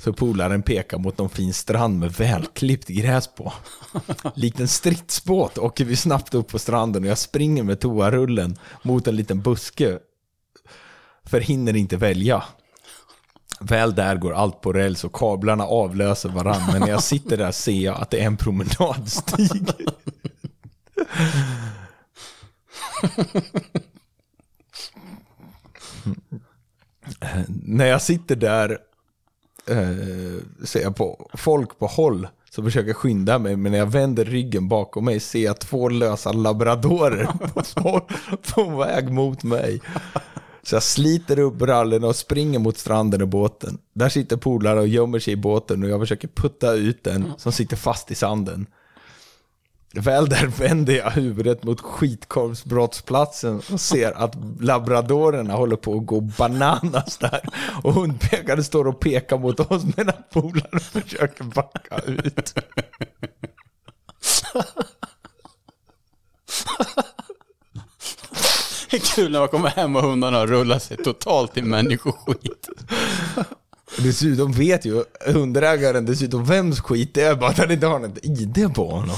Så 0.00 0.12
polaren 0.12 0.62
pekar 0.62 0.98
mot 0.98 1.18
någon 1.18 1.30
fin 1.30 1.54
strand 1.54 1.98
med 1.98 2.12
välklippt 2.12 2.88
gräs 2.88 3.28
på. 3.34 3.52
Likt 4.34 4.60
en 4.60 4.68
stridsbåt 4.68 5.58
åker 5.58 5.84
vi 5.84 5.96
snabbt 5.96 6.34
upp 6.34 6.48
på 6.48 6.58
stranden 6.58 7.02
och 7.02 7.08
jag 7.08 7.18
springer 7.18 7.62
med 7.62 7.80
toarullen 7.80 8.56
mot 8.82 9.06
en 9.06 9.16
liten 9.16 9.42
buske. 9.42 9.98
För 11.24 11.40
hinner 11.40 11.76
inte 11.76 11.96
välja. 11.96 12.44
Väl 13.60 13.94
där 13.94 14.16
går 14.16 14.34
allt 14.34 14.60
på 14.60 14.72
räls 14.72 15.04
och 15.04 15.12
kablarna 15.12 15.64
avlöser 15.64 16.28
varandra. 16.28 16.72
Men 16.72 16.80
när 16.80 16.88
jag 16.88 17.02
sitter 17.02 17.36
där 17.36 17.52
ser 17.52 17.72
jag 17.72 17.96
att 18.00 18.10
det 18.10 18.20
är 18.20 18.26
en 18.26 18.36
promenadstig 18.36 19.68
när 27.64 27.86
jag 27.86 28.02
sitter 28.02 28.36
där 28.36 28.78
eh, 29.66 30.64
ser 30.64 30.82
jag 30.82 30.96
på 30.96 31.30
folk 31.34 31.78
på 31.78 31.86
håll 31.86 32.28
som 32.50 32.64
försöker 32.64 32.92
skynda 32.92 33.38
mig, 33.38 33.56
men 33.56 33.72
när 33.72 33.78
jag 33.78 33.86
vänder 33.86 34.24
ryggen 34.24 34.68
bakom 34.68 35.04
mig 35.04 35.20
ser 35.20 35.44
jag 35.44 35.58
två 35.58 35.88
lösa 35.88 36.32
labradorer 36.32 37.28
på, 37.74 38.08
på 38.54 38.76
väg 38.76 39.12
mot 39.12 39.42
mig. 39.42 39.80
Så 40.62 40.74
jag 40.74 40.82
sliter 40.82 41.38
upp 41.38 41.54
brallorna 41.54 42.06
och 42.06 42.16
springer 42.16 42.58
mot 42.58 42.78
stranden 42.78 43.22
och 43.22 43.28
båten. 43.28 43.78
Där 43.92 44.08
sitter 44.08 44.36
polare 44.36 44.80
och 44.80 44.88
gömmer 44.88 45.18
sig 45.18 45.32
i 45.32 45.36
båten 45.36 45.82
och 45.82 45.88
jag 45.88 46.00
försöker 46.00 46.28
putta 46.28 46.72
ut 46.72 47.04
den 47.04 47.32
som 47.36 47.52
sitter 47.52 47.76
fast 47.76 48.10
i 48.10 48.14
sanden. 48.14 48.66
Väl 49.94 50.28
där 50.28 50.46
vänder 50.46 50.96
jag 50.96 51.10
huvudet 51.10 51.64
mot 51.64 51.80
skitkorvsbrottsplatsen 51.80 53.62
och 53.72 53.80
ser 53.80 54.12
att 54.12 54.34
labradorerna 54.60 55.54
håller 55.54 55.76
på 55.76 55.94
att 55.94 56.06
gå 56.06 56.20
bananas 56.20 57.16
där. 57.16 57.40
Och 57.82 57.94
hundpekaren 57.94 58.64
står 58.64 58.86
och 58.86 59.00
pekar 59.00 59.38
mot 59.38 59.60
oss 59.60 59.82
medan 59.96 60.14
polaren 60.32 60.80
försöker 60.80 61.44
backa 61.44 61.98
ut. 61.98 62.54
Det 68.90 68.96
är 68.96 69.14
kul 69.14 69.32
när 69.32 69.38
man 69.40 69.48
kommer 69.48 69.68
hem 69.68 69.96
och 69.96 70.02
hundarna 70.02 70.38
har 70.38 70.46
rullat 70.46 70.82
sig 70.82 70.96
totalt 70.96 71.56
i 71.56 71.62
människoskit. 71.62 72.68
Dessutom 74.02 74.52
vet 74.52 74.84
ju 74.84 75.04
hundägaren 75.26 76.06
dessutom 76.06 76.44
vems 76.44 76.80
skit 76.80 77.14
det 77.14 77.22
är, 77.22 77.36
bara 77.36 77.50
att 77.50 77.58
han 77.58 77.70
inte 77.70 77.86
har 77.86 77.98
något 77.98 78.24
ID 78.24 78.74
på 78.74 78.90
honom. 78.90 79.16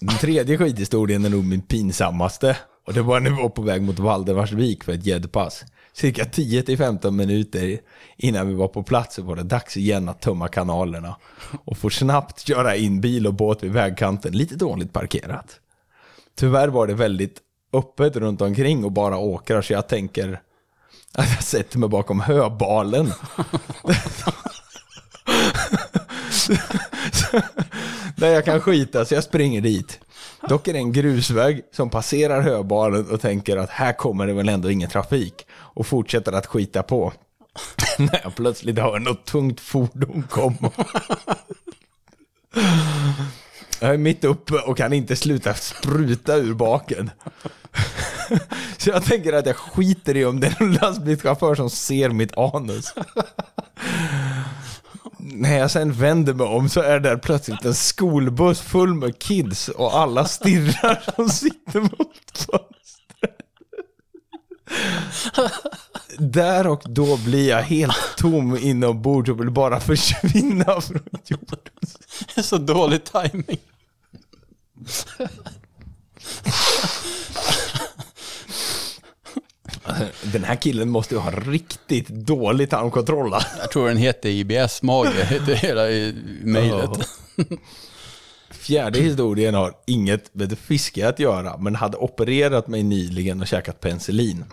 Den 0.00 0.18
tredje 0.18 0.58
skithistorien 0.58 1.24
är 1.24 1.30
nog 1.30 1.44
min 1.44 1.62
pinsammaste. 1.62 2.56
Och 2.86 2.94
det 2.94 3.02
var 3.02 3.20
när 3.20 3.30
vi 3.30 3.42
var 3.42 3.48
på 3.48 3.62
väg 3.62 3.82
mot 3.82 3.98
Valdemarsvik 3.98 4.84
för 4.84 4.92
ett 4.92 5.06
gäddpass. 5.06 5.64
Cirka 5.92 6.24
10-15 6.24 7.10
minuter 7.10 7.78
innan 8.16 8.48
vi 8.48 8.54
var 8.54 8.68
på 8.68 8.82
plats 8.82 9.14
så 9.14 9.22
var 9.22 9.36
det 9.36 9.42
dags 9.42 9.76
igen 9.76 10.08
att 10.08 10.20
tömma 10.20 10.48
kanalerna. 10.48 11.16
Och 11.64 11.78
få 11.78 11.90
snabbt 11.90 12.40
köra 12.40 12.76
in 12.76 13.00
bil 13.00 13.26
och 13.26 13.34
båt 13.34 13.62
vid 13.62 13.72
vägkanten, 13.72 14.32
lite 14.32 14.54
dåligt 14.54 14.92
parkerat. 14.92 15.60
Tyvärr 16.34 16.68
var 16.68 16.86
det 16.86 16.94
väldigt 16.94 17.40
öppet 17.78 18.16
runt 18.16 18.40
omkring 18.40 18.84
och 18.84 18.92
bara 18.92 19.18
åkrar 19.18 19.62
så 19.62 19.72
jag 19.72 19.88
tänker 19.88 20.40
att 21.12 21.30
jag 21.34 21.42
sätter 21.42 21.78
mig 21.78 21.88
bakom 21.88 22.20
höbalen. 22.20 23.06
Där 28.16 28.28
jag 28.28 28.44
kan 28.44 28.60
skita 28.60 29.04
så 29.04 29.14
jag 29.14 29.24
springer 29.24 29.60
dit. 29.60 30.00
Dock 30.48 30.68
är 30.68 30.72
det 30.72 30.78
en 30.78 30.92
grusväg 30.92 31.62
som 31.72 31.90
passerar 31.90 32.40
höbalen 32.40 33.10
och 33.10 33.20
tänker 33.20 33.56
att 33.56 33.70
här 33.70 33.92
kommer 33.92 34.26
det 34.26 34.32
väl 34.32 34.48
ändå 34.48 34.70
ingen 34.70 34.90
trafik. 34.90 35.46
Och 35.50 35.86
fortsätter 35.86 36.32
att 36.32 36.46
skita 36.46 36.82
på. 36.82 37.12
När 37.98 38.20
jag 38.22 38.34
plötsligt 38.34 38.78
hör 38.78 38.98
något 38.98 39.24
tungt 39.24 39.60
fordon 39.60 40.24
komma. 40.30 40.70
Jag 43.80 43.94
är 43.94 43.98
mitt 43.98 44.24
uppe 44.24 44.54
och 44.54 44.76
kan 44.76 44.92
inte 44.92 45.16
sluta 45.16 45.54
spruta 45.54 46.36
ur 46.36 46.54
baken. 46.54 47.10
Så 48.78 48.90
jag 48.90 49.04
tänker 49.04 49.32
att 49.32 49.46
jag 49.46 49.56
skiter 49.56 50.16
i 50.16 50.24
om 50.24 50.40
det 50.40 50.46
är 50.46 50.62
en 50.62 50.72
lastbilschaufför 50.72 51.54
som 51.54 51.70
ser 51.70 52.08
mitt 52.08 52.38
anus. 52.38 52.94
när 55.18 55.58
jag 55.58 55.70
sen 55.70 55.92
vänder 55.92 56.34
mig 56.34 56.46
om 56.46 56.68
så 56.68 56.80
är 56.80 57.00
där 57.00 57.16
plötsligt 57.16 57.64
en 57.64 57.74
skolbuss 57.74 58.60
full 58.60 58.94
med 58.94 59.18
kids 59.18 59.68
och 59.68 59.98
alla 59.98 60.24
stirrar 60.24 61.14
som 61.16 61.28
sitter 61.28 61.80
mot 61.80 62.20
fönstret. 62.34 62.76
Där 66.18 66.66
och 66.66 66.82
då 66.84 67.16
blir 67.16 67.48
jag 67.48 67.62
helt 67.62 68.16
tom 68.16 68.56
inombords 68.56 69.30
och 69.30 69.40
vill 69.40 69.50
bara 69.50 69.80
försvinna 69.80 70.80
från 70.80 71.08
jorden. 71.24 71.58
Så 72.42 72.58
dålig 72.58 73.04
timing. 73.04 73.58
Den 80.22 80.44
här 80.44 80.56
killen 80.56 80.90
måste 80.90 81.14
ju 81.14 81.20
ha 81.20 81.30
riktigt 81.30 82.08
dålig 82.08 82.70
tarmkontroll. 82.70 83.34
Jag 83.58 83.70
tror 83.70 83.88
den 83.88 83.96
heter 83.96 84.28
IBS-mage, 84.28 85.24
heter 85.24 85.54
hela 85.54 85.90
i 85.90 86.14
mejlet. 86.42 87.08
Fjärde 88.50 89.00
historien 89.00 89.54
har 89.54 89.74
inget 89.86 90.34
med 90.34 90.58
fiske 90.58 91.08
att 91.08 91.18
göra, 91.18 91.56
men 91.56 91.74
hade 91.74 91.96
opererat 91.96 92.68
mig 92.68 92.82
nyligen 92.82 93.40
och 93.40 93.46
käkat 93.46 93.80
penicillin. 93.80 94.44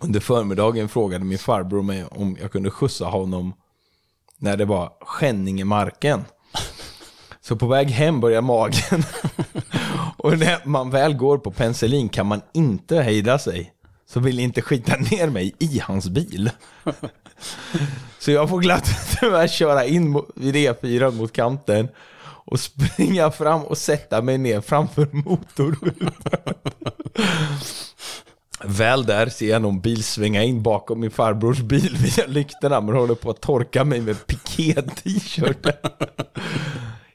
Under 0.00 0.20
förmiddagen 0.20 0.88
frågade 0.88 1.24
min 1.24 1.38
farbror 1.38 1.82
mig 1.82 2.04
om 2.04 2.36
jag 2.40 2.52
kunde 2.52 2.70
skjutsa 2.70 3.04
honom 3.04 3.52
när 4.38 4.56
det 4.56 4.64
var 4.64 4.92
skänning 5.00 5.60
i 5.60 5.64
marken. 5.64 6.24
Så 7.40 7.56
på 7.56 7.66
väg 7.66 7.90
hem 7.90 8.20
börjar 8.20 8.42
magen. 8.42 9.02
Och 10.16 10.38
när 10.38 10.66
man 10.68 10.90
väl 10.90 11.14
går 11.14 11.38
på 11.38 11.50
penicillin 11.50 12.08
kan 12.08 12.26
man 12.26 12.40
inte 12.52 13.02
hejda 13.02 13.38
sig. 13.38 13.72
Så 14.06 14.20
vill 14.20 14.40
inte 14.40 14.62
skita 14.62 14.96
ner 14.96 15.30
mig 15.30 15.54
i 15.58 15.78
hans 15.78 16.08
bil. 16.08 16.50
Så 18.18 18.30
jag 18.30 18.48
får 18.48 18.60
glatt 18.60 19.18
tyvärr 19.20 19.48
köra 19.48 19.84
in 19.84 20.22
vid 20.34 20.54
E4 20.54 21.10
mot 21.10 21.32
kanten 21.32 21.88
och 22.50 22.60
springa 22.60 23.30
fram 23.30 23.64
och 23.64 23.78
sätta 23.78 24.22
mig 24.22 24.38
ner 24.38 24.60
framför 24.60 25.08
motorhuven. 25.12 26.12
Väl 28.64 29.06
där 29.06 29.28
ser 29.28 29.50
jag 29.50 29.62
någon 29.62 29.80
bil 29.80 30.04
svänga 30.04 30.42
in 30.42 30.62
bakom 30.62 31.00
min 31.00 31.10
farbrors 31.10 31.60
bil 31.60 31.96
via 32.16 32.26
lyktorna 32.26 32.80
men 32.80 32.94
håller 32.94 33.14
på 33.14 33.30
att 33.30 33.40
torka 33.40 33.84
mig 33.84 34.00
med 34.00 34.26
piké-t-shirten. 34.26 35.72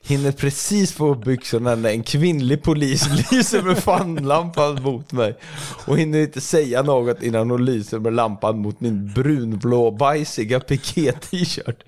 Hinner 0.08 0.32
precis 0.32 0.94
få 0.94 1.12
upp 1.12 1.24
byxorna 1.24 1.76
när 1.76 1.90
en 1.90 2.04
kvinnlig 2.04 2.64
polis 2.64 3.08
lyser 3.32 3.62
med 3.62 3.78
fanlampan 3.78 4.84
mot 4.84 5.12
mig. 5.12 5.38
Och 5.88 5.98
hinner 5.98 6.20
inte 6.20 6.42
säga 6.42 6.82
något 6.82 7.24
innan 7.24 7.50
hon 7.50 7.66
lyser 7.66 8.00
med 8.00 8.14
lampan 8.14 8.60
mot 8.60 8.80
min 8.80 9.14
brunblå 9.14 9.92
bajsiga 9.92 10.60
piké-t-shirt. 10.60 11.84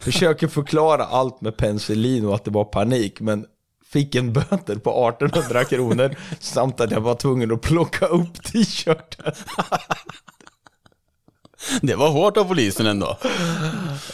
Försöker 0.00 0.48
förklara 0.48 1.04
allt 1.04 1.40
med 1.40 1.56
penicillin 1.56 2.26
och 2.26 2.34
att 2.34 2.44
det 2.44 2.50
var 2.50 2.64
panik, 2.64 3.20
men 3.20 3.46
fick 3.92 4.14
en 4.14 4.32
böter 4.32 4.76
på 4.76 5.08
1800 5.08 5.64
kronor 5.64 6.16
samt 6.40 6.80
att 6.80 6.90
jag 6.90 7.00
var 7.00 7.14
tvungen 7.14 7.52
att 7.52 7.60
plocka 7.60 8.06
upp 8.06 8.42
t-shirten. 8.42 9.32
Det 11.82 11.94
var 11.94 12.08
hårt 12.08 12.36
av 12.36 12.44
polisen 12.44 12.86
ändå. 12.86 13.18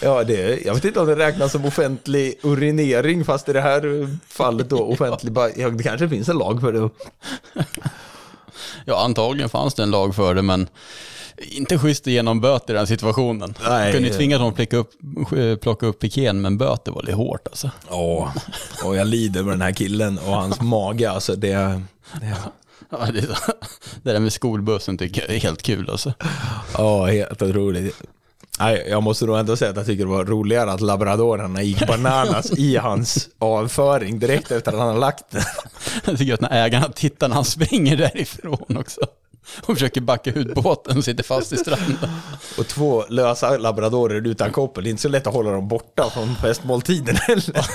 Ja, 0.02 0.24
det, 0.24 0.66
jag 0.66 0.74
vet 0.74 0.84
inte 0.84 1.00
om 1.00 1.06
det 1.06 1.16
räknas 1.16 1.52
som 1.52 1.64
offentlig 1.64 2.38
urinering, 2.42 3.24
fast 3.24 3.48
i 3.48 3.52
det 3.52 3.60
här 3.60 4.08
fallet 4.28 4.68
då 4.70 4.82
offentlig, 4.82 5.36
ja, 5.56 5.70
det 5.70 5.82
kanske 5.82 6.08
finns 6.08 6.28
en 6.28 6.38
lag 6.38 6.60
för 6.60 6.72
det. 6.72 6.90
Ja, 8.84 9.04
antagligen 9.04 9.48
fanns 9.48 9.74
det 9.74 9.82
en 9.82 9.90
lag 9.90 10.14
för 10.14 10.34
det, 10.34 10.42
men 10.42 10.68
inte 11.40 11.78
schysst 11.78 12.06
att 12.06 12.12
ge 12.12 12.22
någon 12.22 12.40
böter 12.40 12.74
i 12.74 12.76
den 12.76 12.86
situationen. 12.86 13.54
Nej. 13.68 13.92
Kunde 13.92 14.08
ju 14.08 14.14
tvinga 14.14 14.38
dem 14.38 14.48
att 14.48 14.56
plocka 14.56 14.76
upp, 14.76 14.90
plocka 15.60 15.86
upp 15.86 15.98
pikén, 15.98 16.40
men 16.40 16.58
böter 16.58 16.92
var 16.92 17.02
lite 17.02 17.16
hårt 17.16 17.48
alltså. 17.48 17.70
Ja, 17.90 18.32
och 18.84 18.96
jag 18.96 19.06
lider 19.06 19.42
med 19.42 19.52
den 19.52 19.62
här 19.62 19.72
killen 19.72 20.18
och 20.18 20.34
hans 20.34 20.60
mage, 20.60 21.10
alltså 21.10 21.36
det... 21.36 21.82
det 22.20 22.36
Ja, 22.90 22.98
det, 23.12 23.20
det 24.02 24.12
där 24.12 24.20
med 24.20 24.32
skolbussen 24.32 24.98
tycker 24.98 25.20
jag 25.20 25.36
är 25.36 25.40
helt 25.40 25.62
kul 25.62 25.90
alltså. 25.90 26.12
Ja, 26.74 27.06
helt 27.06 27.42
otroligt. 27.42 28.02
Nej, 28.60 28.86
jag 28.90 29.02
måste 29.02 29.26
nog 29.26 29.38
ändå 29.38 29.56
säga 29.56 29.70
att 29.70 29.76
jag 29.76 29.86
tycker 29.86 30.04
det 30.04 30.10
var 30.10 30.24
roligare 30.24 30.72
att 30.72 30.80
labradorerna 30.80 31.62
gick 31.62 31.86
bananas 31.86 32.50
i 32.50 32.76
hans 32.76 33.28
avföring 33.38 34.18
direkt 34.18 34.50
efter 34.50 34.72
att 34.72 34.78
han 34.78 34.88
har 34.88 34.98
lagt 34.98 35.30
den. 35.30 35.42
Jag 36.04 36.18
tycker 36.18 36.34
att 36.34 36.40
när 36.40 36.64
ägarna 36.64 36.88
tittar 36.88 37.28
när 37.28 37.34
han 37.34 37.44
springer 37.44 37.96
därifrån 37.96 38.76
också. 38.76 39.00
Och 39.60 39.74
försöker 39.74 40.00
backa 40.00 40.32
ut 40.32 40.54
båten 40.54 40.98
och 40.98 41.04
sitter 41.04 41.24
fast 41.24 41.52
i 41.52 41.56
stranden. 41.56 42.10
Och 42.58 42.68
två 42.68 43.04
lösa 43.08 43.58
labradorer 43.58 44.26
utan 44.26 44.52
koppel, 44.52 44.84
det 44.84 44.88
är 44.88 44.90
inte 44.90 45.02
så 45.02 45.08
lätt 45.08 45.26
att 45.26 45.34
hålla 45.34 45.50
dem 45.50 45.68
borta 45.68 46.10
från 46.10 46.36
festmåltiden 46.36 47.16
heller. 47.16 47.66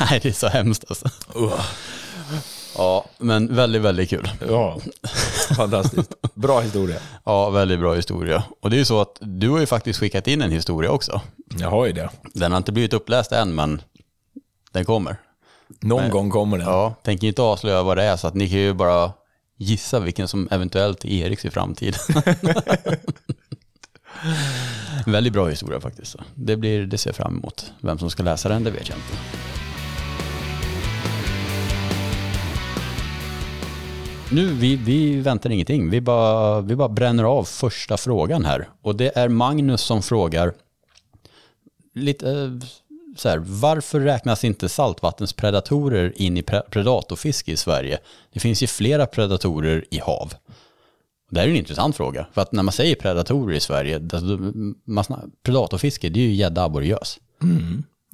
Nej, 0.00 0.20
det 0.22 0.28
är 0.28 0.32
så 0.32 0.48
hemskt 0.48 0.84
alltså. 0.88 1.08
Uh, 1.36 1.60
Ja, 2.76 3.04
men 3.18 3.54
väldigt, 3.54 3.82
väldigt 3.82 4.10
kul. 4.10 4.30
ja, 4.48 4.78
fantastiskt. 5.56 6.14
Bra 6.34 6.60
historia. 6.60 6.96
Ja, 7.24 7.50
väldigt 7.50 7.78
bra 7.80 7.94
historia. 7.94 8.44
Och 8.60 8.70
det 8.70 8.76
är 8.76 8.78
ju 8.78 8.84
så 8.84 9.00
att 9.00 9.18
du 9.20 9.50
har 9.50 9.60
ju 9.60 9.66
faktiskt 9.66 9.98
skickat 9.98 10.26
in 10.26 10.42
en 10.42 10.50
historia 10.50 10.90
också. 10.90 11.20
Jag 11.58 11.70
har 11.70 11.86
ju 11.86 11.92
det. 11.92 12.10
Den 12.34 12.52
har 12.52 12.58
inte 12.58 12.72
blivit 12.72 12.92
uppläst 12.92 13.32
än, 13.32 13.54
men 13.54 13.82
den 14.72 14.84
kommer. 14.84 15.16
Någon 15.80 16.10
gång 16.10 16.30
kommer 16.30 16.58
den. 16.58 16.66
Ja, 16.66 16.94
tänker 17.02 17.26
inte 17.26 17.42
avslöja 17.42 17.82
vad 17.82 17.96
det 17.96 18.02
är, 18.02 18.16
så 18.16 18.26
att 18.26 18.34
ni 18.34 18.48
kan 18.48 18.58
ju 18.58 18.74
bara 18.74 19.12
gissa 19.56 20.00
vilken 20.00 20.28
som 20.28 20.48
eventuellt 20.50 21.04
är 21.04 21.08
Eriks 21.08 21.44
i 21.44 21.50
framtiden. 21.50 22.00
väldigt 25.06 25.32
bra 25.32 25.48
historia 25.48 25.80
faktiskt. 25.80 26.16
Det, 26.34 26.56
blir, 26.56 26.86
det 26.86 26.98
ser 26.98 27.10
jag 27.10 27.16
fram 27.16 27.38
emot. 27.38 27.72
Vem 27.80 27.98
som 27.98 28.10
ska 28.10 28.22
läsa 28.22 28.48
den, 28.48 28.64
det 28.64 28.70
vet 28.70 28.88
jag 28.88 28.98
inte. 28.98 29.16
Nu, 34.32 34.54
vi, 34.54 34.76
vi 34.76 35.20
väntar 35.20 35.50
ingenting. 35.50 35.90
Vi 35.90 36.00
bara, 36.00 36.60
vi 36.60 36.76
bara 36.76 36.88
bränner 36.88 37.24
av 37.24 37.44
första 37.44 37.96
frågan 37.96 38.44
här. 38.44 38.68
Och 38.82 38.96
det 38.96 39.18
är 39.18 39.28
Magnus 39.28 39.80
som 39.80 40.02
frågar, 40.02 40.52
lite 41.94 42.30
eh, 42.30 42.50
så 43.16 43.28
här, 43.28 43.38
varför 43.38 44.00
räknas 44.00 44.44
inte 44.44 44.68
saltvattenspredatorer 44.68 46.12
in 46.16 46.36
i 46.36 46.42
pre- 46.42 46.70
predatorfiske 46.70 47.52
i 47.52 47.56
Sverige? 47.56 47.98
Det 48.32 48.40
finns 48.40 48.62
ju 48.62 48.66
flera 48.66 49.06
predatorer 49.06 49.84
i 49.90 49.98
hav. 49.98 50.34
Det 51.30 51.40
här 51.40 51.46
är 51.46 51.50
en 51.50 51.56
intressant 51.56 51.96
fråga, 51.96 52.26
för 52.32 52.42
att 52.42 52.52
när 52.52 52.62
man 52.62 52.72
säger 52.72 52.94
predatorer 52.94 53.56
i 53.56 53.60
Sverige, 53.60 54.00
predatorfiske, 55.42 56.08
det 56.08 56.20
är 56.20 56.24
ju 56.24 56.34
gädda, 56.34 56.64
abborre, 56.64 56.86
gös. 56.86 57.18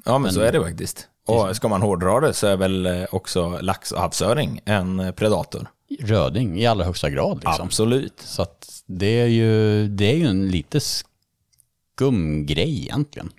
Ja, 0.05 0.19
men 0.19 0.33
så 0.33 0.41
är 0.41 0.53
det 0.53 0.61
faktiskt. 0.61 1.09
Och 1.27 1.57
ska 1.57 1.69
man 1.69 1.83
hårdra 1.83 2.21
det 2.21 2.35
så 2.35 2.47
är 2.47 2.57
väl 2.57 2.87
eh, 2.87 3.05
också 3.11 3.59
lax 3.61 3.93
och 3.93 4.01
havsöring 4.01 4.61
en 4.65 5.01
eh, 5.01 5.13
predator. 5.13 5.69
Röding 6.01 6.61
i 6.61 6.67
allra 6.67 6.85
högsta 6.85 7.11
grad 7.11 7.37
liksom. 7.37 7.67
Absolut. 7.67 8.21
Så 8.21 8.47
det 8.87 9.21
är 9.21 9.27
ju, 9.27 9.87
det 9.89 10.13
är 10.13 10.17
ju 10.17 10.27
en 10.27 10.49
lite 10.49 10.81
skum 10.81 12.47
grej 12.47 12.83
egentligen. 12.83 13.31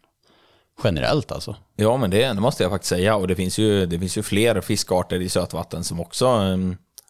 Generellt 0.84 1.32
alltså. 1.32 1.56
Ja, 1.76 1.98
men 1.98 2.10
det, 2.10 2.28
det 2.28 2.42
måste 2.42 2.64
jag 2.64 2.72
faktiskt 2.72 2.90
säga. 2.90 3.16
Och 3.16 3.28
det 3.28 3.36
finns 3.36 3.58
ju, 3.58 3.86
det 3.86 4.00
finns 4.00 4.18
ju 4.18 4.24
fler 4.24 4.62
fiskarter 4.62 5.22
i 5.22 5.30
sötvatten 5.30 5.84
som 5.84 6.00
också, 6.00 6.26
eh, 6.26 6.58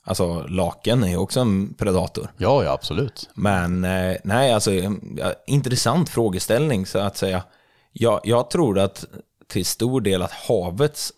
alltså 0.04 0.48
laken 0.48 1.04
är 1.04 1.18
också 1.18 1.40
en 1.40 1.74
predator. 1.74 2.32
Ja, 2.38 2.64
ja 2.64 2.72
absolut. 2.72 3.30
Men 3.34 3.84
eh, 3.84 4.16
nej, 4.24 4.54
alltså 4.54 4.72
eh, 4.72 4.92
intressant 5.48 6.10
frågeställning 6.10 6.86
så 6.86 7.00
att 7.00 7.18
säga. 7.18 7.44
Jag, 7.92 8.22
jag 8.24 8.50
tror 8.50 8.80
att 8.80 9.06
till 9.48 9.66
stor 9.66 10.02
del 10.02 10.22
att 10.22 10.32
havets 10.32 11.14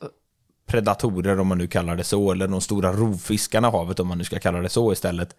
predatorer, 0.68 1.40
om 1.40 1.48
man 1.48 1.58
nu 1.58 1.68
kallar 1.68 1.96
det 1.96 2.04
så, 2.04 2.32
eller 2.32 2.48
de 2.48 2.62
stora 2.62 2.94
rovfiskarna 2.94 3.68
i 3.68 3.72
havet, 3.72 4.00
om 4.00 4.08
man 4.08 4.18
nu 4.18 4.24
ska 4.24 4.40
kalla 4.40 4.60
det 4.60 4.70
så 4.70 4.92
istället, 4.92 5.36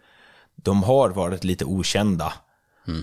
de 0.57 0.83
har 0.83 1.09
varit 1.09 1.45
lite 1.45 1.65
okända. 1.65 2.33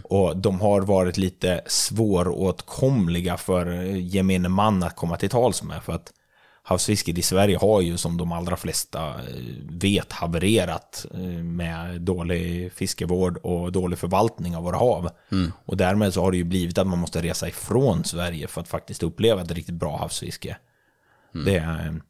Och 0.04 0.38
de 0.38 0.62
har 0.62 0.82
varit 0.82 1.18
lite 1.18 1.62
svåråtkomliga 1.68 3.38
för 3.38 3.66
gemene 3.95 4.49
man 4.49 4.84
att 4.84 4.95
komma 4.95 5.18
till 5.18 5.30
tals 5.30 5.64
med. 5.64 5.84
För 5.84 5.94
att 5.94 6.14
havsfisket 6.64 7.18
i 7.18 7.22
Sverige 7.22 7.58
har 7.58 7.82
ju 7.82 7.98
som 7.98 8.18
de 8.18 8.32
allra 8.32 8.58
flesta 8.58 9.08
eh, 9.08 9.14
vet 9.70 10.12
havererat 10.12 11.06
eh, 11.14 11.20
med 11.44 12.02
dålig 12.02 12.74
fiskevård 12.74 13.38
och 13.38 13.72
dålig 13.72 13.99
förvaltning 13.99 14.56
av 14.56 14.64
våra 14.64 14.78
hav. 14.78 15.10
Och 15.66 15.78
därmed 15.78 16.14
så 16.14 16.22
har 16.22 16.32
det 16.32 16.38
ju 16.38 16.44
blivit 16.44 16.78
att 16.78 16.88
man 16.88 16.99
måste 16.99 17.22
resa 17.22 17.48
ifrån 17.48 18.04
Sverige 18.04 18.48
för 18.48 18.62
att 18.62 18.68
faktiskt 18.68 19.04
uppleva 19.04 19.41
ett 19.41 19.52
riktigt 19.52 19.76
bra 19.76 19.98
havsfiske. 19.98 20.58
Det 21.45 21.58
är, 21.58 22.02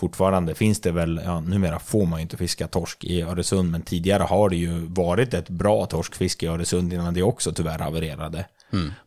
fortfarande 0.00 0.54
finns 0.54 0.80
det 0.80 0.92
väl, 0.92 1.20
ja, 1.24 1.40
numera 1.40 1.78
får 1.78 2.06
man 2.06 2.18
ju 2.18 2.22
inte 2.22 2.36
fiska 2.36 2.68
torsk 2.68 3.04
i 3.04 3.22
Öresund, 3.22 3.70
men 3.70 3.82
tidigare 3.82 4.22
har 4.22 4.50
det 4.50 4.56
ju 4.56 4.86
varit 4.86 5.34
ett 5.34 5.48
bra 5.48 5.86
torskfiske 5.86 6.46
i 6.46 6.48
Öresund 6.48 6.92
innan 6.92 7.14
det 7.14 7.22
också 7.22 7.52
tyvärr 7.52 7.78
havererade. 7.78 8.46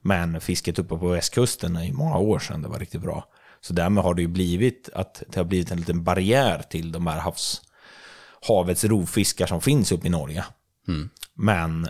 Men 0.02 0.42
fisket 0.42 0.80
uppe 0.80 0.98
på 0.98 1.08
västkusten 1.08 1.76
är 1.76 1.84
ju 1.84 1.94
många 1.94 2.18
år 2.18 2.40
sedan 2.40 2.62
det 2.62 2.68
var 2.68 2.80
riktigt 2.80 3.02
bra. 3.02 3.26
Så 3.62 3.74
därmed 3.74 4.04
har 4.04 4.14
det 4.14 4.22
ju 4.22 4.28
blivit 4.28 4.90
att 4.94 5.24
det 5.28 5.40
har 5.40 5.46
blivit 5.46 5.72
en 5.72 5.78
liten 5.78 6.04
barriär 6.04 6.62
till 6.70 6.92
de 6.92 7.08
här 7.08 7.20
havs, 7.20 7.62
havets 8.48 8.84
rovfiskar 8.84 9.48
som 9.48 9.62
finns 9.62 9.92
uppe 9.92 10.08
i 10.08 10.10
Norge. 10.10 10.46
Men 11.36 11.88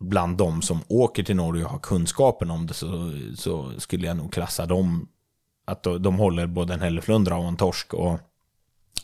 bland 0.00 0.36
de 0.36 0.62
som 0.62 0.80
åker 0.88 1.22
till 1.22 1.36
Norge 1.36 1.64
och 1.64 1.70
har 1.70 1.78
kunskapen 1.78 2.50
om 2.50 2.66
det 2.66 2.74
så, 2.74 3.12
så 3.36 3.72
skulle 3.80 4.06
jag 4.06 4.16
nog 4.16 4.32
klassa 4.32 4.66
dem 4.66 5.08
att 5.66 5.82
de 5.82 6.16
håller 6.18 6.46
både 6.46 6.74
en 6.74 6.80
hälleflundra 6.80 7.36
och 7.36 7.48
en 7.48 7.56
torsk 7.56 7.94
och, 7.94 8.18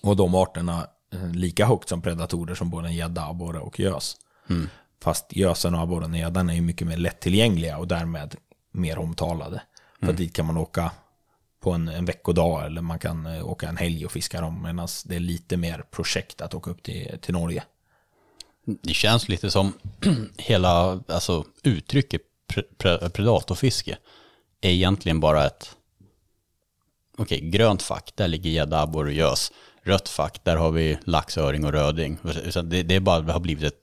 och 0.01 0.17
de 0.17 0.35
arterna 0.35 0.87
eh, 1.13 1.31
lika 1.31 1.67
högt 1.67 1.89
som 1.89 2.03
predatorer 2.03 2.55
som 2.55 2.71
både 2.71 2.89
en 2.89 2.95
gädda, 2.95 3.27
abborre 3.27 3.59
och 3.59 3.81
gös. 3.81 4.17
Mm. 4.51 4.69
Fast 5.03 5.37
gösen 5.37 5.75
och 5.75 5.81
abborren 5.81 6.13
och 6.13 6.19
gäddan 6.19 6.51
är 6.51 6.55
ju 6.55 6.61
mycket 6.61 6.87
mer 6.87 6.97
lättillgängliga 6.97 7.79
och 7.79 7.89
därmed 7.89 8.35
mer 8.73 8.99
omtalade. 8.99 9.63
För 9.99 10.07
mm. 10.07 10.17
dit 10.17 10.35
kan 10.35 10.47
man 10.47 10.57
åka 10.57 10.91
på 11.61 11.73
en, 11.73 11.89
en 11.89 12.05
veckodag 12.05 12.67
eller 12.67 12.81
man 12.81 12.99
kan 12.99 13.27
eh, 13.27 13.49
åka 13.49 13.69
en 13.69 13.77
helg 13.77 14.07
och 14.07 14.13
fiska 14.13 14.41
dem. 14.41 14.63
Medan 14.63 14.89
det 15.05 15.17
är 15.17 15.21
lite 15.21 15.57
mer 15.57 15.85
projekt 15.91 16.41
att 16.41 16.55
åka 16.55 16.71
upp 16.71 16.83
till, 16.83 17.19
till 17.21 17.35
Norge. 17.35 17.65
Det 18.65 18.95
känns 18.95 19.29
lite 19.29 19.51
som 19.51 19.73
hela 20.37 21.01
alltså, 21.09 21.45
uttrycket 21.63 22.23
pre 22.47 22.63
pre 22.63 23.11
predatorfiske 23.11 23.99
är 24.61 24.71
egentligen 24.71 25.21
bara 25.21 25.47
ett 25.47 25.77
okej, 27.19 27.39
okay, 27.39 27.51
grönt 27.51 27.83
fack, 27.83 28.13
där 28.15 28.29
ligger 28.29 28.51
gädda, 28.51 28.83
abborre 28.83 29.09
och 29.09 29.15
gös. 29.15 29.53
Rött 29.83 30.09
fack, 30.09 30.41
där 30.45 30.57
har 30.57 30.71
vi 30.71 30.99
lax, 31.05 31.39
öring 31.39 31.65
och 31.65 31.73
röding. 31.73 32.19
Det, 32.65 32.83
det 32.83 32.95
är 32.95 33.01
bara, 33.01 33.21
det 33.21 33.33
har 33.33 33.41
blivit 33.41 33.65
ett, 33.65 33.81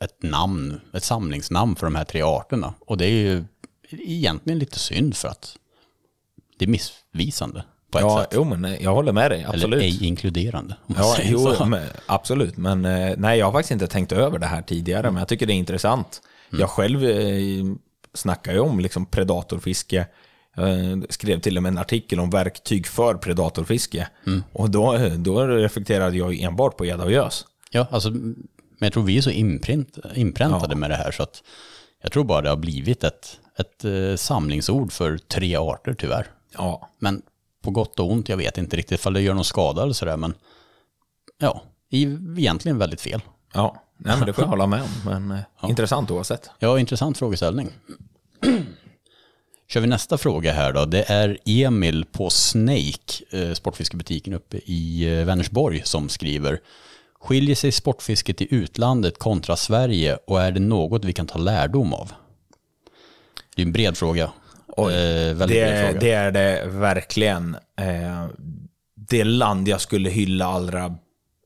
ett 0.00 0.22
namn, 0.22 0.80
ett 0.92 1.04
samlingsnamn 1.04 1.76
för 1.76 1.86
de 1.86 1.94
här 1.94 2.04
tre 2.04 2.22
arterna. 2.22 2.74
Och 2.80 2.96
det 2.96 3.06
är 3.06 3.10
ju 3.10 3.44
egentligen 3.90 4.58
lite 4.58 4.78
synd 4.78 5.16
för 5.16 5.28
att 5.28 5.56
det 6.58 6.64
är 6.64 6.68
missvisande 6.68 7.64
på 7.90 7.98
ett 7.98 8.04
ja, 8.04 8.20
sätt. 8.22 8.32
Jo, 8.34 8.44
men 8.44 8.76
jag 8.80 8.94
håller 8.94 9.12
med 9.12 9.30
dig, 9.30 9.44
absolut. 9.44 9.64
Eller 9.64 9.78
ej 9.78 10.04
inkluderande. 10.04 10.76
Ja, 10.86 11.16
jo, 11.22 11.66
men, 11.66 11.88
absolut. 12.06 12.56
Men 12.56 12.84
eh, 12.84 13.14
nej, 13.16 13.38
jag 13.38 13.46
har 13.46 13.52
faktiskt 13.52 13.70
inte 13.70 13.86
tänkt 13.86 14.12
över 14.12 14.38
det 14.38 14.46
här 14.46 14.62
tidigare, 14.62 15.00
mm. 15.00 15.14
men 15.14 15.20
jag 15.20 15.28
tycker 15.28 15.46
det 15.46 15.52
är 15.52 15.54
intressant. 15.54 16.22
Mm. 16.50 16.60
Jag 16.60 16.70
själv 16.70 17.04
eh, 17.04 17.64
snackar 18.14 18.52
ju 18.52 18.58
om 18.58 18.80
liksom 18.80 19.06
predatorfiske. 19.06 20.06
Jag 20.54 21.06
skrev 21.08 21.40
till 21.40 21.56
och 21.56 21.62
med 21.62 21.70
en 21.70 21.78
artikel 21.78 22.20
om 22.20 22.30
verktyg 22.30 22.86
för 22.86 23.14
predatorfiske. 23.14 24.08
Mm. 24.26 24.42
Och 24.52 24.70
då, 24.70 24.98
då 25.16 25.46
reflekterade 25.46 26.16
jag 26.16 26.40
enbart 26.40 26.76
på 26.76 26.84
gädda 26.84 27.04
och 27.04 27.12
gös. 27.12 27.46
Ja, 27.70 27.86
alltså, 27.90 28.10
men 28.10 28.46
jag 28.78 28.92
tror 28.92 29.02
vi 29.02 29.18
är 29.18 29.22
så 29.22 29.30
inprint, 29.30 29.98
inpräntade 30.14 30.72
ja. 30.72 30.76
med 30.76 30.90
det 30.90 30.96
här 30.96 31.10
så 31.10 31.22
att 31.22 31.42
jag 32.02 32.12
tror 32.12 32.24
bara 32.24 32.42
det 32.42 32.48
har 32.48 32.56
blivit 32.56 33.04
ett, 33.04 33.40
ett 33.58 33.84
eh, 33.84 34.16
samlingsord 34.16 34.92
för 34.92 35.18
tre 35.18 35.56
arter 35.56 35.94
tyvärr. 35.94 36.26
Ja. 36.56 36.90
Men 36.98 37.22
på 37.62 37.70
gott 37.70 38.00
och 38.00 38.12
ont, 38.12 38.28
jag 38.28 38.36
vet 38.36 38.58
inte 38.58 38.76
riktigt 38.76 39.06
om 39.06 39.12
det 39.12 39.20
gör 39.20 39.34
någon 39.34 39.44
skada 39.44 39.82
eller 39.82 39.92
sådär, 39.92 40.16
men 40.16 40.34
ja, 41.38 41.62
egentligen 41.90 42.78
väldigt 42.78 43.00
fel. 43.00 43.20
Ja, 43.54 43.82
nej 43.96 44.16
men 44.16 44.26
det 44.26 44.32
får 44.32 44.44
jag 44.44 44.48
hålla 44.50 44.66
med 44.66 44.82
om, 44.82 44.88
men 45.04 45.30
eh, 45.30 45.44
ja. 45.60 45.68
intressant 45.68 46.10
oavsett. 46.10 46.50
Ja, 46.58 46.78
intressant 46.78 47.18
frågeställning. 47.18 47.70
Kör 49.74 49.80
vi 49.80 49.86
nästa 49.86 50.18
fråga 50.18 50.52
här 50.52 50.72
då. 50.72 50.84
Det 50.84 51.10
är 51.10 51.38
Emil 51.44 52.04
på 52.04 52.30
Snake, 52.30 53.24
eh, 53.30 53.52
sportfiskebutiken 53.52 54.34
uppe 54.34 54.56
i 54.56 55.18
eh, 55.18 55.24
Vänersborg, 55.24 55.82
som 55.84 56.08
skriver 56.08 56.60
Skiljer 57.20 57.54
sig 57.56 57.72
sportfisket 57.72 58.40
i 58.40 58.54
utlandet 58.54 59.18
kontra 59.18 59.56
Sverige 59.56 60.18
och 60.26 60.42
är 60.42 60.52
det 60.52 60.60
något 60.60 61.04
vi 61.04 61.12
kan 61.12 61.26
ta 61.26 61.38
lärdom 61.38 61.92
av? 61.94 62.12
Det 63.56 63.62
är 63.62 63.66
en 63.66 63.72
bred 63.72 63.96
fråga. 63.96 64.30
Oj, 64.66 64.94
eh, 64.94 65.36
det, 65.36 65.46
bred 65.46 65.86
fråga. 65.86 66.00
det 66.00 66.10
är 66.10 66.32
det 66.32 66.66
verkligen. 66.66 67.56
Eh, 67.78 68.26
det 68.94 69.24
land 69.24 69.68
jag 69.68 69.80
skulle 69.80 70.10
hylla 70.10 70.46
allra 70.46 70.94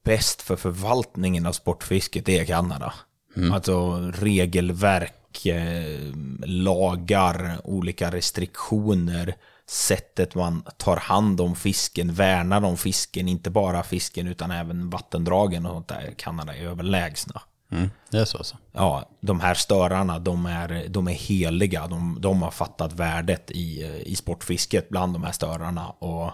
bäst 0.04 0.42
för 0.42 0.56
förvaltningen 0.56 1.46
av 1.46 1.52
sportfisket 1.52 2.28
är 2.28 2.44
Kanada. 2.44 2.94
Mm. 3.36 3.52
Alltså 3.52 3.96
regelverk, 4.14 5.14
Eh, 5.44 6.14
lagar, 6.46 7.60
olika 7.64 8.10
restriktioner, 8.10 9.34
sättet 9.66 10.34
man 10.34 10.62
tar 10.76 10.96
hand 10.96 11.40
om 11.40 11.56
fisken, 11.56 12.14
värnar 12.14 12.64
om 12.64 12.76
fisken, 12.76 13.28
inte 13.28 13.50
bara 13.50 13.82
fisken 13.82 14.26
utan 14.26 14.50
även 14.50 14.90
vattendragen 14.90 15.66
och 15.66 15.72
sånt 15.72 15.88
där. 15.88 16.14
Kanada 16.16 16.56
är 16.56 16.62
överlägsna. 16.62 17.42
Mm, 17.72 17.90
det 18.10 18.18
är 18.18 18.24
så 18.24 18.38
alltså. 18.38 18.56
Ja, 18.72 19.10
de 19.20 19.40
här 19.40 19.54
störarna, 19.54 20.18
de 20.18 20.46
är, 20.46 20.88
de 20.88 21.08
är 21.08 21.12
heliga. 21.12 21.86
De, 21.86 22.18
de 22.20 22.42
har 22.42 22.50
fattat 22.50 22.92
värdet 22.92 23.50
i, 23.50 24.02
i 24.06 24.16
sportfisket 24.16 24.88
bland 24.88 25.12
de 25.12 25.24
här 25.24 25.32
störarna. 25.32 25.88
Och 25.88 26.30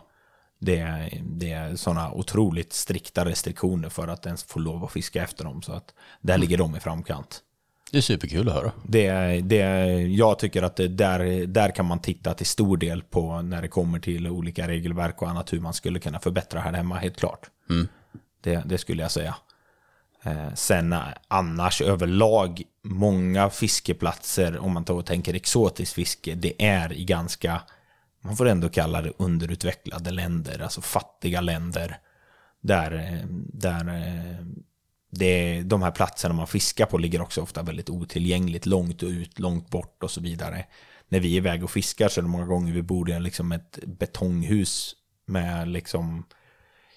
det, 0.60 1.10
det 1.22 1.52
är 1.52 1.76
sådana 1.76 2.12
otroligt 2.12 2.72
strikta 2.72 3.24
restriktioner 3.24 3.88
för 3.88 4.08
att 4.08 4.26
ens 4.26 4.44
få 4.44 4.58
lov 4.58 4.84
att 4.84 4.92
fiska 4.92 5.22
efter 5.22 5.44
dem. 5.44 5.62
Så 5.62 5.72
att 5.72 5.94
där 6.20 6.34
mm. 6.34 6.40
ligger 6.40 6.58
de 6.58 6.76
i 6.76 6.80
framkant. 6.80 7.40
Det 7.94 7.98
är 7.98 8.02
superkul 8.02 8.48
att 8.48 8.54
höra. 8.54 8.72
Det, 8.84 9.10
det, 9.40 9.58
jag 10.02 10.38
tycker 10.38 10.62
att 10.62 10.76
där, 10.76 11.46
där 11.46 11.74
kan 11.74 11.86
man 11.86 11.98
titta 11.98 12.34
till 12.34 12.46
stor 12.46 12.76
del 12.76 13.02
på 13.02 13.42
när 13.42 13.62
det 13.62 13.68
kommer 13.68 13.98
till 13.98 14.28
olika 14.28 14.68
regelverk 14.68 15.22
och 15.22 15.28
annat 15.28 15.52
hur 15.52 15.60
man 15.60 15.74
skulle 15.74 15.98
kunna 15.98 16.20
förbättra 16.20 16.60
här 16.60 16.72
hemma, 16.72 16.98
helt 16.98 17.16
klart. 17.16 17.50
Mm. 17.70 17.88
Det, 18.40 18.62
det, 18.66 18.78
skulle 18.78 19.02
jag 19.02 19.10
säga. 19.10 19.34
Eh, 20.24 20.54
sen 20.54 20.92
eh, 20.92 21.00
annars 21.28 21.82
överlag, 21.82 22.62
många 22.84 23.50
fiskeplatser, 23.50 24.58
om 24.58 24.72
man 24.72 24.84
tar 24.84 24.94
och 24.94 25.06
tänker 25.06 25.34
exotiskt 25.34 25.92
fiske, 25.92 26.34
det 26.34 26.64
är 26.64 26.92
i 26.92 27.04
ganska, 27.04 27.62
man 28.20 28.36
får 28.36 28.48
ändå 28.48 28.68
kalla 28.68 29.02
det 29.02 29.12
underutvecklade 29.18 30.10
länder, 30.10 30.62
alltså 30.62 30.80
fattiga 30.80 31.40
länder. 31.40 31.98
Där, 32.60 32.92
eh, 32.92 33.26
där 33.52 33.84
det, 35.14 35.62
de 35.62 35.82
här 35.82 35.90
platserna 35.90 36.34
man 36.34 36.46
fiskar 36.46 36.86
på 36.86 36.98
ligger 36.98 37.22
också 37.22 37.40
ofta 37.40 37.62
väldigt 37.62 37.90
otillgängligt, 37.90 38.66
långt 38.66 39.02
ut, 39.02 39.38
långt 39.38 39.70
bort 39.70 40.02
och 40.02 40.10
så 40.10 40.20
vidare. 40.20 40.64
När 41.08 41.20
vi 41.20 41.32
är 41.32 41.36
iväg 41.36 41.64
och 41.64 41.70
fiskar 41.70 42.08
så 42.08 42.20
är 42.20 42.22
det 42.22 42.28
många 42.28 42.46
gånger 42.46 42.72
vi 42.72 42.82
bor 42.82 43.10
i 43.10 43.20
liksom 43.20 43.52
ett 43.52 43.78
betonghus 43.86 44.94
med 45.26 45.68
liksom 45.68 46.24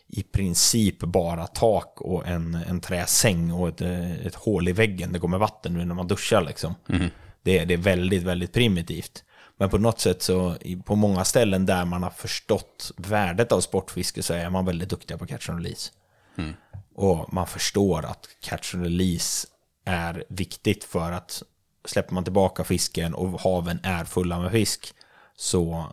i 0.07 0.23
princip 0.23 0.99
bara 0.99 1.47
tak 1.47 2.01
och 2.01 2.27
en, 2.27 2.55
en 2.55 2.81
träsäng 2.81 3.51
och 3.51 3.67
ett, 3.67 3.81
ett 4.25 4.35
hål 4.35 4.67
i 4.67 4.71
väggen. 4.71 5.13
Det 5.13 5.19
kommer 5.19 5.37
vatten 5.37 5.73
nu 5.73 5.85
när 5.85 5.95
man 5.95 6.07
duschar 6.07 6.41
liksom. 6.41 6.75
Mm. 6.89 7.09
Det, 7.43 7.65
det 7.65 7.73
är 7.73 7.77
väldigt, 7.77 8.23
väldigt 8.23 8.53
primitivt. 8.53 9.23
Men 9.57 9.69
på 9.69 9.77
något 9.77 9.99
sätt 9.99 10.21
så, 10.21 10.55
på 10.85 10.95
många 10.95 11.23
ställen 11.23 11.65
där 11.65 11.85
man 11.85 12.03
har 12.03 12.09
förstått 12.09 12.91
värdet 12.97 13.51
av 13.51 13.61
sportfiske 13.61 14.23
så 14.23 14.33
är 14.33 14.49
man 14.49 14.65
väldigt 14.65 14.89
duktiga 14.89 15.17
på 15.17 15.25
catch 15.25 15.49
and 15.49 15.59
release. 15.59 15.91
Mm. 16.37 16.53
Och 16.97 17.33
man 17.33 17.47
förstår 17.47 18.05
att 18.05 18.27
catch 18.39 18.75
and 18.75 18.83
release 18.83 19.47
är 19.85 20.23
viktigt 20.29 20.83
för 20.83 21.11
att 21.11 21.43
släpper 21.85 22.13
man 22.13 22.23
tillbaka 22.23 22.63
fisken 22.63 23.13
och 23.13 23.41
haven 23.41 23.79
är 23.83 24.05
fulla 24.05 24.39
med 24.39 24.51
fisk 24.51 24.93
så, 25.35 25.85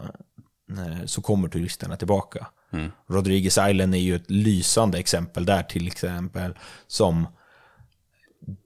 eh, 0.70 1.06
så 1.06 1.22
kommer 1.22 1.48
turisterna 1.48 1.96
tillbaka. 1.96 2.46
Mm. 2.72 2.92
Rodriguez 3.06 3.58
Island 3.58 3.94
är 3.94 3.98
ju 3.98 4.16
ett 4.16 4.30
lysande 4.30 4.98
exempel 4.98 5.44
där 5.44 5.62
till 5.62 5.86
exempel 5.86 6.58
som 6.86 7.26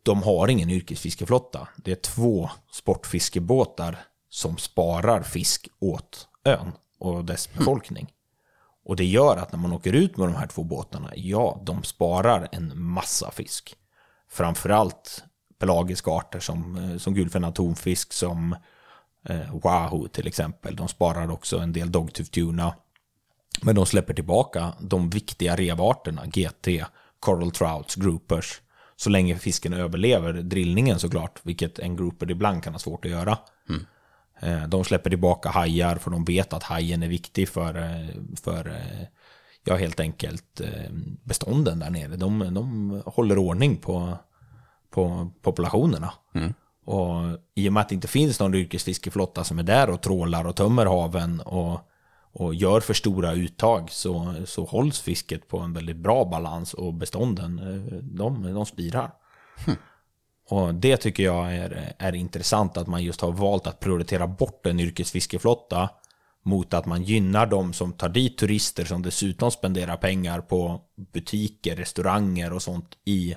de 0.02 0.22
har 0.22 0.48
ingen 0.48 0.70
yrkesfiskeflotta. 0.70 1.68
Det 1.76 1.90
är 1.90 1.96
två 1.96 2.50
sportfiskebåtar 2.72 3.96
som 4.28 4.58
sparar 4.58 5.22
fisk 5.22 5.68
åt 5.78 6.28
ön 6.44 6.72
och 6.98 7.24
dess 7.24 7.52
befolkning. 7.52 8.12
Och 8.88 8.96
det 8.96 9.04
gör 9.04 9.36
att 9.36 9.52
när 9.52 9.58
man 9.58 9.72
åker 9.72 9.92
ut 9.92 10.16
med 10.16 10.28
de 10.28 10.34
här 10.34 10.46
två 10.46 10.64
båtarna, 10.64 11.12
ja, 11.16 11.60
de 11.64 11.82
sparar 11.82 12.48
en 12.52 12.72
massa 12.82 13.30
fisk. 13.30 13.76
Framförallt 14.30 15.24
pelagiska 15.58 16.10
arter 16.10 16.40
som, 16.40 16.76
eh, 16.76 16.98
som 16.98 17.14
gulfennad 17.14 17.54
tonfisk, 17.54 18.12
som 18.12 18.56
eh, 19.28 19.60
wahoo 19.62 20.08
till 20.08 20.26
exempel. 20.26 20.76
De 20.76 20.88
sparar 20.88 21.30
också 21.30 21.58
en 21.58 21.72
del 21.72 21.92
dogtooth 21.92 22.30
tuna. 22.30 22.74
Men 23.62 23.74
de 23.74 23.86
släpper 23.86 24.14
tillbaka 24.14 24.72
de 24.80 25.10
viktiga 25.10 25.56
revarterna, 25.56 26.26
GT, 26.26 26.84
coral 27.20 27.50
trouts, 27.50 27.94
groupers. 27.94 28.60
Så 28.96 29.10
länge 29.10 29.38
fisken 29.38 29.72
överlever 29.72 30.32
drillningen 30.32 30.98
såklart, 30.98 31.40
vilket 31.42 31.78
en 31.78 31.96
grouper 31.96 32.30
ibland 32.30 32.62
kan 32.64 32.74
ha 32.74 32.78
svårt 32.78 33.04
att 33.04 33.10
göra. 33.10 33.38
Eh, 34.40 34.68
de 34.68 34.84
släpper 34.84 35.10
tillbaka 35.10 35.48
hajar 35.48 35.96
för 35.96 36.10
de 36.10 36.24
vet 36.24 36.52
att 36.52 36.62
hajen 36.62 37.02
är 37.02 37.08
viktig 37.08 37.48
för, 37.48 37.74
eh, 37.74 38.08
för 38.42 38.68
eh, 38.68 39.06
ja, 39.64 39.76
helt 39.76 40.00
enkelt 40.00 40.60
bestånden 41.24 41.78
där 41.78 41.90
nere. 41.90 42.16
De, 42.16 42.54
de 42.54 43.02
håller 43.06 43.38
ordning 43.38 43.76
på, 43.76 44.18
på 44.90 45.30
populationerna. 45.42 46.12
Mm. 46.34 46.54
Och 46.84 47.38
i 47.54 47.68
och 47.68 47.72
med 47.72 47.80
att 47.80 47.88
det 47.88 47.94
inte 47.94 48.08
finns 48.08 48.40
någon 48.40 48.54
yrkesfiskeflotta 48.54 49.44
som 49.44 49.58
är 49.58 49.62
där 49.62 49.90
och 49.90 50.00
trålar 50.00 50.46
och 50.46 50.56
tömmer 50.56 50.86
haven 50.86 51.40
och, 51.40 51.80
och 52.32 52.54
gör 52.54 52.80
för 52.80 52.94
stora 52.94 53.32
uttag 53.32 53.90
så, 53.90 54.34
så 54.46 54.64
hålls 54.64 55.00
fisket 55.00 55.48
på 55.48 55.58
en 55.58 55.72
väldigt 55.72 55.96
bra 55.96 56.24
balans 56.24 56.74
och 56.74 56.94
bestånden 56.94 57.60
de, 58.02 58.54
de 58.54 58.66
spirar. 58.66 59.10
Mm. 59.66 59.78
Och 60.50 60.74
det 60.74 60.96
tycker 60.96 61.22
jag 61.22 61.54
är, 61.54 61.94
är 61.98 62.14
intressant 62.14 62.76
att 62.76 62.86
man 62.86 63.02
just 63.02 63.20
har 63.20 63.32
valt 63.32 63.66
att 63.66 63.80
prioritera 63.80 64.26
bort 64.26 64.66
en 64.66 64.80
yrkesfiskeflotta 64.80 65.90
mot 66.44 66.74
att 66.74 66.86
man 66.86 67.02
gynnar 67.02 67.46
de 67.46 67.72
som 67.72 67.92
tar 67.92 68.08
dit 68.08 68.38
turister 68.38 68.84
som 68.84 69.02
dessutom 69.02 69.50
spenderar 69.50 69.96
pengar 69.96 70.40
på 70.40 70.80
butiker, 71.12 71.76
restauranger 71.76 72.52
och 72.52 72.62
sånt 72.62 72.98
i 73.04 73.34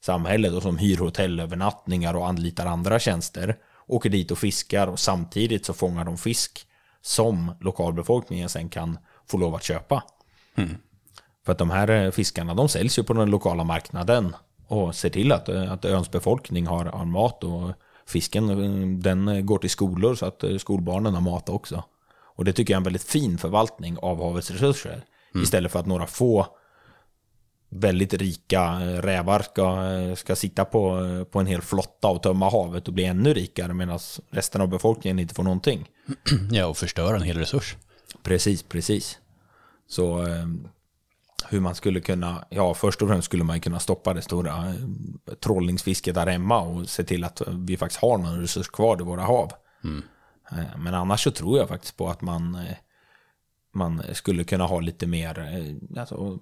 samhället 0.00 0.52
och 0.52 0.62
som 0.62 0.78
hyr 0.78 0.96
hotellövernattningar 0.96 2.16
och 2.16 2.28
anlitar 2.28 2.66
andra 2.66 2.98
tjänster 2.98 3.56
åker 3.86 4.10
dit 4.10 4.30
och 4.30 4.38
fiskar 4.38 4.86
och 4.86 4.98
samtidigt 4.98 5.66
så 5.66 5.72
fångar 5.72 6.04
de 6.04 6.18
fisk 6.18 6.66
som 7.02 7.52
lokalbefolkningen 7.60 8.48
sen 8.48 8.68
kan 8.68 8.98
få 9.26 9.38
lov 9.38 9.54
att 9.54 9.62
köpa. 9.62 10.02
För 11.44 11.52
att 11.52 11.58
de 11.58 11.70
här 11.70 12.10
fiskarna 12.10 12.54
de 12.54 12.68
säljs 12.68 12.98
ju 12.98 13.02
på 13.02 13.12
den 13.12 13.30
lokala 13.30 13.64
marknaden 13.64 14.36
och 14.70 14.94
ser 14.94 15.10
till 15.10 15.32
att, 15.32 15.48
eh, 15.48 15.72
att 15.72 15.84
öns 15.84 16.10
befolkning 16.10 16.66
har, 16.66 16.84
har 16.84 17.04
mat 17.04 17.44
och 17.44 17.72
fisken 18.06 18.50
eh, 18.50 18.98
den 18.98 19.46
går 19.46 19.58
till 19.58 19.70
skolor 19.70 20.14
så 20.14 20.26
att 20.26 20.44
skolbarnen 20.58 21.14
har 21.14 21.20
mat 21.20 21.48
också. 21.48 21.84
Och 22.36 22.44
det 22.44 22.52
tycker 22.52 22.72
jag 22.72 22.76
är 22.76 22.80
en 22.80 22.84
väldigt 22.84 23.02
fin 23.02 23.38
förvaltning 23.38 23.98
av 23.98 24.22
havets 24.22 24.50
resurser. 24.50 25.04
Istället 25.34 25.72
för 25.72 25.78
att 25.78 25.86
några 25.86 26.06
få 26.06 26.46
väldigt 27.68 28.14
rika 28.14 28.80
rävar 28.80 29.42
ska, 29.42 30.16
ska 30.16 30.36
sitta 30.36 30.64
på, 30.64 31.04
på 31.30 31.40
en 31.40 31.46
hel 31.46 31.62
flotta 31.62 32.08
och 32.08 32.22
tömma 32.22 32.50
havet 32.50 32.88
och 32.88 32.94
bli 32.94 33.04
ännu 33.04 33.34
rikare 33.34 33.74
medan 33.74 33.98
resten 34.30 34.60
av 34.60 34.68
befolkningen 34.68 35.18
inte 35.18 35.34
får 35.34 35.42
någonting. 35.42 35.88
Ja, 36.50 36.66
och 36.66 36.76
förstöra 36.76 37.16
en 37.16 37.22
hel 37.22 37.38
resurs. 37.38 37.76
Precis, 38.22 38.62
precis. 38.62 39.18
Så 39.88 40.26
eh, 40.26 40.46
hur 41.50 41.60
man 41.60 41.74
skulle 41.74 42.00
kunna, 42.00 42.44
ja 42.50 42.74
först 42.74 43.02
och 43.02 43.08
främst 43.08 43.24
skulle 43.26 43.44
man 43.44 43.60
kunna 43.60 43.78
stoppa 43.78 44.14
det 44.14 44.22
stora 44.22 44.68
eh, 44.68 45.34
trollningsfisket 45.34 46.14
där 46.14 46.26
hemma 46.26 46.60
och 46.60 46.88
se 46.88 47.04
till 47.04 47.24
att 47.24 47.42
vi 47.48 47.76
faktiskt 47.76 48.02
har 48.02 48.18
någon 48.18 48.40
resurs 48.40 48.68
kvar 48.68 49.00
i 49.00 49.04
våra 49.04 49.22
hav. 49.22 49.52
Eh, 50.52 50.78
Men 50.78 50.94
annars 50.94 51.24
så 51.24 51.30
tror 51.30 51.58
jag 51.58 51.68
faktiskt 51.68 51.96
på 51.96 52.08
att 52.08 52.20
man, 52.22 52.54
eh, 52.54 52.76
man 53.74 54.02
skulle 54.12 54.44
kunna 54.44 54.64
ha 54.66 54.80
lite 54.80 55.06
mer 55.06 55.64
alltså, 55.96 56.38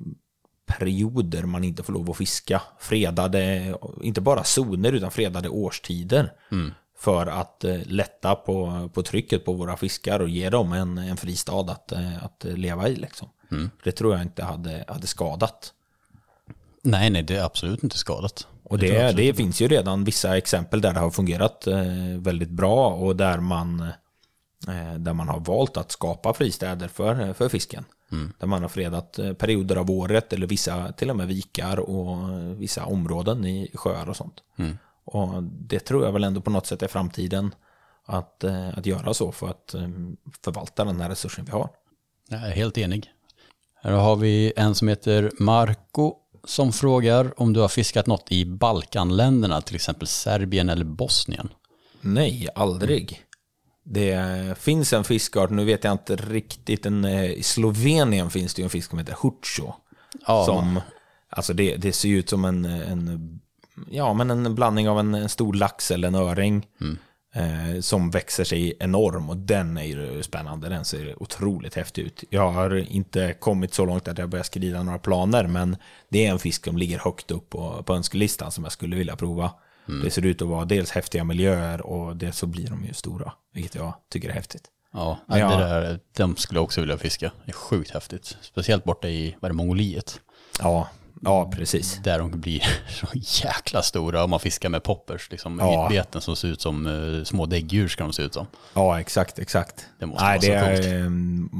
perioder 0.67 1.43
man 1.43 1.65
inte 1.65 1.83
får 1.83 1.93
lov 1.93 2.11
att 2.11 2.17
fiska. 2.17 2.63
Fredade, 2.79 3.75
inte 4.03 4.21
bara 4.21 4.45
zoner 4.45 4.93
utan 4.93 5.11
fredade 5.11 5.49
årstider. 5.49 6.33
För 6.99 7.27
att 7.27 7.65
eh, 7.65 7.79
lätta 7.85 8.35
på, 8.35 8.89
på 8.95 9.03
trycket 9.03 9.45
på 9.45 9.53
våra 9.53 9.77
fiskar 9.77 10.21
och 10.21 10.29
ge 10.29 10.51
dem 10.51 10.73
en, 10.73 10.99
en 10.99 11.17
fristad 11.17 11.61
att, 11.61 11.93
eh, 11.93 12.25
att 12.25 12.45
leva 12.45 12.89
i. 12.89 12.97
Liksom. 12.97 13.29
Det 13.85 13.93
tror 13.93 14.13
jag 14.15 14.23
inte 14.23 14.45
hade, 14.45 14.85
hade 14.89 15.07
skadat. 15.07 15.73
Nej, 16.83 17.11
nej, 17.11 17.23
det 17.23 17.37
är 17.37 17.45
absolut 17.45 17.83
inte 17.83 17.99
skadat. 17.99 18.47
Och 18.63 18.79
det, 18.79 18.91
absolut 18.91 19.17
det 19.17 19.35
finns 19.35 19.61
ju 19.61 19.69
redan 19.69 20.05
vissa 20.05 20.37
exempel 20.37 20.81
där 20.81 20.93
det 20.93 21.01
har 21.01 21.11
fungerat 21.11 21.67
eh, 21.67 21.85
väldigt 22.19 22.51
bra 22.51 22.89
och 22.89 23.17
där 23.17 23.39
man, 23.39 23.93
där 24.99 25.13
man 25.13 25.29
har 25.29 25.41
valt 25.41 25.77
att 25.77 25.93
skapa 25.93 26.35
fristäder 26.35 26.89
för, 26.89 27.33
för 27.33 27.49
fisken. 27.49 27.85
Där 28.39 28.47
man 28.47 28.63
har 28.63 28.69
fredat 28.69 29.19
perioder 29.39 29.77
av 29.77 29.91
året 29.91 30.33
eller 30.33 30.47
vissa 30.47 30.93
till 30.93 31.11
och 31.11 31.17
med 31.17 31.29
vikar 31.29 31.79
och 31.81 32.19
vissa 32.61 32.85
områden 32.85 33.45
i 33.45 33.71
sjöar 33.75 34.09
och 34.09 34.17
sånt. 34.17 34.43
Och 35.09 35.43
det 35.43 35.81
tror 35.81 36.05
jag 36.05 36.13
väl 36.13 36.25
ändå 36.25 36.41
på 36.41 36.51
något 36.51 36.67
sätt 36.67 36.83
är 36.83 36.89
framtiden 36.89 37.55
att, 38.05 38.45
eh, 38.45 38.79
att 38.79 38.87
göra 38.87 39.15
så 39.15 39.33
för 39.33 39.49
att 39.49 39.75
eh, 39.75 39.89
förvalta 40.45 40.85
den 40.85 41.01
här 41.01 41.09
resursen 41.09 41.45
vi 41.45 41.53
har. 41.53 41.71
Jag 42.29 42.41
är 42.41 42.51
helt 42.51 42.79
enig. 42.79 43.13
Här 43.83 43.93
har 43.93 44.17
vi 44.17 44.53
en 44.57 44.75
som 44.75 44.89
heter 44.89 45.31
Marco 45.39 46.15
som 46.45 46.73
frågar 46.73 47.41
om 47.41 47.53
du 47.53 47.61
har 47.61 47.69
fiskat 47.69 48.07
något 48.07 48.33
i 48.33 48.45
Balkanländerna, 48.45 49.61
till 49.61 49.75
exempel 49.75 50.09
Serbien 50.09 50.69
eller 50.69 50.85
Bosnien. 50.85 51.49
Nej, 52.01 52.49
aldrig. 52.55 53.23
Det 53.85 54.59
finns 54.59 54.93
en 54.93 55.05
fiskart, 55.05 55.51
nu 55.51 55.65
vet 55.65 55.85
jag 55.85 55.93
inte 55.93 56.17
riktigt, 56.17 56.87
en, 56.87 57.05
eh, 57.05 57.31
i 57.31 57.43
Slovenien 57.43 58.31
finns 58.31 58.55
det 58.55 58.63
ju 58.63 58.65
en 58.65 58.71
fisk 58.71 58.91
som 58.91 58.99
heter 58.99 59.17
Hutcho. 59.23 59.73
Ja. 60.27 60.45
Som, 60.45 60.81
alltså 61.29 61.53
det, 61.53 61.77
det 61.77 61.93
ser 61.93 62.09
ut 62.09 62.29
som 62.29 62.45
en, 62.45 62.65
en, 62.65 63.41
ja, 63.91 64.15
men 64.15 64.31
en 64.31 64.55
blandning 64.55 64.89
av 64.89 64.99
en, 64.99 65.15
en 65.15 65.29
stor 65.29 65.55
lax 65.55 65.91
eller 65.91 66.09
en 66.09 66.15
öring. 66.15 66.67
Eh, 67.35 67.81
som 67.81 68.11
växer 68.11 68.45
sig 68.45 68.77
enorm 68.81 69.31
och 69.31 69.37
den 69.37 69.77
är 69.77 69.85
ju 69.85 70.23
spännande. 70.23 70.69
Den 70.69 70.85
ser 70.85 71.23
otroligt 71.23 71.75
häftig 71.75 72.03
ut. 72.03 72.25
Jag 72.31 72.51
har 72.51 72.77
inte 72.77 73.35
kommit 73.41 73.75
så 73.75 73.85
långt 73.85 74.09
att 74.09 74.19
jag 74.19 74.29
börjar 74.29 74.43
skriva 74.43 74.83
några 74.83 74.99
planer, 74.99 75.47
men 75.47 75.77
det 76.09 76.27
är 76.27 76.31
en 76.31 76.39
fisk 76.39 76.65
som 76.65 76.79
ligger 76.79 76.99
högt 76.99 77.31
upp 77.31 77.51
på, 77.51 77.83
på 77.83 77.95
önskelistan 77.95 78.53
som 78.53 78.65
jag 78.65 78.73
skulle 78.73 78.97
vilja 78.97 79.17
prova. 79.17 79.51
Det 80.03 80.11
ser 80.11 80.27
ut 80.27 80.43
att 80.43 80.49
vara 80.49 80.65
dels 80.65 80.91
häftiga 80.91 81.25
miljöer 81.25 81.81
och 81.81 82.17
dels 82.17 82.39
så 82.39 82.47
blir 82.47 82.71
de 82.71 82.85
ju 82.85 82.93
stora, 82.93 83.33
vilket 83.55 83.75
jag 83.75 83.95
tycker 84.13 84.29
är 84.29 84.33
häftigt. 84.33 84.63
Ja, 84.93 85.19
det 85.27 85.39
där, 85.39 86.01
de 86.17 86.37
skulle 86.37 86.59
jag 86.59 86.65
också 86.65 86.81
vilja 86.81 86.99
fiska. 86.99 87.33
Det 87.45 87.51
är 87.51 87.55
sjukt 87.55 87.91
häftigt. 87.91 88.37
Speciellt 88.41 88.85
borta 88.85 89.09
i, 89.09 89.37
vad 89.41 89.49
är 89.49 89.53
det, 89.53 89.57
Mongoliet. 89.57 90.21
Ja, 90.61 90.89
ja 91.25 91.51
precis. 91.51 92.01
Där 92.05 92.19
de 92.19 92.41
blir 92.41 92.63
så 92.89 93.07
jäkla 93.45 93.83
stora 93.83 94.25
om 94.25 94.31
man 94.31 94.41
fiskar 94.41 94.69
med 94.69 94.83
poppers. 94.83 95.31
Liksom, 95.31 95.59
Ja. 95.59 95.87
Beten 95.91 96.21
som 96.21 96.37
ser 96.37 96.49
ut 96.49 96.61
som 96.61 96.87
eh, 96.87 97.25
små 97.25 97.47
däggdjur 97.47 97.89
ska 97.89 98.05
de 98.05 98.13
se 98.13 98.23
ut 98.23 98.35
som. 98.35 98.47
Ja, 98.75 99.01
exakt, 99.01 99.39
exakt. 99.39 99.87
Det 99.99 100.07
måste 100.07 100.25
Nej, 100.25 100.39
vara 100.39 100.71
det 100.71 100.83
så 100.83 100.89
är, 100.89 100.95
ehm, 101.07 101.51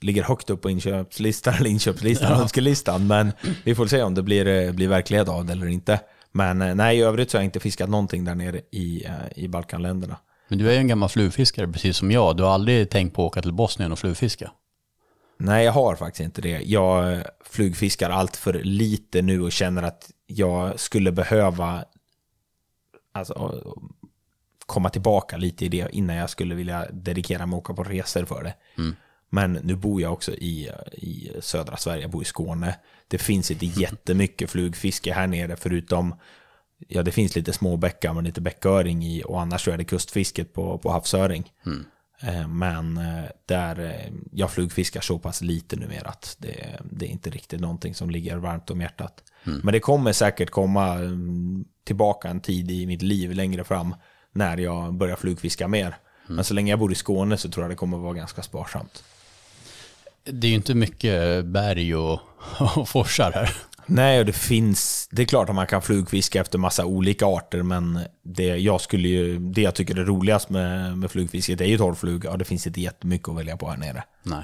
ligger 0.00 0.22
högt 0.22 0.50
upp 0.50 0.62
på 0.62 0.70
inköpslistan, 0.70 1.54
eller 1.54 1.70
inköpslistan, 1.70 2.40
önskelistan. 2.40 3.06
Men 3.06 3.32
vi 3.64 3.74
får 3.74 3.86
se 3.86 4.02
om 4.02 4.14
det 4.14 4.22
blir, 4.22 4.46
eh, 4.46 4.72
blir 4.72 4.88
verklighet 4.88 5.28
av 5.28 5.44
det 5.44 5.52
eller 5.52 5.66
inte. 5.66 6.00
Men 6.32 6.62
eh, 6.62 6.74
nej, 6.74 6.98
i 6.98 7.02
övrigt 7.02 7.30
så 7.30 7.36
har 7.36 7.42
jag 7.42 7.46
inte 7.46 7.60
fiskat 7.60 7.88
någonting 7.88 8.24
där 8.24 8.34
nere 8.34 8.58
i, 8.70 9.06
i 9.36 9.48
Balkanländerna. 9.48 10.16
Men 10.48 10.58
du 10.58 10.68
är 10.68 10.72
ju 10.72 10.78
en 10.78 10.88
gammal 10.88 11.08
flugfiskare 11.08 11.68
precis 11.68 11.96
som 11.96 12.10
jag. 12.10 12.36
Du 12.36 12.42
har 12.42 12.50
aldrig 12.50 12.90
tänkt 12.90 13.14
på 13.14 13.22
att 13.22 13.26
åka 13.26 13.42
till 13.42 13.52
Bosnien 13.52 13.92
och 13.92 13.98
flugfiska? 13.98 14.50
Nej, 15.36 15.64
jag 15.64 15.72
har 15.72 15.96
faktiskt 15.96 16.24
inte 16.24 16.40
det. 16.40 16.60
Jag 16.64 17.22
flugfiskar 17.44 18.10
allt 18.10 18.36
för 18.36 18.52
lite 18.52 19.22
nu 19.22 19.42
och 19.42 19.52
känner 19.52 19.82
att 19.82 20.10
jag 20.26 20.80
skulle 20.80 21.12
behöva 21.12 21.84
alltså, 23.12 23.64
komma 24.66 24.90
tillbaka 24.90 25.36
lite 25.36 25.64
i 25.64 25.68
det 25.68 25.88
innan 25.92 26.16
jag 26.16 26.30
skulle 26.30 26.54
vilja 26.54 26.86
dedikera 26.92 27.46
mig 27.46 27.56
och 27.56 27.62
åka 27.62 27.74
på 27.74 27.84
resor 27.84 28.24
för 28.24 28.42
det. 28.42 28.54
Men 29.30 29.52
nu 29.52 29.76
bor 29.76 30.00
jag 30.00 30.12
också 30.12 30.32
i, 30.32 30.70
i 30.92 31.32
södra 31.40 31.76
Sverige, 31.76 32.02
jag 32.02 32.10
bor 32.10 32.22
i 32.22 32.24
Skåne. 32.24 32.76
Det 33.08 33.18
finns 33.18 33.50
inte 33.50 33.66
jättemycket 33.80 34.50
flugfiske 34.50 35.12
här 35.12 35.26
nere 35.26 35.56
förutom 35.56 36.14
Ja, 36.88 37.02
det 37.02 37.12
finns 37.12 37.36
lite 37.36 37.52
små 37.52 37.76
bäckar 37.76 38.12
men 38.12 38.24
lite 38.24 38.40
bäcköring 38.40 39.04
i 39.04 39.22
och 39.26 39.40
annars 39.40 39.64
så 39.64 39.70
är 39.70 39.78
det 39.78 39.84
kustfisket 39.84 40.52
på, 40.52 40.78
på 40.78 40.90
havsöring. 40.90 41.52
Eh, 41.66 41.84
Men 42.48 42.96
eh, 42.96 43.24
där 43.46 43.80
eh, 43.80 44.12
jag 44.32 44.50
flugfiskar 44.50 45.00
så 45.00 45.18
pass 45.18 45.42
lite 45.42 45.76
numera 45.76 46.08
att 46.08 46.36
det, 46.38 46.80
det 46.90 47.06
är 47.06 47.10
inte 47.10 47.30
riktigt 47.30 47.60
någonting 47.60 47.94
som 47.94 48.10
ligger 48.10 48.36
varmt 48.36 48.70
om 48.70 48.80
hjärtat. 48.80 49.22
Men 49.62 49.72
det 49.72 49.80
kommer 49.80 50.12
säkert 50.12 50.50
komma 50.50 50.94
mm, 50.94 51.64
tillbaka 51.84 52.28
en 52.28 52.40
tid 52.40 52.70
i 52.70 52.86
mitt 52.86 53.02
liv 53.02 53.32
längre 53.32 53.64
fram 53.64 53.94
när 54.32 54.56
jag 54.56 54.94
börjar 54.94 55.16
flugfiska 55.16 55.68
mer. 55.68 55.96
Men 56.26 56.44
så 56.44 56.54
länge 56.54 56.72
jag 56.72 56.78
bor 56.78 56.92
i 56.92 56.94
Skåne 56.94 57.36
så 57.36 57.48
tror 57.48 57.64
jag 57.64 57.70
det 57.70 57.76
kommer 57.76 57.98
vara 57.98 58.14
ganska 58.14 58.42
sparsamt. 58.42 59.04
Det 60.24 60.46
är 60.46 60.48
ju 60.48 60.54
inte 60.54 60.74
mycket 60.74 61.44
berg 61.44 61.96
och, 61.96 62.20
och 62.76 62.88
forsar 62.88 63.32
här. 63.32 63.56
Nej, 63.86 64.18
och 64.20 64.26
det 64.26 64.32
finns, 64.32 65.08
det 65.10 65.22
är 65.22 65.26
klart 65.26 65.48
att 65.48 65.54
man 65.54 65.66
kan 65.66 65.82
flugfiska 65.82 66.40
efter 66.40 66.58
massa 66.58 66.84
olika 66.84 67.26
arter, 67.26 67.62
men 67.62 68.00
det 68.22 68.44
jag, 68.44 68.80
skulle 68.80 69.08
ju, 69.08 69.38
det 69.38 69.62
jag 69.62 69.74
tycker 69.74 69.98
är 69.98 70.04
roligast 70.04 70.48
med, 70.48 70.98
med 70.98 71.10
flugfisket 71.10 71.60
är 71.60 71.64
ju 71.64 71.78
torrfluga 71.78 72.30
och 72.30 72.38
det 72.38 72.44
finns 72.44 72.66
inte 72.66 72.80
jättemycket 72.80 73.28
att 73.28 73.36
välja 73.36 73.56
på 73.56 73.70
här 73.70 73.76
nere. 73.76 74.04
Nej. 74.22 74.42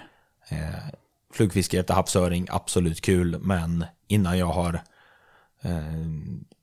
Eh, 0.48 0.94
flugfiske 1.32 1.80
efter 1.80 1.94
havsöring, 1.94 2.46
absolut 2.50 3.00
kul, 3.00 3.38
men 3.40 3.84
innan 4.08 4.38
jag 4.38 4.46
har 4.46 4.80
eh, 5.62 5.72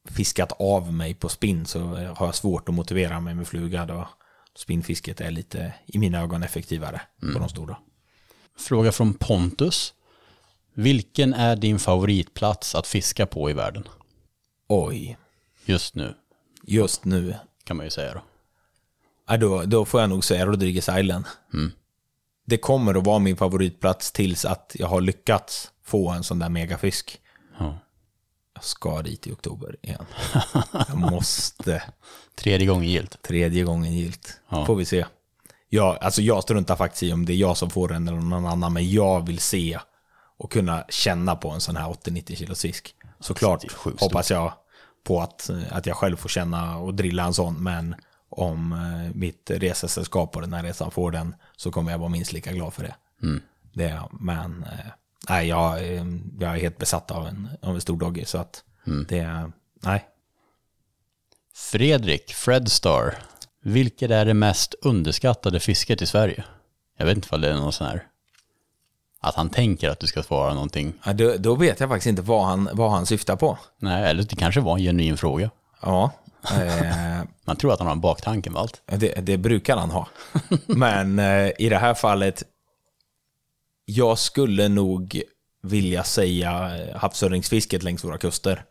fiskat 0.09 0.51
av 0.59 0.93
mig 0.93 1.13
på 1.13 1.29
spinn 1.29 1.65
så 1.65 1.79
har 2.15 2.25
jag 2.25 2.35
svårt 2.35 2.69
att 2.69 2.75
motivera 2.75 3.19
mig 3.19 3.35
med 3.35 3.47
fluga. 3.47 3.85
Då 3.85 4.09
spinnfisket 4.55 5.21
är 5.21 5.31
lite, 5.31 5.73
i 5.85 5.97
mina 5.97 6.21
ögon, 6.21 6.43
effektivare 6.43 7.01
på 7.33 7.39
de 7.39 7.49
stora. 7.49 7.77
Fråga 8.57 8.91
från 8.91 9.13
Pontus. 9.13 9.93
Vilken 10.77 11.33
är 11.33 11.55
din 11.55 11.79
favoritplats 11.79 12.75
att 12.75 12.87
fiska 12.87 13.25
på 13.25 13.49
i 13.49 13.53
världen? 13.53 13.87
Oj, 14.67 15.17
Just 15.65 15.95
nu, 15.95 16.13
just 16.63 17.05
nu. 17.05 17.35
kan 17.63 17.77
man 17.77 17.85
ju 17.85 17.89
säga 17.89 18.13
då. 18.13 18.21
Ja, 19.27 19.37
då, 19.37 19.63
då 19.63 19.85
får 19.85 20.01
jag 20.01 20.09
nog 20.09 20.25
säga 20.25 20.45
Rodriguez 20.45 20.89
Island. 20.99 21.25
Det 22.45 22.57
kommer 22.57 22.95
att 22.95 23.05
vara 23.05 23.19
min 23.19 23.37
favoritplats 23.37 24.11
tills 24.11 24.45
att 24.45 24.75
jag 24.79 24.87
har 24.87 25.01
lyckats 25.01 25.71
få 25.83 26.09
en 26.09 26.23
sån 26.23 26.39
där 26.39 26.49
megafisk. 26.49 27.19
Ja. 27.59 27.79
Jag 28.53 28.63
ska 28.63 29.01
dit 29.01 29.27
i 29.27 29.31
oktober 29.31 29.75
igen. 29.81 30.05
Jag 30.87 30.97
måste. 30.97 31.83
Tredje 32.35 32.67
gången 32.67 32.89
gilt. 32.89 33.21
Tredje 33.21 33.63
gången 33.63 33.93
gilt. 33.93 34.39
Ja. 34.49 34.65
Får 34.65 34.75
vi 34.75 34.85
se. 34.85 35.05
Jag, 35.69 35.97
alltså 36.03 36.21
jag 36.21 36.43
struntar 36.43 36.75
faktiskt 36.75 37.03
i 37.03 37.13
om 37.13 37.25
det 37.25 37.33
är 37.33 37.37
jag 37.37 37.57
som 37.57 37.69
får 37.69 37.87
den 37.87 38.07
eller 38.07 38.17
någon 38.17 38.45
annan, 38.45 38.73
men 38.73 38.91
jag 38.91 39.25
vill 39.27 39.39
se 39.39 39.79
och 40.37 40.51
kunna 40.51 40.85
känna 40.89 41.35
på 41.35 41.49
en 41.49 41.61
sån 41.61 41.75
här 41.75 41.87
80-90 41.87 42.35
kilos 42.35 42.61
fisk. 42.61 42.95
Såklart 43.19 43.61
det 43.61 43.69
sjukt 43.69 44.01
hoppas 44.01 44.31
jag 44.31 44.53
på 45.03 45.21
att, 45.21 45.49
att 45.69 45.85
jag 45.85 45.95
själv 45.95 46.15
får 46.15 46.29
känna 46.29 46.77
och 46.77 46.93
drilla 46.93 47.23
en 47.23 47.33
sån, 47.33 47.63
men 47.63 47.95
om 48.29 48.73
eh, 48.73 49.15
mitt 49.15 49.51
resesällskap 49.51 50.31
på 50.31 50.41
den 50.41 50.53
här 50.53 50.63
resan 50.63 50.91
får 50.91 51.11
den 51.11 51.35
så 51.55 51.71
kommer 51.71 51.91
jag 51.91 51.99
vara 51.99 52.09
minst 52.09 52.33
lika 52.33 52.51
glad 52.51 52.73
för 52.73 52.83
det. 52.83 52.95
det 53.73 53.83
är 53.83 53.95
jag. 53.95 54.09
men 54.19 54.63
eh, 54.63 54.91
nej, 55.29 55.47
jag, 55.47 55.79
eh, 55.79 56.05
jag 56.39 56.55
är 56.55 56.59
helt 56.59 56.77
besatt 56.77 57.11
av 57.11 57.27
en, 57.27 57.49
av 57.61 57.75
en 57.75 57.81
stor 57.81 57.97
doggy, 57.97 58.25
så 58.25 58.37
att 58.37 58.63
det, 59.07 59.51
Nej. 59.83 60.05
Fredrik 61.55 62.33
Fredstar. 62.33 63.15
Vilket 63.61 64.11
är 64.11 64.25
det 64.25 64.33
mest 64.33 64.75
underskattade 64.81 65.59
fisket 65.59 66.01
i 66.01 66.05
Sverige? 66.05 66.43
Jag 66.97 67.05
vet 67.05 67.15
inte 67.15 67.27
vad 67.31 67.41
det 67.41 67.49
är 67.49 67.53
någon 67.53 67.73
sån 67.73 67.87
här... 67.87 68.07
Att 69.27 69.35
han 69.35 69.49
tänker 69.49 69.89
att 69.89 69.99
du 69.99 70.07
ska 70.07 70.23
svara 70.23 70.53
någonting. 70.53 70.93
Ja, 71.03 71.13
då, 71.13 71.33
då 71.37 71.55
vet 71.55 71.79
jag 71.79 71.89
faktiskt 71.89 72.07
inte 72.07 72.21
vad 72.21 72.45
han, 72.45 72.69
vad 72.73 72.91
han 72.91 73.05
syftar 73.05 73.35
på. 73.35 73.57
Nej, 73.79 74.09
eller 74.09 74.23
det 74.23 74.35
kanske 74.35 74.61
var 74.61 74.77
en 74.77 74.83
genuin 74.83 75.17
fråga. 75.17 75.49
Ja. 75.81 76.11
Eh, 76.51 77.23
Man 77.45 77.55
tror 77.55 77.73
att 77.73 77.79
han 77.79 77.87
har 77.87 77.95
en 77.95 78.01
baktanke 78.01 78.49
med 78.49 78.61
allt. 78.61 78.81
det, 78.85 79.25
det 79.25 79.37
brukar 79.37 79.77
han 79.77 79.89
ha. 79.91 80.07
Men 80.65 81.19
eh, 81.19 81.51
i 81.59 81.69
det 81.69 81.77
här 81.77 81.93
fallet, 81.93 82.43
jag 83.85 84.17
skulle 84.19 84.67
nog 84.67 85.21
vilja 85.63 86.03
säga 86.03 86.71
havsöringsfisket 86.95 87.83
längs 87.83 88.03
våra 88.03 88.17
kuster. 88.17 88.63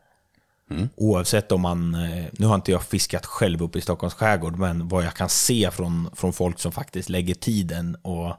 Oavsett 0.97 1.53
om 1.53 1.61
man, 1.61 1.95
eh, 1.95 2.25
nu 2.33 2.47
har 2.47 2.55
inte 2.55 2.73
jag 2.73 2.83
fiskat 2.83 3.27
själv 3.27 3.63
uppe 3.63 3.79
i 3.79 3.83
Stockholms 3.83 4.15
skärgård, 4.15 4.57
men 4.59 4.89
vad 4.89 5.05
jag 5.05 5.15
kan 5.15 5.29
se 5.29 5.71
från, 5.71 6.11
från 6.15 6.33
folk 6.33 6.59
som 6.61 6.73
faktiskt 6.73 7.09
lägger 7.09 7.35
tiden 7.35 7.97
och 8.03 8.35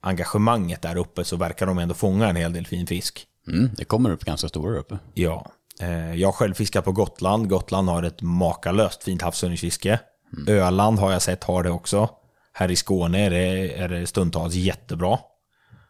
engagemanget 0.00 0.82
där 0.82 0.96
uppe 0.96 1.24
så 1.24 1.36
verkar 1.36 1.66
de 1.66 1.78
ändå 1.78 1.94
fånga 1.94 2.28
en 2.28 2.36
hel 2.36 2.52
del 2.52 2.66
fin 2.66 2.86
fisk. 2.86 3.26
Mm, 3.48 3.70
det 3.76 3.84
kommer 3.84 4.10
upp 4.10 4.24
ganska 4.24 4.48
stora 4.48 4.78
uppe. 4.78 4.98
Ja. 5.14 5.46
Eh, 5.80 6.14
Jag 6.14 6.34
själv 6.34 6.54
fiskat 6.54 6.84
på 6.84 6.92
Gotland. 6.92 7.48
Gotland 7.48 7.88
har 7.88 8.02
ett 8.02 8.22
makalöst 8.22 9.02
fint 9.04 9.22
havsöringsfiske. 9.22 10.00
Öland 10.48 10.98
har 10.98 11.12
jag 11.12 11.22
sett 11.22 11.44
har 11.44 11.62
det 11.62 11.70
också. 11.70 12.08
Här 12.52 12.70
i 12.70 12.76
Skåne 12.76 13.18
är 13.26 13.30
det, 13.30 13.74
är 13.78 13.88
det 13.88 14.06
stundtals 14.06 14.54
jättebra. 14.54 15.18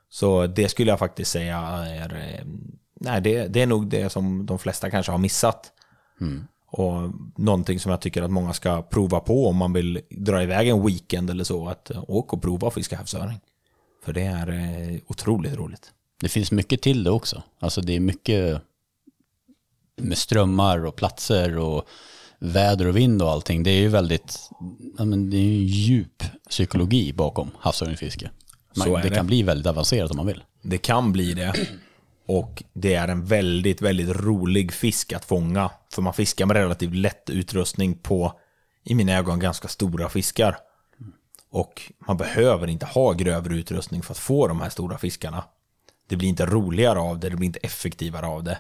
Så 0.09 0.47
det 0.47 0.69
skulle 0.69 0.91
jag 0.91 0.99
faktiskt 0.99 1.31
säga 1.31 1.59
är... 1.59 2.15
eh, 2.15 2.47
Nej, 3.03 3.21
det, 3.21 3.47
det 3.49 3.63
är 3.63 3.67
nog 3.67 3.89
det 3.91 4.11
som 4.13 4.47
de 4.47 4.59
flesta 4.59 4.91
kanske 4.91 5.13
har 5.13 5.19
missat. 5.19 5.73
Och 6.73 7.13
någonting 7.37 7.81
som 7.81 7.91
jag 7.91 8.01
tycker 8.01 8.23
att 8.23 8.31
många 8.31 8.53
ska 8.53 8.83
prova 8.83 9.21
på 9.21 9.47
om 9.49 9.57
man 9.57 9.73
vill 9.73 10.01
dra 10.11 10.43
iväg 10.43 10.69
en 10.69 10.87
weekend 10.87 11.31
eller 11.31 11.45
så. 11.45 11.69
Att 11.69 11.91
åka 12.09 12.37
och 12.37 12.43
prova 12.43 12.69
att 12.69 12.75
fiska 12.75 12.97
havsöring. 12.97 13.41
För 14.05 14.13
det 14.13 14.23
är 14.23 14.49
eh, 14.49 15.01
otroligt 15.07 15.55
roligt. 15.55 15.93
Det 16.21 16.29
finns 16.29 16.53
mycket 16.53 16.83
till 16.83 17.05
det 17.05 17.11
också. 17.11 17.43
Alltså 17.59 17.81
det 17.81 17.97
är 17.97 18.01
mycket 18.01 18.63
med 19.97 20.19
strömmar 20.19 20.85
och 20.87 20.97
platser 20.97 21.59
och 21.59 21.89
väder 22.39 22.87
och 22.87 22.97
vind 22.97 23.23
och 23.23 23.31
allting. 23.31 23.63
Det 23.63 23.71
är 23.71 23.81
ju 23.81 23.89
väldigt, 23.89 24.51
ja 24.99 25.05
men 25.05 25.31
det 25.31 25.37
är 25.37 25.41
ju 25.41 25.65
djup 25.65 26.23
psykologi 26.49 27.13
bakom 27.13 27.51
havsöringsfiske. 27.59 28.31
Det 28.75 29.03
det. 29.03 29.11
kan 29.11 29.27
bli 29.27 29.43
väldigt 29.43 29.67
avancerat 29.67 30.11
om 30.11 30.17
man 30.17 30.27
vill. 30.27 30.45
Det 30.63 30.79
kan 30.79 31.13
bli 31.13 31.35
det. 31.35 31.55
Och 32.27 32.63
det 32.73 32.95
är 32.95 33.09
en 33.09 33.25
väldigt, 33.25 33.83
väldigt 33.83 34.09
rolig 34.09 34.73
fisk 34.73 35.13
att 35.13 35.25
fånga. 35.25 35.71
För 35.95 36.03
man 36.03 36.15
fiskar 36.15 36.47
med 36.47 36.57
relativt 36.57 36.95
lätt 36.95 37.31
utrustning 37.31 37.95
på, 37.95 38.33
i 38.85 38.95
mina 38.95 39.13
ögon, 39.13 39.39
ganska 39.39 39.69
stora 39.69 40.09
fiskar. 40.09 40.57
Och 41.51 41.93
man 42.09 42.17
behöver 42.17 42.67
inte 42.67 42.87
ha 42.87 43.13
grövre 43.13 43.55
utrustning 43.55 44.03
för 44.03 44.13
att 44.13 44.19
få 44.19 44.49
de 44.49 44.61
här 44.61 44.71
stora 44.71 44.99
fiskarna. 44.99 45.45
Det 46.07 46.17
blir 46.17 46.29
inte 46.29 46.47
roligare 46.47 46.99
av 46.99 47.19
det, 47.19 47.29
det 47.29 47.37
blir 47.37 47.47
inte 47.47 47.59
effektivare 47.63 48.27
av 48.27 48.45
det. 48.45 48.59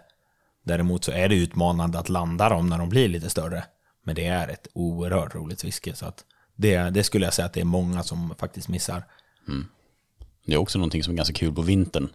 Däremot 0.62 1.04
så 1.04 1.12
är 1.12 1.28
det 1.28 1.34
utmanande 1.34 1.98
att 1.98 2.08
landa 2.08 2.48
dem 2.48 2.68
när 2.68 2.78
de 2.78 2.88
blir 2.88 3.08
lite 3.08 3.30
större. 3.30 3.64
Men 4.04 4.14
det 4.14 4.26
är 4.26 4.48
ett 4.48 4.68
oerhört 4.72 5.34
roligt 5.34 5.62
fiske. 5.62 5.94
Så 5.94 6.06
att 6.06 6.24
det, 6.56 6.78
det 6.90 7.04
skulle 7.04 7.26
jag 7.26 7.34
säga 7.34 7.46
att 7.46 7.52
det 7.52 7.60
är 7.60 7.64
många 7.64 8.02
som 8.02 8.34
faktiskt 8.38 8.68
missar. 8.68 9.04
Det 10.46 10.52
är 10.52 10.56
också 10.56 10.78
någonting 10.78 11.02
som 11.02 11.12
är 11.12 11.16
ganska 11.16 11.34
kul 11.34 11.54
på 11.54 11.62
vintern. 11.62 12.08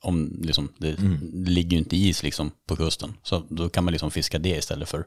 Om 0.00 0.38
liksom, 0.42 0.72
det, 0.78 0.92
det 1.32 1.50
ligger 1.50 1.70
ju 1.70 1.78
inte 1.78 1.96
is 1.96 2.22
liksom 2.22 2.50
på 2.66 2.76
kusten. 2.76 3.14
Så 3.22 3.42
då 3.48 3.68
kan 3.68 3.84
man 3.84 3.92
liksom 3.92 4.10
fiska 4.10 4.38
det 4.38 4.56
istället 4.56 4.88
för, 4.88 5.04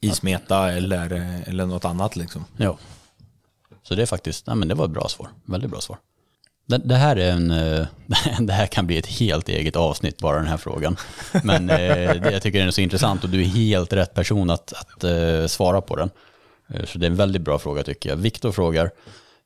Ismeta 0.00 0.72
eller, 0.72 1.12
eller 1.46 1.66
något 1.66 1.84
annat 1.84 2.16
liksom. 2.16 2.44
ja. 2.56 2.78
Så 3.82 3.94
det 3.94 4.02
är 4.02 4.06
faktiskt, 4.06 4.46
nej 4.46 4.56
men 4.56 4.68
det 4.68 4.74
var 4.74 4.84
ett 4.84 4.90
bra 4.90 5.08
svar. 5.08 5.28
Väldigt 5.44 5.70
bra 5.70 5.80
svar. 5.80 5.98
Det, 6.66 6.78
det 6.78 6.94
här 6.94 7.16
är 7.16 7.32
en, 7.32 7.50
eh, 7.50 7.86
det 8.40 8.52
här 8.52 8.66
kan 8.66 8.86
bli 8.86 8.98
ett 8.98 9.06
helt 9.06 9.48
eget 9.48 9.76
avsnitt 9.76 10.18
bara 10.18 10.36
den 10.36 10.46
här 10.46 10.56
frågan. 10.56 10.96
Men 11.42 11.70
eh, 11.70 11.76
det, 11.76 12.30
jag 12.32 12.42
tycker 12.42 12.58
den 12.58 12.68
är 12.68 12.72
så 12.72 12.80
intressant 12.80 13.24
och 13.24 13.30
du 13.30 13.40
är 13.40 13.46
helt 13.46 13.92
rätt 13.92 14.14
person 14.14 14.50
att, 14.50 14.72
att 14.72 15.04
eh, 15.04 15.46
svara 15.46 15.80
på 15.80 15.96
den. 15.96 16.10
Så 16.84 16.98
det 16.98 17.06
är 17.06 17.10
en 17.10 17.16
väldigt 17.16 17.42
bra 17.42 17.58
fråga 17.58 17.82
tycker 17.82 18.08
jag. 18.10 18.16
Viktor 18.16 18.52
frågar, 18.52 18.90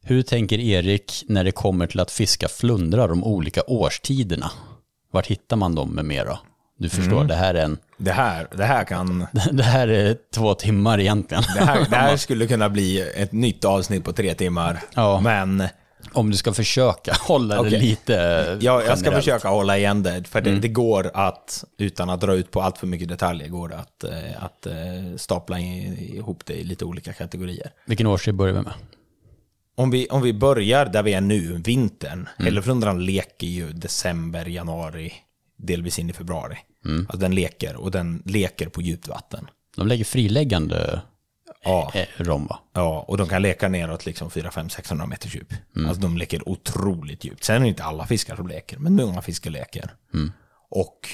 hur 0.02 0.22
tänker 0.22 0.58
Erik 0.58 1.24
när 1.26 1.44
det 1.44 1.52
kommer 1.52 1.86
till 1.86 2.00
att 2.00 2.10
fiska 2.10 2.48
flundrar 2.48 3.08
de 3.08 3.24
olika 3.24 3.62
årstiderna? 3.66 4.50
Vart 5.12 5.26
hittar 5.26 5.56
man 5.56 5.74
dem 5.74 5.90
med 5.90 6.04
mera? 6.04 6.38
Du 6.78 6.88
förstår, 6.88 7.24
det 7.24 7.34
här 7.34 7.54
är 7.54 7.64
en, 7.64 7.78
Det 7.98 8.12
här, 8.12 8.48
det 8.56 8.64
här 8.64 8.84
kan... 8.84 9.26
det 9.52 9.62
här 9.62 9.88
är 9.88 10.16
två 10.34 10.54
timmar 10.54 11.00
egentligen. 11.00 11.44
Det 11.54 11.64
här, 11.64 11.86
det 11.90 11.96
här 11.96 12.16
skulle 12.26 12.46
kunna 12.46 12.68
bli 12.68 13.00
ett 13.00 13.32
nytt 13.32 13.64
avsnitt 13.64 14.04
på 14.04 14.12
tre 14.12 14.34
timmar. 14.34 14.80
Ja. 14.94 15.20
Men 15.20 15.68
Om 16.12 16.30
du 16.30 16.36
ska 16.36 16.52
försöka 16.52 17.12
hålla 17.20 17.54
det 17.54 17.60
Okej. 17.60 17.80
lite 17.80 18.12
jag, 18.60 18.86
jag 18.86 18.98
ska 18.98 19.12
försöka 19.12 19.48
hålla 19.48 19.78
igen 19.78 20.02
det. 20.02 20.28
För 20.28 20.40
det, 20.40 20.50
det 20.50 20.68
går 20.68 21.10
att, 21.14 21.64
utan 21.78 22.10
att 22.10 22.20
dra 22.20 22.34
ut 22.34 22.50
på 22.50 22.62
allt 22.62 22.78
för 22.78 22.86
mycket 22.86 23.08
detaljer, 23.08 23.48
går 23.48 23.68
det 23.68 23.76
att, 23.76 24.04
eh, 24.04 24.44
att 24.44 24.66
eh, 24.66 24.74
stapla 25.16 25.58
ihop 25.60 26.46
det 26.46 26.54
i 26.54 26.64
lite 26.64 26.84
olika 26.84 27.12
kategorier. 27.12 27.70
Vilken 27.86 28.06
årstid 28.06 28.34
börjar 28.34 28.54
vi 28.54 28.62
med? 28.62 28.72
Om 29.76 29.90
vi, 29.90 30.08
om 30.08 30.22
vi 30.22 30.32
börjar 30.32 30.86
där 30.86 31.02
vi 31.02 31.12
är 31.14 31.20
nu, 31.20 31.62
vintern. 31.64 32.28
Hälleflundran 32.38 33.04
leker 33.04 33.46
ju 33.46 33.72
december, 33.72 34.46
januari, 34.46 35.12
delvis 35.58 35.98
in 35.98 36.10
i 36.10 36.12
februari. 36.12 36.58
Alltså 36.98 37.16
den 37.16 37.34
leker, 37.34 37.76
och 37.76 37.90
den 37.90 38.22
leker 38.26 38.68
på 38.68 38.82
djupt 38.82 39.08
vatten. 39.08 39.50
De 39.76 39.86
lägger 39.86 40.04
friläggande 40.04 41.00
Ja. 41.64 41.92
eh, 41.94 42.06
rom 42.16 42.46
va? 42.46 42.58
Ja, 42.72 43.04
och 43.08 43.16
de 43.16 43.28
kan 43.28 43.42
leka 43.42 43.68
neråt 43.68 44.06
liksom 44.06 44.30
4, 44.30 44.50
5, 44.50 44.68
600 44.68 45.06
meters 45.06 45.34
djup. 45.34 45.52
Alltså 45.86 46.00
de 46.02 46.16
leker 46.18 46.48
otroligt 46.48 47.24
djupt. 47.24 47.44
Sen 47.44 47.56
är 47.56 47.60
det 47.60 47.68
inte 47.68 47.84
alla 47.84 48.06
fiskar 48.06 48.36
som 48.36 48.48
leker, 48.48 48.78
men 48.78 48.94
många 48.96 49.22
fiskar 49.22 49.50
leker. 49.50 49.94
Och 50.70 51.08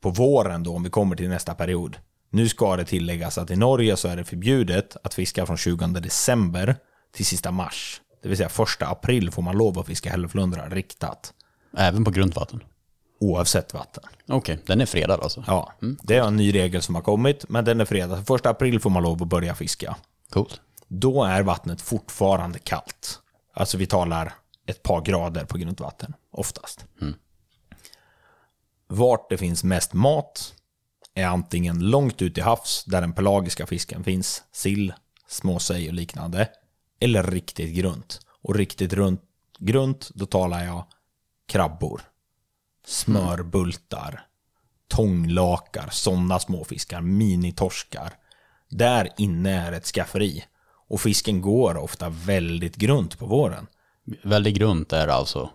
på 0.00 0.10
våren 0.10 0.62
då, 0.62 0.74
om 0.76 0.82
vi 0.82 0.90
kommer 0.90 1.16
till 1.16 1.28
nästa 1.28 1.54
period. 1.54 1.96
Nu 2.30 2.48
ska 2.48 2.76
det 2.76 2.84
tilläggas 2.84 3.38
att 3.38 3.50
i 3.50 3.56
Norge 3.56 3.96
så 3.96 4.08
är 4.08 4.16
det 4.16 4.24
förbjudet 4.24 4.96
att 5.04 5.14
fiska 5.14 5.46
från 5.46 5.56
20 5.56 5.86
december 5.86 6.76
till 7.12 7.26
sista 7.26 7.50
mars. 7.50 8.00
Det 8.22 8.28
vill 8.28 8.36
säga 8.36 8.48
första 8.48 8.86
april 8.86 9.30
får 9.30 9.42
man 9.42 9.56
lov 9.56 9.78
att 9.78 9.86
fiska 9.86 10.10
hälleflundra 10.10 10.68
riktat. 10.68 11.32
Även 11.76 12.04
på 12.04 12.10
grundvatten? 12.10 12.60
Oavsett 13.18 13.74
vatten. 13.74 14.04
Okej, 14.28 14.58
den 14.66 14.80
är 14.80 14.86
fredad 14.86 15.20
alltså? 15.20 15.44
Ja, 15.46 15.72
det 16.02 16.16
är 16.16 16.22
en 16.22 16.36
ny 16.36 16.54
regel 16.54 16.82
som 16.82 16.94
har 16.94 17.02
kommit, 17.02 17.48
men 17.48 17.64
den 17.64 17.80
är 17.80 17.84
fredag. 17.84 18.24
Första 18.24 18.50
april 18.50 18.80
får 18.80 18.90
man 18.90 19.02
lov 19.02 19.22
att 19.22 19.28
börja 19.28 19.54
fiska. 19.54 19.96
Coolt. 20.30 20.60
då 20.88 21.24
är 21.24 21.42
vattnet 21.42 21.80
fortfarande 21.80 22.58
kallt. 22.58 23.20
Alltså 23.54 23.78
vi 23.78 23.86
talar 23.86 24.34
ett 24.66 24.82
par 24.82 25.00
grader 25.00 25.44
på 25.44 25.58
grundvatten, 25.58 26.14
oftast. 26.30 26.84
Vart 28.88 29.30
det 29.30 29.36
finns 29.38 29.64
mest 29.64 29.92
mat 29.92 30.54
är 31.14 31.26
antingen 31.26 31.78
långt 31.78 32.22
ut 32.22 32.38
i 32.38 32.40
havs, 32.40 32.84
där 32.84 33.00
den 33.00 33.12
pelagiska 33.12 33.66
fisken 33.66 34.04
finns, 34.04 34.44
sill, 34.52 34.92
småsej 35.28 35.88
och 35.88 35.94
liknande, 35.94 36.48
eller 37.00 37.22
riktigt 37.22 37.74
grunt. 37.74 38.20
Och 38.42 38.54
riktigt 38.54 38.92
runt, 38.92 39.22
grunt, 39.58 40.10
då 40.14 40.26
talar 40.26 40.64
jag 40.64 40.84
krabbor, 41.48 42.00
smörbultar, 42.86 44.26
tånglakar, 44.88 45.88
sådana 45.92 46.38
småfiskar, 46.38 47.00
minitorskar. 47.00 48.12
Där 48.70 49.08
inne 49.18 49.50
är 49.66 49.72
ett 49.72 49.86
skafferi. 49.86 50.44
Och 50.88 51.00
fisken 51.00 51.40
går 51.40 51.76
ofta 51.76 52.08
väldigt 52.08 52.76
grunt 52.76 53.18
på 53.18 53.26
våren. 53.26 53.66
Väldigt 54.24 54.54
grunt 54.56 54.92
är 54.92 55.06
det 55.06 55.14
alltså. 55.14 55.50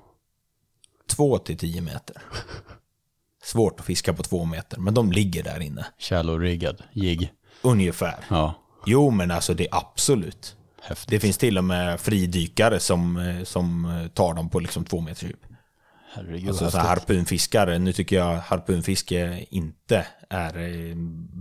Två 1.09 1.37
till 1.37 1.57
tio 1.57 1.81
meter. 1.81 2.21
Svårt 3.43 3.79
att 3.79 3.85
fiska 3.85 4.13
på 4.13 4.23
två 4.23 4.45
meter, 4.45 4.77
men 4.79 4.93
de 4.93 5.11
ligger 5.11 5.43
där 5.43 5.59
inne. 5.59 5.85
Shallow-riggad, 5.99 6.81
jigg. 6.93 7.31
Ungefär. 7.61 8.25
Ja, 8.29 8.53
Jo, 8.85 9.09
men 9.09 9.31
alltså 9.31 9.53
det 9.53 9.63
är 9.67 9.75
absolut. 9.77 10.55
häftigt. 10.81 11.09
Det 11.09 11.19
finns 11.19 11.37
till 11.37 11.57
och 11.57 11.63
med 11.63 11.99
fridykare 11.99 12.79
som, 12.79 13.17
eh, 13.17 13.43
som 13.43 14.09
tar 14.13 14.33
dem 14.33 14.49
på 14.49 14.59
liksom 14.59 14.85
två 14.85 15.01
meters 15.01 15.23
djup. 15.23 15.45
Herregud, 16.13 16.49
Alltså 16.49 16.71
så 16.71 16.77
harpunfiskare, 16.77 17.79
nu 17.79 17.93
tycker 17.93 18.15
jag 18.15 18.35
harpunfiske 18.37 19.45
inte 19.49 20.07
är 20.29 20.57
eh, 20.57 20.95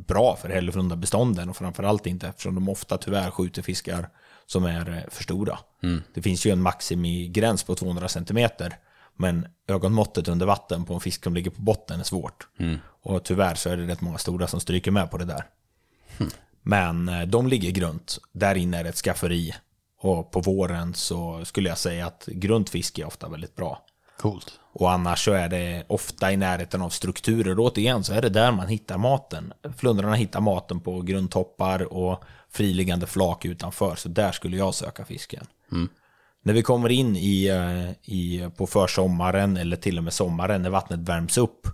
bra 0.07 0.37
för 0.37 0.49
hälleflundarbestånden 0.49 1.49
och 1.49 1.57
framförallt 1.57 2.07
inte 2.07 2.29
eftersom 2.29 2.55
de 2.55 2.69
ofta 2.69 2.99
tyvärr 2.99 3.31
skjuter 3.31 3.63
fiskar 3.63 4.09
som 4.47 4.65
är 4.65 4.91
eh, 4.91 5.11
för 5.11 5.23
stora. 5.23 5.59
Det 6.15 6.23
finns 6.23 6.47
ju 6.47 6.51
en 6.51 6.63
maximigräns 6.63 7.63
på 7.63 7.75
200 7.75 8.09
cm 8.09 8.49
men 9.17 9.47
ögonmåttet 9.69 10.29
under 10.29 10.47
vatten 10.47 10.85
på 10.85 10.95
en 10.95 11.01
fisk 11.01 11.25
som 11.25 11.35
ligger 11.35 11.51
på 11.51 11.63
botten 11.63 12.01
är 12.01 12.05
svårt. 12.05 12.49
Och 13.03 13.25
tyvärr 13.25 13.55
så 13.55 13.71
är 13.71 13.77
det 13.77 13.87
rätt 13.87 14.01
många 14.01 14.19
stora 14.19 14.47
som 14.47 14.61
stryker 14.61 14.91
med 14.91 15.11
på 15.11 15.19
det 15.19 15.25
där. 15.25 15.45
Men 16.63 17.09
eh, 17.09 17.23
de 17.23 17.47
ligger 17.49 17.71
grunt. 17.71 18.19
Där 18.33 18.55
inne 18.55 18.79
är 18.79 18.83
det 18.85 18.89
ett 18.91 18.97
skafferi. 18.97 19.55
Och 20.01 20.31
på 20.31 20.41
våren 20.41 20.95
så 20.95 21.45
skulle 21.45 21.69
jag 21.69 21.79
säga 21.79 22.07
att 22.07 22.27
grunt 22.27 22.71
fiske 22.71 23.03
är 23.03 23.07
ofta 23.07 23.29
väldigt 23.29 23.57
bra. 23.57 23.87
Coolt. 24.19 24.60
Och 24.73 24.93
annars 24.93 25.25
så 25.25 25.33
är 25.33 25.49
det 25.49 25.85
ofta 25.89 26.33
i 26.33 26.37
närheten 26.37 26.83
av 26.83 26.91
strukturer. 26.91 27.57
Återigen 27.59 28.05
så 28.05 28.13
är 28.13 28.23
det 28.23 28.29
där 28.29 28.53
man 28.53 28.69
hittar 28.69 28.99
maten. 28.99 29.53
Flundrarna 29.77 30.15
hittar 30.15 30.41
maten 30.41 30.81
på 30.81 31.01
grundtoppar 31.01 31.93
och 31.93 32.25
friliggande 32.51 33.07
flak 33.07 33.45
utanför. 33.45 33.95
Så 33.97 34.09
där 34.09 34.33
skulle 34.33 34.57
jag 34.57 34.75
söka 34.75 35.05
fisken. 35.05 35.47
När 36.43 36.53
vi 36.53 36.63
kommer 36.63 36.89
in 36.89 37.17
i, 37.17 37.47
eh, 37.47 38.13
i, 38.15 38.51
på 38.57 38.67
försommaren 38.67 39.57
eller 39.57 39.77
till 39.77 39.99
och 39.99 40.05
med 40.05 40.13
sommaren 40.13 40.63
när 40.63 40.71
vattnet 40.71 41.01
värms 41.01 41.39
upp 41.39 41.67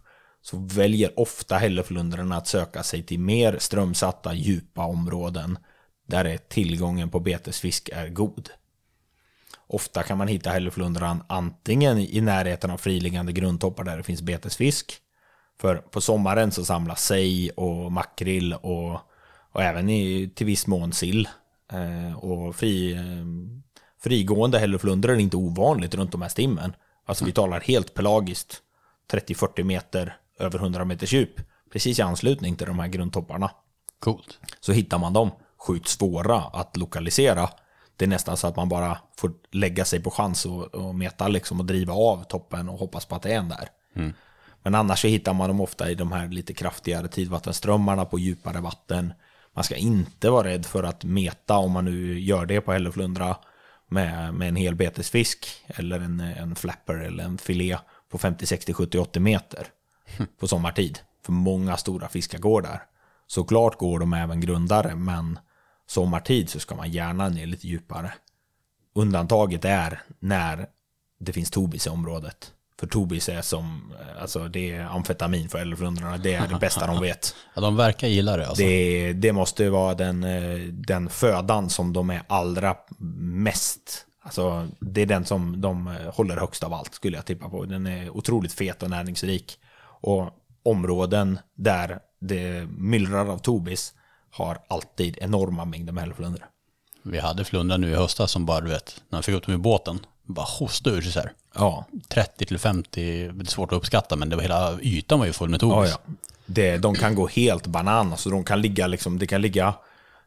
så 0.42 0.58
väljer 0.58 1.20
ofta 1.20 1.56
hälleflundrarna 1.56 2.36
att 2.36 2.46
söka 2.46 2.82
sig 2.82 3.02
till 3.02 3.20
mer 3.20 3.56
strömsatta 3.58 4.34
djupa 4.34 4.84
områden 4.84 5.58
där 6.08 6.24
är 6.24 6.36
tillgången 6.36 7.10
på 7.10 7.20
betesfisk 7.20 7.88
är 7.92 8.08
god. 8.08 8.50
Ofta 9.68 10.02
kan 10.02 10.18
man 10.18 10.28
hitta 10.28 10.50
hälleflundran 10.50 11.22
antingen 11.26 11.98
i 11.98 12.20
närheten 12.20 12.70
av 12.70 12.78
friliggande 12.78 13.32
grundtoppar 13.32 13.84
där 13.84 13.96
det 13.96 14.02
finns 14.02 14.22
betesfisk. 14.22 15.00
För 15.60 15.76
på 15.76 16.00
sommaren 16.00 16.52
så 16.52 16.64
samlas 16.64 17.04
sej 17.04 17.50
och 17.50 17.92
makrill 17.92 18.52
och, 18.52 19.00
och 19.52 19.62
även 19.62 19.88
i, 19.88 20.30
till 20.34 20.46
viss 20.46 20.66
mån 20.66 20.92
sill. 20.92 21.28
Eh, 21.72 22.16
och 22.16 22.56
fri, 22.56 22.92
eh, 22.92 23.00
frigående 24.02 24.58
hälleflundrar 24.58 25.12
är 25.12 25.18
inte 25.18 25.36
ovanligt 25.36 25.94
runt 25.94 26.12
de 26.12 26.22
här 26.22 26.28
stimmen. 26.28 26.72
Alltså 27.06 27.24
vi 27.24 27.32
talar 27.32 27.60
helt 27.60 27.94
pelagiskt. 27.94 28.62
30-40 29.12 29.62
meter 29.62 30.16
över 30.38 30.58
100 30.58 30.84
meters 30.84 31.12
djup. 31.12 31.40
Precis 31.72 31.98
i 31.98 32.02
anslutning 32.02 32.56
till 32.56 32.66
de 32.66 32.78
här 32.78 32.88
grundtopparna. 32.88 33.50
Coolt. 33.98 34.38
Så 34.60 34.72
hittar 34.72 34.98
man 34.98 35.12
dem 35.12 35.30
sjukt 35.58 35.88
svåra 35.88 36.36
att 36.36 36.76
lokalisera. 36.76 37.48
Det 37.96 38.04
är 38.04 38.08
nästan 38.08 38.36
så 38.36 38.46
att 38.46 38.56
man 38.56 38.68
bara 38.68 38.98
får 39.16 39.32
lägga 39.50 39.84
sig 39.84 40.02
på 40.02 40.10
chans 40.10 40.46
och, 40.46 40.74
och 40.74 40.94
meta 40.94 41.28
liksom 41.28 41.60
och 41.60 41.66
driva 41.66 41.94
av 41.94 42.24
toppen 42.24 42.68
och 42.68 42.78
hoppas 42.78 43.04
på 43.04 43.14
att 43.14 43.22
det 43.22 43.32
är 43.32 43.38
en 43.38 43.48
där. 43.48 43.68
Men 44.62 44.74
annars 44.74 45.00
så 45.00 45.08
hittar 45.08 45.34
man 45.34 45.48
dem 45.48 45.60
ofta 45.60 45.90
i 45.90 45.94
de 45.94 46.12
här 46.12 46.28
lite 46.28 46.54
kraftigare 46.54 47.08
tidvattenströmmarna 47.08 48.04
på 48.04 48.18
djupare 48.18 48.60
vatten. 48.60 49.12
Man 49.54 49.64
ska 49.64 49.76
inte 49.76 50.30
vara 50.30 50.48
rädd 50.48 50.66
för 50.66 50.82
att 50.82 51.04
meta 51.04 51.56
om 51.56 51.72
man 51.72 51.84
nu 51.84 52.20
gör 52.20 52.46
det 52.46 52.60
på 52.60 52.72
hälleflundra 52.72 53.36
med, 53.88 54.34
med 54.34 54.48
en 54.48 54.56
hel 54.56 54.74
betesfisk 54.74 55.46
eller 55.66 56.00
en, 56.00 56.20
en 56.20 56.56
flapper 56.56 56.94
eller 56.94 57.24
en 57.24 57.38
filé 57.38 57.78
på 58.10 58.18
50, 58.18 58.46
60, 58.46 58.72
70, 58.72 58.98
80 58.98 59.20
meter 59.20 59.66
på 60.40 60.48
sommartid. 60.48 60.98
För 61.24 61.32
många 61.32 61.76
stora 61.76 62.08
fiskar 62.08 62.38
går 62.38 62.62
där. 62.62 62.82
Såklart 63.26 63.78
går 63.78 63.98
de 63.98 64.12
även 64.12 64.40
grundare, 64.40 64.94
men 64.94 65.38
sommartid 65.86 66.50
så 66.50 66.60
ska 66.60 66.74
man 66.74 66.90
gärna 66.90 67.28
ner 67.28 67.46
lite 67.46 67.68
djupare. 67.68 68.12
Undantaget 68.94 69.64
är 69.64 70.02
när 70.18 70.66
det 71.20 71.32
finns 71.32 71.50
tobis 71.50 71.86
i 71.86 71.90
området. 71.90 72.52
För 72.80 72.86
tobis 72.86 73.28
är 73.28 73.42
som, 73.42 73.92
alltså 74.20 74.48
det 74.48 74.70
är 74.70 74.84
amfetamin 74.84 75.48
för 75.48 75.58
hälleflundrorna. 75.58 76.16
Det 76.16 76.34
är 76.34 76.48
det 76.48 76.58
bästa 76.60 76.86
de 76.86 77.00
vet. 77.00 77.34
Ja, 77.54 77.60
de 77.60 77.76
verkar 77.76 78.08
gilla 78.08 78.36
det 78.36 78.48
alltså. 78.48 78.62
Det, 78.62 79.12
det 79.12 79.32
måste 79.32 79.70
vara 79.70 79.94
den, 79.94 80.24
eh, 80.24 80.58
den 80.72 81.08
födan 81.08 81.70
som 81.70 81.92
de 81.92 82.10
är 82.10 82.22
allra 82.26 82.76
mest, 83.18 84.06
alltså 84.20 84.68
det 84.80 85.02
är 85.02 85.06
den 85.06 85.24
som 85.24 85.60
de 85.60 85.86
eh, 85.86 86.14
håller 86.14 86.36
högst 86.36 86.64
av 86.64 86.74
allt 86.74 86.94
skulle 86.94 87.16
jag 87.16 87.26
tippa 87.26 87.48
på. 87.48 87.64
Den 87.64 87.86
är 87.86 88.10
otroligt 88.10 88.52
fet 88.52 88.82
och 88.82 88.90
näringsrik. 88.90 89.58
Och 90.00 90.30
områden 90.62 91.38
där 91.54 91.98
det 92.20 92.66
myllrar 92.78 93.26
av 93.26 93.38
tobis 93.38 93.94
har 94.36 94.58
alltid 94.68 95.18
enorma 95.20 95.64
mängder 95.64 95.92
med 95.92 96.02
hälleflundror. 96.02 96.46
Vi 97.02 97.18
hade 97.18 97.44
flundra 97.44 97.76
nu 97.76 97.90
i 97.90 97.94
höstas 97.94 98.30
som 98.30 98.46
bara, 98.46 98.60
du 98.60 98.68
vet, 98.68 99.02
när 99.08 99.18
vi 99.18 99.22
fick 99.22 99.34
upp 99.34 99.46
dem 99.46 99.54
i 99.54 99.58
båten, 99.58 100.06
bara 100.22 100.46
hostade 100.46 100.96
ur 100.96 101.02
sig 101.02 101.12
så 101.12 101.20
här. 101.20 101.32
Ja, 101.54 101.86
30 102.08 102.46
till 102.46 102.58
50, 102.58 103.28
det 103.32 103.44
är 103.44 103.44
svårt 103.44 103.72
att 103.72 103.76
uppskatta, 103.76 104.16
men 104.16 104.28
det 104.28 104.36
var 104.36 104.42
hela 104.42 104.78
ytan 104.80 105.18
var 105.18 105.26
ju 105.26 105.32
full 105.32 105.48
med 105.48 105.62
ja, 105.62 105.68
tobis. 105.68 105.90
ja. 105.90 106.12
Det, 106.46 106.76
de 106.76 106.94
kan 106.94 107.14
gå 107.14 107.26
helt 107.26 107.66
bananas 107.66 108.26
och 108.26 108.32
de 108.32 108.44
kan 108.44 108.62
ligga 108.62 108.86
liksom, 108.86 109.18
det 109.18 109.26
kan 109.26 109.42
ligga 109.42 109.74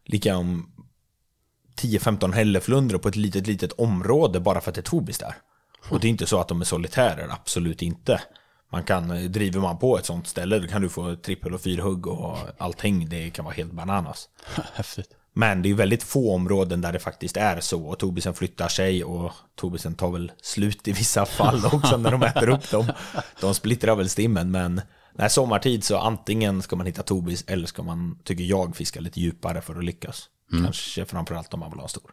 lika 0.06 0.38
om 0.38 0.72
10-15 1.82 2.34
hälleflundror 2.34 2.98
på 2.98 3.08
ett 3.08 3.16
litet, 3.16 3.48
litet 3.48 3.72
område 3.72 4.40
bara 4.40 4.62
för 4.62 4.72
att 4.72 4.76
det 4.76 4.82
är 4.82 4.84
tobis 4.84 5.18
där. 5.18 5.36
Och 5.90 6.00
det 6.00 6.08
är 6.08 6.10
inte 6.10 6.28
så 6.28 6.40
att 6.40 6.48
de 6.48 6.62
är 6.62 6.66
solitärer, 6.66 7.28
absolut 7.30 7.82
inte. 7.82 8.22
Man 8.72 8.84
kan, 8.84 9.32
driver 9.32 9.60
man 9.60 9.78
på 9.78 9.98
ett 9.98 10.06
sånt 10.06 10.28
ställe, 10.28 10.60
då 10.60 10.68
kan 10.68 10.82
du 10.82 10.90
få 10.90 11.16
trippel 11.16 11.54
och 11.54 11.62
fyrhugg 11.62 12.08
och 12.08 12.38
allting. 12.58 13.10
Det 13.10 13.30
kan 13.30 13.46
vara 13.46 13.56
helt 13.56 13.72
bananas. 13.72 14.30
Häftigt. 14.74 15.10
Men 15.34 15.62
det 15.62 15.70
är 15.70 15.74
väldigt 15.74 16.04
få 16.04 16.34
områden 16.36 16.82
där 16.82 16.94
det 16.94 17.00
faktiskt 17.00 17.38
är 17.38 17.60
så. 17.60 17.86
Och 17.86 18.00
tobisen 18.00 18.34
flyttar 18.34 18.68
sig 18.68 19.04
och 19.04 19.32
tobisen 19.56 19.96
tar 19.96 20.12
väl 20.12 20.32
slut 20.42 20.88
i 20.88 20.92
vissa 20.92 21.26
fall 21.26 21.66
också 21.74 21.98
när 21.98 22.12
de 22.12 22.24
äter 22.24 22.50
upp 22.50 22.72
dem. 22.72 22.92
De 23.42 23.54
splittrar 23.56 23.96
väl 23.96 24.10
stimmen, 24.10 24.52
men 24.52 24.82
när 25.14 25.28
sommartid 25.28 25.84
så 25.84 25.98
antingen 25.98 26.62
ska 26.62 26.76
man 26.76 26.86
hitta 26.86 27.04
tobis 27.04 27.44
eller 27.48 27.68
ska 27.68 27.84
man, 27.84 28.20
tycker 28.24 28.44
jag, 28.44 28.76
fiska 28.76 29.00
lite 29.00 29.20
djupare 29.20 29.62
för 29.62 29.76
att 29.76 29.84
lyckas. 29.84 30.26
Kanske 30.64 31.06
framförallt 31.06 31.54
om 31.54 31.60
man 31.60 31.72
vill 31.72 31.80
ha 31.80 31.88
stor. 31.88 32.12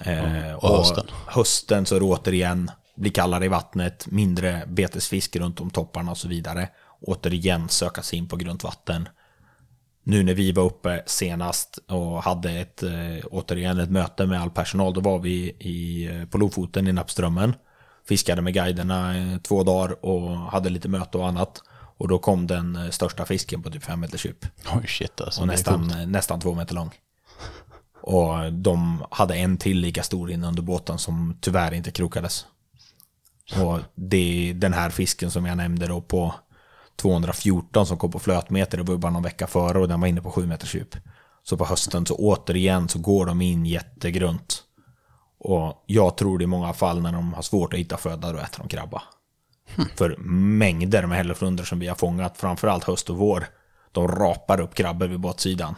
Eh, 0.00 0.52
och 0.52 0.78
hösten. 0.78 1.06
hösten 1.26 1.86
så 1.86 1.96
är 1.96 2.00
det 2.00 2.06
återigen, 2.06 2.70
blir 2.98 3.12
kallare 3.12 3.44
i 3.44 3.48
vattnet, 3.48 4.06
mindre 4.06 4.64
betesfisk 4.66 5.36
runt 5.36 5.60
om 5.60 5.70
topparna 5.70 6.10
och 6.10 6.18
så 6.18 6.28
vidare. 6.28 6.68
Återigen 7.00 7.68
söka 7.68 8.02
sig 8.02 8.18
in 8.18 8.28
på 8.28 8.36
grunt 8.36 8.64
vatten. 8.64 9.08
Nu 10.02 10.22
när 10.22 10.34
vi 10.34 10.52
var 10.52 10.64
uppe 10.64 11.02
senast 11.06 11.78
och 11.88 12.22
hade 12.22 12.50
ett, 12.50 12.82
eh, 12.82 13.26
återigen 13.30 13.78
ett 13.78 13.90
möte 13.90 14.26
med 14.26 14.40
all 14.40 14.50
personal, 14.50 14.94
då 14.94 15.00
var 15.00 15.18
vi 15.18 15.36
i, 15.58 16.06
eh, 16.06 16.24
på 16.24 16.38
Lofoten 16.38 16.88
i 16.88 16.92
Nappströmmen. 16.92 17.54
Fiskade 18.08 18.42
med 18.42 18.54
guiderna 18.54 19.18
eh, 19.18 19.38
två 19.38 19.62
dagar 19.62 20.04
och 20.04 20.30
hade 20.30 20.70
lite 20.70 20.88
möte 20.88 21.18
och 21.18 21.28
annat. 21.28 21.62
Och 21.96 22.08
då 22.08 22.18
kom 22.18 22.46
den 22.46 22.92
största 22.92 23.24
fisken 23.24 23.62
på 23.62 23.70
typ 23.70 23.84
fem 23.84 24.00
meters 24.00 24.26
djup. 24.26 24.46
Oj 24.74 24.86
shit 24.86 25.20
alltså. 25.20 25.40
Och 25.40 25.46
nästan, 25.46 25.92
nästan 26.06 26.40
två 26.40 26.54
meter 26.54 26.74
lång. 26.74 26.90
Och 28.00 28.52
de 28.52 29.04
hade 29.10 29.34
en 29.34 29.56
till 29.56 29.80
lika 29.80 30.02
stor 30.02 30.30
inne 30.30 30.46
under 30.46 30.62
båten 30.62 30.98
som 30.98 31.38
tyvärr 31.40 31.74
inte 31.74 31.90
krokades. 31.90 32.46
Och 33.56 33.78
det 33.94 34.50
är 34.50 34.54
den 34.54 34.72
här 34.72 34.90
fisken 34.90 35.30
som 35.30 35.46
jag 35.46 35.56
nämnde 35.56 35.86
då 35.86 36.00
på 36.00 36.34
214 36.96 37.86
som 37.86 37.96
kom 37.98 38.10
på 38.10 38.18
flötmeter, 38.18 38.78
det 38.78 38.84
var 38.84 38.94
ju 38.94 38.98
bara 38.98 39.12
någon 39.12 39.22
vecka 39.22 39.46
före 39.46 39.78
och 39.78 39.88
den 39.88 40.00
var 40.00 40.08
inne 40.08 40.22
på 40.22 40.30
7 40.30 40.46
meters 40.46 40.74
djup. 40.74 40.96
Så 41.42 41.56
på 41.56 41.64
hösten 41.64 42.06
så 42.06 42.14
återigen 42.14 42.88
så 42.88 42.98
går 42.98 43.26
de 43.26 43.42
in 43.42 43.66
jättegrunt. 43.66 44.62
Och 45.40 45.84
jag 45.86 46.16
tror 46.16 46.38
det 46.38 46.44
i 46.44 46.46
många 46.46 46.72
fall 46.72 47.02
när 47.02 47.12
de 47.12 47.34
har 47.34 47.42
svårt 47.42 47.72
att 47.72 47.78
hitta 47.78 47.96
föda, 47.96 48.32
då 48.32 48.38
äter 48.38 48.58
de 48.58 48.68
krabba. 48.68 49.02
För 49.96 50.16
mängder 50.58 51.06
med 51.06 51.18
hälleflundror 51.18 51.64
som 51.64 51.78
vi 51.78 51.88
har 51.88 51.94
fångat, 51.94 52.38
framförallt 52.38 52.84
höst 52.84 53.10
och 53.10 53.16
vår, 53.16 53.46
de 53.92 54.08
rapar 54.08 54.60
upp 54.60 54.74
krabbor 54.74 55.06
vid 55.06 55.20
båtsidan. 55.20 55.74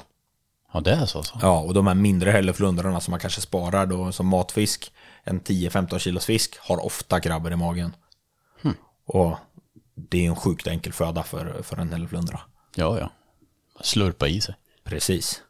Ja 0.73 0.81
det 0.81 0.93
är 0.93 1.07
så 1.07 1.19
alltså. 1.19 1.39
Ja, 1.43 1.61
och 1.61 1.75
de 1.75 1.87
här 1.87 1.95
mindre 1.95 2.31
hälleflundrorna 2.31 3.01
som 3.01 3.11
man 3.11 3.21
kanske 3.21 3.41
sparar 3.41 3.87
då 3.87 4.13
som 4.13 4.27
matfisk, 4.27 4.93
en 5.25 5.41
10-15 5.41 5.99
kilos 5.99 6.25
fisk, 6.25 6.59
har 6.61 6.85
ofta 6.85 7.21
krabbor 7.21 7.53
i 7.53 7.57
magen. 7.57 7.93
Och 9.13 9.37
det 9.95 10.27
är 10.27 10.29
en 10.29 10.37
sjukt 10.37 10.67
enkel 10.67 10.93
föda 10.93 11.23
för, 11.23 11.63
för 11.63 11.77
en 11.77 11.93
hälleflundra. 11.93 12.41
Ja 12.75 12.99
ja. 12.99 13.11
Slurpa 13.81 14.29
i 14.29 14.41
sig. 14.41 14.55
Precis. 14.85 15.43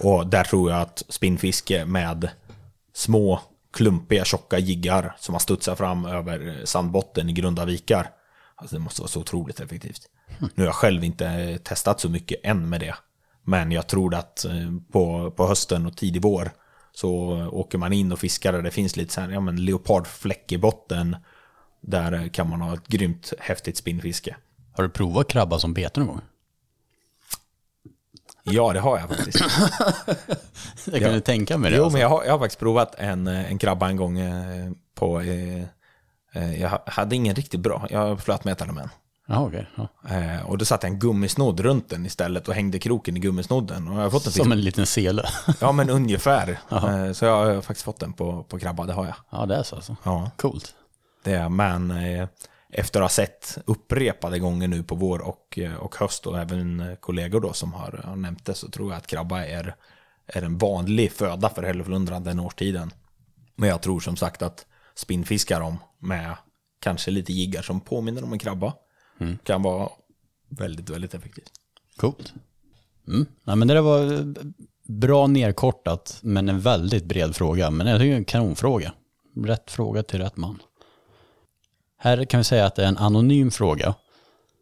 Och 0.00 0.26
där 0.26 0.44
tror 0.44 0.70
jag 0.70 0.80
att 0.80 1.02
spinnfiske 1.08 1.84
med 1.84 2.30
små, 2.92 3.40
klumpiga, 3.72 4.24
tjocka 4.24 4.58
jiggar 4.58 5.16
som 5.18 5.34
har 5.34 5.40
studsat 5.40 5.78
fram 5.78 6.04
över 6.04 6.62
sandbotten 6.64 7.30
i 7.30 7.32
grunda 7.32 7.64
vikar. 7.64 8.10
Alltså 8.54 8.76
det 8.76 8.82
måste 8.82 9.02
vara 9.02 9.08
så 9.08 9.20
otroligt 9.20 9.60
effektivt. 9.60 10.08
Nu 10.38 10.50
har 10.56 10.64
jag 10.64 10.74
själv 10.74 11.04
inte 11.04 11.58
testat 11.58 12.00
så 12.00 12.08
mycket 12.08 12.40
än 12.42 12.68
med 12.68 12.80
det. 12.80 12.94
Men 13.42 13.72
jag 13.72 13.86
tror 13.86 14.14
att 14.14 14.44
eh, 14.44 14.52
på, 14.92 15.30
på 15.30 15.46
hösten 15.46 15.86
och 15.86 15.96
tidig 15.96 16.22
vår 16.22 16.50
så 16.94 17.10
åker 17.52 17.78
man 17.78 17.92
in 17.92 18.12
och 18.12 18.18
fiskar 18.18 18.52
där 18.52 18.62
det 18.62 18.70
finns 18.70 18.96
lite 18.96 19.12
så 19.12 19.20
här, 19.20 19.30
ja 19.30 19.40
men 19.40 19.64
leopardfläck 19.64 20.52
i 20.52 20.58
botten. 20.58 21.16
Där 21.80 22.28
kan 22.28 22.48
man 22.48 22.60
ha 22.60 22.74
ett 22.74 22.86
grymt 22.86 23.32
häftigt 23.38 23.76
spinnfiske. 23.76 24.36
Har 24.72 24.84
du 24.84 24.90
provat 24.90 25.28
krabba 25.28 25.58
som 25.58 25.74
bete 25.74 26.00
någon 26.00 26.08
gång? 26.08 26.20
Ja, 28.42 28.72
det 28.72 28.80
har 28.80 28.98
jag 28.98 29.08
faktiskt. 29.08 29.40
Jag 30.92 31.00
kunde 31.00 31.20
tänka 31.20 31.58
mig 31.58 31.70
det. 31.70 31.76
Jo, 31.76 31.84
alltså. 31.84 31.94
men 31.94 32.02
jag 32.02 32.08
har, 32.08 32.24
jag 32.24 32.32
har 32.32 32.38
faktiskt 32.38 32.58
provat 32.60 32.94
en, 32.98 33.26
en 33.26 33.58
krabba 33.58 33.88
en 33.88 33.96
gång 33.96 34.18
eh, 34.18 34.70
på... 34.94 35.20
Eh, 35.20 35.62
eh, 36.32 36.60
jag 36.60 36.68
ha- 36.68 36.84
hade 36.86 37.16
ingen 37.16 37.34
riktigt 37.34 37.60
bra, 37.60 37.86
jag 37.90 38.20
flötmätade 38.20 38.72
med 38.72 38.82
en. 38.82 38.90
Ja, 39.26 39.46
okej. 39.46 39.66
Ja. 39.76 39.88
Eh, 40.10 40.50
och 40.50 40.58
då 40.58 40.64
satte 40.64 40.86
jag 40.86 40.92
en 40.92 40.98
gummisnodd 40.98 41.60
runt 41.60 41.88
den 41.88 42.06
istället 42.06 42.48
och 42.48 42.54
hängde 42.54 42.78
kroken 42.78 43.16
i 43.16 43.20
gummisnodden. 43.20 43.88
Och 43.88 43.94
jag 43.94 44.02
har 44.02 44.10
fått 44.10 44.26
en 44.26 44.32
fisk. 44.32 44.42
Som 44.42 44.52
en 44.52 44.60
liten 44.60 44.86
sele. 44.86 45.28
Ja, 45.60 45.72
men 45.72 45.90
ungefär. 45.90 46.58
Eh, 46.70 47.12
så 47.12 47.24
jag 47.24 47.44
har 47.44 47.60
faktiskt 47.60 47.84
fått 47.84 48.00
den 48.00 48.12
på, 48.12 48.42
på 48.44 48.58
krabba, 48.58 48.86
det 48.86 48.92
har 48.92 49.04
jag. 49.04 49.14
Ja, 49.30 49.46
det 49.46 49.56
är 49.56 49.62
så 49.62 49.76
alltså. 49.76 49.96
Ja, 50.02 50.30
Coolt. 50.36 50.74
det 51.24 51.32
är 51.32 51.48
Men 51.48 51.90
eh, 51.90 52.28
efter 52.76 53.00
att 53.00 53.04
ha 53.04 53.08
sett 53.08 53.58
upprepade 53.66 54.38
gånger 54.38 54.68
nu 54.68 54.82
på 54.82 54.94
vår 54.94 55.18
och, 55.18 55.58
eh, 55.58 55.74
och 55.74 55.96
höst 55.96 56.26
och 56.26 56.38
även 56.38 56.80
eh, 56.80 56.94
kollegor 56.94 57.40
då 57.40 57.52
som 57.52 57.72
har, 57.72 58.00
har 58.04 58.16
nämnt 58.16 58.44
det 58.44 58.54
så 58.54 58.68
tror 58.68 58.90
jag 58.90 58.98
att 58.98 59.06
krabba 59.06 59.44
är, 59.44 59.74
är 60.26 60.42
en 60.42 60.58
vanlig 60.58 61.12
föda 61.12 61.48
för 61.48 61.62
hälleflundran 61.62 62.24
den 62.24 62.40
årstiden. 62.40 62.90
Men 63.56 63.68
jag 63.68 63.82
tror 63.82 64.00
som 64.00 64.16
sagt 64.16 64.42
att 64.42 64.66
spinnfiskar 64.94 65.60
dem 65.60 65.78
med 65.98 66.36
kanske 66.80 67.10
lite 67.10 67.32
jiggar 67.32 67.62
som 67.62 67.80
påminner 67.80 68.24
om 68.24 68.32
en 68.32 68.38
krabba. 68.38 68.72
Kan 69.42 69.62
vara 69.62 69.88
väldigt, 70.48 70.90
väldigt 70.90 71.14
effektivt. 71.14 71.52
Coolt. 71.96 72.32
Mm. 73.08 73.26
Ja, 73.44 73.54
men 73.54 73.68
det 73.68 73.74
där 73.74 73.80
var 73.80 74.12
eh, 74.12 74.20
bra 74.88 75.26
nerkortat, 75.26 76.18
men 76.22 76.48
en 76.48 76.60
väldigt 76.60 77.04
bred 77.04 77.36
fråga. 77.36 77.70
Men 77.70 77.86
jag 77.86 78.00
tycker 78.00 78.16
en 78.16 78.24
kanonfråga. 78.24 78.92
Rätt 79.44 79.70
fråga 79.70 80.02
till 80.02 80.18
rätt 80.18 80.36
man. 80.36 80.62
Här 81.98 82.24
kan 82.24 82.38
vi 82.38 82.44
säga 82.44 82.66
att 82.66 82.74
det 82.74 82.84
är 82.84 82.88
en 82.88 82.98
anonym 82.98 83.50
fråga. 83.50 83.94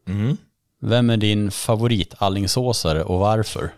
Mm. 0.08 0.36
Vem 0.80 1.10
är 1.10 1.16
din 1.16 1.50
favorit 1.50 2.14
allingsåsare 2.18 3.04
och 3.04 3.18
varför? 3.18 3.72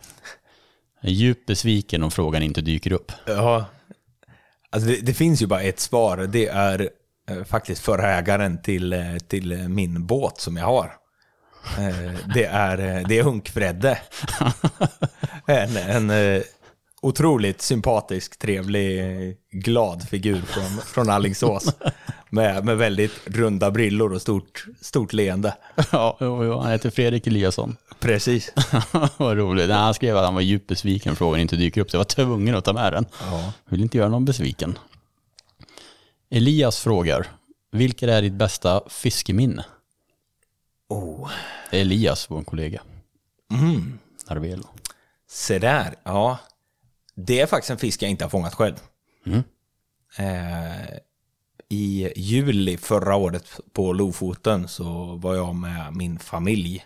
Jag 1.00 1.10
är 1.10 1.14
djupt 1.14 1.46
besviken 1.46 2.02
om 2.02 2.10
frågan 2.10 2.42
inte 2.42 2.60
dyker 2.60 2.92
upp. 2.92 3.12
Ja, 3.26 3.64
alltså 4.70 4.88
det, 4.90 5.00
det 5.00 5.14
finns 5.14 5.42
ju 5.42 5.46
bara 5.46 5.62
ett 5.62 5.80
svar. 5.80 6.16
Det 6.16 6.46
är 6.46 6.90
eh, 7.28 7.44
faktiskt 7.44 7.82
förägaren 7.82 8.62
till, 8.62 8.92
eh, 8.92 9.16
till 9.28 9.68
min 9.68 10.06
båt 10.06 10.40
som 10.40 10.56
jag 10.56 10.66
har. 10.66 10.92
Eh, 11.78 12.18
det 12.34 12.44
är, 12.44 13.04
det 13.08 13.18
är 13.18 13.22
Hunk-Fredde. 13.22 13.98
en 15.46 15.76
en 15.76 16.42
otroligt 17.02 17.62
sympatisk, 17.62 18.38
trevlig, 18.38 19.02
glad 19.50 20.08
figur 20.08 20.40
från, 20.40 20.78
från 20.86 21.10
Alingsås. 21.10 21.74
Med, 22.30 22.64
med 22.64 22.76
väldigt 22.76 23.12
runda 23.24 23.70
brillor 23.70 24.12
och 24.12 24.22
stort, 24.22 24.66
stort 24.80 25.12
leende. 25.12 25.54
Ja, 25.92 26.16
jo, 26.20 26.44
jo, 26.44 26.58
han 26.58 26.72
heter 26.72 26.90
Fredrik 26.90 27.26
Eliasson. 27.26 27.76
Precis. 28.00 28.52
Vad 29.16 29.36
roligt. 29.36 29.68
Nej, 29.68 29.76
han 29.76 29.94
skrev 29.94 30.16
att 30.16 30.24
han 30.24 30.34
var 30.34 30.40
djupt 30.40 30.66
besviken 30.66 31.10
om 31.10 31.16
frågan 31.16 31.40
inte 31.40 31.56
dyker 31.56 31.80
upp. 31.80 31.90
Så 31.90 31.94
jag 31.94 32.00
var 32.00 32.04
tvungen 32.04 32.54
att 32.54 32.64
ta 32.64 32.72
med 32.72 32.92
den. 32.92 33.06
Ja. 33.20 33.52
Vill 33.68 33.82
inte 33.82 33.98
göra 33.98 34.08
någon 34.08 34.24
besviken. 34.24 34.78
Elias 36.36 36.80
frågar, 36.80 37.26
vilket 37.72 38.08
är 38.08 38.22
ditt 38.22 38.32
bästa 38.32 38.82
fiskeminne? 38.88 39.64
Oh. 40.88 41.30
Elias, 41.70 42.30
vår 42.30 42.42
kollega. 42.44 42.82
Mm. 43.52 43.98
Arvelo. 44.26 44.62
Se 45.28 45.58
där, 45.58 45.94
ja. 46.04 46.38
Det 47.14 47.40
är 47.40 47.46
faktiskt 47.46 47.70
en 47.70 47.78
fisk 47.78 48.02
jag 48.02 48.10
inte 48.10 48.24
har 48.24 48.30
fångat 48.30 48.54
själv. 48.54 48.74
Mm. 49.26 49.42
Eh, 50.18 50.96
I 51.68 52.12
juli 52.16 52.76
förra 52.76 53.16
året 53.16 53.60
på 53.72 53.92
Lofoten 53.92 54.68
så 54.68 55.14
var 55.16 55.34
jag 55.34 55.54
med 55.54 55.96
min 55.96 56.18
familj. 56.18 56.84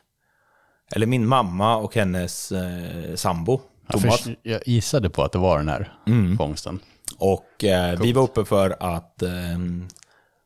Eller 0.94 1.06
min 1.06 1.26
mamma 1.26 1.76
och 1.76 1.94
hennes 1.94 2.52
eh, 2.52 3.14
sambo, 3.14 3.60
Jag, 3.86 4.00
Thomas. 4.00 4.22
först, 4.22 4.38
jag 4.42 4.68
gissade 4.68 5.10
på 5.10 5.22
att 5.22 5.32
det 5.32 5.38
var 5.38 5.58
den 5.58 5.68
här 5.68 5.92
fångsten. 6.36 6.80
Och 7.18 7.64
eh, 7.64 8.00
vi 8.00 8.12
var 8.12 8.22
uppe 8.22 8.44
för 8.44 8.76
att 8.80 9.22
eh, 9.22 9.58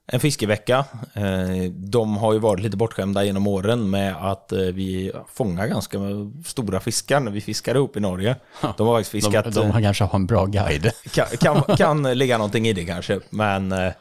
en 0.07 0.21
fiskevecka. 0.21 0.85
Eh, 1.15 1.71
de 1.71 2.17
har 2.17 2.33
ju 2.33 2.39
varit 2.39 2.63
lite 2.63 2.77
bortskämda 2.77 3.25
genom 3.25 3.47
åren 3.47 3.91
med 3.91 4.17
att 4.17 4.53
eh, 4.53 4.59
vi 4.59 5.13
fångar 5.29 5.67
ganska 5.67 5.99
stora 6.45 6.81
fiskar 6.81 7.21
när 7.21 7.31
vi 7.31 7.41
fiskar 7.41 7.75
upp 7.75 7.97
i 7.97 8.01
Norge. 8.01 8.37
De 8.77 8.87
har 8.87 8.95
faktiskt 8.95 9.11
fiskat... 9.11 9.45
De, 9.45 9.51
de 9.51 9.71
har 9.71 9.81
kanske 9.81 10.05
har 10.05 10.17
en 10.19 10.27
bra 10.27 10.47
guide. 10.47 10.93
kan, 11.11 11.27
kan, 11.27 11.63
kan 11.77 12.03
ligga 12.03 12.39
någonting 12.39 12.69
i 12.69 12.73
det 12.73 12.85
kanske, 12.85 13.21
men 13.31 13.73
eh, 13.73 13.93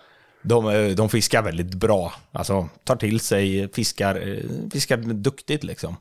de, 0.41 0.67
eh, 0.69 0.87
de 0.87 1.09
fiskar 1.09 1.41
väldigt 1.41 1.73
bra. 1.73 2.13
Alltså 2.31 2.69
tar 2.83 2.95
till 2.95 3.19
sig, 3.19 3.69
fiskar, 3.73 4.15
eh, 4.15 4.69
fiskar 4.71 4.97
duktigt 4.97 5.63
liksom. 5.63 5.95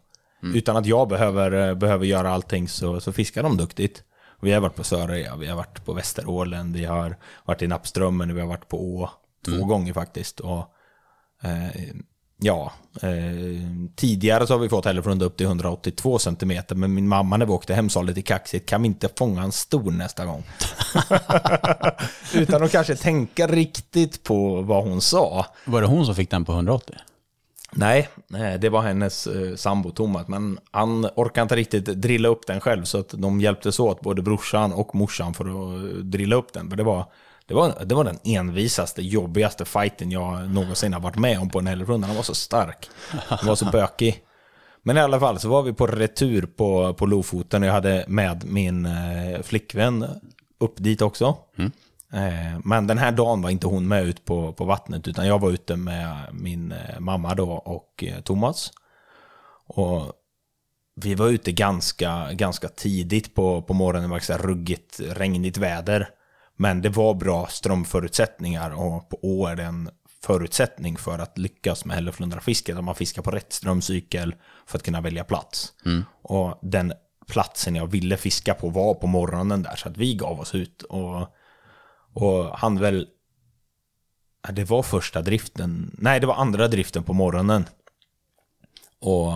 Utan 0.55 0.77
att 0.77 0.87
jag 0.87 1.09
behöver, 1.09 1.69
eh, 1.69 1.75
behöver 1.75 2.07
göra 2.07 2.31
allting 2.31 2.69
så, 2.69 3.01
så 3.01 3.13
fiskar 3.13 3.43
de 3.43 3.57
duktigt. 3.57 4.03
Vi 4.41 4.53
har 4.53 4.61
varit 4.61 4.77
på 4.77 4.85
Söröja, 4.85 5.37
vi 5.37 5.47
har 5.47 5.57
varit 5.57 5.85
på 5.85 5.93
Västerålen, 5.93 6.73
vi 6.73 6.85
har 6.85 7.17
varit 7.45 7.62
i 7.62 7.67
Nappströmmen, 7.67 8.35
vi 8.35 8.41
har 8.41 8.49
varit 8.49 8.69
på 8.69 9.01
Å 9.01 9.11
två 9.45 9.65
gånger 9.65 9.93
faktiskt. 9.93 10.41
Och, 10.41 10.67
eh, 11.43 11.95
ja, 12.41 12.73
eh, 13.03 13.11
tidigare 13.97 14.47
så 14.47 14.55
har 14.55 14.59
vi 14.59 14.69
fått 14.69 14.85
hälleflundra 14.85 15.27
upp 15.27 15.37
till 15.37 15.47
182 15.47 16.19
cm, 16.19 16.62
men 16.69 16.95
min 16.95 17.09
mamma 17.09 17.37
när 17.37 17.47
vi 17.47 17.53
åkte 17.53 17.75
hem 17.75 17.91
sa 17.91 18.03
lite 18.03 18.23
kaxigt, 18.23 18.69
kan 18.69 18.83
vi 18.83 18.89
inte 18.89 19.09
fånga 19.19 19.43
en 19.43 19.53
stor 19.53 19.91
nästa 19.91 20.27
gång? 20.27 20.45
Utan 22.35 22.62
att 22.62 22.73
kanske 22.73 22.97
tänka 22.97 23.47
riktigt 23.47 24.23
på 24.23 24.62
vad 24.62 24.85
hon 24.85 25.01
sa. 25.01 25.47
Var 25.65 25.81
det 25.81 25.87
hon 25.87 26.07
som 26.07 26.15
fick 26.15 26.31
den 26.31 26.45
på 26.45 26.53
180? 26.53 26.97
Nej, 27.73 28.09
det 28.59 28.69
var 28.69 28.83
hennes 28.83 29.27
eh, 29.27 29.55
sambo 29.57 29.91
Thomas, 29.91 30.29
men 30.29 30.59
han 30.71 31.05
orkade 31.17 31.43
inte 31.43 31.57
riktigt 31.57 31.85
drilla 31.85 32.29
upp 32.29 32.47
den 32.47 32.61
själv, 32.61 32.85
så 32.85 32.99
att 32.99 33.09
de 33.09 33.41
hjälptes 33.41 33.81
åt, 33.81 34.01
både 34.01 34.23
brorsan 34.23 34.73
och 34.73 34.95
morsan, 34.95 35.35
för 35.35 35.45
att 35.45 35.85
eh, 35.85 35.99
drilla 35.99 36.37
upp 36.37 36.53
den. 36.53 36.71
För 36.71 36.77
det 36.77 36.83
var, 36.83 37.05
det 37.47 37.55
var, 37.55 37.75
det 37.85 37.95
var 37.95 38.05
den 38.05 38.19
envisaste, 38.25 39.03
jobbigaste 39.03 39.65
fighten 39.65 40.11
jag 40.11 40.51
någonsin 40.51 40.93
har 40.93 41.01
varit 41.01 41.19
med 41.19 41.39
om 41.39 41.51
på 41.51 41.59
en 41.59 41.67
helgrunda. 41.67 42.07
Den 42.07 42.17
var 42.17 42.23
så 42.23 42.35
stark. 42.35 42.91
Den 43.29 43.49
var 43.49 43.55
så 43.55 43.65
bökig. 43.65 44.25
Men 44.83 44.97
i 44.97 45.01
alla 45.01 45.21
fall 45.21 45.39
så 45.39 45.49
var 45.49 45.63
vi 45.63 45.73
på 45.73 45.87
retur 45.87 46.43
på, 46.57 46.95
på 46.95 47.07
Lofoten 47.07 47.63
och 47.63 47.69
jag 47.69 47.73
hade 47.73 48.05
med 48.09 48.45
min 48.45 48.87
eh, 48.87 49.43
flickvän 49.43 50.07
upp 50.59 50.75
dit 50.77 51.03
också. 51.03 51.37
Mm 51.59 51.73
men 52.65 52.87
den 52.87 52.99
här 52.99 53.12
dagen 53.12 53.43
var 53.43 53.51
inte 53.51 53.66
hon 53.66 53.89
med 53.89 54.05
ut 54.05 54.24
på, 54.24 54.53
på 54.53 54.65
vattnet 54.65 55.09
utan 55.09 55.27
jag 55.27 55.39
var 55.39 55.51
ute 55.51 55.77
med 55.77 56.16
min 56.32 56.73
eh, 56.73 57.01
mamma 57.01 57.35
då 57.35 57.51
och 57.53 58.05
eh, 58.05 58.20
Thomas. 58.20 58.73
Och 59.66 60.12
vi 60.95 61.15
var 61.15 61.28
ute 61.28 61.53
ganska, 61.53 62.32
ganska 62.32 62.69
tidigt 62.69 63.35
på, 63.35 63.62
på 63.62 63.74
morgonen, 63.74 64.03
det 64.03 64.15
var 64.15 64.20
så 64.20 64.32
ruggigt, 64.32 65.01
regnigt 65.01 65.57
väder. 65.57 66.09
Men 66.57 66.82
det 66.82 66.89
var 66.89 67.15
bra 67.15 67.47
strömförutsättningar 67.47 68.70
och 68.70 69.09
på 69.09 69.19
Å 69.23 69.47
är 69.47 69.57
det 69.57 69.62
en 69.62 69.91
förutsättning 70.23 70.97
för 70.97 71.19
att 71.19 71.39
lyckas 71.39 71.85
med 71.85 71.97
hälleflundrafisket. 71.97 72.77
Att 72.77 72.85
man 72.85 72.95
fiskar 72.95 73.23
på 73.23 73.31
rätt 73.31 73.53
strömcykel 73.53 74.35
för 74.66 74.78
att 74.78 74.85
kunna 74.85 75.01
välja 75.01 75.24
plats. 75.24 75.73
Och 76.23 76.59
den 76.62 76.93
platsen 77.28 77.77
jag 77.77 77.87
ville 77.87 78.16
fiska 78.16 78.55
på 78.55 78.69
var 78.69 78.95
på 78.95 79.07
morgonen 79.07 79.62
där, 79.62 79.77
så 79.77 79.89
att 79.89 79.97
vi 79.97 80.15
gav 80.15 80.41
oss 80.41 80.55
ut. 80.55 80.82
Och, 80.82 81.37
och 82.12 82.59
han 82.59 82.78
väl... 82.78 83.09
Det 84.53 84.65
var 84.65 84.82
första 84.82 85.23
driften, 85.23 85.97
nej 85.99 86.20
det 86.20 86.27
var 86.27 86.35
andra 86.35 86.69
driften 86.69 87.03
på 87.03 87.12
morgonen. 87.12 87.65
Och 88.99 89.32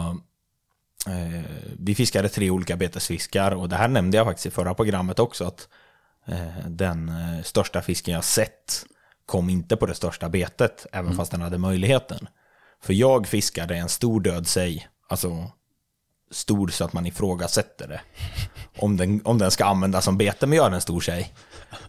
eh, 1.12 1.44
vi 1.78 1.94
fiskade 1.94 2.28
tre 2.28 2.51
olika 2.51 2.76
betesfiskar 2.76 3.51
och 3.51 3.68
det 3.68 3.76
här 3.76 3.88
nämnde 3.88 4.16
jag 4.16 4.26
faktiskt 4.26 4.46
i 4.46 4.51
förra 4.51 4.74
programmet 4.74 5.18
också 5.18 5.44
att 5.44 5.68
eh, 6.26 6.66
den 6.66 7.09
eh, 7.09 7.42
största 7.42 7.82
fisken 7.82 8.14
jag 8.14 8.24
sett 8.24 8.84
kom 9.26 9.51
inte 9.51 9.76
på 9.76 9.86
det 9.86 9.94
största 9.94 10.28
betet, 10.28 10.86
även 10.92 11.16
fast 11.16 11.30
den 11.30 11.40
hade 11.40 11.59
möjligheten. 11.59 12.28
För 12.82 12.92
jag 12.92 13.26
fiskade 13.26 13.76
en 13.76 13.88
stor 13.88 14.20
död 14.20 14.46
sej, 14.46 14.88
alltså 15.09 15.51
stor 16.30 16.68
så 16.68 16.84
att 16.84 16.92
man 16.92 17.06
ifrågasätter 17.06 17.88
det. 17.88 18.01
Om 18.78 18.96
den, 18.96 19.20
om 19.24 19.38
den 19.38 19.51
ska 19.51 19.64
användas 19.64 20.05
som 20.05 20.18
bete, 20.18 20.46
men 20.46 20.56
gör 20.56 20.70
en 20.70 20.80
stor 20.80 21.01
sej. 21.01 21.34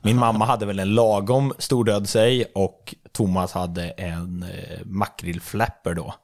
Min 0.02 0.18
mamma 0.18 0.46
hade 0.46 0.66
väl 0.66 0.80
en 0.80 0.96
lagom 0.96 1.54
stor 1.60 1.86
död 1.86 2.10
sej 2.10 2.46
och 2.56 2.96
Thomas 3.12 3.52
hade 3.52 3.90
en 3.90 4.44
eh, 4.44 4.80
makrillflapper 4.86 5.94
då. 5.94 6.16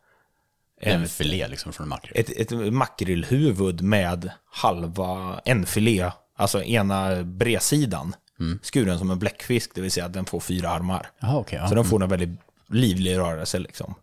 En 0.81 1.07
filé 1.07 1.47
liksom 1.47 1.73
från 1.73 1.89
makrill. 1.89 2.13
Ett, 2.15 2.29
ett 2.29 2.73
makrillhuvud 2.73 3.81
med 3.81 4.31
halva, 4.51 5.41
en 5.45 5.65
filé, 5.65 6.11
alltså 6.35 6.63
ena 6.63 7.23
bredsidan. 7.23 8.15
Skuren 8.61 8.99
som 8.99 9.11
en 9.11 9.19
bläckfisk, 9.19 9.71
det 9.75 9.81
vill 9.81 9.91
säga 9.91 10.05
att 10.05 10.13
den 10.13 10.25
får 10.25 10.39
fyra 10.39 10.69
armar. 10.69 11.09
Jaha, 11.19 11.37
okej. 11.37 11.59
ja. 11.61 11.69
Så 11.69 11.75
den 11.75 11.85
får 11.85 12.03
en 12.03 12.09
väldigt 12.09 12.39
livlig 12.69 13.17
rörelse 13.17 13.59
liksom. 13.59 13.95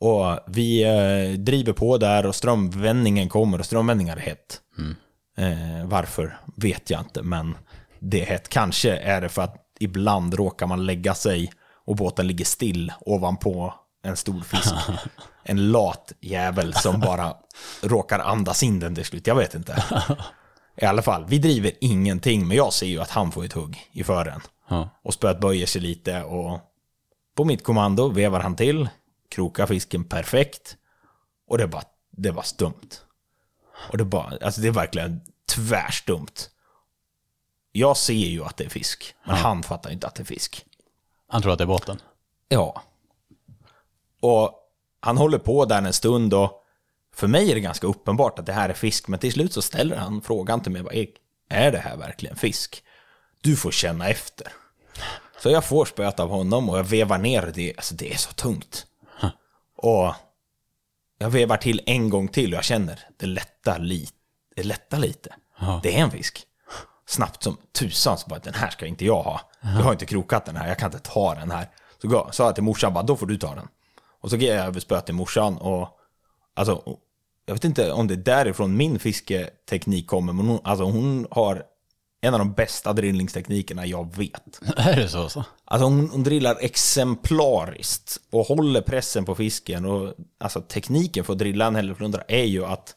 Och 0.00 0.38
vi 0.46 0.82
eh, 0.82 1.38
driver 1.38 1.72
på 1.72 1.98
där 1.98 2.26
och 2.26 2.34
strömvändningen 2.34 3.28
kommer 3.28 3.58
och 3.58 3.66
strömvändningar 3.66 4.16
är 4.16 4.20
hett. 4.20 4.60
Eh, 5.36 5.86
varför 5.86 6.38
vet 6.56 6.90
jag 6.90 7.00
inte, 7.00 7.22
men 7.22 7.54
det 8.02 8.22
är 8.22 8.26
hett. 8.26 8.48
Kanske 8.48 8.96
är 8.96 9.20
det 9.20 9.28
för 9.28 9.42
att 9.42 9.56
ibland 9.78 10.34
råkar 10.34 10.66
man 10.66 10.86
lägga 10.86 11.14
sig 11.14 11.52
och 11.84 11.96
båten 11.96 12.26
ligger 12.26 12.44
still 12.44 12.92
ovanpå 13.00 13.74
en 14.02 14.16
stor 14.16 14.40
fisk. 14.40 14.74
En 15.44 15.72
lat 15.72 16.12
jävel 16.20 16.74
som 16.74 17.00
bara 17.00 17.34
råkar 17.82 18.18
andas 18.18 18.62
in 18.62 18.80
den 18.80 18.94
till 18.94 19.04
slut. 19.04 19.26
Jag 19.26 19.34
vet 19.34 19.54
inte. 19.54 19.84
I 20.76 20.84
alla 20.84 21.02
fall, 21.02 21.24
vi 21.28 21.38
driver 21.38 21.72
ingenting, 21.80 22.48
men 22.48 22.56
jag 22.56 22.72
ser 22.72 22.86
ju 22.86 23.00
att 23.00 23.10
han 23.10 23.32
får 23.32 23.44
ett 23.44 23.52
hugg 23.52 23.88
i 23.92 24.04
fören. 24.04 24.40
Ja. 24.68 24.88
Och 25.02 25.14
spöet 25.14 25.40
böjer 25.40 25.66
sig 25.66 25.82
lite 25.82 26.22
och 26.22 26.60
på 27.36 27.44
mitt 27.44 27.64
kommando 27.64 28.08
vevar 28.08 28.40
han 28.40 28.56
till, 28.56 28.88
krokar 29.30 29.66
fisken 29.66 30.04
perfekt. 30.04 30.76
Och 31.48 31.58
det 31.58 31.66
bara, 31.66 31.84
det 32.10 32.30
var 32.30 32.42
stumt. 32.42 33.00
Och 33.90 33.98
det 33.98 34.04
bara, 34.04 34.38
alltså 34.42 34.60
det 34.60 34.68
är 34.68 34.72
verkligen 34.72 35.20
tvärstumt. 35.54 36.50
Jag 37.72 37.96
ser 37.96 38.12
ju 38.12 38.44
att 38.44 38.56
det 38.56 38.64
är 38.64 38.68
fisk, 38.68 39.14
men 39.24 39.36
han 39.36 39.62
fattar 39.62 39.90
inte 39.90 40.06
att 40.06 40.14
det 40.14 40.22
är 40.22 40.24
fisk. 40.24 40.64
Han 41.28 41.42
tror 41.42 41.52
att 41.52 41.58
det 41.58 41.64
är 41.64 41.66
botten. 41.66 42.00
Ja. 42.48 42.82
Och 44.20 44.58
han 45.00 45.16
håller 45.18 45.38
på 45.38 45.64
där 45.64 45.82
en 45.82 45.92
stund 45.92 46.34
och 46.34 46.64
för 47.14 47.26
mig 47.26 47.50
är 47.50 47.54
det 47.54 47.60
ganska 47.60 47.86
uppenbart 47.86 48.38
att 48.38 48.46
det 48.46 48.52
här 48.52 48.68
är 48.68 48.74
fisk, 48.74 49.08
men 49.08 49.18
till 49.20 49.32
slut 49.32 49.52
så 49.52 49.62
ställer 49.62 49.96
han 49.96 50.22
frågan 50.22 50.62
till 50.62 50.72
mig, 50.72 50.82
"Vad 50.82 50.94
är- 50.94 51.70
det 51.72 51.78
här 51.78 51.96
verkligen 51.96 52.36
fisk? 52.36 52.84
Du 53.40 53.56
får 53.56 53.70
känna 53.70 54.08
efter. 54.08 54.52
Så 55.38 55.50
jag 55.50 55.64
får 55.64 55.84
spöet 55.84 56.20
av 56.20 56.28
honom 56.28 56.68
och 56.68 56.78
jag 56.78 56.84
vevar 56.84 57.18
ner 57.18 57.52
det. 57.54 57.74
Alltså 57.76 57.94
det 57.94 58.12
är 58.12 58.16
så 58.16 58.32
tungt. 58.32 58.86
Och 59.76 60.14
jag 61.18 61.30
vevar 61.30 61.56
till 61.56 61.80
en 61.86 62.10
gång 62.10 62.28
till 62.28 62.52
och 62.52 62.56
jag 62.56 62.64
känner 62.64 63.00
det 63.16 63.26
lättar, 63.26 63.78
li 63.78 64.08
det 64.56 64.62
lättar 64.62 64.98
lite. 64.98 65.34
Det 65.82 65.98
är 65.98 66.02
en 66.02 66.10
fisk. 66.10 66.46
Snabbt 67.12 67.42
som 67.42 67.56
tusan 67.78 68.18
så 68.18 68.28
bara, 68.28 68.38
den 68.38 68.54
här 68.54 68.70
ska 68.70 68.86
inte 68.86 69.04
jag 69.04 69.22
ha. 69.22 69.40
Jag 69.60 69.70
har 69.70 69.92
inte 69.92 70.06
krokat 70.06 70.44
den 70.44 70.56
här, 70.56 70.68
jag 70.68 70.78
kan 70.78 70.92
inte 70.92 71.10
ta 71.10 71.34
den 71.34 71.50
här. 71.50 71.68
Så 72.02 72.28
sa 72.32 72.44
jag 72.44 72.54
till 72.54 72.64
morsan, 72.64 72.94
bara, 72.94 73.04
då 73.04 73.16
får 73.16 73.26
du 73.26 73.36
ta 73.36 73.54
den. 73.54 73.68
Och 74.20 74.30
så 74.30 74.36
ger 74.36 74.56
jag 74.56 74.66
över 74.66 74.80
spöet 74.80 75.06
till 75.06 75.14
morsan 75.14 75.58
och 75.58 75.88
alltså, 76.54 76.82
jag 77.46 77.54
vet 77.54 77.64
inte 77.64 77.92
om 77.92 78.08
det 78.08 78.14
är 78.14 78.16
därifrån 78.16 78.76
min 78.76 78.98
fisketeknik 78.98 80.06
kommer, 80.06 80.32
men 80.32 80.46
hon, 80.46 80.60
alltså, 80.64 80.84
hon 80.84 81.26
har 81.30 81.62
en 82.20 82.34
av 82.34 82.38
de 82.38 82.52
bästa 82.52 82.92
drillningsteknikerna 82.92 83.86
jag 83.86 84.16
vet. 84.16 84.60
Är 84.76 84.96
det 84.96 85.08
så? 85.08 85.28
så? 85.28 85.44
Alltså 85.64 85.84
hon, 85.84 86.10
hon 86.10 86.22
drillar 86.22 86.56
exemplariskt 86.60 88.20
och 88.30 88.46
håller 88.46 88.80
pressen 88.80 89.24
på 89.24 89.34
fisken. 89.34 89.84
Och, 89.84 90.14
alltså 90.40 90.60
tekniken 90.60 91.24
för 91.24 91.32
att 91.32 91.38
drilla 91.38 91.66
en 91.66 91.76
hälleflundra 91.76 92.22
är 92.28 92.44
ju 92.44 92.64
att 92.64 92.94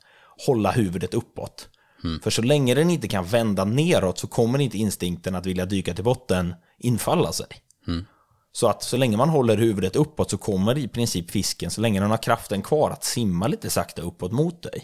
hålla 0.48 0.72
huvudet 0.72 1.14
uppåt. 1.14 1.70
Mm. 2.06 2.20
För 2.20 2.30
så 2.30 2.42
länge 2.42 2.74
den 2.76 2.90
inte 2.90 3.08
kan 3.08 3.26
vända 3.26 3.66
neråt 3.66 4.18
så 4.18 4.28
kommer 4.28 4.60
inte 4.60 4.78
instinkten 4.78 5.36
att 5.36 5.46
vilja 5.46 5.66
dyka 5.66 5.94
till 5.94 6.04
botten 6.04 6.56
infalla 6.80 7.32
sig. 7.32 7.48
Mm. 7.88 8.06
Så 8.52 8.68
att 8.68 8.84
så 8.84 8.98
länge 8.98 9.18
man 9.18 9.30
håller 9.30 9.58
huvudet 9.58 9.96
uppåt 9.96 10.30
så 10.30 10.38
kommer 10.38 10.78
i 10.78 10.88
princip 10.88 11.32
fisken, 11.32 11.72
så 11.72 11.82
länge 11.82 12.00
den 12.00 12.12
har 12.12 12.18
kraften 12.18 12.62
kvar, 12.62 12.92
att 12.92 13.04
simma 13.04 13.48
lite 13.48 13.70
sakta 13.70 14.02
uppåt 14.02 14.32
mot 14.32 14.62
dig. 14.62 14.84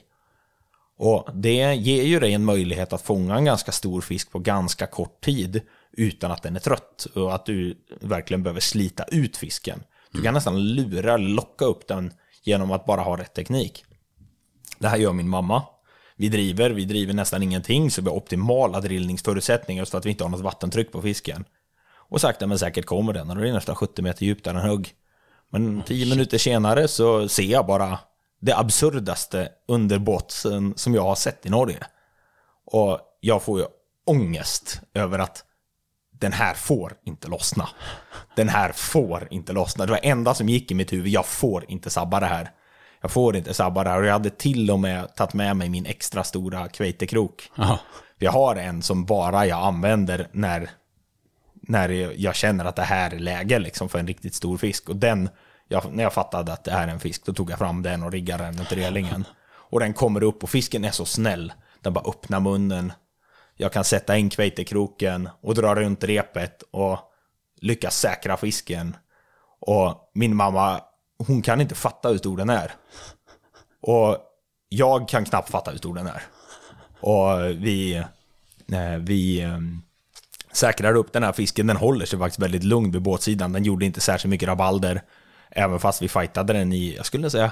Och 0.98 1.30
det 1.34 1.76
ger 1.76 2.03
ju 2.03 2.19
dig 2.19 2.34
en 2.34 2.45
möjlighet 2.45 2.93
att 2.93 3.02
fånga 3.02 3.35
en 3.35 3.45
ganska 3.45 3.72
stor 3.72 4.02
fisk 4.02 4.31
på 4.31 4.39
ganska 4.39 4.88
kort 4.88 5.22
tid 5.22 5.61
utan 5.91 6.31
att 6.31 6.43
den 6.43 6.56
är 6.56 6.60
trött 6.60 7.07
och 7.15 7.35
att 7.35 7.45
du 7.45 7.77
verkligen 8.02 8.43
behöver 8.43 8.60
slita 8.60 9.03
ut 9.03 9.38
fisken. 9.38 9.84
Du 10.11 10.18
kan 10.18 10.26
mm. 10.26 10.34
nästan 10.34 10.61
lura, 10.61 11.18
locka 11.18 11.65
upp 11.65 11.88
den 11.88 12.14
genom 12.43 12.72
att 12.72 12.85
bara 12.85 13.02
ha 13.02 13.18
rätt 13.18 13.34
teknik. 13.34 13.85
Det 14.80 14.88
här 14.88 14.98
gör 14.98 15.14
min 15.14 15.30
mamma. 15.30 15.64
Vi 16.16 16.30
driver, 16.30 16.70
vi 16.70 16.86
driver 16.86 17.14
nästan 17.14 17.44
ingenting 17.44 17.92
så 17.92 18.02
vi 18.02 18.10
har 18.10 18.16
optimala 18.16 18.82
drillningsförutsättningar 18.82 19.86
för 19.86 19.98
att 19.98 20.06
vi 20.06 20.10
inte 20.10 20.24
har 20.24 20.30
något 20.30 20.42
vattentryck 20.42 20.92
på 20.92 21.02
fisken. 21.02 21.46
Och 21.94 22.22
sakta 22.22 22.48
men 22.48 22.60
säkert 22.60 22.86
kommer 22.86 23.14
den 23.14 23.30
och 23.30 23.36
det 23.36 23.50
är 23.50 23.54
nästan 23.54 23.76
70 23.76 24.02
meter 24.02 24.26
djupt 24.26 24.46
där 24.46 24.54
den 24.54 24.62
högg. 24.62 24.94
Men 25.50 25.82
10 25.82 26.06
minuter 26.06 26.38
senare 26.38 26.88
så 26.88 27.30
ser 27.30 27.44
jag 27.44 27.66
bara 27.66 28.00
det 28.42 28.58
absurdaste 28.58 29.50
underbåtsen 29.68 30.74
som 30.76 30.94
jag 30.94 31.04
har 31.04 31.16
sett 31.16 31.46
i 31.46 31.50
Norge. 31.50 31.88
Och 32.66 33.00
jag 33.20 33.44
får 33.44 33.60
ju 33.60 33.66
ångest 34.06 34.82
över 34.94 35.20
att 35.20 35.46
den 36.20 36.34
här 36.34 36.54
får 36.54 36.94
inte 37.06 37.28
lossna. 37.28 37.70
Den 38.36 38.50
här 38.50 38.72
får 38.72 39.28
inte 39.32 39.54
lossna. 39.54 39.86
Det 39.86 39.92
var 39.92 40.00
enda 40.04 40.34
som 40.34 40.50
gick 40.50 40.72
i 40.72 40.76
mitt 40.76 40.94
huvud. 40.94 41.08
Jag 41.08 41.26
får 41.26 41.66
inte 41.68 41.90
sabba 41.90 42.20
det 42.20 42.26
här. 42.26 42.52
Jag 43.02 43.11
får 43.11 43.36
inte 43.36 43.53
sabba 43.53 43.84
det 43.84 43.90
här. 43.90 43.99
Och 43.99 44.06
jag 44.06 44.14
hade 44.14 44.30
till 44.30 44.72
och 44.72 44.80
med 44.80 45.15
tagit 45.15 45.34
med 45.34 45.57
mig 45.57 45.69
min 45.69 45.86
extra 45.86 46.23
stora 46.23 46.68
kveitekrok. 46.68 47.52
Jag 48.18 48.32
har 48.32 48.56
en 48.56 48.82
som 48.82 49.06
bara 49.06 49.45
jag 49.45 49.64
använder 49.64 50.28
när, 50.32 50.69
när 51.53 51.90
jag 52.15 52.36
känner 52.36 52.65
att 52.65 52.76
det 52.76 52.82
här 52.82 53.14
är 53.14 53.19
läge 53.19 53.60
liksom 53.60 53.90
för 53.90 53.99
en 53.99 54.07
riktigt 54.07 54.36
stor 54.36 54.57
fisk. 54.57 54.90
Och 54.90 54.95
den 54.95 55.30
jag, 55.72 55.94
när 55.94 56.03
jag 56.03 56.14
fattade 56.14 56.53
att 56.53 56.64
det 56.64 56.72
här 56.72 56.88
är 56.88 56.91
en 56.91 56.99
fisk, 56.99 57.26
då 57.26 57.34
tog 57.34 57.52
jag 57.52 57.60
fram 57.60 57.84
den 57.84 58.03
och 58.03 58.11
riggade 58.11 58.44
den 58.44 58.57
runt 58.57 58.72
relingen. 58.72 59.26
Och 59.72 59.80
den 59.80 59.94
kommer 59.94 60.23
upp 60.23 60.44
och 60.44 60.49
fisken 60.49 60.86
är 60.86 60.91
så 60.91 61.06
snäll. 61.06 61.53
Den 61.82 61.94
bara 61.94 62.10
öppnar 62.10 62.40
munnen. 62.40 62.94
Jag 63.57 63.73
kan 63.73 63.84
sätta 63.84 64.18
in 64.18 64.30
kveiterkroken 64.30 65.30
och 65.41 65.56
dra 65.56 65.76
runt 65.76 66.03
repet 66.03 66.64
och 66.72 66.99
lyckas 67.61 67.98
säkra 67.98 68.38
fisken. 68.38 68.95
Och 69.60 70.11
min 70.14 70.36
mamma, 70.36 70.82
hon 71.27 71.41
kan 71.41 71.61
inte 71.61 71.76
fatta 71.76 72.10
hur 72.10 72.18
stor 72.18 72.38
den 72.38 72.49
är. 72.49 72.72
Och 73.81 74.18
jag 74.69 75.07
kan 75.10 75.26
knappt 75.26 75.49
fatta 75.49 75.72
hur 75.72 75.77
stor 75.77 75.95
den 75.95 76.07
är. 76.07 76.23
Och 76.99 77.64
vi, 77.65 77.95
eh, 78.72 78.98
vi 78.99 79.41
eh, 79.41 79.60
säkrar 80.52 80.95
upp 80.95 81.14
den 81.14 81.23
här 81.23 81.31
fisken. 81.31 81.68
Den 81.68 81.77
håller 81.77 82.06
sig 82.06 82.19
faktiskt 82.19 82.39
väldigt 82.39 82.64
lugn 82.64 82.91
vid 82.91 83.02
båtsidan. 83.02 83.53
Den 83.53 83.64
gjorde 83.64 83.85
inte 83.85 84.02
särskilt 84.02 84.30
mycket 84.30 84.48
rabalder. 84.49 85.02
Även 85.49 85.80
fast 85.80 86.02
vi 86.02 86.10
fightade 86.10 86.53
den 86.53 86.73
i, 86.73 86.95
jag 86.95 87.06
skulle 87.06 87.30
säga, 87.30 87.52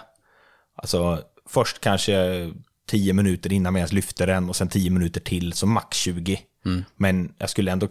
alltså 0.75 1.23
först 1.49 1.79
kanske 1.79 2.49
10 2.89 3.13
minuter 3.13 3.53
innan 3.53 3.73
vi 3.73 3.79
ens 3.79 3.93
lyfte 3.93 4.25
den 4.25 4.49
och 4.49 4.55
sen 4.55 4.67
10 4.67 4.89
minuter 4.89 5.21
till, 5.21 5.53
så 5.53 5.67
max 5.67 5.97
20. 5.97 6.39
Mm. 6.65 6.83
Men 6.95 7.33
jag 7.37 7.49
skulle 7.49 7.71
ändå 7.71 7.87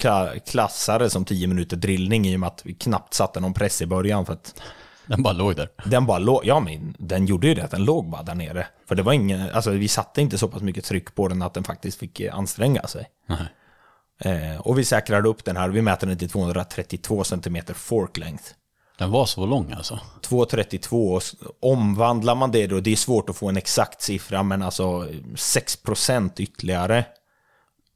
klassa 0.46 0.98
det 0.98 1.10
som 1.10 1.24
10 1.24 1.46
minuter 1.46 1.76
drillning 1.76 2.26
i 2.26 2.36
och 2.36 2.40
med 2.40 2.46
att 2.46 2.60
vi 2.64 2.74
knappt 2.74 3.14
satte 3.14 3.40
någon 3.40 3.54
press 3.54 3.82
i 3.82 3.86
början. 3.86 4.26
För 4.26 4.32
att 4.32 4.60
den 5.08 5.22
bara 5.22 5.32
låg 5.32 5.56
där? 5.56 5.68
Den 5.84 6.06
bara 6.06 6.18
låg, 6.18 6.40
ja 6.44 6.60
men 6.60 6.94
den 6.98 7.26
gjorde 7.26 7.46
ju 7.46 7.54
det, 7.54 7.68
den 7.70 7.84
låg 7.84 8.10
bara 8.10 8.22
där 8.22 8.34
nere. 8.34 8.66
För 8.88 8.94
det 8.94 9.02
var 9.02 9.12
ingen, 9.12 9.50
alltså 9.50 9.70
vi 9.70 9.88
satte 9.88 10.20
inte 10.20 10.38
så 10.38 10.48
pass 10.48 10.62
mycket 10.62 10.84
tryck 10.84 11.14
på 11.14 11.28
den 11.28 11.42
att 11.42 11.54
den 11.54 11.64
faktiskt 11.64 11.98
fick 11.98 12.20
anstränga 12.20 12.82
sig. 12.82 13.08
Eh, 14.20 14.60
och 14.60 14.78
vi 14.78 14.84
säkrade 14.84 15.28
upp 15.28 15.44
den 15.44 15.56
här, 15.56 15.68
vi 15.68 15.82
mäter 15.82 16.06
den 16.06 16.18
till 16.18 16.30
232 16.30 17.24
cm 17.24 17.56
fork 17.74 18.16
length. 18.16 18.44
Den 18.98 19.10
var 19.10 19.26
så 19.26 19.46
lång 19.46 19.72
alltså? 19.72 20.00
2,32. 20.22 21.20
Omvandlar 21.60 22.34
man 22.34 22.50
det 22.50 22.66
då, 22.66 22.80
det 22.80 22.92
är 22.92 22.96
svårt 22.96 23.30
att 23.30 23.36
få 23.36 23.48
en 23.48 23.56
exakt 23.56 24.02
siffra, 24.02 24.42
men 24.42 24.62
alltså 24.62 25.08
6% 25.34 26.30
ytterligare 26.36 27.04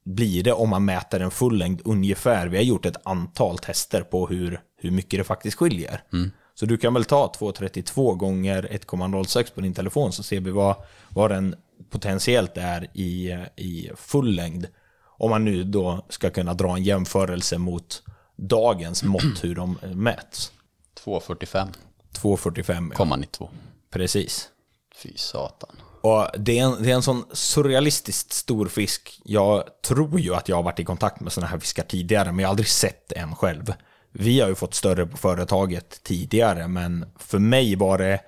blir 0.04 0.42
det 0.42 0.52
om 0.52 0.68
man 0.68 0.84
mäter 0.84 1.20
en 1.20 1.30
full 1.30 1.58
längd 1.58 1.82
ungefär. 1.84 2.46
Vi 2.46 2.56
har 2.56 2.64
gjort 2.64 2.86
ett 2.86 3.06
antal 3.06 3.58
tester 3.58 4.02
på 4.02 4.26
hur, 4.26 4.60
hur 4.78 4.90
mycket 4.90 5.20
det 5.20 5.24
faktiskt 5.24 5.58
skiljer. 5.58 6.02
Mm. 6.12 6.30
Så 6.54 6.66
du 6.66 6.76
kan 6.76 6.94
väl 6.94 7.04
ta 7.04 7.32
2,32 7.38 8.14
gånger 8.14 8.62
1,06 8.62 9.54
på 9.54 9.60
din 9.60 9.74
telefon 9.74 10.12
så 10.12 10.22
ser 10.22 10.40
vi 10.40 10.50
vad, 10.50 10.76
vad 11.08 11.30
den 11.30 11.54
potentiellt 11.90 12.56
är 12.56 12.88
i, 12.94 13.38
i 13.56 13.90
full 13.96 14.34
längd. 14.34 14.66
Om 15.04 15.30
man 15.30 15.44
nu 15.44 15.64
då 15.64 16.06
ska 16.08 16.30
kunna 16.30 16.54
dra 16.54 16.76
en 16.76 16.82
jämförelse 16.82 17.58
mot 17.58 18.02
dagens 18.36 19.02
mått 19.02 19.22
hur 19.42 19.54
de 19.54 19.78
mäts. 19.94 20.52
2,45. 21.04 21.68
2,45 22.12 22.88
ja. 22.90 22.96
Komma 22.96 23.16
92. 23.16 23.50
Precis. 23.90 24.48
Fy 24.94 25.16
satan. 25.16 25.76
Och 26.00 26.28
det 26.38 26.58
är, 26.58 26.64
en, 26.64 26.82
det 26.82 26.90
är 26.90 26.94
en 26.94 27.02
sån 27.02 27.24
surrealistiskt 27.32 28.32
stor 28.32 28.68
fisk. 28.68 29.20
Jag 29.24 29.64
tror 29.82 30.20
ju 30.20 30.34
att 30.34 30.48
jag 30.48 30.56
har 30.56 30.62
varit 30.62 30.80
i 30.80 30.84
kontakt 30.84 31.20
med 31.20 31.32
sådana 31.32 31.50
här 31.50 31.58
fiskar 31.58 31.82
tidigare, 31.82 32.32
men 32.32 32.38
jag 32.38 32.48
har 32.48 32.50
aldrig 32.50 32.68
sett 32.68 33.12
en 33.12 33.34
själv. 33.34 33.72
Vi 34.12 34.40
har 34.40 34.48
ju 34.48 34.54
fått 34.54 34.74
större 34.74 35.06
på 35.06 35.16
företaget 35.16 36.02
tidigare, 36.02 36.68
men 36.68 37.04
för 37.18 37.38
mig 37.38 37.76
var 37.76 37.98
det, 37.98 38.20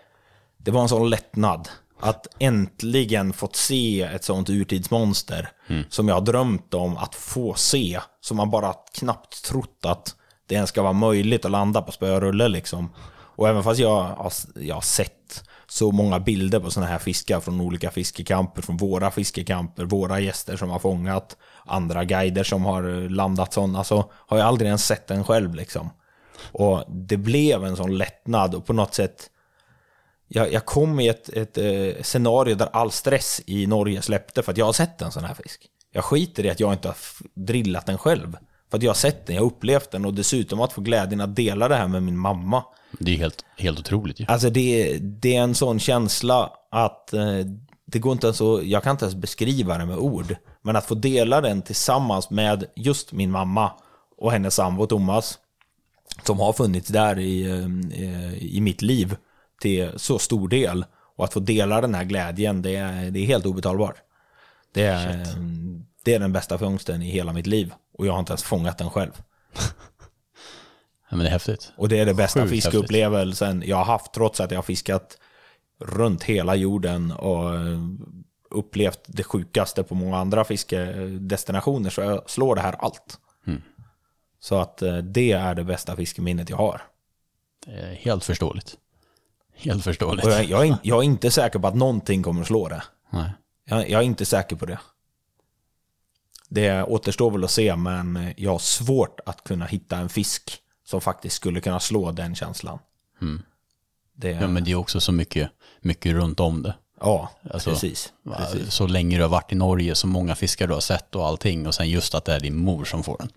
det 0.57 0.71
var 0.71 0.83
en 0.83 0.89
sån 0.89 1.11
lättnad. 1.11 1.69
Att 2.01 2.27
äntligen 2.39 3.33
fått 3.33 3.57
se 3.57 4.03
ett 4.03 4.25
sånt 4.25 4.51
urtidsmonster 4.51 5.51
mm. 5.67 5.85
som 5.91 6.09
jag 6.09 6.15
har 6.15 6.23
drömt 6.23 6.75
om 6.75 6.97
att 6.97 7.15
få 7.15 7.55
se. 7.55 8.01
Som 8.21 8.37
man 8.37 8.51
bara 8.51 8.75
knappt 8.95 9.45
trott 9.45 9.85
att 9.87 10.15
det 10.47 10.55
ens 10.55 10.71
ska 10.71 10.83
vara 10.83 10.93
möjligt 10.93 11.45
att 11.45 11.51
landa 11.51 11.83
på 11.83 11.93
spörulle 11.93 12.49
liksom. 12.49 12.93
Och 13.37 13.49
även 13.49 13.63
fast 13.63 13.81
jag 13.81 14.31
jag 14.55 14.75
har 14.75 14.81
sett 14.81 15.45
så 15.75 15.93
många 15.93 16.21
bilder 16.21 16.61
på 16.61 16.71
sådana 16.71 16.91
här 16.91 16.99
fiskar 16.99 17.41
från 17.41 17.61
olika 17.61 17.91
fiskekamper, 17.91 18.63
från 18.63 18.77
våra 18.77 19.11
fiskekamper, 19.11 19.85
våra 19.85 20.21
gäster 20.21 20.57
som 20.57 20.71
har 20.71 20.79
fångat, 20.79 21.37
andra 21.65 22.05
guider 22.05 22.45
som 22.45 22.65
har 22.65 23.03
eh, 23.03 23.11
landat 23.11 23.53
sådana, 23.53 23.85
så 23.85 24.11
har 24.13 24.39
jag 24.39 24.47
aldrig 24.47 24.67
ens 24.67 24.87
sett 24.87 25.07
den 25.07 25.25
själv 25.25 25.55
liksom. 25.55 25.91
Och 26.53 26.85
det 26.89 27.17
blev 27.17 27.65
en 27.65 27.77
sån 27.77 27.99
lättnad 27.99 28.55
och 28.55 28.67
på 28.67 28.73
något 28.73 28.95
sätt 28.95 29.31
jag, 30.29 30.53
jag 30.53 30.65
kom 30.65 31.01
i 31.01 31.09
ett, 31.09 31.29
ett, 31.29 31.59
ett 31.59 32.07
scenario 32.07 32.55
där 32.55 32.69
all 32.73 32.91
stress 32.91 33.41
i 33.47 33.67
Norge 33.67 34.03
släppte 34.03 34.43
för 34.43 34.53
att 34.53 34.59
jag 34.59 34.67
har 34.67 34.73
sett 34.73 35.03
en 35.03 35.13
sån 35.13 35.25
här 35.25 35.35
fisk. 35.35 35.67
Jag 35.93 36.05
skiter 36.05 36.45
i 36.47 36.51
att 36.51 36.61
jag 36.61 36.73
inte 36.73 36.89
har 36.89 36.97
drillat 37.35 37.87
den 37.87 37.99
själv. 37.99 38.37
För 38.71 38.77
att 38.77 38.83
jag 38.83 38.91
har 38.91 38.95
sett 38.95 39.27
den, 39.27 39.37
jag 39.37 39.43
har 39.43 39.47
upplevt 39.47 39.91
den 39.91 40.05
och 40.05 40.15
dessutom 40.15 40.61
att 40.61 40.73
få 40.73 40.81
glädjen 40.81 41.21
att 41.21 41.37
dela 41.37 41.69
det 41.69 41.77
här 41.77 41.89
med 41.89 42.03
min 42.03 42.19
mamma. 42.19 42.65
Det 42.99 43.15
är 43.15 43.17
helt, 43.17 43.45
helt 43.57 43.79
otroligt 43.79 44.21
ju. 44.21 44.25
Alltså 44.29 44.51
det, 44.51 44.99
det 44.99 45.37
är 45.37 45.43
en 45.43 45.55
sån 45.55 45.79
känsla 45.79 46.51
att 46.71 47.13
eh, 47.13 47.41
det 47.87 47.99
går 47.99 48.13
inte 48.13 48.27
ens 48.27 48.41
att, 48.41 48.67
jag 48.67 48.83
kan 48.83 48.91
inte 48.91 49.05
ens 49.05 49.15
beskriva 49.15 49.79
det 49.79 49.87
med 49.87 49.97
ord. 49.97 50.37
Men 50.63 50.77
att 50.77 50.87
få 50.87 50.95
dela 50.95 51.41
den 51.41 51.63
tillsammans 51.63 52.31
med 52.31 52.65
just 52.77 53.13
min 53.13 53.31
mamma 53.31 53.73
och 54.19 54.33
hennes 54.33 54.55
sambo 54.55 54.87
Thomas, 54.87 55.39
som 56.27 56.39
har 56.39 56.53
funnits 56.53 56.89
där 56.89 57.19
i, 57.19 57.43
eh, 57.43 58.45
i 58.45 58.61
mitt 58.61 58.83
liv 58.83 59.17
till 59.61 59.91
så 59.97 60.19
stor 60.19 60.49
del. 60.49 60.85
Och 61.17 61.25
att 61.25 61.33
få 61.33 61.41
dela 61.41 61.81
den 61.81 61.95
här 61.95 62.05
glädjen, 62.05 62.63
det 62.63 62.77
är, 62.77 63.11
det 63.11 63.21
är 63.21 63.27
helt 63.27 63.47
obetalbart. 63.47 63.97
Det 64.73 64.85
är, 64.85 65.27
det 66.05 66.15
är 66.15 66.19
den 66.19 66.33
bästa 66.33 66.59
fångsten 66.59 67.03
i 67.03 67.11
hela 67.11 67.33
mitt 67.33 67.47
liv. 67.47 67.73
Och 67.99 68.07
jag 68.07 68.13
har 68.13 68.19
inte 68.19 68.33
ens 68.33 68.43
fångat 68.43 68.79
den 68.79 68.91
själv. 68.91 69.13
Men 71.17 71.25
det 71.25 71.29
är 71.29 71.33
häftigt. 71.33 71.73
Och 71.77 71.89
det 71.89 71.99
är 71.99 72.07
det 72.07 72.15
bästa 72.15 72.41
Sjukt 72.41 72.51
fiskeupplevelsen 72.51 73.57
häftigt. 73.57 73.71
jag 73.71 73.77
har 73.77 73.85
haft 73.85 74.13
trots 74.13 74.41
att 74.41 74.51
jag 74.51 74.59
har 74.59 74.63
fiskat 74.63 75.19
runt 75.81 76.23
hela 76.23 76.55
jorden 76.55 77.13
och 77.13 77.55
eh, 77.55 77.79
upplevt 78.51 79.01
det 79.07 79.25
sjukaste 79.25 79.83
på 79.83 79.95
många 79.95 80.17
andra 80.17 80.45
fiskedestinationer 80.45 81.91
så 81.91 82.01
jag 82.01 82.31
slår 82.31 82.55
det 82.55 82.61
här 82.61 82.77
allt. 82.79 83.19
Mm. 83.47 83.63
Så 84.41 84.59
att 84.59 84.83
eh, 84.83 84.97
det 84.97 85.33
är 85.33 85.55
det 85.55 85.65
bästa 85.65 85.97
fiskeminnet 85.97 86.51
jag 86.51 86.57
har. 86.57 86.83
Helt 87.99 88.25
förståeligt. 88.25 88.77
Helt 89.55 89.85
förståeligt. 89.85 90.27
Jag, 90.27 90.45
jag, 90.45 90.67
är, 90.67 90.77
jag 90.83 90.99
är 90.99 91.03
inte 91.03 91.31
säker 91.31 91.59
på 91.59 91.69
att 91.69 91.75
någonting 91.75 92.23
kommer 92.23 92.41
att 92.41 92.47
slå 92.47 92.69
det. 92.69 92.83
Nej. 93.11 93.31
Jag, 93.65 93.91
jag 93.91 94.01
är 94.01 94.05
inte 94.05 94.25
säker 94.25 94.57
på 94.57 94.67
det. 94.67 94.79
Det 96.49 96.83
återstår 96.83 97.31
väl 97.31 97.45
att 97.45 97.51
se, 97.51 97.77
men 97.77 98.35
jag 98.37 98.51
har 98.51 98.59
svårt 98.59 99.21
att 99.27 99.45
kunna 99.45 99.67
hitta 99.67 99.97
en 99.97 100.09
fisk 100.09 100.61
som 100.95 101.01
faktiskt 101.01 101.37
skulle 101.37 101.61
kunna 101.61 101.81
slå 101.81 102.13
den 102.13 102.35
känslan. 102.35 102.79
Det, 104.17 104.31
Ja, 104.31 104.47
men 104.47 104.65
det 104.65 104.71
är 104.71 104.75
också 104.75 105.01
så 105.01 105.13
mycket, 105.13 105.51
mycket 105.81 106.13
runt 106.13 106.41
om 106.41 106.63
det. 106.63 106.75
ja, 107.01 107.31
Alltså, 107.51 107.71
precis. 107.71 108.13
Precis. 108.37 108.75
Så 108.75 108.87
länge 108.87 109.17
du 109.17 109.23
har 109.23 109.29
varit 109.31 109.53
i 109.53 109.55
Norge, 109.55 109.95
så 109.95 110.07
många 110.07 110.35
fiskar 110.35 110.67
du 110.67 110.75
har 110.75 110.81
sett 110.81 111.15
och 111.15 111.27
allting. 111.27 111.67
Och 111.67 111.75
sen 111.75 111.91
just 111.91 112.15
att 112.15 112.25
det 112.25 112.35
är 112.35 112.41
din 112.41 112.57
mor 112.57 112.85
som 112.85 113.03
får 113.03 113.19
den. 113.19 113.29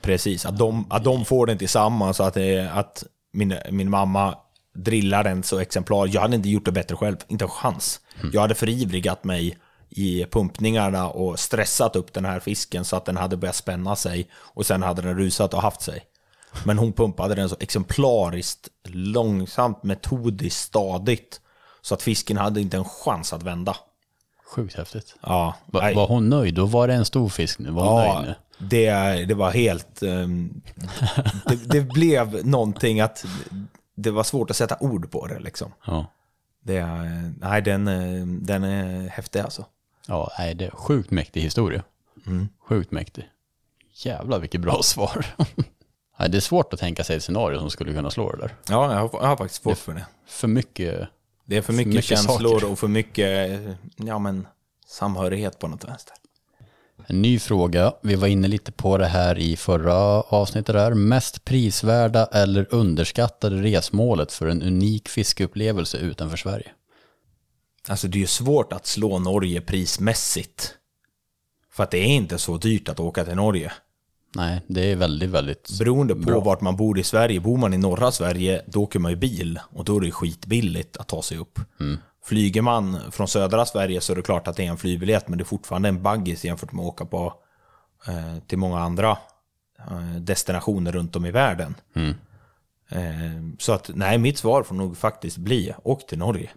Precis, 0.00 0.46
att 0.46 0.58
de, 0.58 0.86
att 0.90 1.04
de 1.04 1.24
får 1.24 1.46
den 1.46 1.58
tillsammans, 1.58 2.20
att, 2.20 2.34
det, 2.34 2.70
att 2.72 3.04
min, 3.32 3.56
min 3.70 3.90
mamma 3.90 4.38
drillar 4.74 5.24
den 5.24 5.42
så 5.42 5.58
exemplar. 5.58 6.06
Jag 6.06 6.20
hade 6.20 6.36
inte 6.36 6.48
gjort 6.48 6.64
det 6.64 6.72
bättre 6.72 6.96
själv, 6.96 7.16
inte 7.28 7.44
en 7.44 7.48
chans. 7.50 8.00
Jag 8.32 8.40
hade 8.40 8.54
förivrigat 8.54 9.24
mig 9.24 9.58
i 9.88 10.24
pumpningarna 10.30 11.08
och 11.10 11.38
stressat 11.38 11.96
upp 11.96 12.12
den 12.12 12.24
här 12.24 12.40
fisken 12.40 12.84
så 12.84 12.96
att 12.96 13.04
den 13.04 13.16
hade 13.16 13.36
börjat 13.36 13.56
spänna 13.56 13.96
sig 13.96 14.28
och 14.34 14.66
sen 14.66 14.82
hade 14.82 15.02
den 15.02 15.18
rusat 15.18 15.54
och 15.54 15.62
haft 15.62 15.82
sig. 15.82 16.02
Men 16.66 16.78
hon 16.78 16.92
pumpade 16.92 17.34
den 17.34 17.48
så 17.48 17.56
exemplariskt, 17.60 18.68
långsamt, 18.88 19.82
metodiskt, 19.82 20.60
stadigt 20.60 21.40
så 21.82 21.94
att 21.94 22.02
fisken 22.02 22.36
hade 22.36 22.60
inte 22.60 22.76
en 22.76 22.84
chans 22.84 23.32
att 23.32 23.42
vända. 23.42 23.76
Sjukt 24.54 24.74
häftigt. 24.76 25.16
Ja, 25.22 25.54
Va, 25.66 25.92
var 25.94 26.06
hon 26.06 26.28
nöjd? 26.28 26.54
Då 26.54 26.66
var 26.66 26.88
det 26.88 26.94
en 26.94 27.04
stor 27.04 27.28
fisk 27.28 27.58
nu. 27.58 27.70
Var 27.70 27.84
hon 27.90 28.02
Ja, 28.02 28.14
nöjd 28.22 28.26
nu? 28.26 28.66
det, 28.68 28.92
det 29.24 29.34
var 29.34 29.50
helt... 29.50 30.02
ehm, 30.02 30.60
det, 31.46 31.56
det 31.56 31.80
blev 31.80 32.46
någonting 32.46 33.00
att 33.00 33.24
det 33.94 34.10
var 34.10 34.22
svårt 34.22 34.50
att 34.50 34.56
sätta 34.56 34.76
ord 34.80 35.10
på 35.10 35.26
det 35.26 35.38
liksom. 35.40 35.72
Ja. 35.86 36.06
Det, 36.62 36.84
nej, 37.40 37.62
den, 37.62 37.84
den 38.46 38.64
är 38.64 39.08
häftig 39.08 39.40
alltså. 39.40 39.64
Ja, 40.06 40.30
nej, 40.38 40.54
det 40.54 40.64
är 40.66 40.70
sjukt 40.70 41.10
mäktig 41.10 41.40
historia. 41.40 41.82
Mm. 42.26 42.48
Sjukt 42.68 42.90
mäktig. 42.90 43.28
Jävlar 43.94 44.38
vilket 44.38 44.60
bra 44.60 44.80
svar. 44.82 45.26
Nej, 46.18 46.30
det 46.30 46.38
är 46.38 46.40
svårt 46.40 46.72
att 46.72 46.80
tänka 46.80 47.04
sig 47.04 47.16
ett 47.16 47.22
scenario 47.22 47.58
som 47.58 47.70
skulle 47.70 47.92
kunna 47.92 48.10
slå 48.10 48.32
det 48.32 48.38
där. 48.38 48.54
Ja, 48.68 48.92
jag 48.92 49.00
har, 49.00 49.10
jag 49.12 49.28
har 49.28 49.36
faktiskt 49.36 49.62
svårt 49.62 49.78
för 49.78 49.94
det. 49.94 50.06
För 50.26 50.48
mycket. 50.48 51.08
Det 51.44 51.56
är 51.56 51.62
för 51.62 51.72
mycket, 51.72 51.94
mycket 51.94 52.04
känslor 52.04 52.60
saker. 52.60 52.72
och 52.72 52.78
för 52.78 52.88
mycket 52.88 53.60
ja, 53.96 54.18
men, 54.18 54.46
samhörighet 54.86 55.58
på 55.58 55.68
något 55.68 55.84
vänster. 55.84 56.14
En 57.06 57.22
ny 57.22 57.38
fråga. 57.38 57.92
Vi 58.02 58.14
var 58.14 58.28
inne 58.28 58.48
lite 58.48 58.72
på 58.72 58.98
det 58.98 59.06
här 59.06 59.38
i 59.38 59.56
förra 59.56 59.94
avsnittet 60.20 60.74
där. 60.74 60.94
Mest 60.94 61.44
prisvärda 61.44 62.26
eller 62.26 62.74
underskattade 62.74 63.62
resmålet 63.62 64.32
för 64.32 64.46
en 64.46 64.62
unik 64.62 65.08
fiskeupplevelse 65.08 65.98
utanför 65.98 66.36
Sverige? 66.36 66.72
Alltså 67.88 68.08
det 68.08 68.18
är 68.18 68.20
ju 68.20 68.26
svårt 68.26 68.72
att 68.72 68.86
slå 68.86 69.18
Norge 69.18 69.60
prismässigt. 69.60 70.74
För 71.72 71.82
att 71.82 71.90
det 71.90 71.98
är 71.98 72.06
inte 72.06 72.38
så 72.38 72.56
dyrt 72.56 72.88
att 72.88 73.00
åka 73.00 73.24
till 73.24 73.34
Norge. 73.34 73.72
Nej, 74.36 74.60
det 74.66 74.92
är 74.92 74.96
väldigt, 74.96 75.30
väldigt... 75.30 75.78
Beroende 75.78 76.14
på 76.14 76.40
vart 76.40 76.60
man 76.60 76.76
bor 76.76 76.98
i 76.98 77.02
Sverige. 77.02 77.40
Bor 77.40 77.56
man 77.56 77.74
i 77.74 77.78
norra 77.78 78.12
Sverige, 78.12 78.62
då 78.66 78.82
åker 78.82 78.98
man 78.98 79.10
ju 79.10 79.16
bil. 79.16 79.60
Och 79.70 79.84
då 79.84 79.96
är 79.96 80.00
det 80.00 80.10
skitbilligt 80.10 80.96
att 80.96 81.08
ta 81.08 81.22
sig 81.22 81.38
upp. 81.38 81.58
Flyger 82.24 82.62
man 82.62 82.98
från 83.10 83.28
södra 83.28 83.66
Sverige 83.66 84.00
så 84.00 84.12
är 84.12 84.16
det 84.16 84.22
klart 84.22 84.48
att 84.48 84.56
det 84.56 84.64
är 84.66 84.70
en 84.70 84.76
flygbiljett. 84.76 85.28
Men 85.28 85.38
det 85.38 85.42
är 85.42 85.46
fortfarande 85.46 85.88
en 85.88 86.02
baggis 86.02 86.44
jämfört 86.44 86.72
med 86.72 86.82
att 86.82 86.88
åka 86.88 87.04
på, 87.04 87.34
eh, 88.06 88.38
till 88.46 88.58
många 88.58 88.78
andra 88.80 89.18
eh, 89.78 90.14
destinationer 90.20 90.92
runt 90.92 91.16
om 91.16 91.26
i 91.26 91.30
världen. 91.30 91.74
Eh, 92.88 93.56
så 93.58 93.72
att 93.72 93.90
nej, 93.94 94.18
mitt 94.18 94.38
svar 94.38 94.62
får 94.62 94.74
nog 94.74 94.96
faktiskt 94.96 95.36
bli 95.36 95.74
åk 95.82 96.06
till 96.06 96.18
Norge. 96.18 96.50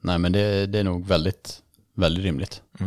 Nej, 0.00 0.18
men 0.18 0.32
det, 0.32 0.66
det 0.66 0.78
är 0.78 0.84
nog 0.84 1.06
väldigt, 1.06 1.62
väldigt 1.94 2.24
rimligt. 2.24 2.62
Ja, 2.78 2.86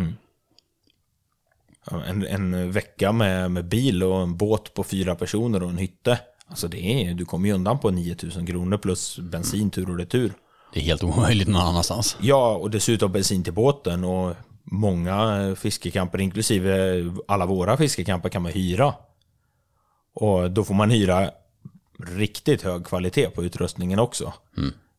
En, 2.07 2.25
en 2.25 2.71
vecka 2.71 3.11
med, 3.11 3.51
med 3.51 3.65
bil 3.65 4.03
och 4.03 4.21
en 4.21 4.37
båt 4.37 4.73
på 4.73 4.83
fyra 4.83 5.15
personer 5.15 5.63
och 5.63 5.69
en 5.69 5.77
hytte. 5.77 6.19
Alltså 6.47 6.67
det 6.67 6.79
är, 6.83 7.13
du 7.13 7.25
kommer 7.25 7.47
ju 7.49 7.55
undan 7.55 7.79
på 7.79 7.91
9000 7.91 8.45
kronor 8.45 8.77
plus 8.77 9.19
bensin 9.19 9.69
tur 9.69 9.89
och 9.89 9.97
retur. 9.97 10.33
Det 10.73 10.79
är 10.79 10.83
helt 10.83 11.03
omöjligt 11.03 11.47
någon 11.47 11.61
annanstans. 11.61 12.17
Ja, 12.21 12.55
och 12.55 12.71
dessutom 12.71 13.11
bensin 13.11 13.43
till 13.43 13.53
båten 13.53 14.03
och 14.03 14.35
många 14.63 15.55
fiskecamper, 15.59 16.21
inklusive 16.21 17.03
alla 17.27 17.45
våra 17.45 17.77
fiskecamper, 17.77 18.29
kan 18.29 18.41
man 18.41 18.51
hyra. 18.51 18.93
Och 20.13 20.51
då 20.51 20.63
får 20.63 20.73
man 20.73 20.89
hyra 20.89 21.31
riktigt 22.07 22.61
hög 22.61 22.85
kvalitet 22.85 23.29
på 23.29 23.43
utrustningen 23.43 23.99
också. 23.99 24.33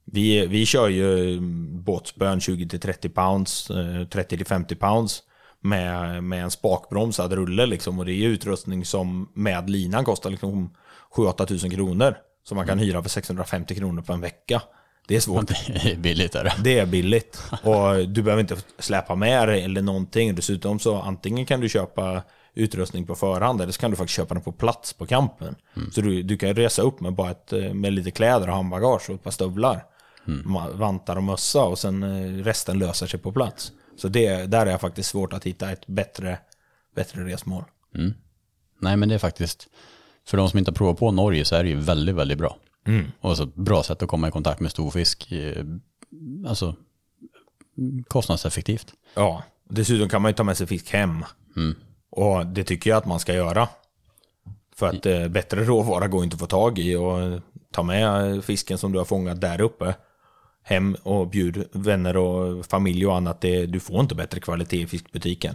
Vi, 0.05 0.47
vi 0.47 0.67
kör 0.67 0.89
ju 0.89 1.41
båtspön 1.71 2.39
20-30 2.39 3.09
pounds, 3.09 3.71
eh, 3.71 3.77
30-50 3.77 4.75
pounds 4.75 5.23
med, 5.63 6.25
med 6.25 6.43
en 6.45 6.51
spakbromsad 6.51 7.33
rulle 7.33 7.67
liksom. 7.67 7.99
Och 7.99 8.05
det 8.05 8.13
är 8.13 8.29
utrustning 8.29 8.85
som 8.85 9.29
med 9.35 9.71
linan 9.71 10.05
kostar 10.05 10.31
liksom 10.31 10.75
7-8 11.17 11.47
tusen 11.47 11.71
kronor. 11.71 12.15
Som 12.45 12.57
man 12.57 12.67
kan 12.67 12.79
hyra 12.79 13.03
för 13.03 13.09
650 13.11 13.75
kronor 13.75 14.03
på 14.03 14.13
en 14.13 14.21
vecka. 14.21 14.63
Det 15.09 15.17
är 15.17 15.21
svårt. 15.21 15.47
Det 15.67 15.93
är 15.93 15.97
billigt 15.97 16.35
är 16.35 16.45
det. 16.45 16.53
Det 16.65 16.79
är 16.79 16.87
billigt. 16.87 17.43
Och 17.63 18.09
du 18.09 18.23
behöver 18.23 18.41
inte 18.41 18.57
släpa 18.79 19.15
med 19.15 19.49
dig 19.49 19.65
eller 19.65 19.83
någonting. 19.83 20.35
Dessutom 20.35 20.79
så 20.79 21.01
antingen 21.01 21.47
kan 21.47 21.61
du 21.61 21.69
köpa 21.69 22.23
utrustning 22.55 23.07
på 23.07 23.15
förhand 23.15 23.61
eller 23.61 23.73
så 23.73 23.81
kan 23.81 23.91
du 23.91 23.97
faktiskt 23.97 24.17
köpa 24.17 24.35
den 24.35 24.43
på 24.43 24.53
plats 24.53 24.93
på 24.93 25.07
campen. 25.07 25.55
Så 25.93 26.01
du, 26.01 26.23
du 26.23 26.37
kan 26.37 26.55
resa 26.55 26.83
upp 26.83 27.01
med 27.01 27.15
bara 27.15 27.31
ett, 27.31 27.53
med 27.75 27.93
lite 27.93 28.11
kläder 28.11 28.49
och 28.49 28.55
handbagage 28.55 29.09
och 29.11 29.15
ett 29.15 29.23
par 29.23 29.31
stövlar. 29.31 29.85
Ma- 30.27 30.77
Vantar 30.77 31.17
och 31.17 31.23
mössa 31.23 31.63
och 31.65 31.79
sen 31.79 32.03
eh, 32.03 32.45
resten 32.45 32.79
löser 32.79 33.07
sig 33.07 33.21
på 33.21 33.33
plats. 33.33 33.73
Så 33.97 34.09
det, 34.09 34.47
där 34.47 34.67
är 34.67 34.71
jag 34.71 34.81
faktiskt 34.81 35.09
svårt 35.11 35.33
att 35.33 35.45
hitta 35.45 35.71
ett 35.73 35.87
bättre, 35.87 36.39
bättre 36.95 37.25
resmål. 37.25 37.65
Nej, 38.81 38.97
men 38.97 39.09
det 39.09 39.15
är 39.15 39.19
faktiskt, 39.19 39.69
för 40.27 40.37
de 40.37 40.49
som 40.51 40.59
inte 40.59 40.71
har 40.71 40.77
provat 40.77 40.99
på 40.99 41.11
Norge 41.11 41.45
så 41.45 41.55
är 41.57 41.63
det 41.63 41.69
ju 41.69 41.77
väldigt, 41.77 42.15
väldigt 42.15 42.39
bra. 42.39 42.57
Och 43.21 43.37
så 43.37 43.47
bra 43.47 43.83
sätt 43.83 44.03
att 44.03 44.09
komma 44.09 44.29
i 44.29 44.31
kontakt 44.31 44.61
med 44.61 44.71
storfisk. 44.71 45.33
eh, 45.33 45.65
Alltså 46.47 46.77
kostnadseffektivt. 48.09 48.93
Ja, 49.15 49.43
dessutom 49.69 50.09
kan 50.09 50.23
man 50.23 50.31
ju 50.31 50.35
ta 50.35 50.45
med 50.45 50.57
sig 50.57 50.67
fisk 50.67 50.91
hem. 50.91 51.25
Och 52.11 52.47
det 52.47 52.65
tycker 52.65 52.91
jag 52.91 52.97
att 52.97 53.07
man 53.07 53.21
ska 53.21 53.35
göra. 53.35 53.69
För 54.77 54.89
att 54.89 55.07
eh, 55.07 55.29
bättre 55.29 55.65
råvara 55.65 56.09
går 56.09 56.25
inte 56.25 56.35
att 56.35 56.41
få 56.41 56.47
tag 56.47 56.79
i 56.79 56.97
och 56.97 57.41
ta 57.73 57.83
med 57.83 58.45
fisken 58.45 58.79
som 58.79 58.93
du 58.93 58.99
har 58.99 59.05
fångat 59.05 59.41
där 59.41 59.61
uppe 59.61 59.95
hem 60.63 60.97
och 61.03 61.29
bjud 61.29 61.69
vänner 61.73 62.17
och 62.17 62.67
familj 62.67 63.07
och 63.07 63.17
annat. 63.17 63.41
Det, 63.41 63.67
du 63.67 63.81
får 63.81 64.01
inte 64.01 64.15
bättre 64.15 64.41
kvalitet 64.41 64.81
i 64.81 64.87
fiskbutiken. 64.87 65.55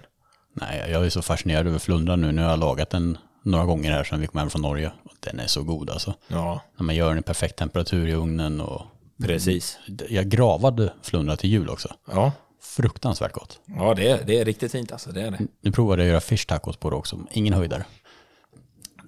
Nej, 0.54 0.92
jag 0.92 1.06
är 1.06 1.10
så 1.10 1.22
fascinerad 1.22 1.68
över 1.68 1.80
flundran 1.80 2.22
nu. 2.22 2.32
Nu 2.32 2.42
har 2.42 2.50
jag 2.50 2.60
lagat 2.60 2.90
den 2.90 3.18
några 3.44 3.66
gånger 3.66 3.92
här 3.92 4.04
sedan 4.04 4.22
vi 4.22 4.28
kom 4.28 4.40
hem 4.40 4.50
från 4.50 4.62
Norge. 4.62 4.92
Den 5.20 5.40
är 5.40 5.48
så 5.48 5.64
god 5.64 5.90
alltså. 5.90 6.14
Ja, 6.28 6.62
När 6.78 6.84
man 6.86 6.96
gör 6.96 7.10
den 7.10 7.20
i 7.20 7.22
perfekt 7.22 7.56
temperatur 7.56 8.08
i 8.08 8.14
ugnen 8.14 8.62
och 8.62 8.82
precis. 9.24 9.80
jag 10.10 10.26
gravade 10.30 10.94
flundra 11.02 11.36
till 11.36 11.50
jul 11.50 11.70
också. 11.70 11.94
Ja, 12.12 12.32
Fruktansvärt 12.62 13.32
gott. 13.34 13.60
ja 13.66 13.94
det, 13.94 14.08
är, 14.10 14.24
det 14.26 14.40
är 14.40 14.46
riktigt 14.46 14.72
fint 14.72 14.92
alltså. 14.92 15.12
Det 15.12 15.22
är 15.22 15.32
det. 15.32 15.40
Nu 15.62 15.72
provade 15.72 16.02
jag 16.02 16.08
att 16.08 16.12
göra 16.12 16.22
fish 16.22 16.46
tacos 16.48 16.78
på 16.78 16.90
det 16.90 16.96
också. 16.96 17.20
Ingen 17.32 17.54
höjdare. 17.54 17.86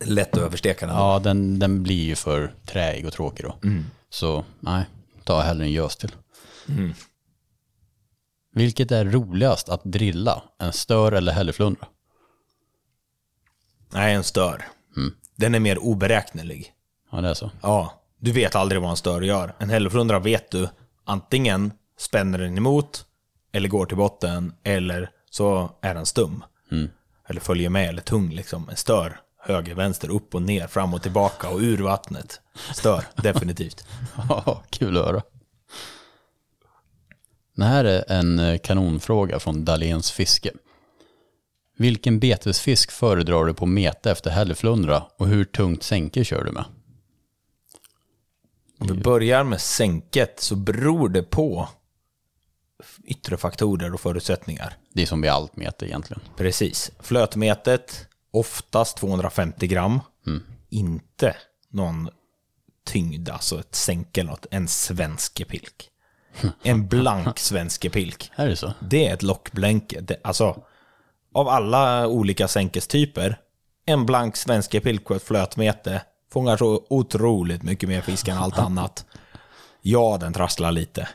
lätt 0.06 0.34
att 0.34 0.40
översteka 0.44 0.88
den. 0.88 0.96
Ja, 0.96 1.20
den, 1.20 1.60
den 1.60 1.84
blir 1.84 2.04
ju 2.04 2.16
för 2.16 2.54
träig 2.66 3.06
och 3.06 3.14
tråkig 3.14 3.46
då. 3.46 3.56
Så 4.10 4.44
nej, 4.60 4.84
ta 5.30 5.42
hellre 5.42 5.66
en 5.66 5.72
gös 5.72 5.96
till. 5.96 6.12
Vilket 8.54 8.92
är 8.92 9.06
roligast 9.06 9.70
att 9.70 9.84
drilla? 9.84 10.44
En 10.60 10.74
stör 10.74 11.12
eller 11.12 11.32
hälleflundra? 11.32 11.88
Nej, 13.94 14.14
en 14.14 14.24
stör. 14.24 14.68
Den 15.36 15.56
är 15.56 15.60
mer 15.60 15.78
oberäknelig. 15.78 16.74
Ja, 17.12 17.22
det 17.22 17.30
är 17.30 17.34
så. 17.34 17.52
Ja, 17.62 18.04
du 18.20 18.32
vet 18.32 18.56
aldrig 18.56 18.82
vad 18.82 18.90
en 18.90 18.98
stör 18.98 19.22
gör. 19.22 19.56
En 19.60 19.70
hälleflundra 19.70 20.20
vet 20.20 20.52
du 20.52 20.70
antingen 21.06 21.74
spänner 21.98 22.38
den 22.40 22.58
emot, 22.58 23.06
eller 23.52 23.70
går 23.70 23.86
till 23.86 23.98
botten, 23.98 24.54
eller 24.64 25.12
så 25.30 25.72
är 25.82 25.96
den 25.96 26.06
stum. 26.06 26.44
Eller 27.28 27.42
följer 27.42 27.70
med, 27.70 27.90
eller 27.90 28.02
tung 28.02 28.30
liksom. 28.30 28.70
En 28.70 28.76
stör, 28.76 29.20
höger, 29.40 29.76
vänster, 29.76 30.10
upp 30.10 30.36
och 30.36 30.42
ner, 30.42 30.68
fram 30.68 30.94
och 30.94 31.02
tillbaka 31.02 31.50
och 31.50 31.60
ur 31.60 31.78
vattnet. 31.78 32.42
Stör, 32.74 33.04
definitivt. 33.16 33.88
Ja, 34.30 34.64
kul 34.70 34.98
att 34.98 35.06
höra. 35.06 35.22
Det 37.56 37.64
här 37.64 37.86
är 37.86 38.12
en 38.12 38.40
eh, 38.40 38.58
kanonfråga 38.58 39.40
från 39.40 39.66
Dahléns 39.66 40.12
fiske. 40.12 40.52
Vilken 41.78 42.20
betesfisk 42.20 42.92
föredrar 42.92 43.46
du 43.46 43.54
på 43.54 43.66
mete 43.66 44.12
efter 44.12 44.30
hälleflundra 44.30 45.04
och 45.18 45.28
hur 45.28 45.46
tungt 45.46 45.84
sänke 45.84 46.24
kör 46.24 46.44
du 46.44 46.52
med? 46.52 46.66
Om 48.80 48.88
vi 48.88 48.94
börjar 48.94 49.44
med 49.44 49.62
sänket 49.62 50.40
så 50.40 50.56
beror 50.56 51.10
det 51.10 51.24
på 51.24 51.70
yttre 53.04 53.38
faktorer 53.38 53.94
och 53.94 54.02
förutsättningar. 54.02 54.74
Det 54.94 55.02
är 55.02 55.06
som 55.06 55.22
vid 55.22 55.32
allt 55.32 55.56
mete 55.56 55.86
egentligen. 55.86 56.22
Precis. 56.38 56.92
Flötmetet 57.00 58.10
Oftast 58.32 58.98
250 58.98 59.68
gram. 59.68 60.00
Inte 60.70 61.36
någon 61.70 62.10
tyngd, 62.92 63.30
alltså 63.30 63.60
ett 63.60 63.76
sänk 63.76 64.18
eller 64.18 64.30
något. 64.32 64.46
En 64.52 64.68
svenskepilk. 64.68 65.90
En 66.64 66.88
blank 66.88 67.40
svenskepilk. 67.40 68.32
Är 68.36 68.48
det 68.48 68.56
så? 68.56 68.74
Det 68.80 69.08
är 69.08 69.14
ett 69.14 69.24
lockblänke. 69.24 70.02
Det, 70.02 70.20
alltså, 70.24 70.64
av 71.34 71.48
alla 71.48 72.08
olika 72.08 72.48
sänkestyper, 72.48 73.40
en 73.86 74.06
blank 74.06 74.36
svenskepilk 74.38 75.06
på 75.06 75.16
ett 75.16 75.24
flötmete 75.24 76.02
fångar 76.34 76.58
så 76.58 76.86
otroligt 76.90 77.64
mycket 77.64 77.90
mer 77.90 78.02
fisk 78.02 78.28
än 78.28 78.38
allt 78.38 78.58
annat. 78.60 79.06
Ja, 79.82 80.18
den 80.22 80.34
trasslar 80.34 80.72
lite. 80.72 81.08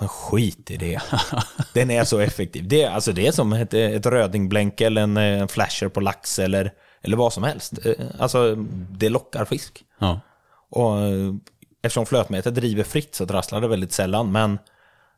Men 0.00 0.08
skit 0.08 0.70
i 0.70 0.76
det. 0.76 1.00
Den 1.74 1.90
är 1.90 2.04
så 2.04 2.18
effektiv. 2.18 2.68
Det, 2.68 2.82
är- 2.82 2.90
alltså, 2.90 3.12
det 3.12 3.26
är 3.26 3.32
som 3.32 3.52
ett, 3.52 3.74
ett 3.74 4.06
rödingblänke 4.06 4.86
eller 4.86 5.02
en, 5.02 5.16
en 5.16 5.48
flasher 5.48 5.88
på 5.88 6.00
lax 6.00 6.38
eller, 6.38 6.72
eller 7.02 7.16
vad 7.16 7.32
som 7.32 7.42
helst. 7.42 7.72
Eh, 7.86 7.92
Alltså, 8.18 8.54
det 8.90 9.08
lockar 9.08 9.44
fisk. 9.44 9.84
Ja. 9.98 10.20
Och 10.70 10.98
eh, 10.98 11.34
eftersom 11.82 12.06
flötmetet 12.06 12.54
driver 12.54 12.84
fritt 12.84 13.14
så 13.14 13.26
trasslar 13.26 13.60
det 13.60 13.68
väldigt 13.68 13.92
sällan. 13.92 14.32
Men 14.32 14.58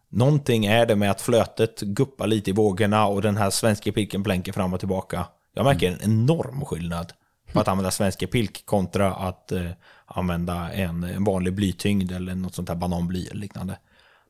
någonting 0.08 0.66
är 0.66 0.86
det 0.86 0.96
med 0.96 1.10
att 1.10 1.20
flötet 1.20 1.80
guppar 1.80 2.26
lite 2.26 2.50
i 2.50 2.52
vågorna 2.52 3.06
och 3.06 3.22
den 3.22 3.36
här 3.36 3.50
svenska 3.50 3.92
pilken 3.92 4.22
blänker 4.22 4.52
fram 4.52 4.72
och 4.72 4.80
tillbaka. 4.80 5.26
Jag 5.54 5.64
märker 5.64 5.92
en 5.92 6.02
enorm 6.02 6.64
skillnad 6.64 7.12
på 7.52 7.60
att 7.60 7.68
använda 7.68 7.90
svenska 7.90 8.26
pilk 8.26 8.66
kontra 8.66 9.14
att 9.14 9.52
eh, 9.52 9.70
använda 10.06 10.72
en, 10.72 11.04
en 11.04 11.24
vanlig 11.24 11.54
blytyngd 11.54 12.12
eller 12.12 12.34
något 12.34 12.54
sånt 12.54 12.68
här 12.68 12.76
bananbly 12.76 13.26
eller 13.26 13.40
liknande. 13.40 13.78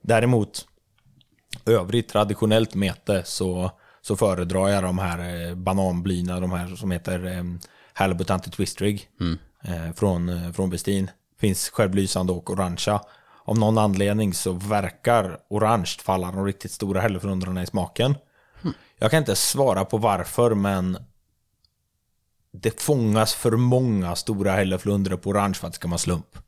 Däremot 0.03 0.67
övrigt 1.67 2.09
traditionellt 2.09 2.75
mete 2.75 3.23
så, 3.25 3.71
så 4.03 4.17
föredrar 4.17 4.69
jag 4.69 4.83
de 4.83 4.99
här 4.99 5.49
eh, 5.49 5.55
bananblyna, 5.55 6.41
de 6.41 6.53
här 6.53 6.77
som 6.77 6.91
heter 6.91 7.27
eh, 7.27 7.45
Halibut 7.93 8.31
Anti-Twist 8.31 8.81
Rig 8.81 9.09
eh, 9.21 9.27
från, 9.95 10.29
eh, 10.29 10.53
från 10.53 10.71
Bestin. 10.71 11.11
Finns 11.41 11.69
självlysande 11.69 12.33
och 12.33 12.51
orangea. 12.51 13.01
Av 13.45 13.59
någon 13.59 13.79
anledning 13.79 14.35
så 14.35 14.53
verkar 14.53 15.39
orange 15.49 15.97
falla 16.03 16.33
de 16.33 16.47
riktigt 16.47 16.73
stora 16.73 17.01
hälleflundrorna 17.01 17.63
i 17.63 17.67
smaken. 17.67 18.15
Jag 18.99 19.11
kan 19.11 19.19
inte 19.19 19.37
svara 19.37 19.85
på 19.85 19.99
varför, 19.99 20.55
men 20.55 20.99
det 22.53 22.81
fångas 22.81 23.35
för 23.35 23.51
många 23.51 24.17
stora 24.17 24.53
hälleflundror 24.53 25.17
på 25.17 25.31
orange 25.31 25.55
för 25.55 25.67
att 25.67 25.73
det 25.73 25.77
ska 25.77 25.89
vara 25.89 25.99
slump. 25.99 26.39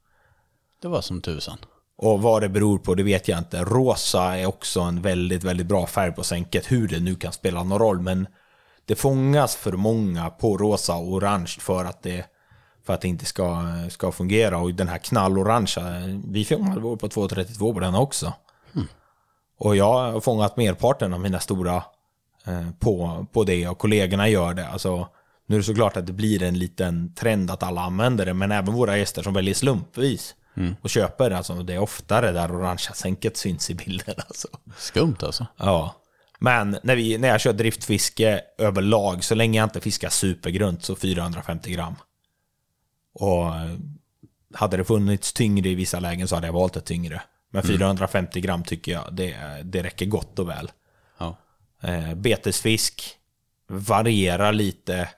Det 0.83 0.89
var 0.89 1.01
som 1.01 1.21
tusan. 1.21 1.59
Och 1.97 2.23
vad 2.23 2.43
det 2.43 2.49
beror 2.49 2.79
på, 2.79 2.95
det 2.95 3.03
vet 3.03 3.29
jag 3.29 3.39
inte. 3.39 3.65
Rosa 3.65 4.39
är 4.39 4.47
också 4.47 4.81
en 4.81 5.03
väldigt, 5.03 5.45
väldigt 5.45 5.67
bra 5.67 5.87
färg 5.87 6.13
på 6.13 6.25
sänket. 6.25 6.73
Hur 6.73 6.89
det 6.89 7.01
nu 7.01 7.15
kan 7.15 7.33
spela 7.33 7.63
någon 7.63 7.79
roll, 7.79 8.01
men 8.01 8.27
det 8.87 8.95
fångas 8.95 9.57
för 9.57 9.73
många 9.73 10.31
på 10.31 10.57
rosa 10.57 10.95
och 10.95 11.13
orange 11.13 11.57
för 11.61 11.85
att 11.85 12.03
det, 12.03 12.27
för 12.85 12.93
att 12.95 13.01
det 13.01 13.09
inte 13.09 13.25
ska, 13.25 13.67
ska 13.91 14.13
fungera. 14.13 14.59
Och 14.59 14.75
den 14.75 14.89
här 14.89 14.99
knallorangea, 14.99 16.21
vi 16.25 16.45
fångade 16.45 16.81
vår 16.81 16.97
på 16.97 17.09
2,32 17.09 17.75
på 17.75 17.81
den 17.81 17.95
också. 17.95 18.33
Och 19.59 19.77
jag 19.77 20.13
har 20.13 20.21
fångat 20.21 20.57
merparten 20.57 21.15
av 21.15 21.21
mina 21.21 21.41
stora 21.41 21.77
eh, 22.47 22.71
på, 22.79 23.27
på 23.33 23.45
det 23.45 23.69
och 23.69 23.79
kollegorna 23.79 24.29
gör 24.29 24.55
det. 24.55 24.69
Alltså, 24.69 25.09
nu 25.47 25.57
är 25.57 25.61
det 25.61 25.65
såklart 25.65 25.97
att 25.97 26.07
det 26.07 26.13
blir 26.13 26.43
en 26.43 26.59
liten 26.59 27.15
trend 27.15 27.51
att 27.51 27.63
alla 27.63 27.81
använder 27.81 28.27
det, 28.27 28.35
men 28.35 28.53
även 28.53 28.75
våra 28.75 28.99
gäster 28.99 29.23
som 29.23 29.35
väljer 29.35 29.55
slumpvis 29.55 30.35
och 30.81 30.91
köper 30.91 31.31
det. 31.31 31.37
Alltså, 31.37 31.55
det 31.55 31.75
är 31.75 31.79
oftare 31.79 32.33
där 32.33 32.57
orangea 32.57 32.93
sänket 32.95 33.37
syns 33.37 33.71
i 33.71 33.75
bilden. 33.75 34.15
Alltså. 34.29 34.49
Skumt 34.77 35.17
alltså. 35.21 35.47
Ja. 35.57 35.95
Men 36.39 36.77
när, 36.83 36.97
vi, 36.97 37.19
när 37.19 37.29
jag 37.29 37.41
kör 37.41 37.53
driftfiske 37.53 38.41
överlag, 38.59 39.25
så 39.25 39.35
länge 39.35 39.59
jag 39.59 39.67
inte 39.67 39.81
fiskar 39.81 40.09
supergrunt, 40.09 40.85
så 40.85 40.97
450 40.97 41.73
gram. 41.73 41.95
Och 43.13 43.47
eh, 43.47 43.77
hade 44.55 44.77
det 44.77 44.85
funnits 44.85 45.33
tyngre 45.33 45.69
i 45.69 45.75
vissa 45.75 46.01
lägen 46.01 46.29
så 46.29 46.35
hade 46.35 46.47
jag 46.47 46.55
valt 46.55 46.77
ett 46.77 46.85
tyngre. 46.85 47.23
Men 47.51 47.63
450 47.63 48.41
gram 48.41 48.65
tycker 48.65 48.93
jag, 48.93 49.15
det, 49.15 49.37
det 49.65 49.83
räcker 49.83 50.07
gott 50.07 50.39
och 50.39 50.49
väl. 50.49 50.71
Ja. 51.19 51.37
Eh, 51.83 52.15
betesfisk 52.15 53.17
varierar 53.69 54.53
lite. 54.53 55.09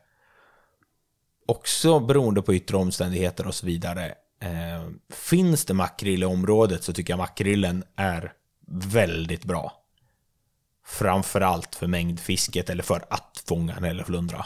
Också 1.46 2.00
beroende 2.00 2.42
på 2.42 2.54
yttre 2.54 2.76
omständigheter 2.76 3.46
och 3.46 3.54
så 3.54 3.66
vidare. 3.66 4.14
Eh, 4.40 4.88
finns 5.12 5.64
det 5.64 5.74
makrill 5.74 6.22
i 6.22 6.26
området 6.26 6.84
så 6.84 6.92
tycker 6.92 7.12
jag 7.12 7.18
makrillen 7.18 7.84
är 7.96 8.32
väldigt 8.66 9.44
bra. 9.44 9.72
Framförallt 10.86 11.74
för 11.74 11.86
mängdfisket 11.86 12.70
eller 12.70 12.82
för 12.82 13.04
att 13.10 13.44
fånga 13.48 13.74
en 13.74 13.84
hälleflundra. 13.84 14.38
Eh, 14.38 14.44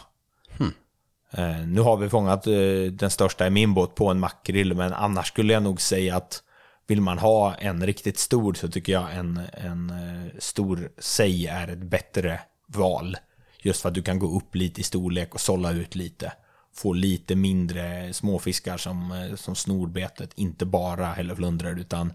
nu 1.67 1.81
har 1.81 1.97
vi 1.97 2.09
fångat 2.09 2.47
eh, 2.47 2.93
den 2.93 3.11
största 3.11 3.47
i 3.47 3.51
min 3.51 3.75
båt 3.75 3.95
på 3.95 4.09
en 4.09 4.21
makrill, 4.21 4.75
men 4.75 4.93
annars 4.93 5.29
skulle 5.29 5.53
jag 5.53 5.63
nog 5.63 5.81
säga 5.81 6.17
att 6.17 6.43
vill 6.87 7.01
man 7.01 7.19
ha 7.19 7.55
en 7.55 7.87
riktigt 7.87 8.19
stor 8.19 8.55
så 8.55 8.69
tycker 8.69 8.93
jag 8.93 9.15
en, 9.15 9.41
en 9.53 9.91
eh, 9.91 10.33
stor 10.39 10.91
sig 10.99 11.47
är 11.47 11.69
ett 11.69 11.79
bättre 11.79 12.41
val. 12.67 13.17
Just 13.63 13.83
för 13.83 13.89
att 13.89 13.95
du 13.95 14.03
kan 14.03 14.19
gå 14.19 14.37
upp 14.37 14.55
lite 14.55 14.81
i 14.81 14.85
storlek 14.85 15.35
och 15.35 15.41
sålla 15.41 15.73
ut 15.73 15.95
lite. 15.95 16.33
Få 16.75 16.93
lite 16.93 17.37
mindre 17.37 18.13
småfiskar 18.13 18.77
som, 18.77 19.13
eh, 19.13 19.35
som 19.35 19.55
snorbetet, 19.55 20.31
inte 20.35 20.67
bara 20.67 21.07
hälleflundror 21.07 21.79
utan 21.79 22.13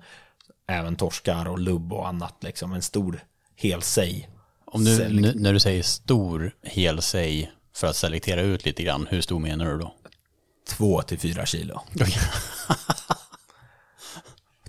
även 0.67 0.95
torskar 0.95 1.47
och 1.47 1.59
lubb 1.59 1.93
och 1.93 2.07
annat. 2.07 2.43
Liksom. 2.43 2.73
En 2.73 2.81
stor 2.81 3.23
hel 3.55 3.81
sig. 3.81 4.29
Om 4.65 4.85
du, 4.85 5.09
när 5.35 5.53
du 5.53 5.59
säger 5.59 5.83
stor 5.83 6.55
hel 6.63 7.01
sig 7.01 7.51
för 7.75 7.87
att 7.87 7.95
selektera 7.95 8.41
ut 8.41 8.65
lite 8.65 8.83
grann, 8.83 9.07
hur 9.09 9.21
stor 9.21 9.39
menar 9.39 9.65
du 9.65 9.77
då? 9.77 9.95
Två 10.69 11.01
till 11.01 11.19
fyra 11.19 11.45
kilo. 11.45 11.81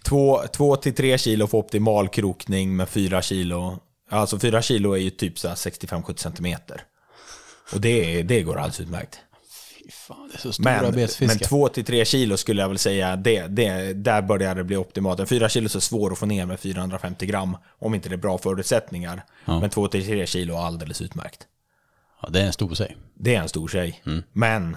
Två, 0.04 0.42
två 0.52 0.76
till 0.76 0.94
tre 0.94 1.18
kilo 1.18 1.46
för 1.46 1.58
optimal 1.58 2.08
krokning 2.08 2.76
med 2.76 2.88
fyra 2.88 3.22
kilo. 3.22 3.78
Alltså 4.10 4.38
fyra 4.38 4.62
kilo 4.62 4.92
är 4.92 4.98
ju 4.98 5.10
typ 5.10 5.38
så 5.38 5.48
här 5.48 5.54
65-70 5.54 6.16
centimeter. 6.16 6.82
Och 7.72 7.80
det, 7.80 8.22
det 8.22 8.42
går 8.42 8.56
alldeles 8.56 8.80
utmärkt. 8.80 9.18
Fy 9.78 9.90
fan, 9.90 10.28
det 10.32 10.36
är 10.36 10.40
så 10.40 10.52
stora 10.52 10.82
Men, 10.82 10.92
betesfiskar. 10.92 11.26
men 11.26 11.38
två 11.38 11.68
till 11.68 11.84
tre 11.84 12.04
kilo 12.04 12.36
skulle 12.36 12.62
jag 12.62 12.68
väl 12.68 12.78
säga, 12.78 13.16
det, 13.16 13.46
det, 13.46 13.92
där 13.92 14.22
börjar 14.22 14.54
det 14.54 14.64
bli 14.64 14.76
optimalt. 14.76 15.20
En 15.20 15.26
fyra 15.26 15.48
kilo 15.48 15.64
är 15.64 15.68
så 15.68 15.80
svår 15.80 16.12
att 16.12 16.18
få 16.18 16.26
ner 16.26 16.46
med 16.46 16.60
450 16.60 17.26
gram, 17.26 17.56
om 17.78 17.94
inte 17.94 18.08
det 18.08 18.14
är 18.14 18.16
bra 18.16 18.38
förutsättningar. 18.38 19.24
Men 19.44 19.70
två 19.70 19.88
till 19.88 20.06
tre 20.06 20.26
kilo 20.26 20.54
är 20.54 20.58
alldeles 20.58 21.00
utmärkt. 21.02 21.46
Ja, 22.24 22.30
det 22.30 22.40
är 22.40 22.46
en 22.46 22.52
stor 22.52 22.74
sig. 22.74 22.96
Det 23.14 23.34
är 23.34 23.40
en 23.40 23.48
stor 23.48 23.68
tjej. 23.68 24.02
Men 24.32 24.76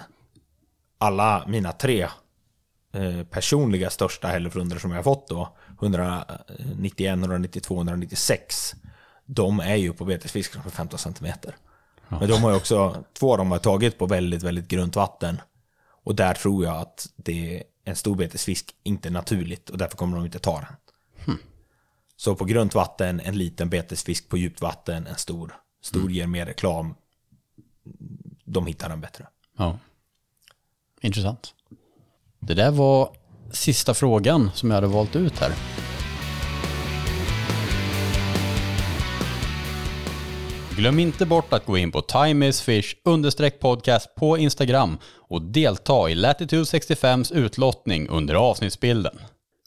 alla 0.98 1.44
mina 1.46 1.72
tre 1.72 2.08
eh, 2.92 3.24
personliga 3.30 3.90
största 3.90 4.28
hälleflundror 4.28 4.78
som 4.78 4.90
jag 4.90 4.98
har 4.98 5.02
fått 5.02 5.28
då, 5.28 5.56
191, 5.80 7.08
192, 7.18 7.76
196, 7.76 8.74
de 9.26 9.60
är 9.60 9.76
ju 9.76 9.92
på 9.92 10.04
betesfisk 10.04 10.52
som 10.52 10.62
är 10.66 10.70
15 10.70 10.98
centimeter. 10.98 11.56
Men 12.08 12.28
de 12.28 12.42
har 12.42 12.50
ju 12.50 12.56
också, 12.56 13.04
två 13.18 13.32
av 13.32 13.38
dem 13.38 13.50
har 13.50 13.58
tagit 13.58 13.98
på 13.98 14.06
väldigt, 14.06 14.42
väldigt 14.42 14.68
grunt 14.68 14.96
vatten. 14.96 15.40
Och 16.04 16.14
där 16.14 16.34
tror 16.34 16.64
jag 16.64 16.76
att 16.76 17.08
det 17.16 17.56
är 17.56 17.62
en 17.84 17.96
stor 17.96 18.16
betesfisk 18.16 18.74
inte 18.82 19.10
naturligt 19.10 19.70
och 19.70 19.78
därför 19.78 19.96
kommer 19.96 20.16
de 20.16 20.24
inte 20.24 20.38
ta 20.38 20.56
den. 20.60 20.76
Så 22.16 22.34
på 22.34 22.44
grunt 22.44 22.74
vatten, 22.74 23.20
en 23.20 23.38
liten 23.38 23.70
betesfisk 23.70 24.28
på 24.28 24.36
djupt 24.36 24.60
vatten, 24.60 25.06
en 25.06 25.16
stor. 25.16 25.54
Stor 25.82 26.10
ger 26.10 26.26
mer 26.26 26.46
reklam. 26.46 26.94
De 28.44 28.66
hittar 28.66 28.88
den 28.88 29.00
bättre. 29.00 29.26
Ja. 29.56 29.78
Intressant. 31.00 31.54
Det 32.40 32.54
där 32.54 32.70
var 32.70 33.16
sista 33.52 33.94
frågan 33.94 34.50
som 34.54 34.70
jag 34.70 34.74
hade 34.74 34.86
valt 34.86 35.16
ut 35.16 35.38
här. 35.38 35.52
Glöm 40.78 40.98
inte 40.98 41.26
bort 41.26 41.52
att 41.52 41.66
gå 41.66 41.78
in 41.78 41.92
på 41.92 42.02
timeisfish 42.02 42.94
podcast 43.60 44.14
på 44.14 44.38
Instagram 44.38 44.98
och 45.28 45.42
delta 45.42 46.10
i 46.10 46.14
Latitude 46.14 46.62
65s 46.62 47.34
utlottning 47.34 48.08
under 48.08 48.34
avsnittsbilden. 48.34 49.18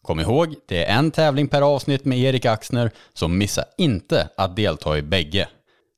Kom 0.01 0.19
ihåg, 0.19 0.55
det 0.67 0.85
är 0.85 0.97
en 0.97 1.11
tävling 1.11 1.47
per 1.47 1.61
avsnitt 1.61 2.05
med 2.05 2.19
Erik 2.19 2.45
Axner, 2.45 2.91
så 3.13 3.27
missa 3.27 3.63
inte 3.77 4.29
att 4.37 4.55
delta 4.55 4.97
i 4.97 5.01
bägge. 5.01 5.47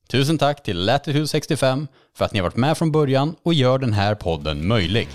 Tusen 0.09 0.37
tack 0.37 0.63
till 0.63 0.85
Latitude 0.85 1.27
65 1.27 1.87
för 2.15 2.25
att 2.25 2.33
ni 2.33 2.39
har 2.39 2.43
varit 2.43 2.55
med 2.55 2.77
från 2.77 2.91
början 2.91 3.35
och 3.43 3.53
gör 3.53 3.79
den 3.79 3.93
här 3.93 4.15
podden 4.15 4.67
möjlig. 4.67 5.07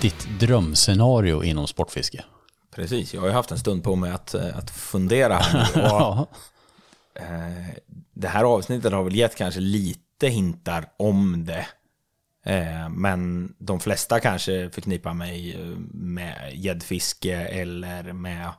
Ditt 0.00 0.28
drömscenario 0.40 1.44
inom 1.44 1.66
sportfiske? 1.66 2.24
Precis, 2.74 3.14
jag 3.14 3.20
har 3.20 3.28
ju 3.28 3.34
haft 3.34 3.50
en 3.50 3.58
stund 3.58 3.84
på 3.84 3.96
mig 3.96 4.10
att, 4.10 4.34
eh, 4.34 4.58
att 4.58 4.70
fundera. 4.70 5.38
Och, 5.74 6.28
eh, 7.22 7.66
det 8.14 8.28
här 8.28 8.44
avsnittet 8.44 8.92
har 8.92 9.04
väl 9.04 9.16
gett 9.16 9.36
kanske 9.36 9.60
lite 9.60 10.28
hintar 10.28 10.84
om 10.96 11.44
det. 11.44 11.66
Eh, 12.44 12.88
men 12.88 13.52
de 13.58 13.80
flesta 13.80 14.20
kanske 14.20 14.70
förknippar 14.70 15.14
mig 15.14 15.56
med 15.92 16.52
gäddfiske 16.54 17.36
eller 17.36 18.12
med 18.12 18.50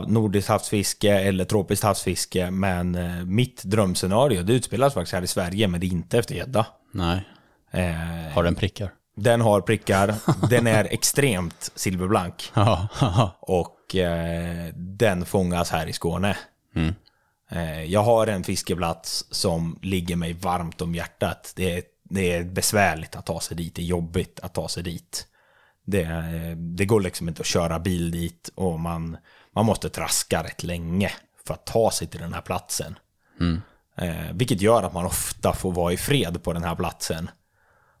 nordiskt 0.00 0.48
havsfiske 0.48 1.18
eller 1.18 1.44
tropiskt 1.44 1.84
havsfiske. 1.84 2.50
Men 2.50 2.94
eh, 2.94 3.24
mitt 3.24 3.64
drömscenario, 3.64 4.42
det 4.42 4.52
utspelas 4.52 4.94
faktiskt 4.94 5.14
här 5.14 5.22
i 5.22 5.26
Sverige, 5.26 5.68
men 5.68 5.80
det 5.80 5.86
är 5.86 5.92
inte 5.92 6.18
efter 6.18 6.34
gädda. 6.34 6.66
Nej. 6.92 7.28
Eh, 7.70 8.32
Har 8.34 8.42
den 8.44 8.54
prickar? 8.54 8.90
den 9.16 9.40
har 9.40 9.60
prickar, 9.60 10.14
den 10.50 10.66
är 10.66 10.84
extremt 10.84 11.70
silverblank. 11.74 12.52
Och 13.40 13.94
eh, 13.94 14.74
den 14.74 15.24
fångas 15.24 15.70
här 15.70 15.86
i 15.86 15.92
Skåne. 15.92 16.36
Eh, 17.50 17.82
jag 17.84 18.02
har 18.02 18.26
en 18.26 18.44
fiskeplats 18.44 19.26
som 19.30 19.78
ligger 19.82 20.16
mig 20.16 20.32
varmt 20.32 20.80
om 20.80 20.94
hjärtat. 20.94 21.52
Det 21.56 21.72
är, 21.78 21.82
det 22.04 22.32
är 22.32 22.44
besvärligt 22.44 23.16
att 23.16 23.26
ta 23.26 23.40
sig 23.40 23.56
dit, 23.56 23.74
det 23.74 23.82
är 23.82 23.86
jobbigt 23.86 24.40
att 24.42 24.54
ta 24.54 24.68
sig 24.68 24.82
dit. 24.82 25.26
Det, 25.86 26.02
eh, 26.02 26.56
det 26.56 26.84
går 26.84 27.00
liksom 27.00 27.28
inte 27.28 27.40
att 27.40 27.46
köra 27.46 27.78
bil 27.78 28.10
dit 28.10 28.50
och 28.54 28.80
man, 28.80 29.16
man 29.54 29.66
måste 29.66 29.88
traska 29.90 30.42
rätt 30.44 30.62
länge 30.62 31.12
för 31.46 31.54
att 31.54 31.66
ta 31.66 31.90
sig 31.90 32.06
till 32.08 32.20
den 32.20 32.32
här 32.34 32.40
platsen. 32.40 32.98
Eh, 33.98 34.32
vilket 34.32 34.60
gör 34.60 34.82
att 34.82 34.92
man 34.92 35.06
ofta 35.06 35.52
får 35.52 35.72
vara 35.72 35.92
i 35.92 35.96
fred 35.96 36.42
på 36.42 36.52
den 36.52 36.64
här 36.64 36.74
platsen. 36.74 37.30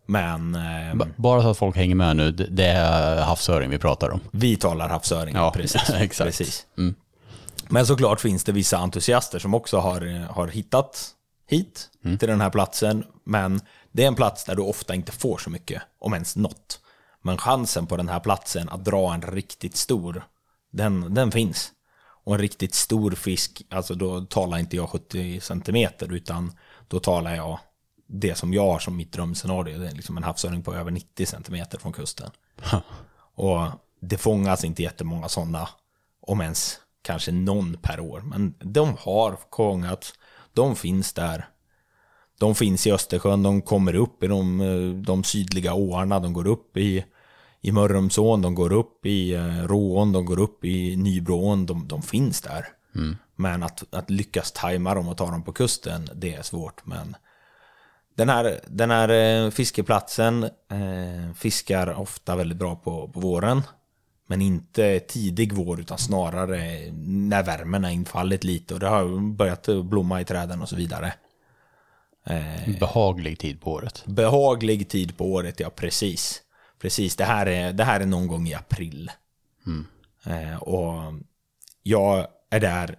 Men 0.06 0.54
eh, 0.54 1.06
Bara 1.16 1.42
så 1.42 1.50
att 1.50 1.58
folk 1.58 1.76
hänger 1.76 1.94
med 1.94 2.16
nu, 2.16 2.30
det- 2.30 2.64
är 2.66 3.22
havsöring 3.22 3.70
vi 3.70 3.78
pratar 3.78 4.10
om. 4.10 4.20
Vi 4.32 4.56
talar 4.56 4.88
havsöring, 4.88 5.34
Ja, 5.34 5.50
precis. 5.54 5.90
exakt. 5.90 6.26
precis. 6.28 6.66
Men 7.68 7.86
såklart 7.86 8.20
finns 8.20 8.44
det 8.44 8.52
vissa 8.52 8.78
entusiaster 8.78 9.38
som 9.38 9.54
också 9.54 9.78
har, 9.78 10.26
har 10.32 10.48
hittat 10.48 11.10
hit 11.48 11.88
till 12.18 12.28
den 12.28 12.40
här 12.40 12.50
platsen. 12.50 13.04
Men 13.26 13.60
det 13.92 14.02
är 14.04 14.08
en 14.08 14.14
plats 14.14 14.44
där 14.44 14.54
du 14.54 14.62
ofta 14.62 14.94
inte 14.94 15.12
får 15.12 15.38
så 15.38 15.50
mycket, 15.50 15.82
om 15.98 16.12
ens 16.14 16.36
något. 16.36 16.80
Men 17.22 17.38
chansen 17.38 17.86
på 17.86 17.96
den 17.96 18.08
här 18.08 18.20
platsen 18.20 18.68
att 18.68 18.84
dra 18.84 19.14
en 19.14 19.22
riktigt 19.22 19.76
stor, 19.76 20.24
den, 20.74 21.14
den 21.14 21.32
finns. 21.32 21.72
Och 22.24 22.34
en 22.34 22.40
riktigt 22.40 22.74
stor 22.74 23.10
fisk, 23.10 23.62
alltså 23.70 23.94
då 23.94 24.20
talar 24.20 24.58
inte 24.58 24.76
jag 24.76 24.88
70 24.88 25.40
centimeter, 25.40 26.12
utan 26.12 26.52
då 26.88 27.00
talar 27.00 27.34
jag 27.34 27.58
det 28.06 28.34
som 28.34 28.54
jag 28.54 28.62
har 28.62 28.78
som 28.78 28.96
mitt 28.96 29.12
drömscenario. 29.12 29.78
Det 29.78 29.88
är 29.88 29.94
liksom 29.94 30.16
en 30.16 30.22
havsöring 30.22 30.62
på 30.62 30.74
över 30.74 30.90
90 30.90 31.26
centimeter 31.26 31.78
från 31.78 31.92
kusten. 31.92 32.30
Och 33.34 33.68
det 34.00 34.18
fångas 34.18 34.64
inte 34.64 34.82
jättemånga 34.82 35.28
sådana, 35.28 35.68
om 36.20 36.40
ens 36.40 36.80
kanske 37.02 37.32
någon 37.32 37.76
per 37.82 38.00
år. 38.00 38.20
Men 38.20 38.54
de 38.58 38.96
har 39.00 39.38
fångats, 39.56 40.12
de 40.52 40.76
finns 40.76 41.12
där. 41.12 41.48
De 42.38 42.54
finns 42.54 42.86
i 42.86 42.92
Östersjön, 42.92 43.42
de 43.42 43.62
kommer 43.62 43.94
upp 43.94 44.22
i 44.22 44.26
de, 44.26 44.60
eh, 44.60 45.02
de 45.02 45.24
sydliga 45.24 45.74
åarna, 45.74 46.20
de 46.20 46.32
går 46.32 46.46
upp 46.46 46.76
i, 46.76 47.04
i 47.64 47.72
Mörrumsån, 47.72 48.42
de 48.42 48.54
går 48.54 48.72
upp 48.72 49.06
i 49.06 49.34
eh, 49.34 49.66
Råån, 49.66 50.12
de 50.12 50.24
går 50.24 50.38
upp 50.38 50.64
i 50.64 50.96
Nybråån, 50.96 51.66
de, 51.66 51.88
de 51.88 52.02
finns 52.02 52.40
där. 52.40 52.66
Men 53.36 53.62
att, 53.62 53.94
att 53.94 54.10
lyckas 54.10 54.52
tajma 54.52 54.94
dem 54.94 55.08
och 55.08 55.16
ta 55.16 55.30
dem 55.30 55.42
på 55.42 55.52
kusten, 55.52 56.08
det 56.14 56.34
är 56.34 56.42
svårt. 56.42 56.86
Men 56.86 57.16
den 58.14 58.28
här, 58.28 58.60
den 58.66 58.90
här 58.90 59.08
eh, 59.08 59.50
fiskeplatsen 59.50 60.42
eh, 60.44 61.34
fiskar 61.34 62.00
ofta 62.00 62.36
väldigt 62.36 62.58
bra 62.58 62.76
på, 62.76 63.08
på 63.08 63.20
våren. 63.20 63.62
Men 64.26 64.42
inte 64.42 65.00
tidig 65.00 65.52
vår 65.52 65.80
utan 65.80 65.98
snarare 65.98 66.92
när 67.06 67.42
värmen 67.42 67.84
har 67.84 67.90
infallit 67.90 68.44
lite 68.44 68.74
och 68.74 68.80
det 68.80 68.88
har 68.88 69.34
börjat 69.34 69.68
blomma 69.84 70.20
i 70.20 70.24
träden 70.24 70.62
och 70.62 70.68
så 70.68 70.76
vidare. 70.76 71.14
Behaglig 72.80 73.38
tid 73.38 73.60
på 73.60 73.72
året. 73.72 74.02
Behaglig 74.06 74.88
tid 74.88 75.16
på 75.16 75.32
året, 75.32 75.60
ja 75.60 75.70
precis. 75.70 76.43
Precis, 76.78 77.16
det 77.16 77.24
här 77.24 77.46
är, 77.46 77.72
det 77.72 77.84
här 77.84 78.00
är 78.00 78.06
någon 78.06 78.26
gång 78.26 78.48
i 78.48 78.54
april. 78.54 79.10
Eh, 80.24 80.56
och 80.56 81.14
jag 81.82 82.26
är 82.50 82.60
där 82.60 82.98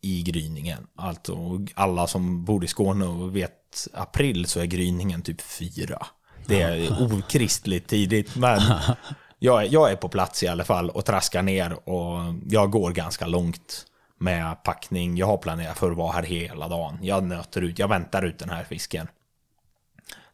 i 0.00 0.22
gryningen. 0.22 0.86
Alltså 0.96 1.36
alla 1.74 2.06
som 2.06 2.44
bor 2.44 2.64
i 2.64 2.68
Skåne 2.68 3.04
och 3.04 3.36
vet 3.36 3.88
april 3.92 4.46
så 4.46 4.60
är 4.60 4.66
gryningen 4.66 5.22
typ 5.22 5.40
fyra. 5.40 6.06
Det 6.46 6.62
är 6.62 7.02
okristligt 7.14 7.88
tidigt, 7.88 8.36
men 8.36 8.60
jag, 9.38 9.66
jag 9.66 9.90
är 9.90 9.96
på 9.96 10.08
plats 10.08 10.42
i 10.42 10.48
alla 10.48 10.64
fall 10.64 10.90
och 10.90 11.04
traskar 11.04 11.42
ner 11.42 11.88
och 11.88 12.34
jag 12.48 12.70
går 12.70 12.90
ganska 12.90 13.26
långt 13.26 13.86
med 14.18 14.62
packning. 14.64 15.16
Jag 15.16 15.26
har 15.26 15.36
planerat 15.36 15.78
för 15.78 15.90
att 15.90 15.96
vara 15.96 16.12
här 16.12 16.22
hela 16.22 16.68
dagen. 16.68 16.98
Jag 17.02 17.24
nöter 17.24 17.62
ut, 17.62 17.78
jag 17.78 17.88
väntar 17.88 18.22
ut 18.22 18.38
den 18.38 18.50
här 18.50 18.64
fisken. 18.64 19.08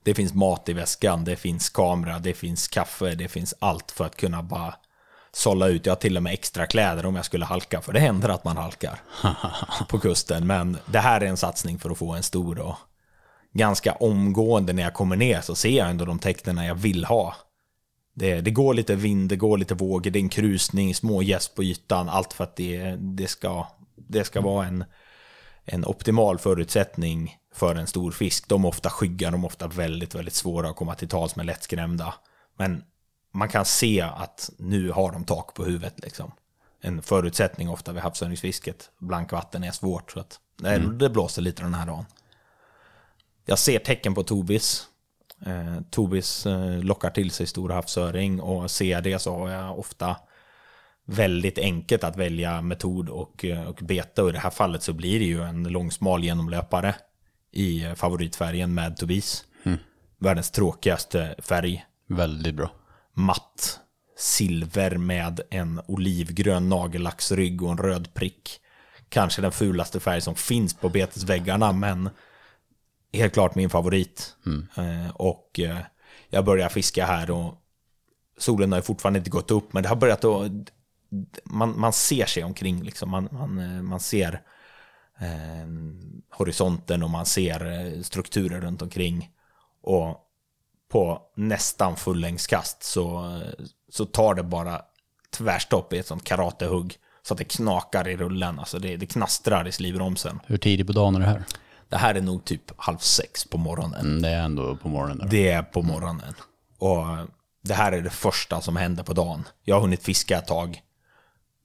Det 0.02 0.14
finns 0.14 0.34
mat 0.34 0.68
i 0.68 0.72
väskan, 0.72 1.24
det 1.24 1.36
finns 1.36 1.68
kamera, 1.68 2.18
det 2.18 2.34
finns 2.34 2.68
kaffe, 2.68 3.14
det 3.14 3.28
finns 3.28 3.54
allt 3.58 3.90
för 3.90 4.04
att 4.04 4.16
kunna 4.16 4.42
bara 4.42 4.74
sålla 5.32 5.68
ut. 5.68 5.86
Jag 5.86 5.90
har 5.90 6.00
till 6.00 6.16
och 6.16 6.22
med 6.22 6.32
extra 6.32 6.66
kläder 6.66 7.06
om 7.06 7.16
jag 7.16 7.24
skulle 7.24 7.44
halka, 7.44 7.80
för 7.80 7.92
det 7.92 8.00
händer 8.00 8.28
att 8.28 8.44
man 8.44 8.56
halkar 8.56 9.00
på 9.88 9.98
kusten. 9.98 10.46
Men 10.46 10.78
det 10.86 10.98
här 10.98 11.20
är 11.20 11.26
en 11.26 11.36
satsning 11.36 11.78
för 11.78 11.90
att 11.90 11.98
få 11.98 12.12
en 12.12 12.22
stor 12.22 12.58
och 12.58 12.76
ganska 13.52 13.92
omgående 13.92 14.72
när 14.72 14.82
jag 14.82 14.94
kommer 14.94 15.16
ner 15.16 15.40
så 15.40 15.54
ser 15.54 15.78
jag 15.78 15.90
ändå 15.90 16.04
de 16.04 16.18
tecknen 16.18 16.64
jag 16.64 16.74
vill 16.74 17.04
ha. 17.04 17.36
Det, 18.14 18.40
det 18.40 18.50
går 18.50 18.74
lite 18.74 18.94
vind, 18.94 19.28
det 19.28 19.36
går 19.36 19.58
lite 19.58 19.74
vågor, 19.74 20.10
det 20.10 20.18
är 20.18 20.22
en 20.22 20.28
krusning, 20.28 20.94
små 20.94 21.22
gäss 21.22 21.48
på 21.48 21.62
ytan, 21.62 22.08
allt 22.08 22.32
för 22.32 22.44
att 22.44 22.56
det, 22.56 22.96
det, 22.98 23.26
ska, 23.26 23.66
det 23.96 24.24
ska 24.24 24.40
vara 24.40 24.66
en, 24.66 24.84
en 25.64 25.84
optimal 25.84 26.38
förutsättning 26.38 27.36
för 27.52 27.74
en 27.74 27.86
stor 27.86 28.12
fisk. 28.12 28.48
De 28.48 28.64
är 28.64 28.68
ofta 28.68 28.90
skygga, 28.90 29.30
de 29.30 29.42
är 29.42 29.46
ofta 29.46 29.66
väldigt, 29.66 30.14
väldigt 30.14 30.34
svåra 30.34 30.70
att 30.70 30.76
komma 30.76 30.94
till 30.94 31.08
tals 31.08 31.36
med 31.36 31.46
lättskrämda. 31.46 32.14
Men 32.56 32.84
man 33.32 33.48
kan 33.48 33.64
se 33.64 34.00
att 34.00 34.50
nu 34.58 34.90
har 34.90 35.12
de 35.12 35.24
tak 35.24 35.54
på 35.54 35.64
huvudet 35.64 35.94
liksom. 35.96 36.32
En 36.80 37.02
förutsättning 37.02 37.68
ofta 37.68 37.92
vid 37.92 38.02
havsöringsfisket. 38.02 38.90
Blankvatten 38.98 39.64
är 39.64 39.70
svårt 39.70 40.12
så 40.12 40.20
att 40.20 40.40
nej, 40.60 40.80
det 40.80 41.10
blåser 41.10 41.42
lite 41.42 41.62
den 41.62 41.74
här 41.74 41.86
dagen. 41.86 42.04
Jag 43.44 43.58
ser 43.58 43.78
tecken 43.78 44.14
på 44.14 44.22
tobis. 44.22 44.86
Eh, 45.46 45.80
tobis 45.90 46.46
eh, 46.46 46.78
lockar 46.78 47.10
till 47.10 47.30
sig 47.30 47.46
stor 47.46 47.70
havsöring 47.70 48.40
och 48.40 48.70
ser 48.70 49.00
det 49.00 49.18
så 49.18 49.38
har 49.38 49.50
jag 49.50 49.78
ofta 49.78 50.16
väldigt 51.04 51.58
enkelt 51.58 52.04
att 52.04 52.16
välja 52.16 52.62
metod 52.62 53.08
och, 53.08 53.44
eh, 53.44 53.62
och 53.62 53.78
bete. 53.82 54.22
Och 54.22 54.28
i 54.28 54.32
det 54.32 54.38
här 54.38 54.50
fallet 54.50 54.82
så 54.82 54.92
blir 54.92 55.18
det 55.18 55.24
ju 55.24 55.42
en 55.42 55.62
långsmal 55.62 56.24
genomlöpare 56.24 56.94
i 57.52 57.94
favoritfärgen 57.96 58.74
med 58.74 58.96
tobis. 58.96 59.44
Världens 60.18 60.50
tråkigaste 60.50 61.34
färg. 61.38 61.84
Väldigt 62.08 62.54
bra. 62.54 62.70
Matt 63.14 63.80
silver 64.18 64.96
med 64.96 65.40
en 65.50 65.80
olivgrön 65.86 66.68
nagellacksrygg 66.68 67.62
och 67.62 67.70
en 67.70 67.78
röd 67.78 68.14
prick. 68.14 68.60
Kanske 69.08 69.42
den 69.42 69.52
fulaste 69.52 70.00
färg 70.00 70.20
som 70.20 70.34
finns 70.34 70.74
på 70.74 70.88
betesväggarna, 70.88 71.72
men 71.72 72.10
helt 73.12 73.32
klart 73.32 73.54
min 73.54 73.70
favorit. 73.70 74.36
Eh, 74.76 75.10
och 75.14 75.60
eh, 75.60 75.78
jag 76.30 76.44
börjar 76.44 76.68
fiska 76.68 77.06
här 77.06 77.30
och 77.30 77.54
solen 78.38 78.72
har 78.72 78.78
ju 78.78 78.82
fortfarande 78.82 79.18
inte 79.18 79.30
gått 79.30 79.50
upp, 79.50 79.72
men 79.72 79.82
det 79.82 79.88
har 79.88 79.96
börjat 79.96 80.24
att... 80.24 80.52
Man, 81.44 81.80
man 81.80 81.92
ser 81.92 82.26
sig 82.26 82.44
omkring, 82.44 82.82
liksom. 82.82 83.10
man, 83.10 83.28
man, 83.32 83.58
eh, 83.58 83.82
man 83.82 84.00
ser 84.00 84.42
horisonten 86.30 87.02
och 87.02 87.10
man 87.10 87.26
ser 87.26 87.72
eh, 87.72 88.02
strukturer 88.02 88.60
runt 88.60 88.82
omkring. 88.82 89.30
Och 89.82 90.18
på 90.92 91.22
nästan 91.36 91.96
fullängdskast 91.96 92.82
så, 92.82 93.40
så 93.88 94.06
tar 94.06 94.34
det 94.34 94.42
bara 94.42 94.82
tvärstopp 95.36 95.92
i 95.92 95.98
ett 95.98 96.06
sånt 96.06 96.24
karatehugg. 96.24 96.96
Så 97.22 97.34
att 97.34 97.38
det 97.38 97.44
knakar 97.44 98.08
i 98.08 98.16
rullen, 98.16 98.58
alltså 98.58 98.78
det, 98.78 98.96
det 98.96 99.06
knastrar 99.06 99.68
i 99.68 99.72
slivbromsen. 99.72 100.40
Hur 100.46 100.58
tidigt 100.58 100.86
på 100.86 100.92
dagen 100.92 101.14
är 101.14 101.20
det 101.20 101.26
här? 101.26 101.44
Det 101.88 101.96
här 101.96 102.14
är 102.14 102.20
nog 102.20 102.44
typ 102.44 102.72
halv 102.76 102.98
sex 102.98 103.44
på 103.44 103.58
morgonen. 103.58 104.00
Mm, 104.00 104.22
Det 104.22 104.28
är 104.28 104.42
ändå 104.42 104.76
på 104.76 104.88
morgonen. 104.88 105.18
Där. 105.18 105.26
Det 105.28 105.50
är 105.50 105.62
på 105.62 105.82
morgonen. 105.82 106.34
Och 106.78 107.06
det 107.62 107.74
här 107.74 107.92
är 107.92 108.02
det 108.02 108.10
första 108.10 108.60
som 108.60 108.76
händer 108.76 109.02
på 109.02 109.12
dagen. 109.12 109.44
Jag 109.64 109.76
har 109.76 109.80
hunnit 109.80 110.02
fiska 110.02 110.38
ett 110.38 110.46
tag. 110.46 110.82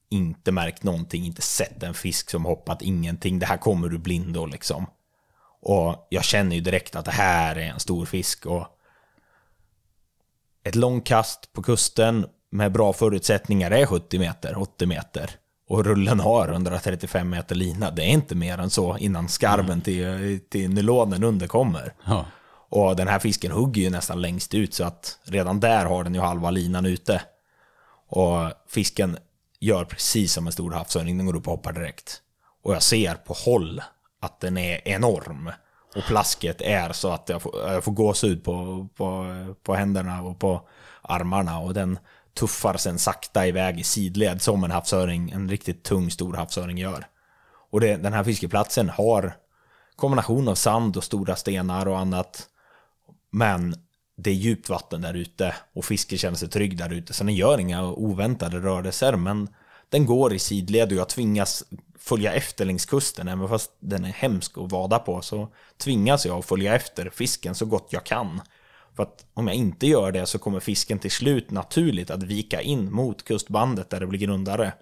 Inte 0.10 0.52
märkt 0.52 0.84
någonting, 0.84 1.26
inte 1.26 1.42
sett 1.42 1.84
en 1.84 1.94
fisk 1.94 2.30
som 2.30 2.46
hoppat, 2.46 2.82
ingenting. 2.82 3.40
Det 3.40 3.46
här 3.46 3.58
kommer 3.58 3.94
ur 3.94 3.98
blindo 3.98 4.46
liksom. 4.46 4.86
Och 5.62 6.08
jag 6.10 6.24
känner 6.24 6.56
ju 6.56 6.62
direkt 6.62 6.96
att 6.96 7.06
det 7.06 7.12
här 7.12 7.56
är 7.56 7.70
en 7.70 7.80
stor 7.80 8.06
fisk. 8.06 8.46
Och 8.46 8.68
ett 10.64 10.76
långt 10.76 11.06
kast 11.06 11.54
på 11.54 11.64
kusten 11.64 12.26
med 12.50 12.72
bra 12.72 12.94
förutsättningar 12.94 13.72
är 13.72 13.86
70 13.86 14.20
meter, 14.20 14.58
80 14.58 14.86
meter. 14.86 15.32
Och 15.70 15.86
rullen 15.86 16.20
har 16.20 16.48
135 16.48 17.30
meter 17.30 17.56
lina. 17.56 17.92
Det 17.92 18.04
är 18.04 18.10
inte 18.10 18.36
mer 18.36 18.58
än 18.58 18.70
så 18.70 18.98
innan 18.98 19.30
skarven 19.30 19.82
till, 19.82 20.40
till 20.50 20.70
nylonen 20.70 21.24
under 21.24 21.48
kommer. 21.48 21.94
Ja. 22.06 22.26
Och 22.70 22.96
den 22.96 23.08
här 23.08 23.20
fisken 23.20 23.52
hugger 23.52 23.82
ju 23.82 23.90
nästan 23.90 24.22
längst 24.22 24.54
ut 24.54 24.74
så 24.74 24.84
att 24.84 25.20
redan 25.24 25.60
där 25.60 25.86
har 25.86 26.04
den 26.04 26.14
ju 26.14 26.22
halva 26.22 26.52
linan 26.52 26.86
ute. 26.86 27.22
Och 28.08 28.52
fisken 28.68 29.18
gör 29.60 29.86
precis 29.86 30.34
som 30.34 30.48
en 30.48 30.54
stor 30.54 30.72
havsöring, 30.72 31.18
den 31.18 31.26
går 31.26 31.36
upp 31.36 31.48
och 31.48 31.54
hoppar 31.54 31.74
direkt. 31.74 32.22
Och 32.64 32.76
jag 32.76 32.84
ser 32.84 33.16
på 33.16 33.34
håll 33.34 33.82
att 34.22 34.40
den 34.40 34.58
är 34.58 34.88
enorm. 34.88 35.52
Och 35.96 36.04
plasket 36.04 36.62
är 36.62 36.94
så 36.94 37.12
att 37.12 37.30
jag 37.30 37.42
får, 37.42 37.72
jag 37.72 37.84
får 37.84 37.92
gåshud 37.92 38.44
på, 38.44 38.88
på, 38.96 39.26
på 39.64 39.76
händerna 39.76 40.22
och 40.22 40.40
på 40.40 40.68
armarna. 41.02 41.60
Och 41.60 41.74
den 41.74 42.00
tuffar 42.34 42.78
sen 42.78 43.00
sakta 43.00 43.48
iväg 43.48 43.80
i 43.80 43.84
sidled 43.84 44.42
som 44.42 44.64
en 44.64 44.72
havsöring, 44.72 45.32
en 45.32 45.50
riktigt 45.50 45.84
tung 45.84 46.12
stor 46.12 46.34
havsöring 46.34 46.78
gör. 46.78 47.08
Och 47.72 47.80
det, 47.80 47.96
den 47.96 48.14
här 48.14 48.24
fiskeplatsen 48.24 48.90
har 48.90 49.36
kombination 49.96 50.48
av 50.48 50.56
sand 50.56 50.98
och 50.98 51.04
stora 51.04 51.36
stenar 51.36 51.88
och 51.88 52.00
annat. 52.00 52.48
Men 53.32 53.76
det 54.18 54.30
är 54.30 54.34
djupt 54.34 54.70
vatten 54.70 55.02
där 55.02 55.14
ute 55.14 55.56
och 55.74 55.86
fisken 55.86 56.18
känner 56.18 56.38
sig 56.38 56.50
trygg 56.50 56.78
där 56.78 56.94
ute. 56.94 57.14
Så 57.14 57.24
den 57.24 57.36
gör 57.36 57.60
inga 57.60 57.84
oväntade 57.84 58.60
rörelser 58.60 59.16
men 59.16 59.50
den 59.90 60.06
går 60.06 60.34
i 60.34 60.40
sidled 60.40 60.92
och 60.92 60.98
jag 60.98 61.10
tvingas 61.10 61.64
följa 62.00 62.34
efter 62.34 62.66
längs 62.66 62.86
kusten. 62.86 63.28
Även 63.28 63.50
fast 63.50 63.72
den 63.80 64.06
är 64.06 64.10
hemsk 64.10 64.58
att 64.58 64.72
vada 64.72 65.00
på 65.00 65.22
så 65.22 65.48
tvingas 65.78 66.26
jag 66.26 66.40
att 66.40 66.46
följa 66.46 66.76
efter 66.76 67.10
fisken 67.10 67.56
så 67.56 67.66
gott 67.66 67.88
jag 67.90 68.04
kan. 68.04 68.42
För 68.96 69.04
att 69.04 69.26
om 69.34 69.48
jag 69.48 69.56
inte 69.56 69.88
gör 69.88 70.12
det 70.12 70.26
så 70.26 70.40
kommer 70.40 70.60
fisken 70.60 71.00
till 71.00 71.12
slut 71.12 71.52
naturligt 71.52 72.12
att 72.12 72.24
vika 72.24 72.62
in 72.62 72.94
mot 72.94 73.24
kustbandet 73.24 73.90
där 73.90 74.00
det 74.00 74.08
blir 74.08 74.20
grundare 74.20 74.74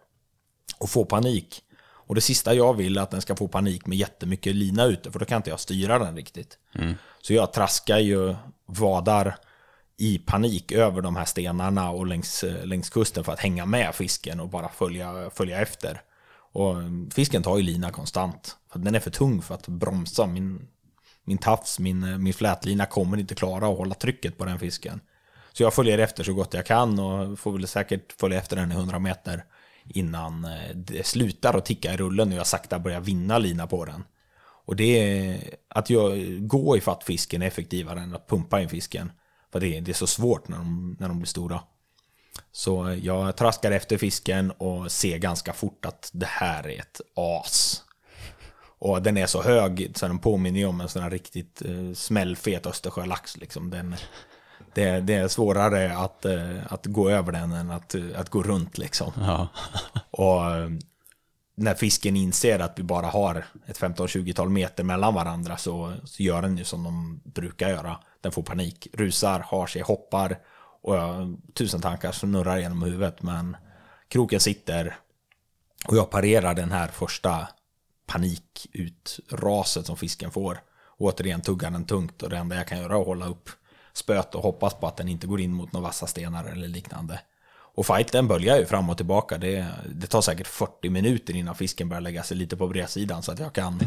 och 0.77 0.89
få 0.89 1.05
panik. 1.05 1.61
Och 2.07 2.15
det 2.15 2.21
sista 2.21 2.53
jag 2.53 2.73
vill 2.73 2.97
är 2.97 3.01
att 3.01 3.11
den 3.11 3.21
ska 3.21 3.35
få 3.35 3.47
panik 3.47 3.85
med 3.85 3.97
jättemycket 3.97 4.55
lina 4.55 4.85
ute, 4.85 5.11
för 5.11 5.19
då 5.19 5.25
kan 5.25 5.37
inte 5.37 5.49
jag 5.49 5.59
styra 5.59 5.99
den 5.99 6.15
riktigt. 6.15 6.57
Mm. 6.75 6.95
Så 7.21 7.33
jag 7.33 7.53
traskar 7.53 7.97
ju 7.97 8.35
vadar 8.65 9.37
i 9.97 10.17
panik 10.17 10.71
över 10.71 11.01
de 11.01 11.15
här 11.15 11.25
stenarna 11.25 11.89
och 11.89 12.07
längs, 12.07 12.43
längs 12.63 12.89
kusten 12.89 13.23
för 13.23 13.31
att 13.33 13.39
hänga 13.39 13.65
med 13.65 13.95
fisken 13.95 14.39
och 14.39 14.49
bara 14.49 14.69
följa, 14.69 15.29
följa 15.29 15.61
efter. 15.61 16.01
Och 16.51 16.75
fisken 17.13 17.43
tar 17.43 17.57
ju 17.57 17.63
lina 17.63 17.91
konstant. 17.91 18.57
För 18.71 18.79
den 18.79 18.95
är 18.95 18.99
för 18.99 19.11
tung 19.11 19.41
för 19.41 19.55
att 19.55 19.67
bromsa. 19.67 20.27
Min, 20.27 20.67
min 21.23 21.37
tafs, 21.37 21.79
min, 21.79 22.23
min 22.23 22.33
flätlina 22.33 22.85
kommer 22.85 23.17
inte 23.17 23.35
klara 23.35 23.67
att 23.67 23.77
hålla 23.77 23.95
trycket 23.95 24.37
på 24.37 24.45
den 24.45 24.59
fisken. 24.59 25.01
Så 25.53 25.63
jag 25.63 25.73
följer 25.73 25.97
efter 25.97 26.23
så 26.23 26.33
gott 26.33 26.53
jag 26.53 26.65
kan 26.65 26.99
och 26.99 27.39
får 27.39 27.51
väl 27.51 27.67
säkert 27.67 28.13
följa 28.19 28.37
efter 28.37 28.55
den 28.55 28.71
i 28.71 28.75
100 28.75 28.99
meter 28.99 29.43
innan 29.87 30.45
eh, 30.45 30.75
det 30.75 31.05
slutar 31.05 31.53
att 31.53 31.65
ticka 31.65 31.93
i 31.93 31.97
rullen 31.97 32.31
och 32.31 32.37
jag 32.37 32.47
sakta 32.47 32.79
börjar 32.79 32.99
vinna 32.99 33.37
lina 33.37 33.67
på 33.67 33.85
den. 33.85 34.03
Och 34.65 34.75
det 34.75 34.99
är 34.99 35.39
att 35.67 35.89
jag, 35.89 36.37
gå 36.47 36.77
ifatt 36.77 37.03
fisken 37.03 37.41
är 37.41 37.47
effektivare 37.47 37.99
än 37.99 38.15
att 38.15 38.27
pumpa 38.27 38.61
in 38.61 38.69
fisken. 38.69 39.11
För 39.51 39.59
det 39.59 39.77
är, 39.77 39.81
det 39.81 39.91
är 39.91 39.93
så 39.93 40.07
svårt 40.07 40.47
när 40.47 40.57
de, 40.57 40.97
när 40.99 41.07
de 41.07 41.19
blir 41.19 41.27
stora. 41.27 41.59
Så 42.51 42.99
jag 43.01 43.37
traskar 43.37 43.71
efter 43.71 43.97
fisken 43.97 44.51
och 44.51 44.91
ser 44.91 45.17
ganska 45.17 45.53
fort 45.53 45.85
att 45.85 46.09
det 46.13 46.25
här 46.25 46.67
är 46.67 46.79
ett 46.79 47.01
as. 47.15 47.83
Och 48.79 49.01
den 49.01 49.17
är 49.17 49.25
så 49.25 49.41
hög 49.41 49.91
så 49.95 50.07
den 50.07 50.19
påminner 50.19 50.65
om 50.65 50.81
en 50.81 50.89
sån 50.89 51.03
här 51.03 51.09
riktigt 51.09 51.61
eh, 51.61 51.93
smällfet 51.93 52.65
Östersjölax. 52.65 53.37
Liksom. 53.37 53.69
Den, 53.69 53.95
det, 54.75 55.01
det, 55.01 55.13
är 55.13 55.27
svårare 55.27 55.97
att, 55.97 56.25
uh, 56.25 56.73
att 56.73 56.85
gå 56.85 57.09
över 57.09 57.31
den 57.31 57.51
än 57.51 57.71
att, 57.71 57.95
uh, 57.95 58.19
att 58.19 58.29
gå 58.29 58.43
runt. 58.43 58.77
Liksom. 58.77 59.11
Ja. 59.17 59.47
och 60.11 60.41
när 61.55 61.73
fisken 61.73 62.15
inser 62.15 62.59
att 62.59 62.79
vi 62.79 62.83
bara 62.83 63.07
har 63.07 63.45
ett 63.65 63.79
15-20-tal 63.79 64.49
meter 64.49 64.83
mellan 64.83 65.13
varandra 65.13 65.57
så, 65.57 65.93
så 66.03 66.23
gör 66.23 66.41
den 66.41 66.57
ju 66.57 66.63
som 66.63 66.83
de 66.83 67.21
brukar 67.23 67.69
göra. 67.69 67.99
Den 68.21 68.31
får 68.31 68.43
panik, 68.43 68.87
rusar, 68.93 69.39
har 69.39 69.67
sig, 69.67 69.81
hoppar 69.81 70.37
och 70.81 70.95
jag, 70.95 71.37
tusen 71.53 71.81
tankar 71.81 72.11
snurrar 72.11 72.57
genom 72.57 72.83
huvudet. 72.83 73.21
Men 73.21 73.57
kroken 74.07 74.39
sitter 74.39 74.97
och 75.87 75.97
jag 75.97 76.09
parerar 76.09 76.53
den 76.53 76.71
här 76.71 76.87
första 76.87 77.47
panikutraset 78.05 79.85
som 79.85 79.97
fisken 79.97 80.31
får. 80.31 80.57
återigen 80.97 81.41
tuggar 81.41 81.71
den 81.71 81.85
tungt 81.85 82.23
och 82.23 82.29
det 82.29 82.37
enda 82.37 82.55
jag 82.55 82.67
kan 82.67 82.77
göra 82.77 82.93
är 82.95 83.01
att 83.01 83.07
hålla 83.07 83.27
upp 83.27 83.49
spöet 83.97 84.35
och 84.35 84.43
hoppas 84.43 84.73
på 84.73 84.87
att 84.87 84.97
den 84.97 85.07
inte 85.07 85.27
går 85.27 85.41
in 85.41 85.53
mot 85.53 85.73
några 85.73 85.87
vassa 85.87 86.07
stenar 86.07 86.45
eller 86.45 86.67
liknande. 86.67 87.19
Och 87.75 87.85
fighten 87.85 88.27
böljar 88.27 88.57
ju 88.57 88.65
fram 88.65 88.89
och 88.89 88.97
tillbaka. 88.97 89.37
Det, 89.37 89.67
det, 89.95 90.07
tar 90.07 90.21
säkert 90.21 90.47
40 90.47 90.89
minuter 90.89 91.35
innan 91.35 91.55
fisken 91.55 91.89
börjar 91.89 92.01
lägga 92.01 92.23
sig 92.23 92.37
lite 92.37 92.57
på 92.57 92.67
bredsidan 92.67 93.23
så 93.23 93.31
att 93.31 93.39
jag 93.39 93.53
kan, 93.53 93.79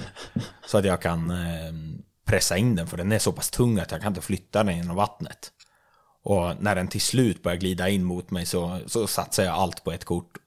så 0.67 0.79
att 0.79 0.85
jag 0.85 1.03
kan 1.03 1.31
eh, 1.31 1.73
pressa 2.25 2.57
in 2.57 2.77
den. 2.77 2.87
För 2.87 2.97
den 2.97 3.13
är 3.13 3.19
så 3.19 3.33
pass 3.33 3.51
tung 3.51 3.79
att 3.79 3.91
jag 3.91 4.01
kan 4.01 4.11
inte 4.11 4.21
flytta 4.21 4.65
den 4.65 4.77
genom 4.77 4.97
vattnet. 4.97 5.53
Och 6.23 6.63
när 6.63 6.75
den 6.75 6.89
till 6.89 7.01
slut 7.01 7.43
börjar 7.43 7.59
glida 7.59 7.89
in 7.89 8.05
mot 8.05 8.31
mig 8.31 8.47
så, 8.47 8.81
så 8.87 9.07
satsar 9.07 9.45
jag 9.45 9.55
allt 9.55 9.85
på 9.85 9.93
ett 9.93 10.05
kort. 10.05 10.39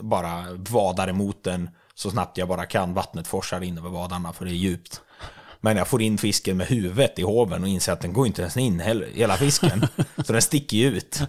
Bara 0.00 0.44
vadar 0.50 1.08
emot 1.08 1.44
den 1.44 1.70
så 1.94 2.10
snabbt 2.10 2.38
jag 2.38 2.48
bara 2.48 2.66
kan. 2.66 2.94
Vattnet 2.94 3.26
forsar 3.26 3.60
in 3.60 3.78
över 3.78 3.90
vadarna 3.90 4.32
för 4.32 4.44
det 4.44 4.50
är 4.50 4.54
djupt. 4.54 5.00
Men 5.60 5.76
jag 5.76 5.88
får 5.88 6.02
in 6.02 6.18
fisken 6.18 6.56
med 6.56 6.66
huvudet 6.66 7.18
i 7.18 7.22
hoven 7.22 7.62
och 7.62 7.68
inser 7.68 7.92
att 7.92 8.00
den 8.00 8.12
går 8.12 8.26
inte 8.26 8.42
ens 8.42 8.56
in 8.56 8.80
hela 9.14 9.36
fisken. 9.36 9.86
Så 10.26 10.32
den 10.32 10.42
sticker 10.42 10.76
ju 10.76 10.86
ut. 10.86 11.22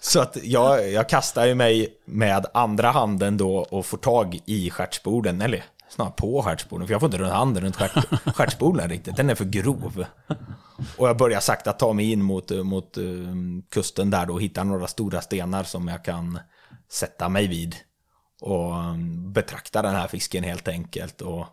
Så 0.00 0.20
att 0.20 0.36
jag, 0.42 0.92
jag 0.92 1.08
kastar 1.08 1.46
ju 1.46 1.54
mig 1.54 1.88
med 2.04 2.46
andra 2.54 2.90
handen 2.90 3.36
då 3.36 3.56
och 3.56 3.86
får 3.86 3.98
tag 3.98 4.40
i 4.46 4.70
stjärtsborden, 4.70 5.40
eller 5.40 5.64
snarare 5.88 6.12
på 6.16 6.42
stjärtsborden, 6.42 6.86
för 6.86 6.94
jag 6.94 7.00
får 7.00 7.06
inte 7.06 7.18
runt 7.18 7.32
handen 7.32 7.64
runt 7.64 7.76
stjärtsborden 8.36 8.88
riktigt, 8.88 9.16
den 9.16 9.30
är 9.30 9.34
för 9.34 9.44
grov. 9.44 10.04
Och 10.96 11.08
jag 11.08 11.16
börjar 11.16 11.40
sakta 11.40 11.72
ta 11.72 11.92
mig 11.92 12.12
in 12.12 12.22
mot, 12.22 12.50
mot 12.50 12.98
um, 12.98 13.62
kusten 13.70 14.10
där 14.10 14.26
då 14.26 14.34
och 14.34 14.42
hitta 14.42 14.64
några 14.64 14.86
stora 14.86 15.20
stenar 15.20 15.64
som 15.64 15.88
jag 15.88 16.04
kan 16.04 16.38
sätta 16.92 17.28
mig 17.28 17.46
vid. 17.46 17.76
Och 18.40 18.74
um, 18.74 19.32
betrakta 19.32 19.82
den 19.82 19.94
här 19.94 20.08
fisken 20.08 20.44
helt 20.44 20.68
enkelt. 20.68 21.20
Och 21.20 21.46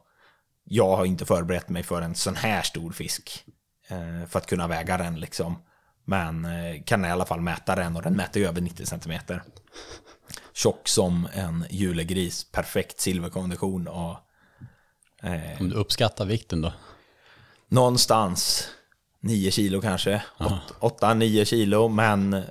jag 0.69 0.95
har 0.95 1.05
inte 1.05 1.25
förberett 1.25 1.69
mig 1.69 1.83
för 1.83 2.01
en 2.01 2.15
sån 2.15 2.35
här 2.35 2.61
stor 2.61 2.91
fisk. 2.91 3.45
Eh, 3.87 4.27
för 4.29 4.39
att 4.39 4.47
kunna 4.47 4.67
väga 4.67 4.97
den 4.97 5.19
liksom. 5.19 5.63
Men 6.05 6.45
eh, 6.45 6.83
kan 6.85 7.05
i 7.05 7.09
alla 7.09 7.25
fall 7.25 7.41
mäta 7.41 7.75
den 7.75 7.95
och 7.95 8.01
den 8.01 8.13
mäter 8.13 8.41
ju 8.41 8.47
över 8.47 8.61
90 8.61 8.85
cm. 8.85 9.39
Tjock 10.53 10.87
som 10.87 11.27
en 11.33 11.65
julegris, 11.69 12.51
perfekt 12.51 12.99
silverkondition 12.99 13.87
och... 13.87 14.17
Eh, 15.23 15.61
Om 15.61 15.69
du 15.69 15.75
uppskattar 15.75 16.25
vikten 16.25 16.61
då? 16.61 16.73
Någonstans 17.69 18.69
9 19.19 19.51
kilo 19.51 19.81
kanske. 19.81 20.23
8-9 20.79 21.45
kilo, 21.45 21.87
men 21.87 22.43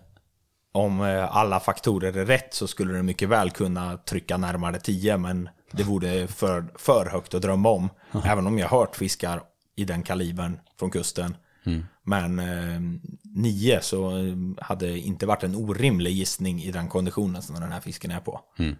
om 0.72 1.00
eh, 1.00 1.36
alla 1.36 1.60
faktorer 1.60 2.16
är 2.16 2.26
rätt 2.26 2.54
så 2.54 2.66
skulle 2.66 2.94
den 2.94 3.06
mycket 3.06 3.28
väl 3.28 3.50
kunna 3.50 3.96
trycka 3.96 4.36
närmare 4.36 4.80
10, 4.80 5.16
men 5.16 5.48
det 5.70 5.82
vore 5.82 6.26
för, 6.26 6.64
för 6.74 7.06
högt 7.06 7.34
att 7.34 7.42
drömma 7.42 7.68
om. 7.68 7.88
Även 8.24 8.46
om 8.46 8.58
jag 8.58 8.68
hört 8.68 8.96
fiskar 8.96 9.42
i 9.76 9.84
den 9.84 10.02
kalibern 10.02 10.60
från 10.78 10.90
kusten 10.90 11.36
Mm. 11.66 11.84
Men 12.02 12.38
eh, 12.38 12.80
nio 13.22 13.80
så 13.80 14.12
hade 14.60 14.98
inte 14.98 15.26
varit 15.26 15.42
en 15.42 15.54
orimlig 15.54 16.12
gissning 16.12 16.62
i 16.62 16.70
den 16.70 16.88
konditionen 16.88 17.42
som 17.42 17.60
den 17.60 17.72
här 17.72 17.80
fisken 17.80 18.10
är 18.10 18.20
på. 18.20 18.40
Mm. 18.58 18.76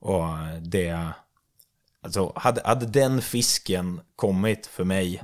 Och 0.00 0.28
det... 0.62 1.08
Alltså, 2.04 2.32
hade, 2.36 2.62
hade 2.64 2.86
den 2.86 3.22
fisken 3.22 4.00
kommit 4.16 4.66
för 4.66 4.84
mig 4.84 5.22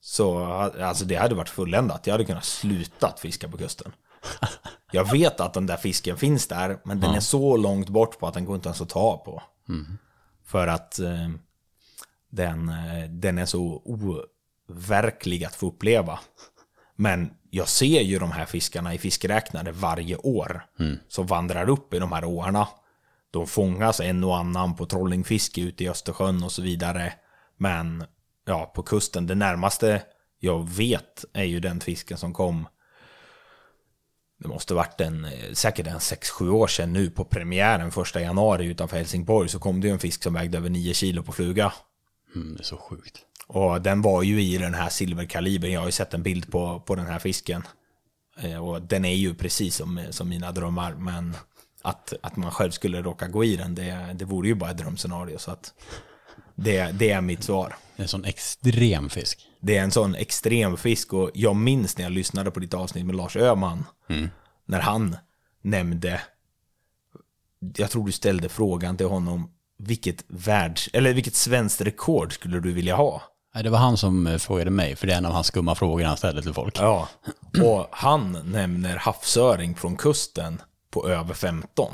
så 0.00 0.44
alltså 0.44 1.04
det 1.04 1.16
hade 1.16 1.34
varit 1.34 1.48
fulländat. 1.48 2.06
Jag 2.06 2.14
hade 2.14 2.24
kunnat 2.24 2.44
sluta 2.44 3.14
fiska 3.18 3.48
på 3.48 3.56
kusten. 3.56 3.92
Jag 4.92 5.10
vet 5.10 5.40
att 5.40 5.54
den 5.54 5.66
där 5.66 5.76
fisken 5.76 6.16
finns 6.16 6.46
där, 6.46 6.78
men 6.84 7.00
den 7.00 7.14
är 7.14 7.20
så 7.20 7.56
långt 7.56 7.88
bort 7.88 8.18
på 8.18 8.26
att 8.26 8.34
den 8.34 8.44
går 8.44 8.56
inte 8.56 8.68
ens 8.68 8.80
att 8.80 8.88
ta 8.88 9.16
på. 9.16 9.42
Mm. 9.70 9.98
För 10.44 10.66
att 10.66 10.98
eh, 10.98 11.28
den, 12.30 12.68
eh, 12.68 13.10
den 13.10 13.38
är 13.38 13.46
så 13.46 13.82
verklig 14.68 15.44
att 15.44 15.54
få 15.54 15.66
uppleva. 15.66 16.20
Men 16.96 17.30
jag 17.50 17.68
ser 17.68 18.00
ju 18.00 18.18
de 18.18 18.30
här 18.30 18.46
fiskarna 18.46 18.94
i 18.94 18.98
fiskräknare 18.98 19.72
varje 19.72 20.16
år 20.16 20.66
mm. 20.78 20.98
som 21.08 21.26
vandrar 21.26 21.68
upp 21.68 21.94
i 21.94 21.98
de 21.98 22.12
här 22.12 22.24
åarna. 22.24 22.68
De 23.30 23.46
fångas 23.46 24.00
en 24.00 24.24
och 24.24 24.36
annan 24.36 24.76
på 24.76 24.86
trollingfiske 24.86 25.60
ute 25.60 25.84
i 25.84 25.88
Östersjön 25.88 26.42
och 26.42 26.52
så 26.52 26.62
vidare. 26.62 27.12
Men 27.56 28.04
ja, 28.44 28.72
på 28.74 28.82
kusten, 28.82 29.26
det 29.26 29.34
närmaste 29.34 30.02
jag 30.38 30.68
vet 30.68 31.24
är 31.32 31.44
ju 31.44 31.60
den 31.60 31.80
fisken 31.80 32.18
som 32.18 32.32
kom 32.32 32.66
det 34.40 34.48
måste 34.48 34.74
varit 34.74 35.00
en, 35.00 35.26
säkert 35.52 35.86
en 35.86 35.98
6-7 35.98 36.50
år 36.50 36.66
sedan 36.66 36.92
nu 36.92 37.10
på 37.10 37.24
premiären 37.24 37.90
första 37.90 38.20
januari 38.20 38.66
utanför 38.66 38.96
Helsingborg 38.96 39.48
så 39.48 39.58
kom 39.58 39.80
det 39.80 39.86
ju 39.86 39.92
en 39.92 39.98
fisk 39.98 40.22
som 40.22 40.34
vägde 40.34 40.58
över 40.58 40.70
9 40.70 40.94
kilo 40.94 41.22
på 41.22 41.32
fluga. 41.32 41.72
Mm, 42.34 42.54
det 42.54 42.62
är 42.62 42.64
så 42.64 42.76
sjukt. 42.76 43.18
Och 43.46 43.82
den 43.82 44.02
var 44.02 44.22
ju 44.22 44.42
i 44.42 44.58
den 44.58 44.74
här 44.74 44.88
silverkalibern. 44.88 45.72
Jag 45.72 45.80
har 45.80 45.86
ju 45.86 45.92
sett 45.92 46.14
en 46.14 46.22
bild 46.22 46.52
på, 46.52 46.80
på 46.80 46.94
den 46.94 47.06
här 47.06 47.18
fisken. 47.18 47.62
Eh, 48.40 48.68
och 48.68 48.82
den 48.82 49.04
är 49.04 49.14
ju 49.14 49.34
precis 49.34 49.76
som, 49.76 50.00
som 50.10 50.28
mina 50.28 50.52
drömmar. 50.52 50.94
Men 50.94 51.36
att, 51.82 52.12
att 52.22 52.36
man 52.36 52.50
själv 52.50 52.70
skulle 52.70 53.02
råka 53.02 53.28
gå 53.28 53.44
i 53.44 53.56
den, 53.56 53.74
det, 53.74 54.14
det 54.14 54.24
vore 54.24 54.48
ju 54.48 54.54
bara 54.54 54.70
ett 54.70 54.78
drömscenario. 54.78 55.38
Så 55.38 55.50
att 55.50 55.74
det, 56.54 56.90
det 56.92 57.10
är 57.10 57.20
mitt 57.20 57.42
svar. 57.42 57.76
Det 57.96 58.00
är 58.00 58.04
en 58.04 58.08
sån 58.08 58.24
extrem 58.24 59.10
fisk. 59.10 59.49
Det 59.60 59.76
är 59.76 59.82
en 59.82 59.90
sån 59.90 60.14
extrem 60.14 60.76
fisk. 60.76 61.12
Och 61.12 61.30
jag 61.34 61.56
minns 61.56 61.98
när 61.98 62.04
jag 62.04 62.12
lyssnade 62.12 62.50
på 62.50 62.60
ditt 62.60 62.74
avsnitt 62.74 63.06
med 63.06 63.16
Lars 63.16 63.36
Öhman. 63.36 63.84
Mm. 64.08 64.28
När 64.66 64.80
han 64.80 65.16
nämnde, 65.62 66.20
jag 67.76 67.90
tror 67.90 68.06
du 68.06 68.12
ställde 68.12 68.48
frågan 68.48 68.96
till 68.96 69.06
honom, 69.06 69.50
vilket 69.78 70.24
världs, 70.28 70.90
eller 70.92 71.14
vilket 71.14 71.34
svenskt 71.34 71.80
rekord 71.80 72.34
skulle 72.34 72.60
du 72.60 72.72
vilja 72.72 72.96
ha? 72.96 73.22
Nej, 73.54 73.62
det 73.64 73.70
var 73.70 73.78
han 73.78 73.96
som 73.96 74.26
eh, 74.26 74.38
frågade 74.38 74.70
mig, 74.70 74.96
för 74.96 75.06
det 75.06 75.12
är 75.12 75.18
en 75.18 75.26
av 75.26 75.32
hans 75.32 75.46
skumma 75.46 75.74
frågor 75.74 76.04
han 76.04 76.16
ställer 76.16 76.42
till 76.42 76.54
folk. 76.54 76.78
Ja. 76.78 77.08
Och 77.64 77.88
han 77.90 78.38
nämner 78.44 78.96
havsöring 78.96 79.74
från 79.74 79.96
kusten 79.96 80.62
på 80.90 81.08
över 81.08 81.34
15. 81.34 81.92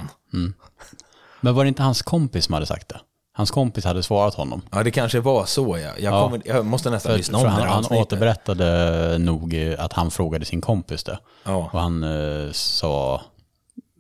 Men 1.41 1.55
var 1.55 1.65
det 1.65 1.69
inte 1.69 1.83
hans 1.83 2.03
kompis 2.03 2.45
som 2.45 2.53
hade 2.55 2.67
sagt 2.67 2.89
det? 2.89 3.01
Hans 3.37 3.51
kompis 3.51 3.85
hade 3.85 4.03
svarat 4.03 4.35
honom. 4.35 4.63
Ja, 4.73 4.83
det 4.83 4.91
kanske 4.91 5.21
var 5.21 5.45
så 5.45 5.79
ja. 5.79 5.91
Jag, 5.99 6.23
kommer, 6.23 6.43
jag 6.45 6.67
måste 6.67 6.91
nästan 6.91 7.11
För, 7.13 7.19
lyssna 7.19 7.39
för 7.39 7.47
om 7.47 7.51
det 7.51 7.51
han, 7.51 7.63
här 7.63 7.69
han 7.69 7.79
avsnittet. 7.79 8.07
återberättade 8.07 9.19
nog 9.19 9.55
eh, 9.55 9.85
att 9.85 9.93
han 9.93 10.11
frågade 10.11 10.45
sin 10.45 10.61
kompis 10.61 11.05
det. 11.05 11.19
Ja. 11.45 11.71
Och 11.73 11.81
han 11.81 12.03
eh, 12.03 12.53
sa 12.53 13.21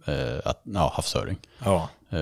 eh, 0.06 0.14
att, 0.44 0.60
ja, 0.64 0.92
havsöring. 0.94 1.36
Ja. 1.64 1.88
Eh, 2.10 2.18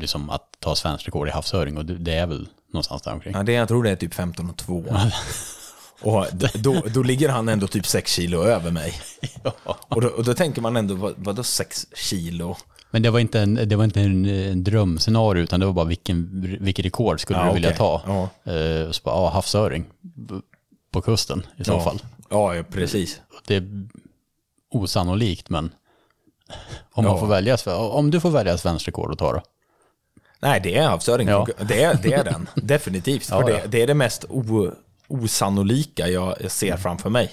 liksom 0.00 0.30
att 0.30 0.42
ta 0.60 0.74
svenskt 0.74 1.06
rekord 1.06 1.28
i 1.28 1.30
havsöring 1.30 1.78
och 1.78 1.84
det, 1.86 1.94
det 1.94 2.14
är 2.14 2.26
väl 2.26 2.48
någonstans 2.72 3.02
där 3.02 3.12
omkring. 3.12 3.34
ja, 3.34 3.42
det 3.42 3.52
jag 3.52 3.68
tror 3.68 3.82
det 3.82 3.90
är 3.90 3.96
typ 3.96 4.14
15 4.14 4.50
och 4.50 4.56
2. 4.56 4.84
Och 6.00 6.26
då, 6.54 6.82
då 6.94 7.02
ligger 7.02 7.28
han 7.28 7.48
ändå 7.48 7.66
typ 7.66 7.86
6 7.86 8.12
kilo 8.12 8.42
över 8.42 8.70
mig. 8.70 8.94
Och 9.88 10.00
då, 10.00 10.08
och 10.08 10.24
då 10.24 10.34
tänker 10.34 10.62
man 10.62 10.76
ändå, 10.76 10.94
vad, 10.94 11.14
vadå 11.16 11.42
6 11.42 11.86
kilo? 11.96 12.56
Men 12.94 13.02
det 13.02 13.10
var 13.10 13.20
inte 13.20 13.40
en, 13.40 13.54
det 13.54 13.76
var 13.76 13.84
inte 13.84 14.00
en, 14.00 14.24
en 14.24 14.64
drömscenario 14.64 15.42
utan 15.42 15.60
det 15.60 15.66
var 15.66 15.72
bara 15.72 15.84
vilken, 15.84 16.28
vilket 16.60 16.84
rekord 16.84 17.20
skulle 17.20 17.38
Ja, 17.38 17.46
du 17.48 17.54
vilja 17.54 17.70
ta? 17.76 18.02
Ja. 18.06 18.22
Och 18.88 18.94
så 18.94 19.00
bara, 19.04 19.14
ja, 19.14 19.30
havsöring 19.30 19.84
på 20.90 21.00
kusten 21.00 21.46
i 21.56 21.64
så 21.64 21.72
Ja. 21.72 21.80
fall. 21.80 22.02
Ja, 22.30 22.54
ja, 22.54 22.62
precis. 22.70 23.20
Det 23.46 23.56
är 23.56 23.88
osannolikt 24.70 25.50
men 25.50 25.72
om, 26.92 27.04
man 27.04 27.20
får 27.20 27.26
välja, 27.26 27.56
om 27.76 28.10
du 28.10 28.20
får 28.20 28.30
välja 28.30 28.58
svenskt 28.58 28.88
rekord 28.88 29.12
att 29.12 29.18
ta 29.18 29.32
då? 29.32 29.42
Nej, 30.40 30.60
det 30.62 30.76
är 30.76 30.88
havsöring. 30.88 31.26
Det, 31.26 31.32
är, 31.82 31.98
det 32.02 32.12
är 32.12 32.24
den, 32.24 32.48
definitivt. 32.54 33.26
För. 33.26 33.44
Det, 33.44 33.62
det 33.68 33.82
är 33.82 33.86
det 33.86 33.94
mest 33.94 34.24
o, 34.28 34.70
osannolika 35.08 36.08
jag 36.08 36.36
jag 36.40 36.50
ser 36.50 36.76
framför 36.76 37.10
mig. 37.10 37.30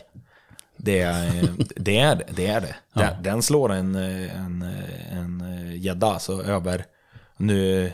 Det, 0.84 1.00
är- 1.02 1.56
det 1.76 1.98
är 2.00 2.24
det. 2.36 2.48
är 2.48 2.62
det. 2.62 2.76
Den, 2.94 3.24
den 3.24 3.42
slår 3.44 3.72
en 3.74 3.96
en, 3.96 4.62
en 5.12 5.44
gädda 5.82 6.20
så 6.20 6.42
över, 6.42 6.86
nu 7.38 7.92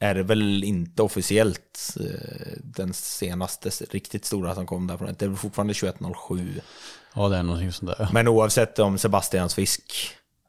är 0.00 0.14
det 0.14 0.22
väl 0.22 0.64
inte 0.64 1.02
officiellt 1.02 1.96
eh, 2.00 2.58
den 2.64 2.92
senaste 2.94 3.70
riktigt 3.90 4.24
stora 4.24 4.54
som 4.54 4.66
kom 4.66 4.86
därifrån. 4.86 5.14
Det 5.18 5.24
är 5.24 5.28
väl 5.28 5.36
fortfarande 5.38 5.74
2107. 5.74 6.60
Ja, 7.14 7.28
det 7.28 7.36
är 7.36 7.42
någonting 7.42 7.72
sånt 7.72 7.98
där. 7.98 8.08
Men 8.12 8.28
oavsett 8.28 8.78
om 8.78 8.98
Sebastians 8.98 9.54
fisk 9.54 9.92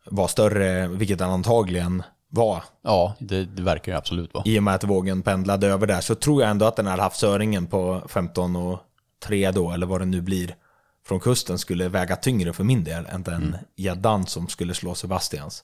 var 0.06 0.28
större, 0.28 0.88
vilket 0.88 1.20
den 1.20 1.30
antagligen 1.30 2.04
var, 2.30 2.64
Ja, 2.82 3.16
det, 3.20 3.46
det 3.46 3.62
verkar 3.62 3.92
ju 3.92 3.98
absolut 3.98 4.34
vara. 4.34 4.44
i 4.48 4.60
och 4.60 4.64
med 4.64 4.76
att 4.76 4.84
vågen 4.84 5.22
pendlade 5.22 5.68
över 5.68 5.88
där 5.88 6.02
så 6.02 6.16
tror 6.16 6.42
jag 6.42 6.52
ändå 6.52 6.66
att 6.66 6.76
den 6.76 6.88
här 6.88 6.98
havsöringen 6.98 7.68
på 7.68 8.02
15 8.10 8.56
och 8.56 8.80
3 9.24 9.52
då, 9.52 9.72
eller 9.72 9.86
vad 9.86 10.02
det 10.02 10.06
nu 10.06 10.22
blir, 10.22 10.56
från 11.06 11.20
kusten 11.20 11.60
skulle 11.60 11.90
väga 11.90 12.16
tyngre 12.16 12.54
för 12.54 12.64
min 12.64 12.84
del 12.84 13.06
än 13.06 13.24
den 13.24 13.58
gäddan 13.76 14.26
som 14.28 14.48
skulle 14.48 14.74
slå 14.74 14.96
Sebastians. 14.96 15.64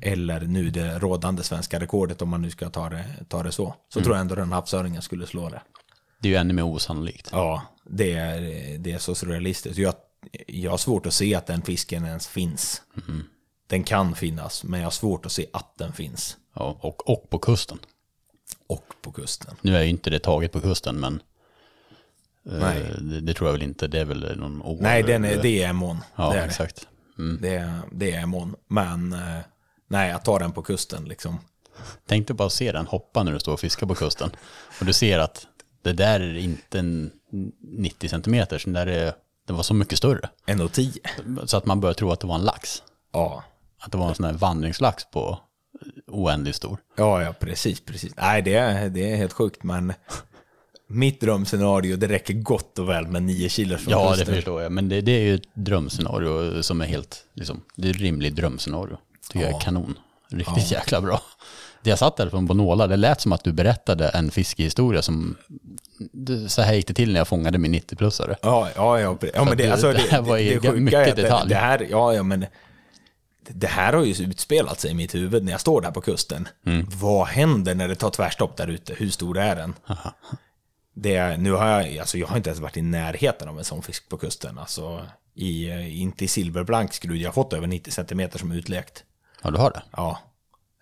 Eller 0.00 0.40
nu 0.40 0.70
det 0.70 0.98
rådande 0.98 1.42
svenska 1.42 1.80
rekordet 1.80 2.22
om 2.22 2.28
man 2.28 2.42
nu 2.42 2.50
ska 2.50 2.70
ta 2.70 2.88
det, 2.88 3.04
ta 3.28 3.42
det 3.42 3.52
så. 3.52 3.74
Så 3.88 4.00
tror 4.00 4.14
jag 4.14 4.20
ändå 4.20 4.34
den 4.34 4.52
havsöringen 4.52 5.02
skulle 5.02 5.26
slå 5.26 5.48
det. 5.48 5.62
Det 6.20 6.28
är 6.28 6.30
ju 6.30 6.36
ännu 6.36 6.54
mer 6.54 6.62
osannolikt. 6.62 7.28
Ja, 7.32 7.62
det 7.84 8.12
är, 8.12 8.40
det 8.78 8.92
är 8.92 8.98
så 8.98 9.14
surrealistiskt. 9.14 9.78
Jag, 9.78 9.94
jag 10.46 10.70
har 10.70 10.78
svårt 10.78 11.06
att 11.06 11.14
se 11.14 11.34
att 11.34 11.46
den 11.46 11.62
fisken 11.62 12.04
ens 12.04 12.28
finns. 12.28 12.82
Den 13.66 13.84
kan 13.84 14.14
finnas, 14.14 14.64
men 14.64 14.80
jag 14.80 14.86
har 14.86 14.90
svårt 14.90 15.26
att 15.26 15.32
se 15.32 15.46
att 15.52 15.78
den 15.78 15.92
finns. 15.92 16.36
Ja, 16.54 16.78
och, 16.80 17.10
och 17.10 17.30
på 17.30 17.38
kusten. 17.38 17.78
Och 18.66 18.94
på 19.02 19.12
kusten. 19.12 19.56
Nu 19.60 19.76
är 19.76 19.82
ju 19.82 19.88
inte 19.88 20.10
det 20.10 20.18
taget 20.18 20.52
på 20.52 20.60
kusten, 20.60 20.96
men 20.96 21.22
Nej. 22.44 22.92
det, 23.00 23.20
det 23.20 23.34
tror 23.34 23.48
jag 23.48 23.52
väl 23.52 23.62
inte. 23.62 23.86
Det 23.86 24.00
är 24.00 24.04
väl 24.04 24.38
någon 24.38 24.62
år. 24.62 24.78
Nej, 24.80 25.02
den 25.02 25.24
är, 25.24 25.42
det 25.42 25.62
är 25.62 25.68
Emån. 25.68 25.98
Ja, 26.16 26.30
det 26.30 26.36
är 26.36 26.40
det. 26.40 26.46
exakt. 26.46 26.88
Mm. 27.18 27.38
Det 27.42 27.72
det 27.92 28.12
är 28.12 28.22
Emån. 28.22 28.54
Men 28.68 29.12
eh, 29.12 29.38
nej, 29.88 30.10
jag 30.10 30.24
tar 30.24 30.38
den 30.38 30.52
på 30.52 30.62
kusten 30.62 31.04
liksom. 31.04 31.38
Tänk 32.06 32.26
dig 32.28 32.36
bara 32.36 32.46
att 32.46 32.52
se 32.52 32.72
den 32.72 32.86
hoppa 32.86 33.22
när 33.22 33.32
du 33.32 33.38
står 33.38 33.52
och 33.52 33.60
fiskar 33.60 33.86
på 33.86 33.94
kusten. 33.94 34.30
Och 34.80 34.86
du 34.86 34.92
ser 34.92 35.18
att 35.18 35.46
det 35.82 35.92
där 35.92 36.20
är 36.20 36.36
inte 36.36 36.78
en 36.78 37.10
90 37.60 38.08
centimeter, 38.08 38.58
så 38.58 38.64
den 38.64 38.72
där 38.74 38.86
är, 38.86 39.12
det 39.46 39.52
var 39.52 39.62
så 39.62 39.74
mycket 39.74 39.98
större. 39.98 40.28
1,10. 40.46 41.46
Så 41.46 41.56
att 41.56 41.66
man 41.66 41.80
börjar 41.80 41.94
tro 41.94 42.10
att 42.10 42.20
det 42.20 42.26
var 42.26 42.34
en 42.34 42.44
lax. 42.44 42.82
Ja. 43.12 43.44
Att 43.80 43.92
det 43.92 43.98
var 43.98 44.08
en 44.08 44.14
sån 44.14 44.24
här 44.24 44.32
vandringslax 44.32 45.04
på 45.10 45.38
oändligt 46.06 46.56
stor. 46.56 46.78
Ja, 46.96 47.22
ja, 47.22 47.32
precis, 47.32 47.80
precis. 47.80 48.16
Nej, 48.16 48.42
det 48.42 48.54
är, 48.54 48.88
det 48.88 49.12
är 49.12 49.16
helt 49.16 49.32
sjukt, 49.32 49.62
men 49.62 49.92
mitt 50.94 51.20
drömscenario, 51.20 51.96
det 51.96 52.08
räcker 52.08 52.34
gott 52.34 52.78
och 52.78 52.88
väl 52.88 53.06
med 53.06 53.22
9 53.22 53.48
kilos 53.48 53.80
från 53.80 53.92
Ja, 53.92 54.10
det 54.10 54.16
kusten. 54.16 54.34
förstår 54.34 54.62
jag. 54.62 54.72
Men 54.72 54.88
det, 54.88 55.00
det 55.00 55.12
är 55.12 55.20
ju 55.22 55.34
ett 55.34 55.42
drömscenario 55.54 56.62
som 56.62 56.80
är 56.80 56.86
helt, 56.86 57.24
liksom, 57.34 57.60
det 57.76 57.88
är 57.88 57.90
ett 57.90 58.00
rimligt 58.00 58.36
drömscenario. 58.36 58.96
Tycker 59.32 59.46
jag 59.46 59.54
är 59.56 59.60
kanon. 59.60 59.98
Riktigt 60.30 60.70
jäkla 60.70 61.00
bra. 61.00 61.20
Det 61.82 61.90
jag 61.90 61.98
satt 61.98 62.16
där 62.16 62.28
från 62.28 62.46
Bonola, 62.46 62.86
det 62.86 62.96
lät 62.96 63.20
som 63.20 63.32
att 63.32 63.44
du 63.44 63.52
berättade 63.52 64.08
en 64.08 64.30
fiskehistoria 64.30 65.02
som, 65.02 65.36
det- 66.12 66.48
så 66.48 66.62
här 66.62 66.74
gick 66.74 66.86
det 66.86 66.94
till 66.94 67.12
när 67.12 67.20
jag 67.20 67.28
fångade 67.28 67.58
min 67.58 67.74
90-plussare. 67.74 68.36
Ja, 68.42 68.68
ja, 68.76 69.00
ja. 69.00 69.18
ja 69.34 69.44
men 69.44 69.56
det, 69.56 69.62
det- 69.66 69.72
alltså, 69.72 69.92
det 69.92 70.10
här 70.10 70.22
var 70.22 70.38
i 70.38 70.50
sjuka 70.54 70.72
mycket 70.72 71.16
det- 71.16 71.22
detalj. 71.22 71.48
Det 71.48 71.54
här, 71.54 71.86
ja, 71.90 72.14
ja, 72.14 72.22
men 72.22 72.40
det- 72.40 72.48
det 73.48 73.66
här 73.66 73.92
har 73.92 74.04
ju 74.04 74.24
utspelat 74.24 74.80
sig 74.80 74.90
i 74.90 74.94
mitt 74.94 75.14
huvud 75.14 75.44
när 75.44 75.52
jag 75.52 75.60
står 75.60 75.80
där 75.80 75.90
på 75.90 76.00
kusten. 76.00 76.48
Mm. 76.66 76.86
Vad 76.92 77.26
händer 77.26 77.74
när 77.74 77.88
det 77.88 77.94
tar 77.94 78.10
tvärstopp 78.10 78.56
där 78.56 78.68
ute? 78.68 78.94
Hur 78.94 79.10
stor 79.10 79.38
är 79.38 79.56
den? 79.56 79.74
Det, 80.94 81.36
nu 81.36 81.52
har 81.52 81.66
jag, 81.66 81.98
alltså 81.98 82.18
jag 82.18 82.26
har 82.26 82.36
inte 82.36 82.50
ens 82.50 82.60
varit 82.60 82.76
i 82.76 82.82
närheten 82.82 83.48
av 83.48 83.58
en 83.58 83.64
sån 83.64 83.82
fisk 83.82 84.08
på 84.08 84.16
kusten. 84.18 84.58
Alltså, 84.58 85.06
i, 85.34 85.70
inte 86.00 86.24
i 86.24 86.28
silverblank 86.28 86.92
skrud. 86.92 87.20
Jag 87.20 87.28
har 87.28 87.32
fått 87.32 87.52
över 87.52 87.66
90 87.66 87.90
cm 87.90 88.30
som 88.34 88.52
utlekt. 88.52 89.04
Ja, 89.42 89.50
du 89.50 89.58
har 89.58 89.70
det? 89.70 89.82
Ja. 89.96 90.18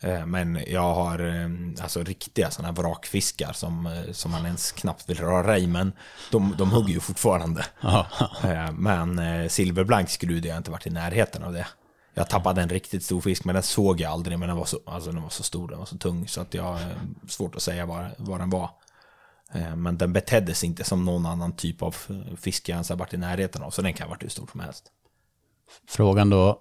Eh, 0.03 0.27
Men 0.27 0.59
jag 0.67 0.95
har 0.95 1.19
eh, 1.19 1.49
alltså 1.83 2.03
riktiga 2.03 2.51
sådana 2.51 2.69
här 2.69 2.83
vrakfiskar 2.83 3.53
som, 3.53 3.87
eh, 3.87 4.13
som 4.13 4.31
man 4.31 4.45
ens 4.47 4.73
knappt 4.73 5.09
vill 5.11 5.19
röra 5.19 5.59
i, 5.59 5.67
men 5.67 5.93
de, 6.31 6.55
de 6.59 6.71
hugger 6.71 6.95
ju 6.95 7.01
fortfarande. 7.01 7.65
Ja. 7.81 8.07
Eh, 8.45 8.73
Men 8.73 9.19
eh, 9.19 9.49
silverblank 9.49 10.11
skrud 10.11 10.45
har 10.45 10.49
jag 10.49 10.57
inte 10.57 10.71
varit 10.71 10.87
i 10.87 10.91
närheten 10.91 11.43
av 11.43 11.53
det. 11.53 11.67
Jag 12.15 12.29
tappade 12.31 12.63
en 12.63 12.69
riktigt 12.69 13.05
stor 13.05 13.21
fisk, 13.21 13.45
men 13.45 13.55
den 13.55 13.63
såg 13.63 14.01
jag 14.01 14.13
aldrig, 14.13 14.39
men 14.39 14.49
den 14.49 14.57
var 14.59 14.65
så, 14.65 14.79
alltså, 14.87 15.13
den 15.13 15.23
var 15.23 15.31
så 15.31 15.43
stor, 15.43 15.69
den 15.69 15.79
var 15.79 15.87
så 15.87 15.97
tung, 15.97 16.29
så 16.29 16.41
att 16.41 16.55
jag 16.55 16.63
har 16.63 16.81
eh, 16.81 16.87
svårt 17.29 17.57
att 17.57 17.63
säga 17.63 17.87
vad, 17.87 18.05
vad 18.19 18.41
den 18.41 18.51
var. 18.51 18.71
Eh, 19.53 19.77
Men 19.77 19.99
den 19.99 20.13
betedde 20.13 20.55
sig 20.55 20.69
inte 20.69 20.85
som 20.85 21.05
någon 21.05 21.27
annan 21.27 21.53
typ 21.53 21.83
av 21.83 21.95
fisk 22.37 22.69
jag 22.69 22.75
ens 22.75 22.89
har 22.89 22.97
varit 22.97 23.15
i 23.15 23.17
närheten 23.17 23.63
av, 23.63 23.71
så 23.71 23.83
den 23.83 23.95
kan 23.95 24.07
ha 24.07 24.11
varit 24.15 24.23
hur 24.23 24.29
stor 24.29 24.47
som 24.53 24.61
helst. 24.61 24.85
Frågan 25.89 26.31
då, 26.31 26.61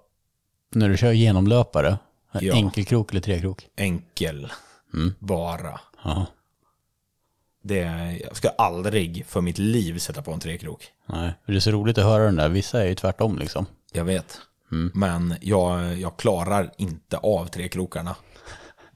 när 0.76 0.90
du 0.90 0.98
kör 0.98 1.12
genomlöpare, 1.12 1.98
Ja. 2.32 2.54
enkelkrok 2.54 3.12
eller 3.12 3.22
trekrok? 3.22 3.68
Enkel, 3.76 4.52
bara. 5.20 5.80
Ja. 6.04 6.26
Det, 7.64 7.80
jag 8.24 8.36
ska 8.38 8.50
aldrig 8.50 9.26
för 9.28 9.42
mitt 9.42 9.58
liv 9.58 10.00
sätta 10.00 10.22
på 10.22 10.32
en 10.34 10.40
trekrok. 10.40 10.88
Nej, 11.06 11.34
det 11.46 11.56
är 11.56 11.60
så 11.60 11.72
roligt 11.72 11.98
att 11.98 12.04
höra 12.04 12.24
den 12.24 12.36
där. 12.36 12.50
Vissa 12.50 12.84
är 12.84 12.88
ju 12.88 12.96
tvärtom 12.96 13.38
liksom. 13.38 13.66
Jag 13.92 14.04
vet. 14.06 14.40
Men 14.94 15.36
jag, 15.42 15.98
jag 16.00 16.18
klarar 16.18 16.72
inte 16.78 17.18
av 17.18 17.46
trekrokarna. 17.46 18.16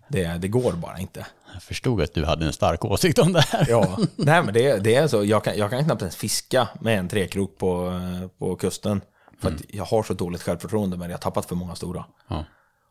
Det, 0.07 0.27
det 0.27 0.47
går 0.47 0.73
bara 0.73 0.99
inte. 0.99 1.25
Jag 1.55 1.63
förstod 1.63 2.01
att 2.01 2.13
du 2.13 2.25
hade 2.25 2.45
en 2.45 2.53
stark 2.53 2.85
åsikt 2.85 3.19
om 3.19 3.33
det 3.33 3.41
här. 3.41 3.65
Ja, 3.69 3.97
nej 4.15 4.43
men 4.43 4.53
det, 4.53 4.77
det 4.83 4.95
är 4.95 5.07
så. 5.07 5.23
Jag 5.25 5.43
kan, 5.43 5.57
jag 5.57 5.69
kan 5.69 5.83
knappt 5.85 6.01
ens 6.01 6.15
fiska 6.15 6.67
med 6.81 6.99
en 6.99 7.09
trekrok 7.09 7.57
på, 7.57 7.99
på 8.37 8.55
kusten. 8.55 9.01
För 9.39 9.49
att 9.49 9.61
jag 9.67 9.85
har 9.85 10.03
så 10.03 10.13
dåligt 10.13 10.41
självförtroende 10.41 10.97
men 10.97 11.09
jag 11.09 11.17
har 11.17 11.21
tappat 11.21 11.45
för 11.45 11.55
många 11.55 11.75
stora. 11.75 12.05
Ja. 12.27 12.45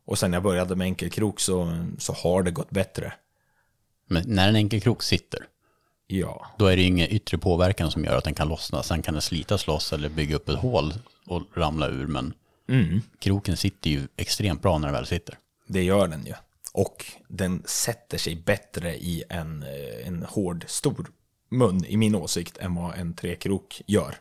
Och 0.06 0.18
sen 0.18 0.32
jag 0.32 0.42
började 0.42 0.76
med 0.76 0.84
enkelkrok 0.84 1.40
så, 1.40 1.84
så 1.98 2.12
har 2.12 2.42
det 2.42 2.50
gått 2.50 2.70
bättre. 2.70 3.12
Men 4.08 4.24
när 4.26 4.48
en 4.48 4.56
enkelkrok 4.56 5.02
sitter, 5.02 5.40
Ja, 6.06 6.46
då 6.58 6.66
är 6.66 6.76
det 6.76 6.82
ingen 6.82 7.08
yttre 7.08 7.38
påverkan 7.38 7.90
som 7.90 8.04
gör 8.04 8.18
att 8.18 8.24
den 8.24 8.34
kan 8.34 8.48
lossna. 8.48 8.82
Sen 8.82 9.02
kan 9.02 9.14
den 9.14 9.22
slitas 9.22 9.66
loss 9.66 9.92
eller 9.92 10.08
bygga 10.08 10.36
upp 10.36 10.48
ett 10.48 10.58
hål 10.58 10.94
och 11.26 11.42
ramla 11.54 11.88
ur. 11.88 12.06
Men 12.06 12.34
kroken 13.18 13.56
sitter 13.56 13.90
ju 13.90 14.08
extremt 14.16 14.62
bra 14.62 14.78
när 14.78 14.86
den 14.88 14.94
väl 14.94 15.06
sitter. 15.06 15.38
det 15.66 15.82
gör 15.82 16.08
den 16.08 16.26
ju. 16.26 16.32
Och 16.74 17.04
den 17.28 17.62
sätter 17.66 18.18
sig 18.18 18.36
bättre 18.36 18.96
i 18.96 19.24
en, 19.28 19.62
eh, 19.62 20.06
en 20.06 20.22
hård, 20.22 20.64
stor 20.68 21.06
mun 21.50 21.84
i 21.84 21.96
min 21.96 22.14
åsikt 22.14 22.58
än 22.58 22.74
vad 22.74 22.98
en 22.98 23.14
trekrok 23.14 23.82
gör. 23.86 24.14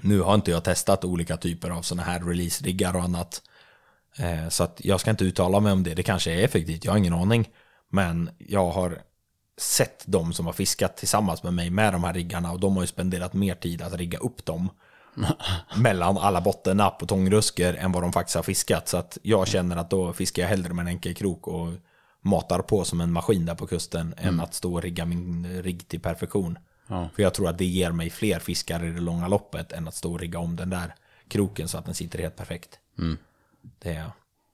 Nu 0.00 0.20
har 0.20 0.34
inte 0.34 0.50
jag 0.50 0.64
testat 0.64 1.04
olika 1.04 1.36
typer 1.36 1.70
av 1.70 1.82
sådana 1.82 2.02
här 2.02 2.20
release-riggar 2.20 2.96
och 2.96 3.02
annat. 3.02 3.42
Eh, 4.16 4.48
Så 4.48 4.64
att 4.64 4.80
jag 4.84 5.00
ska 5.00 5.10
inte 5.10 5.24
uttala 5.24 5.60
mig 5.60 5.72
om 5.72 5.82
det. 5.82 5.94
Det 5.94 6.02
kanske 6.02 6.32
är 6.32 6.44
effektivt, 6.44 6.84
jag 6.84 6.92
har 6.92 6.98
ingen 6.98 7.12
aning. 7.12 7.48
Men 7.88 8.30
jag 8.38 8.70
har 8.70 9.02
sett 9.58 10.04
de 10.06 10.32
som 10.32 10.46
har 10.46 10.52
fiskat 10.52 10.96
tillsammans 10.96 11.42
med 11.42 11.54
mig 11.54 11.70
med 11.70 11.92
de 11.92 12.04
här 12.04 12.14
riggarna 12.14 12.52
och 12.52 12.60
de 12.60 12.76
har 12.76 12.82
ju 12.82 12.86
spenderat 12.86 13.32
mer 13.32 13.54
tid 13.54 13.82
att 13.82 13.94
rigga 13.94 14.18
upp 14.18 14.44
dem 14.44 14.70
mellan 15.76 16.18
alla 16.18 16.40
bottennapp 16.40 17.02
och 17.02 17.08
tångrusker 17.08 17.74
än 17.74 17.92
vad 17.92 18.02
de 18.02 18.12
faktiskt 18.12 18.36
har 18.36 18.42
fiskat. 18.42 18.88
Så 18.88 18.96
att 18.96 19.18
jag 19.22 19.48
känner 19.48 19.76
att 19.76 19.90
då 19.90 20.12
fiskar 20.12 20.42
jag 20.42 20.48
hellre 20.48 20.74
med 20.74 20.82
en 20.82 20.88
enkel 20.88 21.14
krok 21.14 21.48
och 21.48 21.68
matar 22.20 22.58
på 22.58 22.84
som 22.84 23.00
en 23.00 23.12
maskin 23.12 23.46
där 23.46 23.54
på 23.54 23.66
kusten 23.66 24.14
än 24.16 24.40
att 24.40 24.54
stå 24.54 24.74
och 24.74 24.82
rigga 24.82 25.04
min 25.04 25.62
rigg 25.62 25.88
till 25.88 26.00
perfektion. 26.00 26.58
Ja. 26.86 27.08
För 27.14 27.22
jag 27.22 27.34
tror 27.34 27.48
att 27.48 27.58
det 27.58 27.64
ger 27.64 27.92
mig 27.92 28.10
fler 28.10 28.38
fiskar 28.38 28.84
i 28.84 28.90
det 28.90 29.00
långa 29.00 29.28
loppet 29.28 29.72
än 29.72 29.88
att 29.88 29.94
stå 29.94 30.12
och 30.12 30.20
rigga 30.20 30.38
om 30.38 30.56
den 30.56 30.70
där 30.70 30.94
kroken 31.28 31.68
så 31.68 31.78
att 31.78 31.84
den 31.84 31.94
sitter 31.94 32.18
helt 32.18 32.36
perfekt. 32.36 32.78
Det, 33.78 34.04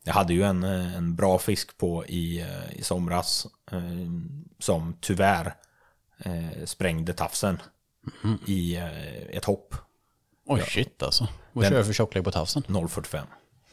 jag 0.05 0.15
hade 0.15 0.35
ju 0.35 0.43
en, 0.43 0.63
en 0.65 1.17
bra 1.17 1.39
fisk 1.39 1.79
på 1.79 2.07
i, 2.07 2.45
i 2.73 2.83
somras 2.83 3.47
eh, 3.71 3.81
som 4.59 4.97
tyvärr 5.01 5.55
eh, 6.19 6.65
sprängde 6.65 7.13
tafsen 7.13 7.59
i 8.47 8.77
eh, 8.77 9.37
ett 9.37 9.45
hopp. 9.45 9.75
Oj, 10.47 10.63
shit 10.69 11.03
alltså. 11.03 11.29
Vad 11.53 11.65
Den- 11.65 11.71
kör 11.71 11.77
jag 11.77 11.87
för 11.87 11.93
tjocklek 11.93 12.25
på 12.25 12.31
tafsen? 12.31 12.63
0,45. 12.69 13.27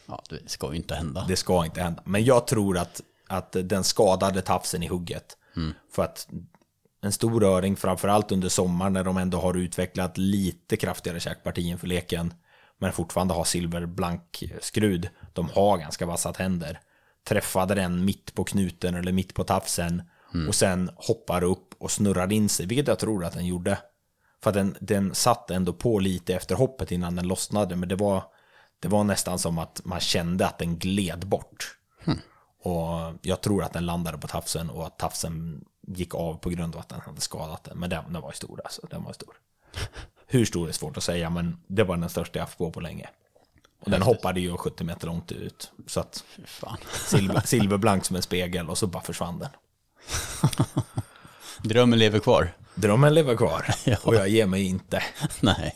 Ja, 0.05 0.23
det 0.29 0.49
ska 0.49 0.69
ju 0.71 0.75
inte 0.75 0.95
hända. 0.95 1.25
Det 1.27 1.35
ska 1.35 1.65
inte 1.65 1.81
hända. 1.81 2.01
Men 2.05 2.25
jag 2.25 2.47
tror 2.47 2.77
att, 2.77 3.01
att 3.27 3.51
den 3.63 3.83
skadade 3.83 4.41
tafsen 4.41 4.83
i 4.83 4.87
hugget. 4.87 5.37
För 5.91 6.03
att 6.03 6.27
en 7.01 7.11
stor 7.11 7.43
öring, 7.43 7.75
framförallt 7.75 8.31
under 8.31 8.49
sommaren 8.49 8.93
när 8.93 9.03
de 9.03 9.17
ändå 9.17 9.37
har 9.37 9.53
utvecklat 9.53 10.17
lite 10.17 10.77
kraftigare 10.77 11.19
käkparti 11.19 11.59
inför 11.59 11.87
leken, 11.87 12.33
men 12.79 12.91
fortfarande 12.91 13.33
har 13.33 13.43
silverblank 13.43 14.43
skrud. 14.61 15.09
De 15.33 15.49
har 15.49 15.77
ganska 15.77 16.05
vassa 16.05 16.33
tänder. 16.33 16.79
Träffade 17.27 17.75
den 17.75 18.05
mitt 18.05 18.33
på 18.35 18.43
knuten 18.43 18.95
eller 18.95 19.11
mitt 19.11 19.33
på 19.33 19.43
tafsen 19.43 20.01
och 20.47 20.55
sen 20.55 20.89
hoppar 20.95 21.43
upp 21.43 21.73
och 21.77 21.91
snurrar 21.91 22.31
in 22.33 22.49
sig, 22.49 22.65
vilket 22.65 22.87
jag 22.87 22.99
tror 22.99 23.25
att 23.25 23.33
den 23.33 23.45
gjorde. 23.45 23.77
För 24.43 24.49
att 24.49 24.53
den, 24.53 24.77
den 24.81 25.15
satt 25.15 25.51
ändå 25.51 25.73
på 25.73 25.99
lite 25.99 26.35
efter 26.35 26.55
hoppet 26.55 26.91
innan 26.91 27.15
den 27.15 27.27
lossnade, 27.27 27.75
men 27.75 27.89
det 27.89 27.95
var, 27.95 28.23
det 28.79 28.87
var 28.87 29.03
nästan 29.03 29.39
som 29.39 29.57
att 29.57 29.81
man 29.83 29.99
kände 29.99 30.47
att 30.47 30.57
den 30.57 30.77
gled 30.77 31.27
bort. 31.27 31.77
Och 32.63 33.13
jag 33.21 33.41
tror 33.41 33.63
att 33.63 33.73
den 33.73 33.85
landade 33.85 34.17
på 34.17 34.27
tafsen 34.27 34.69
och 34.69 34.87
att 34.87 34.99
tafsen 34.99 35.65
gick 35.87 36.15
av 36.15 36.33
på 36.33 36.49
grund 36.49 36.75
av 36.75 36.81
att 36.81 36.89
den 36.89 37.01
hade 37.01 37.21
skadat 37.21 37.63
den. 37.63 37.77
Men 37.77 37.89
den, 37.89 38.13
den 38.13 38.21
var 38.21 38.31
stor 38.31 38.61
alltså, 38.63 38.87
den 38.89 39.03
var 39.03 39.13
stor. 39.13 39.33
Hur 40.27 40.45
stor 40.45 40.67
är 40.67 40.71
svårt 40.71 40.97
att 40.97 41.03
säga, 41.03 41.29
men 41.29 41.57
det 41.67 41.83
var 41.83 41.97
den 41.97 42.09
största 42.09 42.39
jag 42.39 42.45
haft 42.45 42.57
på 42.57 42.71
på 42.71 42.79
länge. 42.79 43.09
Och 43.79 43.91
den 43.91 44.01
hoppade 44.01 44.39
ju 44.39 44.57
70 44.57 44.83
meter 44.83 45.07
långt 45.07 45.31
ut. 45.31 45.71
Så 45.87 45.99
att 45.99 46.23
silver, 46.91 47.41
silverblank 47.45 48.05
som 48.05 48.15
en 48.15 48.21
spegel 48.21 48.69
och 48.69 48.77
så 48.77 48.87
bara 48.87 49.03
försvann 49.03 49.39
den. 49.39 49.49
Drömmen 51.63 51.99
lever 51.99 52.19
kvar. 52.19 52.53
Drömmen 52.75 53.13
lever 53.13 53.35
kvar 53.35 53.65
Ja. 53.83 53.95
och 54.03 54.15
jag 54.15 54.29
ger 54.29 54.45
mig 54.45 54.63
inte. 54.63 55.03
Nej. 55.39 55.75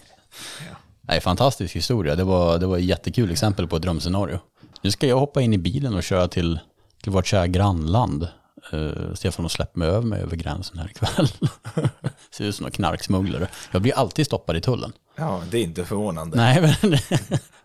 Nej, 1.01 1.21
fantastisk 1.21 1.75
historia. 1.75 2.15
Det 2.15 2.23
var, 2.23 2.59
det 2.59 2.65
var 2.67 2.77
ett 2.77 2.83
jättekul 2.83 3.31
exempel 3.31 3.67
på 3.67 3.75
ett 3.75 3.81
drömscenario. 3.81 4.39
Nu 4.81 4.91
ska 4.91 5.07
jag 5.07 5.19
hoppa 5.19 5.41
in 5.41 5.53
i 5.53 5.57
bilen 5.57 5.93
och 5.95 6.03
köra 6.03 6.27
till, 6.27 6.59
till 7.03 7.11
vårt 7.11 7.27
kära 7.27 7.47
grannland. 7.47 8.27
Uh, 8.73 9.13
Stefan 9.13 9.45
har 9.45 9.49
släppt 9.49 9.75
mig 9.75 9.87
över 9.87 10.01
mig 10.07 10.21
över 10.21 10.35
gränsen 10.35 10.77
här 10.77 10.89
ikväll. 10.89 11.27
Ser 12.31 12.45
ut 12.45 12.55
som 12.55 12.63
någon 12.63 12.71
knarksmugglare. 12.71 13.47
Jag 13.71 13.81
blir 13.81 13.93
alltid 13.93 14.25
stoppad 14.25 14.57
i 14.57 14.61
tullen. 14.61 14.93
Ja, 15.15 15.41
det 15.51 15.57
är 15.57 15.63
inte 15.63 15.85
förvånande. 15.85 16.37
Nej, 16.37 16.61
men 16.61 16.97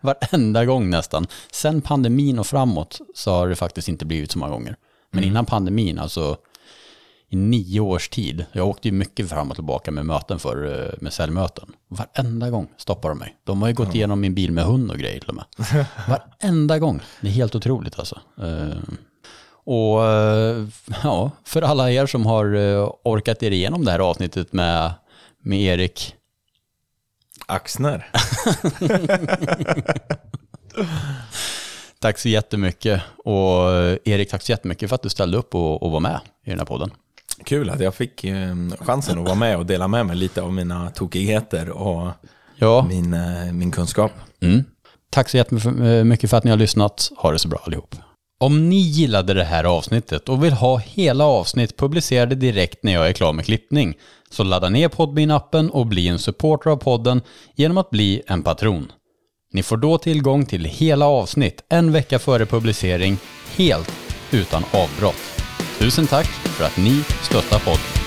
varenda 0.01 0.65
gång 0.65 0.91
nästan. 0.91 1.27
Sen 1.53 1.81
pandemin 1.81 2.39
och 2.39 2.47
framåt 2.47 3.01
så 3.15 3.31
har 3.33 3.49
det 3.49 3.57
faktiskt 3.57 3.89
inte 3.89 4.05
blivit 4.05 4.31
så 4.31 4.39
många 4.39 4.53
gånger. 4.53 4.77
Men 5.11 5.25
innan 5.25 5.47
pandemin, 5.47 5.99
alltså 5.99 6.37
i 7.33 7.37
nio 7.37 7.81
års 7.81 8.09
tid, 8.09 8.45
jag 8.53 8.69
åkte 8.69 8.89
ju 8.89 8.93
mycket 8.93 9.29
fram 9.29 9.51
och 9.51 9.55
tillbaka 9.57 9.91
med 9.91 10.07
möten 10.07 10.39
för, 10.39 10.83
eh, 10.87 10.93
med 11.01 11.13
säljmöten. 11.13 11.73
Varenda 11.89 12.51
gång 12.51 12.69
stoppar 12.77 13.09
de 13.09 13.19
mig. 13.19 13.37
De 13.45 13.63
har 13.63 13.69
ju 13.69 13.75
gått 13.75 13.95
igenom 13.95 14.21
min 14.21 14.35
bil 14.35 14.53
med 14.53 14.65
hund 14.65 14.91
och 14.91 14.99
grejer 14.99 15.21
till 15.21 15.29
och 15.29 15.35
med. 15.35 15.45
Varenda 16.09 16.79
gång. 16.79 17.01
Det 17.21 17.29
är 17.29 17.33
helt 17.33 17.55
otroligt 17.55 17.99
alltså. 17.99 18.21
Eh, 18.43 18.79
Och 19.65 20.05
eh, 20.07 20.67
ja, 21.03 21.31
för 21.45 21.63
alla 21.63 21.91
er 21.91 22.07
som 22.07 22.27
har 22.27 22.47
orkat 23.05 23.43
er 23.43 23.51
igenom 23.51 23.85
det 23.85 23.91
här 23.91 23.99
avsnittet 23.99 24.53
med, 24.53 24.93
med 25.43 25.61
Erik 25.61 26.15
Axner. 27.47 28.11
Tack 32.01 32.19
så 32.19 32.29
jättemycket. 32.29 33.03
Och 33.25 33.63
Erik, 34.09 34.31
tack 34.31 34.43
så 34.43 34.53
jättemycket 34.53 34.89
för 34.89 34.95
att 34.95 35.03
du 35.03 35.09
ställde 35.09 35.39
upp 35.39 35.55
och, 35.55 35.83
och 35.83 35.91
var 35.91 36.01
med 36.01 36.21
i 36.45 36.51
den 36.51 36.59
här 36.59 36.67
podden. 36.67 36.91
Kul 37.44 37.70
att 37.70 37.81
jag 37.81 37.94
fick 37.94 38.24
eh, 38.24 38.55
chansen 38.81 39.19
att 39.19 39.24
vara 39.24 39.35
med 39.35 39.56
och 39.56 39.66
dela 39.66 39.89
med 39.89 40.06
mig 40.06 40.16
lite 40.16 40.43
av 40.43 40.52
mina 40.52 40.90
tokigheter 40.90 41.69
och 41.70 42.10
Ja, 42.56 42.86
min, 42.89 43.14
eh, 43.14 43.52
min 43.52 43.70
kunskap. 43.70 44.12
mm. 44.43 44.64
tack 45.10 45.28
så 45.28 45.36
jättemycket 45.36 46.31
för 46.31 46.36
att 46.36 46.44
ni 46.44 46.51
har 46.51 46.59
lyssnat. 46.59 47.10
Ha 47.16 47.32
det 47.32 47.39
så 47.39 47.48
bra 47.48 47.60
allihop. 47.64 47.94
Om 48.40 48.69
ni 48.69 48.77
gillade 48.77 49.35
det 49.35 49.44
här 49.44 49.64
avsnittet 49.64 50.28
och 50.28 50.44
vill 50.44 50.52
ha 50.52 50.77
hela 50.78 51.24
avsnitt 51.24 51.77
publicerade 51.77 52.35
direkt 52.35 52.82
när 52.82 52.93
jag 52.93 53.09
är 53.09 53.12
klar 53.12 53.32
med 53.32 53.44
klippning 53.44 53.94
så 54.31 54.43
ladda 54.44 54.69
ner 54.69 54.89
Podbean-appen 54.89 55.69
och 55.70 55.86
bli 55.86 56.09
en 56.09 56.19
supporter 56.19 56.70
av 56.70 56.77
podden 56.77 57.20
genom 57.56 57.78
att 57.78 57.90
bli 57.90 58.23
en 58.27 58.43
patron. 58.43 58.93
Ni 59.52 59.62
får 59.62 59.77
då 59.77 59.98
tillgång 59.98 60.47
till 60.47 60.64
hela 60.64 61.06
avsnitt 61.06 61.64
en 61.69 61.93
vecka 61.93 62.19
före 62.19 62.47
publicering 62.47 63.19
helt 63.56 63.93
utan 64.32 64.64
avbrott. 64.73 65.32
Tusen 65.83 66.07
tack 66.07 66.27
för 66.27 66.65
att 66.65 66.77
ni 66.77 67.05
stöttar 67.23 67.59
podden. 67.59 68.02